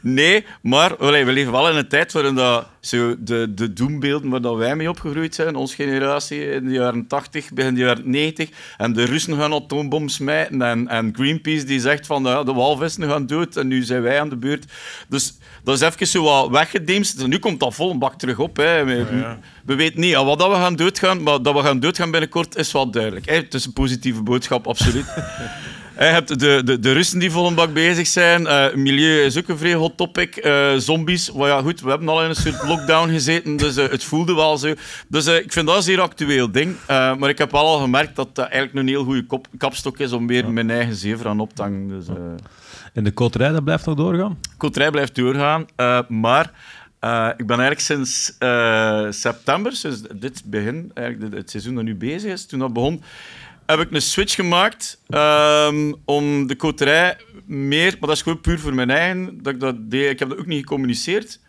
Nee, 0.00 0.44
maar 0.62 0.94
we 0.98 1.10
leven 1.32 1.52
wel 1.52 1.70
in 1.70 1.76
een 1.76 1.88
tijd 1.88 2.12
waarin 2.12 2.34
dat, 2.34 2.66
zo 2.80 3.14
de, 3.18 3.54
de 3.54 3.72
doembeelden 3.72 4.30
waar 4.30 4.40
dat 4.40 4.56
wij 4.56 4.76
mee 4.76 4.88
opgegroeid 4.88 5.34
zijn, 5.34 5.56
onze 5.56 5.74
generatie 5.74 6.50
in 6.50 6.64
de 6.64 6.72
jaren 6.72 7.06
80, 7.06 7.52
begin 7.52 7.74
de 7.74 7.80
jaren 7.80 8.10
90, 8.10 8.48
en 8.76 8.92
de 8.92 9.04
Russen 9.04 9.36
gaan 9.36 9.52
atoombom 9.52 10.08
smijten 10.08 10.62
en, 10.62 10.88
en 10.88 11.14
Greenpeace 11.14 11.64
die 11.64 11.80
zegt 11.80 12.06
van 12.06 12.24
ja, 12.24 12.42
de 12.42 12.52
walvissen 12.52 13.08
gaan 13.08 13.26
dood 13.26 13.56
en 13.56 13.66
nu 13.66 13.82
zijn 13.82 14.02
wij 14.02 14.20
aan 14.20 14.28
de 14.28 14.36
beurt. 14.36 14.64
Dus 15.08 15.38
dat 15.64 15.74
is 15.74 15.80
even 15.80 16.06
zo 16.06 16.22
wat 16.22 16.48
weggedemst. 16.48 17.26
Nu 17.26 17.38
komt 17.38 17.60
dat 17.60 17.74
vol 17.74 17.90
een 17.90 17.98
bak 17.98 18.18
terug 18.18 18.38
op. 18.38 18.56
Hè. 18.56 18.84
We, 18.84 19.36
we 19.64 19.74
weten 19.74 20.00
niet 20.00 20.14
aan 20.14 20.26
wat 20.26 20.38
dat 20.38 20.48
we 20.48 20.54
gaan 20.54 20.76
doodgaan, 20.76 21.22
maar 21.22 21.42
dat 21.42 21.54
we 21.54 21.60
gaan 21.60 21.80
doodgaan 21.80 22.10
binnenkort 22.10 22.56
is 22.56 22.72
wel 22.72 22.90
duidelijk. 22.90 23.26
Hè. 23.26 23.34
Het 23.34 23.54
is 23.54 23.64
een 23.64 23.72
positieve 23.72 24.22
boodschap, 24.22 24.66
absoluut. 24.66 25.06
Je 26.02 26.08
hebt 26.08 26.38
de, 26.40 26.62
de, 26.64 26.78
de 26.78 26.92
Russen 26.92 27.18
die 27.18 27.30
vol 27.30 27.46
een 27.46 27.54
bak 27.54 27.72
bezig 27.72 28.06
zijn. 28.06 28.46
Eh, 28.46 28.74
milieu 28.74 29.24
is 29.24 29.38
ook 29.38 29.48
een 29.48 29.58
vrij 29.58 29.74
hot 29.74 29.96
topic. 29.96 30.36
Eh, 30.36 30.74
zombies, 30.76 31.32
maar 31.32 31.48
ja, 31.48 31.60
goed, 31.60 31.80
we 31.80 31.90
hebben 31.90 32.08
al 32.08 32.22
in 32.22 32.28
een 32.28 32.34
soort 32.34 32.62
lockdown 32.66 33.10
gezeten, 33.10 33.56
dus 33.56 33.76
eh, 33.76 33.90
het 33.90 34.04
voelde 34.04 34.34
wel 34.34 34.58
zo. 34.58 34.74
Dus 35.08 35.26
ik 35.26 35.52
vind 35.52 35.66
dat 35.66 35.76
een 35.76 35.82
zeer 35.82 36.00
actueel 36.00 36.50
ding. 36.50 36.76
Maar 36.88 37.28
ik 37.28 37.38
heb 37.38 37.50
wel 37.50 37.66
al 37.66 37.78
gemerkt 37.78 38.16
dat 38.16 38.34
dat 38.34 38.48
eigenlijk 38.48 38.74
een 38.74 38.88
heel 38.88 39.04
goede 39.04 39.26
kop- 39.26 39.46
kapstok 39.56 39.98
is 39.98 40.12
om 40.12 40.26
weer 40.26 40.50
mijn 40.50 40.70
eigen 40.70 40.94
zever 40.94 41.28
aan 41.28 41.40
op 41.40 41.54
te 41.54 41.62
hangen. 41.62 41.88
Dus, 41.88 42.06
en 42.92 43.04
de 43.04 43.10
koterij, 43.10 43.50
dat 43.50 43.64
blijft 43.64 43.86
nog 43.86 43.96
doorgaan? 43.96 44.38
Koterij 44.56 44.90
blijft 44.90 45.14
doorgaan, 45.14 45.66
maar 46.08 46.52
ik 47.36 47.46
ben 47.46 47.60
eigenlijk 47.60 47.80
sinds 47.80 48.36
september, 49.20 49.72
sinds 49.72 50.02
dit 50.14 50.42
begin, 50.44 50.90
eigenlijk 50.94 51.34
het 51.34 51.50
seizoen 51.50 51.74
dat 51.74 51.84
nu 51.84 51.94
bezig 51.94 52.32
is, 52.32 52.46
toen 52.46 52.58
dat 52.58 52.72
begon, 52.72 53.02
heb 53.66 53.80
ik 53.80 53.90
een 53.90 54.02
switch 54.02 54.34
gemaakt 54.34 55.00
ehm, 55.08 55.92
om 56.04 56.46
de 56.46 56.56
koterij 56.56 57.16
meer, 57.46 57.90
maar 57.90 58.08
dat 58.08 58.16
is 58.16 58.22
gewoon 58.22 58.40
puur 58.40 58.58
voor 58.58 58.74
mijn 58.74 58.90
eigen, 58.90 59.42
dat 59.42 59.54
ik 59.54 59.60
dat 59.60 59.90
deed. 59.90 60.10
Ik 60.10 60.18
heb 60.18 60.28
dat 60.28 60.38
ook 60.38 60.46
niet 60.46 60.60
gecommuniceerd, 60.60 61.40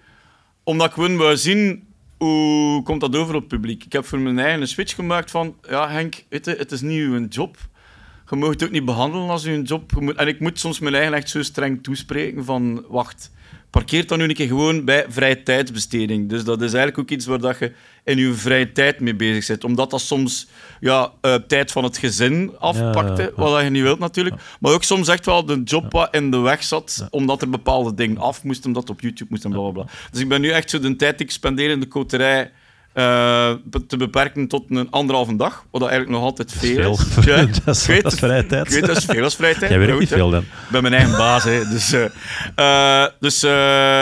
omdat 0.64 0.88
ik 0.88 0.94
gewoon 0.94 1.18
wou 1.18 1.38
zien 1.38 1.88
hoe 2.18 2.84
komt 2.84 3.02
dat 3.02 3.16
over 3.16 3.36
op 3.36 3.40
het 3.40 3.50
publiek. 3.50 3.84
Ik 3.86 3.94
heb 3.94 4.06
voor 4.06 4.20
mijn 4.20 4.40
eigen 4.40 4.62
een 4.62 4.68
switch 4.68 4.96
gemaakt 4.96 5.32
van, 5.32 5.56
ja 5.70 5.90
Henk, 5.90 6.24
je, 6.30 6.40
het 6.58 6.72
is 6.72 6.82
niet 6.82 7.00
uw 7.00 7.26
job. 7.28 7.58
Je 8.30 8.36
mag 8.36 8.50
het 8.50 8.64
ook 8.64 8.72
niet 8.72 8.86
behandelen 8.86 9.30
als 9.30 9.46
uw 9.46 9.62
job. 9.62 10.12
En 10.16 10.28
ik 10.28 10.40
moet 10.40 10.60
soms 10.60 10.80
mijn 10.80 10.96
eigen 10.96 11.14
echt 11.14 11.30
zo 11.30 11.44
streng 11.44 11.84
toespreken 11.84 12.46
van, 12.46 12.86
wacht, 12.88 13.32
parkeer 13.74 14.08
dan 14.08 14.18
nu 14.18 14.24
een 14.24 14.34
keer 14.34 14.48
gewoon 14.48 14.86
bij 14.86 15.06
vrije 15.10 15.44
tijdsbesteding. 15.44 16.30
Dus 16.30 16.44
dat 16.44 16.62
is 16.62 16.74
eigenlijk 16.74 16.98
ook 16.98 17.10
iets 17.10 17.26
waar 17.26 17.40
dat 17.40 17.60
je 17.60 17.72
in 18.04 18.18
je 18.18 18.34
vrije 18.34 18.72
tijd 18.72 19.00
mee 19.00 19.16
bezig 19.16 19.48
bent. 19.48 19.64
Omdat 19.64 19.90
dat 19.92 20.02
soms 20.02 20.48
ja, 20.80 21.12
eh, 21.22 21.36
tijd 21.36 21.72
van 21.72 21.84
het 21.84 21.98
gezin 21.98 22.52
afpakte, 22.60 23.22
Ja, 23.22 23.30
ja, 23.38 23.44
ja. 23.44 23.52
wat 23.52 23.64
je 23.64 23.70
niet 23.70 23.82
wilt 23.82 24.00
natuurlijk. 24.00 24.36
Maar 24.60 24.74
ook 24.74 24.84
soms 24.84 25.08
echt 25.08 25.26
wel 25.26 25.46
de 25.46 25.62
job 25.64 25.92
wat 25.92 26.16
in 26.16 26.32
de 26.32 26.38
weg 26.38 26.64
zat, 26.64 27.08
omdat 27.10 27.42
er 27.42 27.50
bepaalde 27.50 27.94
dingen 27.94 28.18
af 28.18 28.44
moesten, 28.44 28.66
omdat 28.66 28.82
het 28.82 28.92
op 28.92 29.02
YouTube 29.02 29.30
moest 29.30 29.46
en 29.46 29.52
bla 29.52 29.62
bla 29.62 29.72
bla. 29.72 29.86
Dus 30.12 30.22
ik 30.22 30.28
ben 30.28 30.42
nu 30.42 30.50
echt 30.50 30.70
zo 30.70 30.80
de 30.80 30.96
tijd 30.96 31.18
die 31.18 31.28
ik 31.28 31.34
spendeer 31.34 31.70
in 31.70 31.80
de 31.80 31.88
koterij 31.88 32.52
eh, 32.94 33.54
te 33.88 33.98
beperken 33.98 34.48
tot 34.48 34.64
een 34.70 34.92
anderhalve 34.92 35.36
dag, 35.36 35.66
wat 35.72 35.82
dat 35.82 35.90
eigenlijk 35.90 36.20
nog 36.20 36.30
altijd 36.30 36.52
veel 36.52 36.92
is. 36.92 37.00
Veel. 37.08 37.38
Ja, 37.38 37.46
dat, 37.66 37.76
is, 37.76 37.86
weet 37.86 38.04
dat 38.04 38.14
is 38.14 38.20
vrije 38.20 38.46
tijd. 38.46 38.66
Ik 38.66 38.74
weet, 38.74 38.86
dat 38.86 38.98
is 38.98 39.06
veel 39.06 39.24
als 39.24 39.36
vrije 39.36 39.56
tijd. 39.60 39.72
Jij 39.72 39.80
werkt 39.80 40.00
niet 40.00 40.10
veel 40.10 40.30
dan. 40.30 40.42
Ik 40.42 40.48
ben 40.72 40.82
mijn 40.82 40.94
eigen 40.94 41.18
baas, 41.18 41.44
hè. 41.44 41.70
Dus, 41.70 41.94
eh, 41.94 43.04
eh, 43.04 43.10
dus 43.20 43.42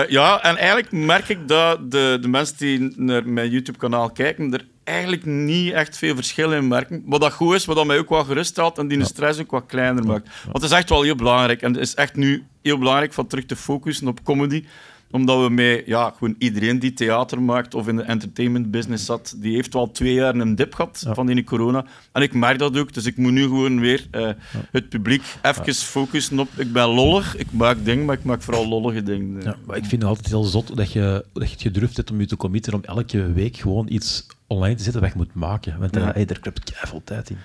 ja, 0.10 0.44
en 0.44 0.58
eigenlijk 0.58 0.92
merk 0.92 1.30
ik 1.30 1.48
dat 1.48 1.92
de, 1.92 2.18
de 2.22 2.28
mensen 2.28 2.56
die 2.58 2.94
naar 2.96 3.28
mijn 3.28 3.50
YouTube-kanaal 3.50 4.10
kijken, 4.10 4.54
er 4.54 4.66
eigenlijk 4.84 5.26
niet 5.26 5.74
echt 5.74 5.98
veel 5.98 6.16
verschil 6.16 6.54
in 6.54 6.68
merken. 6.68 7.04
Wat 7.06 7.22
dat 7.22 7.34
goed 7.34 7.56
is, 7.56 7.66
wat 7.66 7.76
dat 7.76 7.86
mij 7.86 7.98
ook 7.98 8.10
wat 8.10 8.26
gerust 8.26 8.58
haalt 8.58 8.78
en 8.78 8.88
die 8.88 8.98
de 8.98 9.06
stress 9.06 9.40
ook 9.40 9.52
wat 9.52 9.66
kleiner 9.68 10.06
maakt. 10.06 10.30
Want 10.44 10.62
het 10.62 10.72
is 10.72 10.78
echt 10.78 10.90
wel 10.90 11.02
heel 11.02 11.16
belangrijk. 11.16 11.62
En 11.62 11.74
het 11.74 11.82
is 11.82 11.96
echt 11.96 12.16
nu 12.16 12.46
heel 12.62 12.78
belangrijk 12.78 13.14
van 13.14 13.28
terug 13.28 13.46
te 13.46 13.56
focussen 13.56 14.08
op 14.08 14.24
comedy 14.24 14.66
omdat 15.12 15.44
we 15.44 15.50
met 15.50 15.84
ja, 15.86 16.14
gewoon 16.18 16.36
iedereen 16.38 16.80
die 16.80 16.94
theater 16.94 17.42
maakt 17.42 17.74
of 17.74 17.88
in 17.88 17.96
de 17.96 18.04
entertainment 18.04 18.72
business 18.72 19.06
zat, 19.06 19.36
die 19.38 19.56
heeft 19.56 19.74
wel 19.74 19.92
twee 19.92 20.14
jaar 20.14 20.36
een 20.36 20.56
dip 20.56 20.74
gehad 20.74 21.06
van 21.08 21.26
die 21.26 21.44
corona. 21.44 21.86
En 22.12 22.22
ik 22.22 22.34
merk 22.34 22.60
dat 22.60 22.78
ook, 22.78 22.94
dus 22.94 23.06
ik 23.06 23.18
moet 23.18 23.32
nu 23.32 23.44
gewoon 23.44 23.80
weer 23.80 24.08
eh, 24.12 24.30
het 24.72 24.90
publiek 24.90 25.24
even 25.42 25.74
focussen 25.74 26.40
op... 26.40 26.50
Ik 26.56 26.74
ben 26.74 26.88
lollig, 26.88 27.38
ik 27.38 27.52
maak 27.52 27.86
dingen, 27.86 28.06
maar 28.06 28.18
ik 28.18 28.24
maak 28.24 28.42
vooral 28.42 28.68
lollige 28.68 29.04
dingen. 29.04 29.42
Ja, 29.42 29.56
maar 29.66 29.78
ik 29.78 29.86
vind 29.86 30.02
het 30.02 30.10
altijd 30.10 30.28
heel 30.28 30.44
zot 30.44 30.78
dat 30.78 30.92
je, 30.92 31.26
dat 31.34 31.48
je 31.48 31.54
het 31.54 31.62
gedurfd 31.62 31.98
hebt 31.98 32.12
om 32.12 32.20
je 32.20 32.26
te 32.26 32.38
committen 32.38 32.74
om 32.74 32.84
elke 32.84 33.34
week 33.34 33.58
gewoon 33.58 33.88
iets 33.90 34.26
online 34.48 34.76
te 34.76 34.84
zetten 34.84 35.02
wat 35.02 35.12
je 35.12 35.18
moet 35.18 35.34
maken. 35.34 35.80
Want 35.80 35.96
Ja. 35.96 36.02
ja. 36.02 36.12
hey, 36.12 36.26
daar 36.26 36.40
kruipt 36.40 37.06
tijd 37.06 37.30
in. 37.30 37.38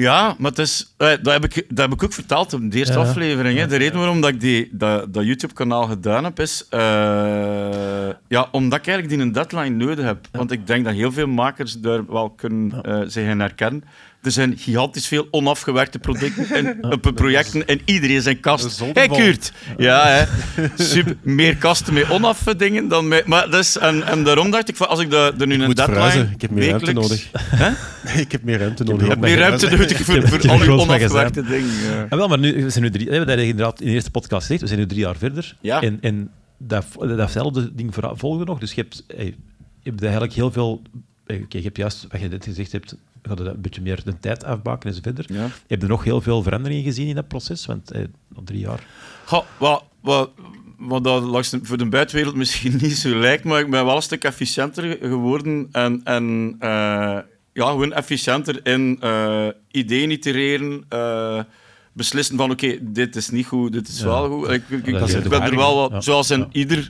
Ja, 0.00 0.34
maar 0.38 0.50
het 0.50 0.58
is, 0.58 0.94
eh, 0.96 1.08
dat, 1.22 1.32
heb 1.32 1.44
ik, 1.44 1.54
dat 1.68 1.78
heb 1.78 1.92
ik 1.92 2.02
ook 2.02 2.12
verteld 2.12 2.52
in 2.52 2.68
de 2.70 2.78
eerste 2.78 2.98
Ja. 2.98 3.04
aflevering. 3.04 3.58
Hè. 3.58 3.66
De 3.66 3.76
reden 3.76 3.98
waarom 3.98 4.20
dat 4.20 4.30
ik 4.30 4.40
die, 4.40 4.68
dat, 4.72 5.14
dat 5.14 5.24
YouTube-kanaal 5.24 5.86
gedaan 5.86 6.24
heb, 6.24 6.40
is 6.40 6.66
eh, 6.70 6.80
ja, 8.28 8.48
omdat 8.52 8.78
ik 8.78 8.86
eigenlijk 8.86 9.08
die 9.08 9.18
een 9.26 9.32
deadline 9.32 9.84
nodig 9.84 10.04
heb. 10.04 10.26
Want 10.32 10.50
ik 10.50 10.66
denk 10.66 10.84
dat 10.84 10.94
heel 10.94 11.12
veel 11.12 11.26
makers 11.26 11.80
daar 11.80 12.06
wel 12.06 12.30
kunnen 12.30 12.82
eh, 12.82 13.00
zich 13.06 13.26
in 13.28 13.40
herkennen. 13.40 13.84
Er 14.22 14.30
zijn 14.30 14.56
gigantisch 14.58 15.06
veel 15.06 15.28
onafgewerkte 15.30 15.98
producten 15.98 16.46
en, 16.50 16.80
eh, 16.90 17.12
projecten 17.14 17.66
in 17.66 17.80
iedereen 17.84 18.22
zijn 18.22 18.40
kast. 18.40 18.78
Hey 18.92 19.06
vol. 19.08 19.16
Kurt! 19.16 19.52
Ja, 19.78 20.06
hè. 20.06 20.24
Super, 20.84 21.16
meer 21.22 21.56
kasten 21.56 21.94
met 21.94 22.10
onaf 22.10 22.42
dingen 22.42 22.88
dan 22.88 23.08
met... 23.08 23.26
Maar 23.26 23.50
dus, 23.50 23.78
en, 23.78 24.06
en 24.06 24.24
daarom 24.24 24.50
dacht 24.50 24.68
ik, 24.68 24.76
van, 24.76 24.88
als 24.88 25.00
ik 25.00 25.10
de, 25.10 25.34
er 25.38 25.46
nu 25.46 25.54
een 25.54 25.60
moet 25.66 25.76
deadline... 25.76 25.98
verhuizen. 26.00 26.32
Ik 26.34 26.40
heb 26.40 26.50
meer 26.50 26.68
ruimte 26.68 26.92
nodig. 26.92 27.30
ik 28.24 28.32
heb 28.32 28.42
meer 28.42 28.58
ruimte 28.58 28.84
nodig. 28.84 29.02
Je 29.02 29.08
hebt 29.08 29.20
meer 29.20 29.38
ruimte 29.38 29.70
nodig 29.70 30.00
voor, 30.04 30.14
Ik 30.16 30.20
heb- 30.22 30.28
voor 30.28 30.36
ik 30.36 30.42
heb 30.42 30.50
al 30.50 30.58
groot 30.58 30.80
onafgewerkte 30.80 31.42
dingen. 31.42 31.70
ja. 31.90 32.06
Ja, 32.10 32.16
wel, 32.16 32.28
maar 32.28 32.38
nu, 32.38 32.64
we 32.64 32.70
zijn 32.70 32.84
nu 32.84 32.90
drie, 32.90 33.06
we 33.06 33.14
hebben 33.14 33.36
dat 33.36 33.44
inderdaad 33.46 33.80
in 33.80 33.86
de 33.86 33.92
eerste 33.92 34.10
podcast 34.10 34.40
gezegd, 34.42 34.60
we 34.60 34.66
zijn 34.66 34.78
nu 34.80 34.86
drie 34.86 35.00
jaar 35.00 35.16
verder. 35.16 35.56
Ja. 35.60 35.80
En, 35.82 35.98
en 36.00 36.30
dat, 36.58 36.84
datzelfde 37.16 37.74
ding 37.74 37.94
volgde 38.14 38.44
nog. 38.44 38.58
Dus 38.58 38.72
je 38.72 38.80
hebt, 38.80 39.04
je 39.82 39.90
hebt 39.90 40.02
eigenlijk 40.02 40.32
heel 40.32 40.50
veel... 40.52 40.82
eh, 41.26 41.36
Oké, 41.42 41.56
je 41.56 41.62
hebt 41.64 41.76
juist, 41.76 42.06
wat 42.10 42.20
je 42.20 42.28
net 42.28 42.44
gezegd 42.44 42.72
hebt, 42.72 42.94
gaat 43.22 43.40
er 43.40 43.46
een 43.46 43.60
beetje 43.60 43.82
meer 43.82 44.00
de 44.04 44.18
tijd 44.18 44.44
afbaken 44.44 44.88
en 44.88 44.94
zo 44.94 45.00
verder. 45.02 45.24
Ja. 45.28 45.44
Je 45.44 45.50
hebt 45.66 45.82
er 45.82 45.88
nog 45.88 46.04
heel 46.04 46.20
veel 46.20 46.42
veranderingen 46.42 46.84
gezien 46.84 47.08
in 47.08 47.14
dat 47.14 47.28
proces, 47.28 47.66
want 47.66 47.90
eh, 47.90 48.04
al 48.34 48.42
drie 48.44 48.60
jaar... 48.60 48.86
Goh, 49.24 49.44
wat, 49.58 49.84
wat, 50.00 50.30
wat 50.78 51.04
dat 51.04 51.22
langs 51.22 51.50
de- 51.50 51.60
voor 51.62 51.78
de 51.78 51.88
buitenwereld 51.88 52.34
misschien 52.36 52.72
niet 52.82 52.96
zo 52.96 53.18
lijkt, 53.18 53.44
maar 53.44 53.60
ik 53.60 53.70
ben 53.70 53.84
wel 53.84 53.96
een 53.96 54.02
stuk 54.02 54.24
efficiënter 54.24 54.98
geworden 55.00 55.68
en, 55.72 56.00
en 56.04 56.56
eh, 56.58 56.68
ja, 57.52 57.66
gewoon 57.68 57.92
efficiënter 57.92 58.66
in 58.66 58.96
eh, 59.00 59.48
ideeën 59.70 60.10
itereren, 60.10 60.84
eh, 60.88 61.40
beslissen 61.92 62.36
van 62.36 62.50
oké, 62.50 62.78
dit 62.80 63.16
is 63.16 63.30
niet 63.30 63.46
goed, 63.46 63.72
dit 63.72 63.88
is 63.88 63.98
Ja. 63.98 64.04
wel 64.04 64.28
goed. 64.28 64.48
Ik, 64.50 64.62
ik, 64.68 64.86
ik, 64.86 65.08
ik 65.08 65.28
ben 65.28 65.42
er 65.42 65.56
wel 65.56 65.74
wat, 65.76 65.90
Ja. 65.90 66.00
zoals 66.00 66.30
in 66.30 66.38
Ja. 66.38 66.46
ieder 66.52 66.88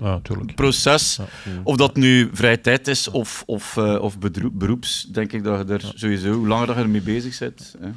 proces, 0.55 1.19
of 1.63 1.77
dat 1.77 1.97
nu 1.97 2.31
vrije 2.33 2.61
tijd 2.61 2.89
is 2.89 3.09
of, 3.11 3.43
of, 3.47 3.77
eh, 3.77 3.97
of 4.01 4.19
bedro- 4.19 4.51
beroeps, 4.53 5.07
denk 5.13 5.33
ik 5.33 5.45
dat 5.45 5.69
je 5.69 5.75
er 5.75 5.93
sowieso, 5.95 6.33
hoe 6.33 6.47
langer 6.47 6.67
dat 6.67 6.77
je 6.77 6.83
ermee 6.83 7.01
bezig 7.03 7.39
bent. 7.39 7.75
hè. 7.81 7.89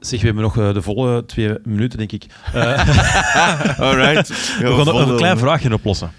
Zeg, 0.00 0.20
we 0.20 0.26
hebben 0.26 0.44
nog 0.44 0.58
eh, 0.58 0.72
de 0.74 0.82
volle 0.82 1.26
twee 1.26 1.54
minuten, 1.64 1.98
denk 1.98 2.12
ik. 2.12 2.26
Eh, 2.54 3.80
Alright. 3.80 4.28
we 4.60 4.66
gaan 4.76 4.84
nog 4.84 5.08
een 5.08 5.16
klein 5.16 5.38
vraagje 5.38 5.72
oplossen. 5.74 6.10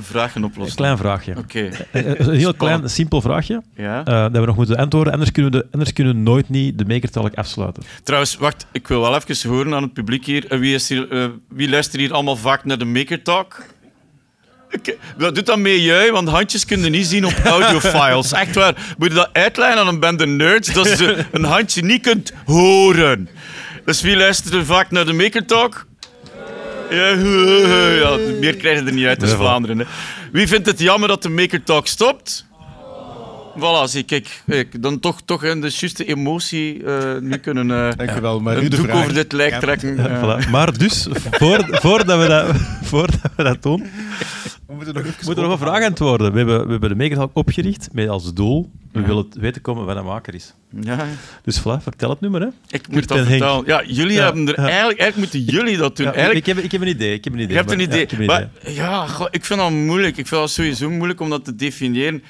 Vragen 0.00 0.42
Een 0.42 0.48
oplossen. 0.48 0.76
klein 0.76 0.96
vraagje. 0.96 1.36
Oké. 1.36 1.68
Eh, 1.92 2.10
eh, 2.10 2.26
Een 2.26 2.34
heel 2.34 2.54
klein, 2.54 2.90
simpel 2.90 3.20
vraagje. 3.20 3.62
Ja. 3.76 4.04
eh, 4.04 4.22
dat 4.22 4.32
we 4.32 4.46
nog 4.46 4.56
moeten 4.56 4.76
antwoorden. 4.76 5.12
Anders 5.12 5.32
kunnen 5.32 5.52
we, 5.52 5.58
de, 5.58 5.66
anders 5.70 5.92
kunnen 5.92 6.14
we 6.14 6.20
nooit 6.20 6.48
niet 6.48 6.78
de 6.78 6.84
makertalk 6.84 7.34
afsluiten. 7.34 7.82
Trouwens, 8.02 8.36
wacht, 8.36 8.66
ik 8.72 8.88
wil 8.88 9.00
wel 9.00 9.16
even 9.16 9.50
horen 9.50 9.74
aan 9.74 9.82
het 9.82 9.92
publiek 9.92 10.24
hier. 10.24 10.44
Wie, 10.48 10.74
is 10.74 10.88
hier, 10.88 11.30
wie 11.48 11.68
luistert 11.68 12.00
hier 12.00 12.12
allemaal 12.12 12.36
vaak 12.36 12.64
naar 12.64 12.78
de 12.78 12.84
Maker 12.84 13.22
Talk? 13.22 13.62
Oké, 14.76 14.94
Dat 15.18 15.34
doet 15.34 15.46
dat 15.46 15.58
mee 15.58 15.82
jij, 15.82 16.12
want 16.12 16.28
handjes 16.28 16.64
kunnen 16.64 16.90
niet 16.90 17.06
zien 17.06 17.24
op 17.26 17.32
audiofiles. 17.44 18.32
Echt 18.32 18.54
waar. 18.54 18.94
Moet 18.98 19.08
je 19.08 19.14
dat 19.14 19.30
uitleggen 19.32 19.78
aan 19.80 19.88
een 19.88 20.00
bende 20.00 20.26
nerds, 20.26 20.72
dat 20.72 20.86
ze 20.86 21.24
een 21.32 21.44
handje 21.44 21.82
niet 21.84 22.02
kunt 22.02 22.32
horen. 22.44 23.28
Dus 23.84 24.00
wie 24.00 24.16
luistert 24.16 24.54
er 24.54 24.64
vaak 24.64 24.90
naar 24.90 25.06
de 25.06 25.12
Maker 25.12 25.46
Talk? 25.46 25.85
Ja, 26.96 27.88
ja, 27.88 28.18
meer 28.40 28.56
krijgen 28.56 28.86
er 28.86 28.92
niet 28.92 29.06
uit, 29.06 29.24
voilà. 29.24 29.36
Vlaanderen. 29.36 29.78
Hè. 29.78 29.84
Wie 30.32 30.46
vindt 30.46 30.66
het 30.66 30.78
jammer 30.78 31.08
dat 31.08 31.22
de 31.22 31.28
Maker 31.28 31.62
Talk 31.62 31.86
stopt? 31.86 32.46
Voilà, 33.56 33.84
zie, 33.84 34.02
kijk, 34.02 34.42
kijk, 34.46 34.82
dan 34.82 35.00
toch, 35.00 35.20
toch 35.24 35.44
in 35.44 35.60
de 35.60 35.76
juiste 35.78 36.04
emotie 36.04 36.84
eh, 36.84 37.20
nu 37.20 37.36
kunnen 37.36 37.68
uh, 37.68 37.90
Dankjewel, 37.96 38.40
maar 38.40 38.56
nu 38.56 38.64
een 38.64 38.70
de 38.70 38.76
doek 38.76 38.94
over 38.94 39.14
dit 39.14 39.32
lijk 39.32 39.60
trekken. 39.60 39.96
Ja, 39.96 40.06
eh. 40.06 40.22
voilà. 40.22 40.50
Maar 40.50 40.78
dus, 40.78 41.06
voor, 41.30 41.66
voordat, 41.70 42.20
we 42.20 42.26
dat, 42.26 42.56
voordat 42.90 43.30
we 43.36 43.42
dat 43.42 43.62
doen, 43.62 43.86
We 44.66 44.74
moeten 44.74 44.94
nog 44.94 45.02
even 45.02 45.14
moeten 45.24 45.44
we 45.44 45.50
nog 45.50 45.60
een 45.60 45.66
vraag 45.66 45.84
antwoorden. 45.84 46.32
We 46.32 46.38
hebben, 46.38 46.64
we 46.64 46.70
hebben 46.70 46.88
de 46.88 46.94
Megatalk 46.94 47.30
opgericht 47.32 47.88
met 47.92 48.08
als 48.08 48.34
doel, 48.34 48.70
we 49.00 49.06
willen 49.06 49.26
weten 49.40 49.62
komen 49.62 49.84
wat 49.84 49.96
een 49.96 50.04
maker 50.04 50.34
is. 50.34 50.54
Ja, 50.80 51.06
Dus 51.44 51.60
voilà, 51.60 51.82
vertel 51.82 52.10
het 52.10 52.20
nu 52.20 52.28
maar. 52.28 52.40
Hè. 52.40 52.48
ik 52.68 52.88
moet 52.88 53.08
dat 53.08 53.26
vertellen. 53.26 53.62
Ja, 53.66 53.82
jullie 53.86 54.16
Ja, 54.16 54.24
hebben 54.24 54.48
er 54.48 54.54
eigenlijk, 54.54 54.98
eigenlijk 54.98 55.16
moeten 55.16 55.54
jullie 55.54 55.76
dat 55.76 55.96
doen. 55.96 56.06
Ja, 56.06 56.12
eigenlijk, 56.12 56.46
ik, 56.46 56.54
heb, 56.54 56.64
ik 56.64 56.72
heb 56.72 56.80
een 56.80 56.88
idee. 56.88 57.14
Ik 57.14 57.24
heb 57.24 57.32
een 57.32 57.38
idee 57.38 57.52
je 57.52 57.58
hebt 57.58 57.70
een 57.70 57.80
idee. 57.80 58.06
Ja, 58.10 58.18
ik 58.18 58.26
maar 58.26 58.48
ja, 58.72 59.06
goh, 59.06 59.26
ik 59.30 59.44
vind 59.44 59.60
dat 59.60 59.70
moeilijk. 59.70 60.16
Ik 60.16 60.26
vind 60.26 60.40
dat 60.40 60.50
sowieso 60.50 60.90
moeilijk 60.90 61.20
om 61.20 61.30
dat 61.30 61.44
te 61.44 61.54
definiëren. 61.54 62.22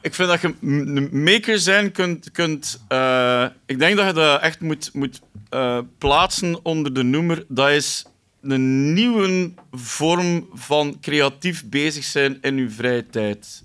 Ik 0.00 0.14
vind 0.14 0.28
dat 0.28 0.40
je 0.40 0.54
een 0.60 1.08
maker 1.22 1.58
zijn 1.58 1.92
kunt. 1.92 2.30
kunt 2.30 2.84
eh, 2.88 3.44
ik 3.66 3.78
denk 3.78 3.96
dat 3.96 4.06
je 4.06 4.12
dat 4.12 4.40
echt 4.40 4.60
moet, 4.60 4.90
moet 4.92 5.20
eh, 5.48 5.78
plaatsen 5.98 6.64
onder 6.64 6.94
de 6.94 7.02
noemer. 7.02 7.44
Dat 7.48 7.70
is 7.70 8.04
een 8.42 8.92
nieuwe 8.92 9.52
vorm 9.72 10.48
van 10.54 10.96
creatief 11.00 11.64
bezig 11.68 12.04
zijn 12.04 12.38
in 12.40 12.56
je 12.56 12.70
vrije 12.70 13.06
tijd. 13.06 13.64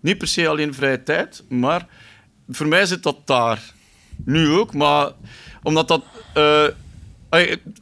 Niet 0.00 0.18
per 0.18 0.28
se 0.28 0.48
alleen 0.48 0.74
vrije 0.74 1.02
tijd, 1.02 1.44
maar 1.48 1.86
voor 2.48 2.66
mij 2.66 2.86
zit 2.86 3.02
dat 3.02 3.26
daar. 3.26 3.72
Nu 4.24 4.48
ook, 4.48 4.74
maar 4.74 5.10
omdat 5.62 5.88
dat. 5.88 6.02
eh, 6.34 6.64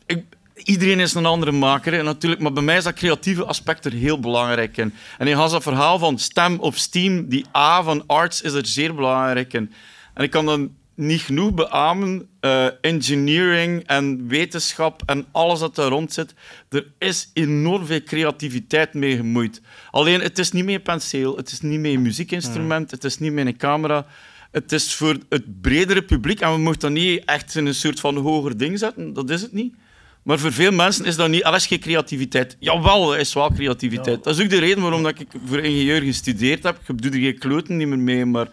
ik- 0.06 0.24
iedereen 0.54 1.00
is 1.00 1.14
een 1.14 1.26
andere 1.26 1.52
maker, 1.52 1.92
hè, 1.92 2.02
natuurlijk, 2.02 2.42
maar 2.42 2.52
bij 2.52 2.62
mij 2.62 2.76
is 2.76 2.84
dat 2.84 2.94
creatieve 2.94 3.44
aspect 3.44 3.84
er 3.84 3.92
heel 3.92 4.20
belangrijk 4.20 4.76
in. 4.76 4.94
En 5.18 5.26
in 5.26 5.36
Hans 5.36 5.52
dat 5.52 5.62
verhaal 5.62 5.98
van 5.98 6.18
stem 6.18 6.58
op 6.58 6.74
Steam, 6.76 7.28
die 7.28 7.46
A 7.56 7.82
van 7.82 8.04
arts 8.06 8.42
is 8.42 8.52
er 8.52 8.66
zeer 8.66 8.94
belangrijk 8.94 9.52
in. 9.52 9.72
En 10.14 10.24
ik 10.24 10.30
kan 10.30 10.46
dan 10.46 10.74
niet 10.94 11.20
genoeg 11.20 11.54
beamen. 11.54 12.28
eh, 12.40 12.66
engineering 12.80 13.86
en 13.86 14.28
wetenschap 14.28 15.02
en 15.06 15.26
alles 15.32 15.60
dat 15.60 15.74
daar 15.74 15.88
rond 15.88 16.12
zit. 16.12 16.34
Er 16.70 16.86
is 16.98 17.30
enorm 17.34 17.86
veel 17.86 18.02
creativiteit 18.02 18.94
mee 18.94 19.16
gemoeid. 19.16 19.60
Alleen, 19.90 20.20
het 20.20 20.38
is 20.38 20.52
niet 20.52 20.64
meer 20.64 20.80
penseel, 20.80 21.36
het 21.36 21.50
is 21.50 21.60
niet 21.60 21.80
meer 21.80 21.94
een 21.94 22.02
muziekinstrument, 22.02 22.90
het 22.90 23.04
is 23.04 23.18
niet 23.18 23.32
meer 23.32 23.46
een 23.46 23.56
camera. 23.56 24.06
Het 24.50 24.72
is 24.72 24.94
voor 24.94 25.16
het 25.28 25.60
bredere 25.60 26.02
publiek 26.02 26.40
en 26.40 26.52
we 26.52 26.58
mogen 26.58 26.78
dat 26.78 26.90
niet 26.90 27.24
echt 27.24 27.54
in 27.54 27.66
een 27.66 27.74
soort 27.74 28.00
van 28.00 28.16
hoger 28.16 28.56
ding 28.56 28.78
zetten. 28.78 29.12
Dat 29.12 29.30
is 29.30 29.42
het 29.42 29.52
niet. 29.52 29.74
Maar 30.22 30.38
voor 30.38 30.52
veel 30.52 30.72
mensen 30.72 31.04
is 31.04 31.16
dat 31.16 31.28
niet, 31.28 31.44
ah, 31.44 31.50
dat 31.52 31.60
is 31.60 31.66
geen 31.66 31.80
creativiteit. 31.80 32.56
Jawel, 32.58 33.16
is 33.16 33.32
wel 33.32 33.52
creativiteit. 33.52 34.24
Dat 34.24 34.38
is 34.38 34.44
ook 34.44 34.50
de 34.50 34.58
reden 34.58 34.82
waarom 34.82 35.02
dat 35.02 35.20
ik 35.20 35.28
voor 35.46 35.58
ingenieur 35.58 36.02
gestudeerd 36.02 36.62
heb. 36.62 36.78
Ik 36.86 37.02
doe 37.02 37.10
er 37.10 37.18
geen 37.18 37.38
kloten 37.38 37.76
niet 37.76 37.88
meer 37.88 37.98
mee, 37.98 38.24
maar 38.24 38.48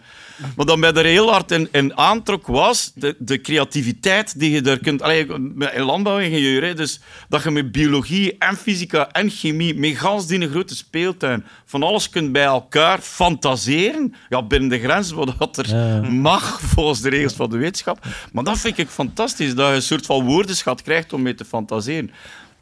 wat 0.56 0.66
dan 0.66 0.78
mij 0.78 0.92
er 0.92 1.04
heel 1.04 1.30
hard 1.30 1.50
in, 1.50 1.68
in 1.72 1.96
aantrok 1.96 2.46
was 2.46 2.92
de, 2.94 3.16
de 3.18 3.40
creativiteit 3.40 4.38
die 4.38 4.50
je 4.50 4.60
daar 4.60 4.78
kunt... 4.78 5.02
Allee, 5.02 5.30
een 5.30 5.82
landbouwingenieur, 5.82 6.62
hè, 6.62 6.74
dus 6.74 7.00
dat 7.28 7.42
je 7.42 7.50
met 7.50 7.72
biologie 7.72 8.36
en 8.38 8.56
fysica 8.56 9.10
en 9.12 9.30
chemie, 9.30 9.74
met 9.74 9.96
gans 9.96 10.26
die 10.26 10.40
een 10.40 10.50
grote 10.50 10.76
speeltuin, 10.76 11.44
van 11.64 11.82
alles 11.82 12.10
kunt 12.10 12.32
bij 12.32 12.44
elkaar 12.44 12.98
fantaseren, 13.00 14.14
ja, 14.28 14.42
binnen 14.42 14.68
de 14.68 14.78
grenzen 14.78 15.34
wat 15.38 15.56
er 15.56 15.68
Ja. 15.68 16.00
mag, 16.00 16.60
volgens 16.60 17.00
de 17.00 17.08
regels 17.08 17.32
van 17.34 17.50
de 17.50 17.56
wetenschap. 17.56 18.06
Maar 18.32 18.44
dat 18.44 18.58
vind 18.58 18.78
ik 18.78 18.88
fantastisch, 18.88 19.54
dat 19.54 19.68
je 19.68 19.74
een 19.74 19.82
soort 19.82 20.06
van 20.06 20.24
woordenschat 20.24 20.82
krijgt 20.82 21.12
om 21.12 21.22
mee 21.22 21.34
te 21.34 21.44
fantaseren. 21.44 22.10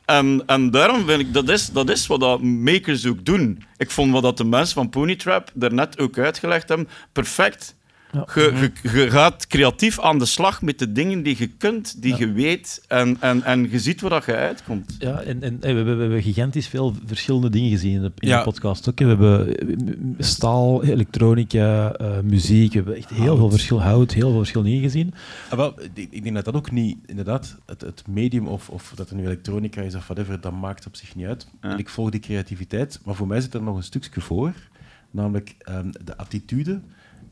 En, 0.05 0.43
en 0.47 0.71
daarom 0.71 1.07
vind 1.07 1.21
ik, 1.21 1.33
dat 1.33 1.49
is, 1.49 1.69
dat 1.69 1.91
is 1.91 2.07
wat 2.07 2.21
dat 2.21 2.43
makers 2.43 3.07
ook 3.07 3.25
doen. 3.25 3.65
Ik 3.77 3.91
vond 3.91 4.13
wat 4.13 4.23
dat 4.23 4.37
de 4.37 4.45
mensen 4.45 4.75
van 4.75 4.91
Ponytrap 4.91 5.51
daarnet 5.55 5.99
ook 5.99 6.19
uitgelegd 6.19 6.69
hebben, 6.69 6.89
perfect. 7.13 7.77
Ja. 8.15 8.27
Je, 8.35 8.71
je, 8.83 8.99
je 8.99 9.11
gaat 9.11 9.47
creatief 9.47 10.01
aan 10.01 10.19
de 10.19 10.25
slag 10.25 10.63
met 10.63 10.79
de 10.79 10.93
dingen 10.93 11.23
die 11.23 11.37
je 11.39 11.47
kunt, 11.49 12.03
die 12.03 12.17
je 12.17 12.33
weet, 12.33 12.85
en, 12.89 13.17
en, 13.21 13.43
en 13.43 13.71
je 13.71 13.79
ziet 13.79 14.01
waar 14.01 14.11
dat 14.11 14.25
je 14.25 14.35
uitkomt. 14.37 14.97
Ja, 14.99 15.21
en, 15.21 15.43
en 15.43 15.57
hey, 15.61 15.71
we, 15.71 15.77
hebben, 15.77 15.95
we 15.97 16.01
hebben 16.03 16.23
gigantisch 16.23 16.67
veel 16.67 16.95
verschillende 17.07 17.51
dingen 17.51 17.71
gezien 17.71 17.95
in 17.95 18.03
de, 18.03 18.13
in 18.19 18.29
Ja. 18.29 18.39
de 18.39 18.45
podcast. 18.45 18.89
Ook. 18.89 18.99
We 18.99 19.05
hebben 19.05 19.57
eh, 19.57 19.95
staal, 20.19 20.85
elektronica, 20.85 21.93
eh, 21.93 22.21
muziek. 22.21 22.71
We 22.71 22.77
hebben 22.77 22.97
echt 22.97 23.11
heel 23.11 23.37
veel 23.37 23.51
verschil, 23.51 23.83
hout, 23.83 24.13
heel 24.13 24.29
veel 24.29 24.39
verschillende 24.39 24.73
dingen 24.73 24.91
gezien. 24.91 25.15
Ah, 25.51 25.57
wel, 25.59 25.75
ik, 25.95 26.23
denk 26.23 26.35
dat 26.35 26.45
dat 26.45 26.55
ook 26.55 26.71
niet, 26.71 26.99
inderdaad, 27.07 27.57
het, 27.67 27.81
het 27.81 28.03
medium 28.09 28.47
of, 28.47 28.69
of 28.69 28.93
dat 28.95 29.11
er 29.11 29.17
nu 29.17 29.25
elektronica 29.25 29.81
is 29.83 29.95
of 29.95 30.05
whatever, 30.07 30.41
dat 30.41 30.53
maakt 30.53 30.87
op 30.87 30.97
zich 30.97 31.15
niet 31.15 31.27
uit. 31.27 31.49
Ja. 31.63 31.71
En 31.71 31.79
ik 31.79 31.89
volg 31.89 32.11
die 32.11 32.21
creativiteit, 32.21 33.01
maar 33.05 33.15
voor 33.15 33.27
mij 33.27 33.41
zit 33.41 33.55
er 33.55 33.63
nog 33.63 33.77
een 33.77 33.83
stukje 33.83 34.21
voor, 34.21 34.53
namelijk 35.11 35.55
ehm, 35.59 35.91
de 36.05 36.17
attitude 36.17 36.81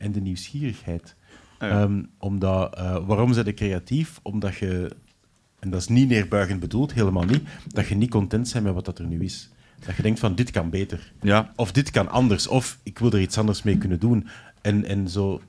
en 0.02 0.12
de 0.12 0.20
nieuwsgierigheid. 0.20 1.14
Ja. 1.60 1.68
Ehm, 1.68 2.02
omdat, 2.18 2.76
eh, 2.76 2.96
waarom 3.06 3.32
zijn 3.32 3.46
je 3.46 3.54
creatief? 3.54 4.18
Omdat 4.22 4.56
je, 4.56 4.90
en 5.58 5.70
dat 5.70 5.80
is 5.80 5.88
niet 5.88 6.08
neerbuigend 6.08 6.60
bedoeld, 6.60 6.92
helemaal 6.92 7.24
niet, 7.24 7.42
dat 7.66 7.86
je 7.86 7.94
niet 7.94 8.10
content 8.10 8.52
bent 8.52 8.64
met 8.64 8.74
wat 8.74 8.84
dat 8.84 8.98
er 8.98 9.06
nu 9.06 9.24
is. 9.24 9.50
Dat 9.86 9.96
je 9.96 10.02
denkt 10.02 10.18
van, 10.20 10.34
dit 10.34 10.50
kan 10.50 10.70
beter. 10.70 11.12
Ja. 11.20 11.52
Of 11.56 11.72
dit 11.72 11.90
kan 11.90 12.08
anders. 12.10 12.46
Of 12.46 12.78
ik 12.82 12.98
wil 12.98 13.12
er 13.12 13.20
iets 13.20 13.38
anders 13.38 13.62
mee 13.62 13.78
kunnen 13.78 14.00
doen. 14.00 14.26
En, 14.60 14.84
en 14.84 15.08
zo... 15.08 15.40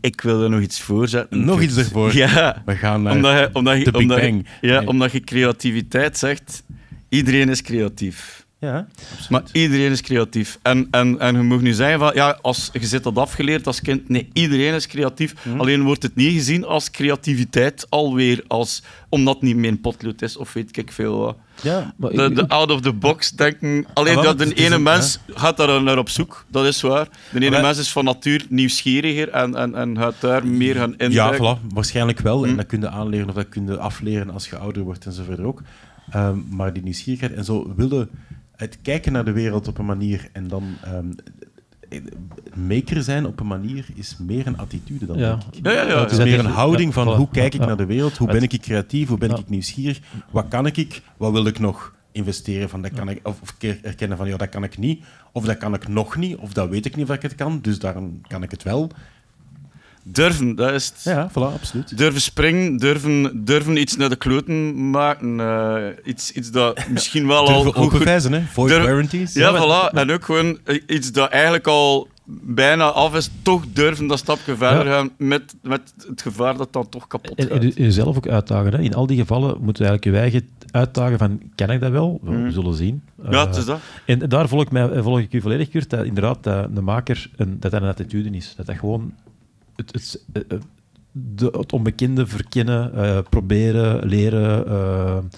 Ik 0.00 0.20
wil 0.20 0.42
er 0.42 0.50
nog 0.50 0.60
iets 0.60 0.80
voor 0.80 1.08
zetten. 1.08 1.44
Nog 1.44 1.60
iets 1.62 1.76
ervoor. 1.76 2.14
Ja. 2.14 2.62
We 2.64 2.76
gaan 2.76 3.02
naar 3.02 3.14
Omdat 3.14 3.38
je, 3.38 3.50
omdat 3.52 3.78
je, 3.78 3.84
de 3.84 3.90
Big 3.90 4.00
omdat 4.00 4.20
Bang. 4.20 4.46
ja, 4.60 4.78
Nee. 4.78 4.88
omdat 4.88 5.12
je 5.12 5.20
creativiteit 5.20 6.18
zegt. 6.18 6.62
Iedereen 7.08 7.48
is 7.48 7.62
creatief. 7.62 8.43
Ja, 8.64 8.86
Maar 9.28 9.42
iedereen 9.52 9.90
is 9.90 10.00
creatief. 10.00 10.58
En, 10.62 10.88
en, 10.90 11.18
en 11.20 11.36
je 11.36 11.42
mag 11.42 11.60
nu 11.60 11.72
zeggen 11.72 11.98
van, 11.98 12.10
ja, 12.14 12.38
als, 12.42 12.70
je 12.72 12.86
zit 12.86 13.02
dat 13.02 13.16
afgeleerd 13.16 13.66
als 13.66 13.80
kind. 13.80 14.08
Nee, 14.08 14.28
iedereen 14.32 14.74
is 14.74 14.86
creatief. 14.86 15.34
Mhm. 15.44 15.60
Alleen 15.60 15.82
wordt 15.82 16.02
het 16.02 16.14
niet 16.14 16.32
gezien 16.32 16.64
als 16.64 16.90
creativiteit 16.90 17.86
alweer, 17.90 18.44
als, 18.46 18.82
omdat 19.08 19.34
het 19.34 19.42
niet 19.42 19.56
mijn 19.56 19.80
potlood 19.80 20.22
is 20.22 20.36
of 20.36 20.52
weet 20.52 20.76
ik 20.76 20.92
veel 20.92 21.18
wat. 21.18 21.36
ja. 21.62 21.94
Maar 21.96 22.10
De, 22.10 22.22
ik- 22.24 22.34
de 22.34 22.48
out 22.48 22.70
of 22.70 22.80
the 22.80 22.92
box 22.92 23.30
denken. 23.30 23.86
Alleen 23.94 24.16
Ah, 24.16 24.22
dat 24.24 24.38
de 24.38 24.54
ene 24.54 24.78
mens 24.78 25.18
gaat 25.28 25.56
daar 25.56 25.82
naar 25.82 25.98
op 25.98 26.08
zoek, 26.08 26.44
dat 26.48 26.64
is 26.66 26.80
waar. 26.80 27.08
De 27.32 27.40
ene 27.40 27.50
Maar- 27.50 27.62
mens 27.62 27.78
is 27.78 27.92
van 27.92 28.04
natuur 28.04 28.46
nieuwsgieriger 28.48 29.28
en, 29.28 29.54
en, 29.54 29.74
en 29.74 29.98
gaat 29.98 30.14
daar 30.20 30.46
meer 30.46 30.74
gaan 30.74 30.94
Ja, 30.98 31.04
induiken. 31.04 31.58
voilà, 31.58 31.66
waarschijnlijk 31.74 32.20
wel. 32.20 32.42
Hm. 32.44 32.48
En 32.50 32.56
dat 32.56 32.66
kun 32.66 32.80
je 32.80 32.88
aanleren 32.88 33.28
of 33.28 33.34
dat 33.34 33.48
kun 33.48 33.66
je 33.66 33.78
afleren 33.78 34.30
als 34.30 34.48
je 34.48 34.56
ouder 34.58 34.82
wordt 34.82 35.04
en 35.06 35.12
zo 35.12 35.22
verder 35.24 35.44
ook. 35.46 35.62
Ehm, 36.10 36.38
maar 36.50 36.72
die 36.72 36.82
nieuwsgierigheid 36.82 37.32
en 37.32 37.44
zo 37.44 37.72
willen 37.76 38.08
het 38.56 38.78
kijken 38.82 39.12
naar 39.12 39.24
de 39.24 39.32
wereld 39.32 39.68
op 39.68 39.78
een 39.78 39.86
manier 39.86 40.28
en 40.32 40.48
dan 40.48 40.64
ehm, 40.82 41.06
maker 42.54 43.02
zijn 43.02 43.26
op 43.26 43.40
een 43.40 43.46
manier 43.46 43.86
is 43.94 44.16
meer 44.18 44.46
een 44.46 44.58
attitude 44.58 45.06
dan 45.06 45.18
Ja. 45.18 45.28
denk 45.28 45.54
ik. 45.54 45.66
Ja, 45.66 45.72
ja, 45.72 45.82
ja. 45.88 46.00
Het 46.00 46.10
is 46.10 46.18
meer 46.18 46.38
een 46.38 46.46
houding 46.46 46.94
van 46.94 47.08
hoe 47.08 47.28
kijk 47.32 47.54
ik 47.54 47.60
naar 47.60 47.76
de 47.76 47.86
wereld, 47.86 48.16
hoe 48.16 48.26
ben 48.26 48.42
ik 48.42 48.60
creatief, 48.60 49.08
hoe 49.08 49.18
ben 49.18 49.30
ik 49.30 49.48
nieuwsgierig, 49.48 50.00
wat 50.30 50.48
kan 50.48 50.66
ik, 50.66 51.02
wat 51.16 51.32
wil 51.32 51.46
ik 51.46 51.58
nog 51.58 51.94
investeren 52.12 52.68
van 52.68 52.82
dat 52.82 52.92
kan 52.92 53.08
ik, 53.08 53.20
of, 53.22 53.40
of 53.42 53.56
keer 53.58 53.78
erkennen 53.82 54.16
van 54.16 54.28
ja, 54.28 54.36
dat 54.36 54.48
kan 54.48 54.64
ik 54.64 54.78
niet, 54.78 55.04
of 55.32 55.44
dat 55.44 55.56
kan 55.56 55.74
ik 55.74 55.88
nog 55.88 56.16
niet, 56.16 56.36
of 56.36 56.52
dat 56.52 56.68
weet 56.68 56.86
ik 56.86 56.96
niet 56.96 57.08
of 57.08 57.14
ik 57.14 57.22
het 57.22 57.34
kan, 57.34 57.58
dus 57.60 57.78
daarom 57.78 58.20
kan 58.26 58.42
ik 58.42 58.50
het 58.50 58.62
wel. 58.62 58.90
Durven, 60.06 60.54
dat 60.54 60.72
is 60.72 60.86
het. 60.86 61.00
Ja, 61.04 61.30
voilà, 61.30 61.54
absoluut. 61.54 61.98
Durven 61.98 62.20
springen, 62.20 62.76
durven, 62.76 63.44
durven 63.44 63.76
iets 63.80 63.96
naar 63.96 64.08
de 64.08 64.16
kloten 64.16 64.90
maken. 64.90 65.40
eh, 65.40 65.76
iets, 66.04 66.32
iets 66.32 66.50
dat 66.50 66.84
misschien 66.88 67.26
wel 67.26 67.48
al 67.48 67.62
Durven 67.62 67.82
openwijzen, 67.82 68.32
hè? 68.32 68.40
Voice 68.40 68.74
Durf- 68.74 68.86
guarantees. 68.86 69.32
Ja, 69.34 69.52
voilà. 69.90 69.94
En 69.94 70.10
ook 70.10 70.24
gewoon 70.24 70.58
eh, 70.64 70.82
iets 70.86 71.12
dat 71.12 71.30
eigenlijk 71.30 71.66
al 71.66 72.08
bijna 72.42 72.84
af 72.84 73.14
is, 73.16 73.30
toch 73.42 73.64
durven 73.72 74.06
dat 74.06 74.18
stapje 74.18 74.56
verder 74.56 74.86
Ja. 74.86 74.92
gaan 74.92 75.10
met, 75.16 75.54
met 75.62 75.94
het 76.08 76.22
gevaar 76.22 76.56
dat 76.56 76.72
dan 76.72 76.88
toch 76.88 77.06
kapot 77.06 77.42
gaat. 77.42 77.50
en 77.62 77.68
jezelf 77.68 78.16
ook 78.16 78.28
uitdagen. 78.28 78.72
Hè. 78.72 78.80
In 78.80 78.94
al 78.94 79.06
die 79.06 79.18
gevallen 79.18 79.56
moet 79.60 79.78
je 79.78 79.84
eigenlijk 79.84 80.16
je 80.16 80.22
eigen 80.22 80.48
uitdagen 80.70 81.18
van, 81.18 81.40
kan 81.54 81.70
ik 81.70 81.80
dat 81.80 81.90
wel? 81.90 82.20
We 82.22 82.30
Mhm. 82.30 82.50
zullen 82.50 82.74
zien. 82.74 83.02
ja, 83.22 83.30
Eh, 83.30 83.46
het 83.46 83.56
is 83.56 83.64
dat. 83.64 83.80
En 84.06 84.18
daar 84.18 84.48
volg 84.48 84.62
ik, 84.62 84.70
mij, 84.70 85.02
volg 85.02 85.18
ik 85.18 85.32
u 85.32 85.40
volledig, 85.40 85.68
Kurt, 85.68 85.90
dat 85.90 86.04
inderdaad 86.04 86.42
dat 86.42 86.74
de 86.74 86.80
maker 86.80 87.30
een, 87.36 87.56
dat 87.60 87.70
dat 87.70 87.82
een 87.82 87.88
attitude 87.88 88.30
is. 88.30 88.54
Dat 88.56 88.66
dat 88.66 88.76
gewoon 88.78 89.12
het, 89.76 89.92
het, 89.92 90.22
eh, 90.32 90.42
eh, 90.48 90.58
de, 91.12 91.46
het 91.58 91.72
onbekende 91.72 92.26
verkennen, 92.26 92.94
eh, 92.94 93.18
proberen, 93.30 94.06
leren, 94.06 95.30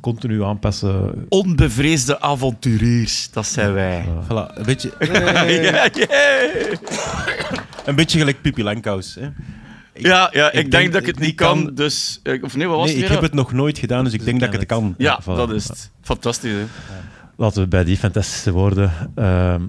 continu 0.00 0.42
aanpassen. 0.44 1.26
Onbevreesde 1.28 2.20
avonturiers, 2.20 3.30
dat 3.30 3.46
zijn 3.46 3.72
wij. 3.72 4.04
Voilà, 4.24 4.54
een 4.56 4.64
beetje, 4.64 4.92
Ja, 5.12 5.44
yeah. 5.92 6.74
een 7.84 7.94
beetje 7.94 8.18
gelijk 8.18 8.40
Pippi 8.42 8.62
Langkous. 8.62 9.14
Hè? 9.14 9.26
Ik- 9.92 10.06
ja, 10.06 10.28
ja, 10.32 10.46
ik, 10.46 10.52
ik 10.52 10.70
denk, 10.70 10.70
denk 10.70 10.92
dat 10.92 11.00
ik 11.00 11.06
het 11.06 11.18
niet 11.18 11.34
kan, 11.34 11.64
kan- 11.64 11.74
dus... 11.74 12.20
Of 12.42 12.56
nee, 12.56 12.66
wat 12.66 12.76
was 12.76 12.86
Nee, 12.86 12.94
ik 12.94 13.00
het 13.02 13.10
heb 13.10 13.20
weer? 13.20 13.28
het 13.28 13.38
nog 13.38 13.52
nooit 13.52 13.78
gedaan, 13.78 14.04
dus 14.04 14.12
ik 14.12 14.24
denk 14.24 14.40
dat 14.40 14.52
ik 14.52 14.58
het 14.60 14.68
kan. 14.68 14.94
Ja, 14.98 15.20
voilà. 15.22 15.24
dat 15.36 15.50
is 15.50 15.68
het. 15.68 15.90
Fantastisch, 16.02 16.52
hè? 16.52 16.64
Laten 17.36 17.62
we 17.62 17.68
bij 17.68 17.84
die 17.84 17.96
fantastische 17.96 18.52
woorden 18.52 18.92
ehm, 19.14 19.62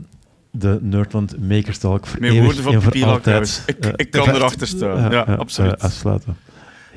de 0.58 0.78
Nerdland 0.82 1.48
Makers 1.50 1.78
Talk 1.78 2.08
voor 2.08 2.20
Met 2.20 2.32
woorden 2.40 2.64
van 2.64 2.80
Pippi 2.80 3.04
altijd, 3.04 3.26
Langkous. 3.26 3.62
Ik- 3.66 3.86
eh, 3.86 3.92
ik 3.96 4.12
kan 4.12 4.28
eh, 4.28 4.34
erachter 4.36 4.68
staan. 4.68 5.06
eh, 5.06 5.12
Ja, 5.12 5.22
absoluut. 5.22 5.82
afsluiten. 5.82 6.38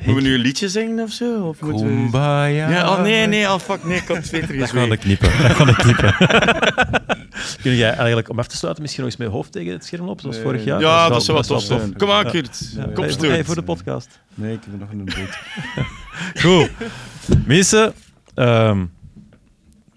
Moeten 0.04 0.14
we 0.22 0.28
nu 0.28 0.34
een 0.34 0.40
liedje 0.40 0.68
zingen 0.68 1.04
of 1.04 1.10
zo? 1.10 1.40
Of 1.42 1.60
moeten 1.60 1.86
we... 1.86 1.92
Kumbaya. 1.92 2.70
Ja, 2.70 2.90
oh 2.90 3.02
nee, 3.02 3.26
nee, 3.26 3.44
oh 3.52 3.58
fuck, 3.58 3.84
nee, 3.84 3.96
ik 3.98 4.08
had 4.08 4.16
het 4.16 4.30
beter 4.30 4.58
Dat 4.58 4.70
gaan 4.70 4.88
we 4.88 4.96
gezwegen. 4.96 4.98
knippen. 5.18 5.42
Dat 5.48 5.56
gaan 5.56 5.66
we 5.66 5.74
knippen. 5.74 6.14
Kun 7.62 7.74
jij 7.74 7.90
eigenlijk, 7.94 8.28
om 8.28 8.38
af 8.38 8.46
te 8.46 8.56
sluiten, 8.56 8.82
misschien 8.82 9.04
nog 9.04 9.12
eens 9.12 9.20
met 9.22 9.28
je 9.30 9.34
hoofd 9.36 9.52
tegen 9.52 9.72
het 9.72 9.84
scherm 9.84 10.04
lopen, 10.06 10.22
zoals 10.22 10.38
vorig 10.38 10.64
jaar? 10.64 10.80
Ja, 10.80 11.00
wel- 11.00 11.10
dat 11.10 11.24
zou 11.24 11.36
wel 11.38 11.46
tof 11.46 11.62
zijn. 11.62 11.96
Kom 11.96 12.10
aan. 12.10 12.26
Kurt. 12.30 12.72
Ja. 12.76 12.86
Kom 12.94 13.04
Hey, 13.04 13.44
voor 13.44 13.54
de 13.54 13.62
podcast. 13.62 14.20
Nee, 14.34 14.52
ik 14.52 14.60
heb 14.70 14.80
nog 14.80 14.90
een 14.90 15.04
beet. 15.04 15.38
Goed. 16.42 16.70
Mensen, 17.46 17.92
ehm, 18.34 18.84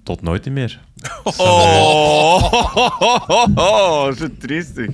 tot 0.04 0.22
nooit 0.22 0.50
meer. 0.50 0.80
Oh, 1.38 2.44
zo 4.20 4.28
triestig. 4.40 4.88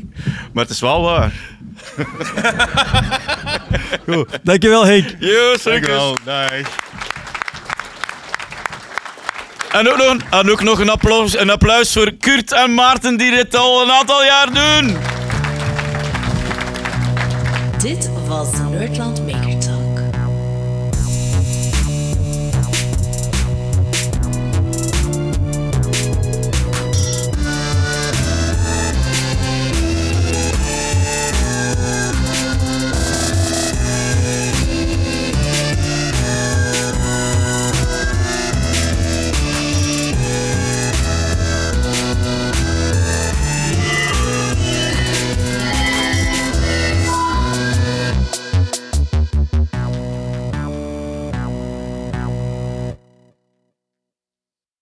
Maar 0.53 0.63
het 0.63 0.73
is 0.73 0.79
wel 0.79 1.01
waar. 1.01 1.31
Goed. 4.07 4.39
Dankjewel, 4.43 4.85
Henk. 4.85 5.15
Yo, 5.19 5.55
sukkers. 5.59 6.13
En 9.71 9.91
ook, 9.91 9.97
nog, 9.97 10.15
en 10.29 10.51
ook 10.51 10.63
nog 10.63 10.79
een 10.79 10.89
applaus, 10.89 11.37
een 11.37 11.49
applaus 11.49 11.93
voor 11.93 12.11
Kurt 12.11 12.51
en 12.51 12.73
Maarten 12.73 13.17
die 13.17 13.31
dit 13.31 13.55
al 13.55 13.83
een 13.83 13.91
aantal 13.91 14.23
jaar 14.23 14.53
doen. 14.53 14.97
Dit 17.77 18.09
was 18.27 18.49
Nerdland 18.69 19.25
Maker. 19.25 19.46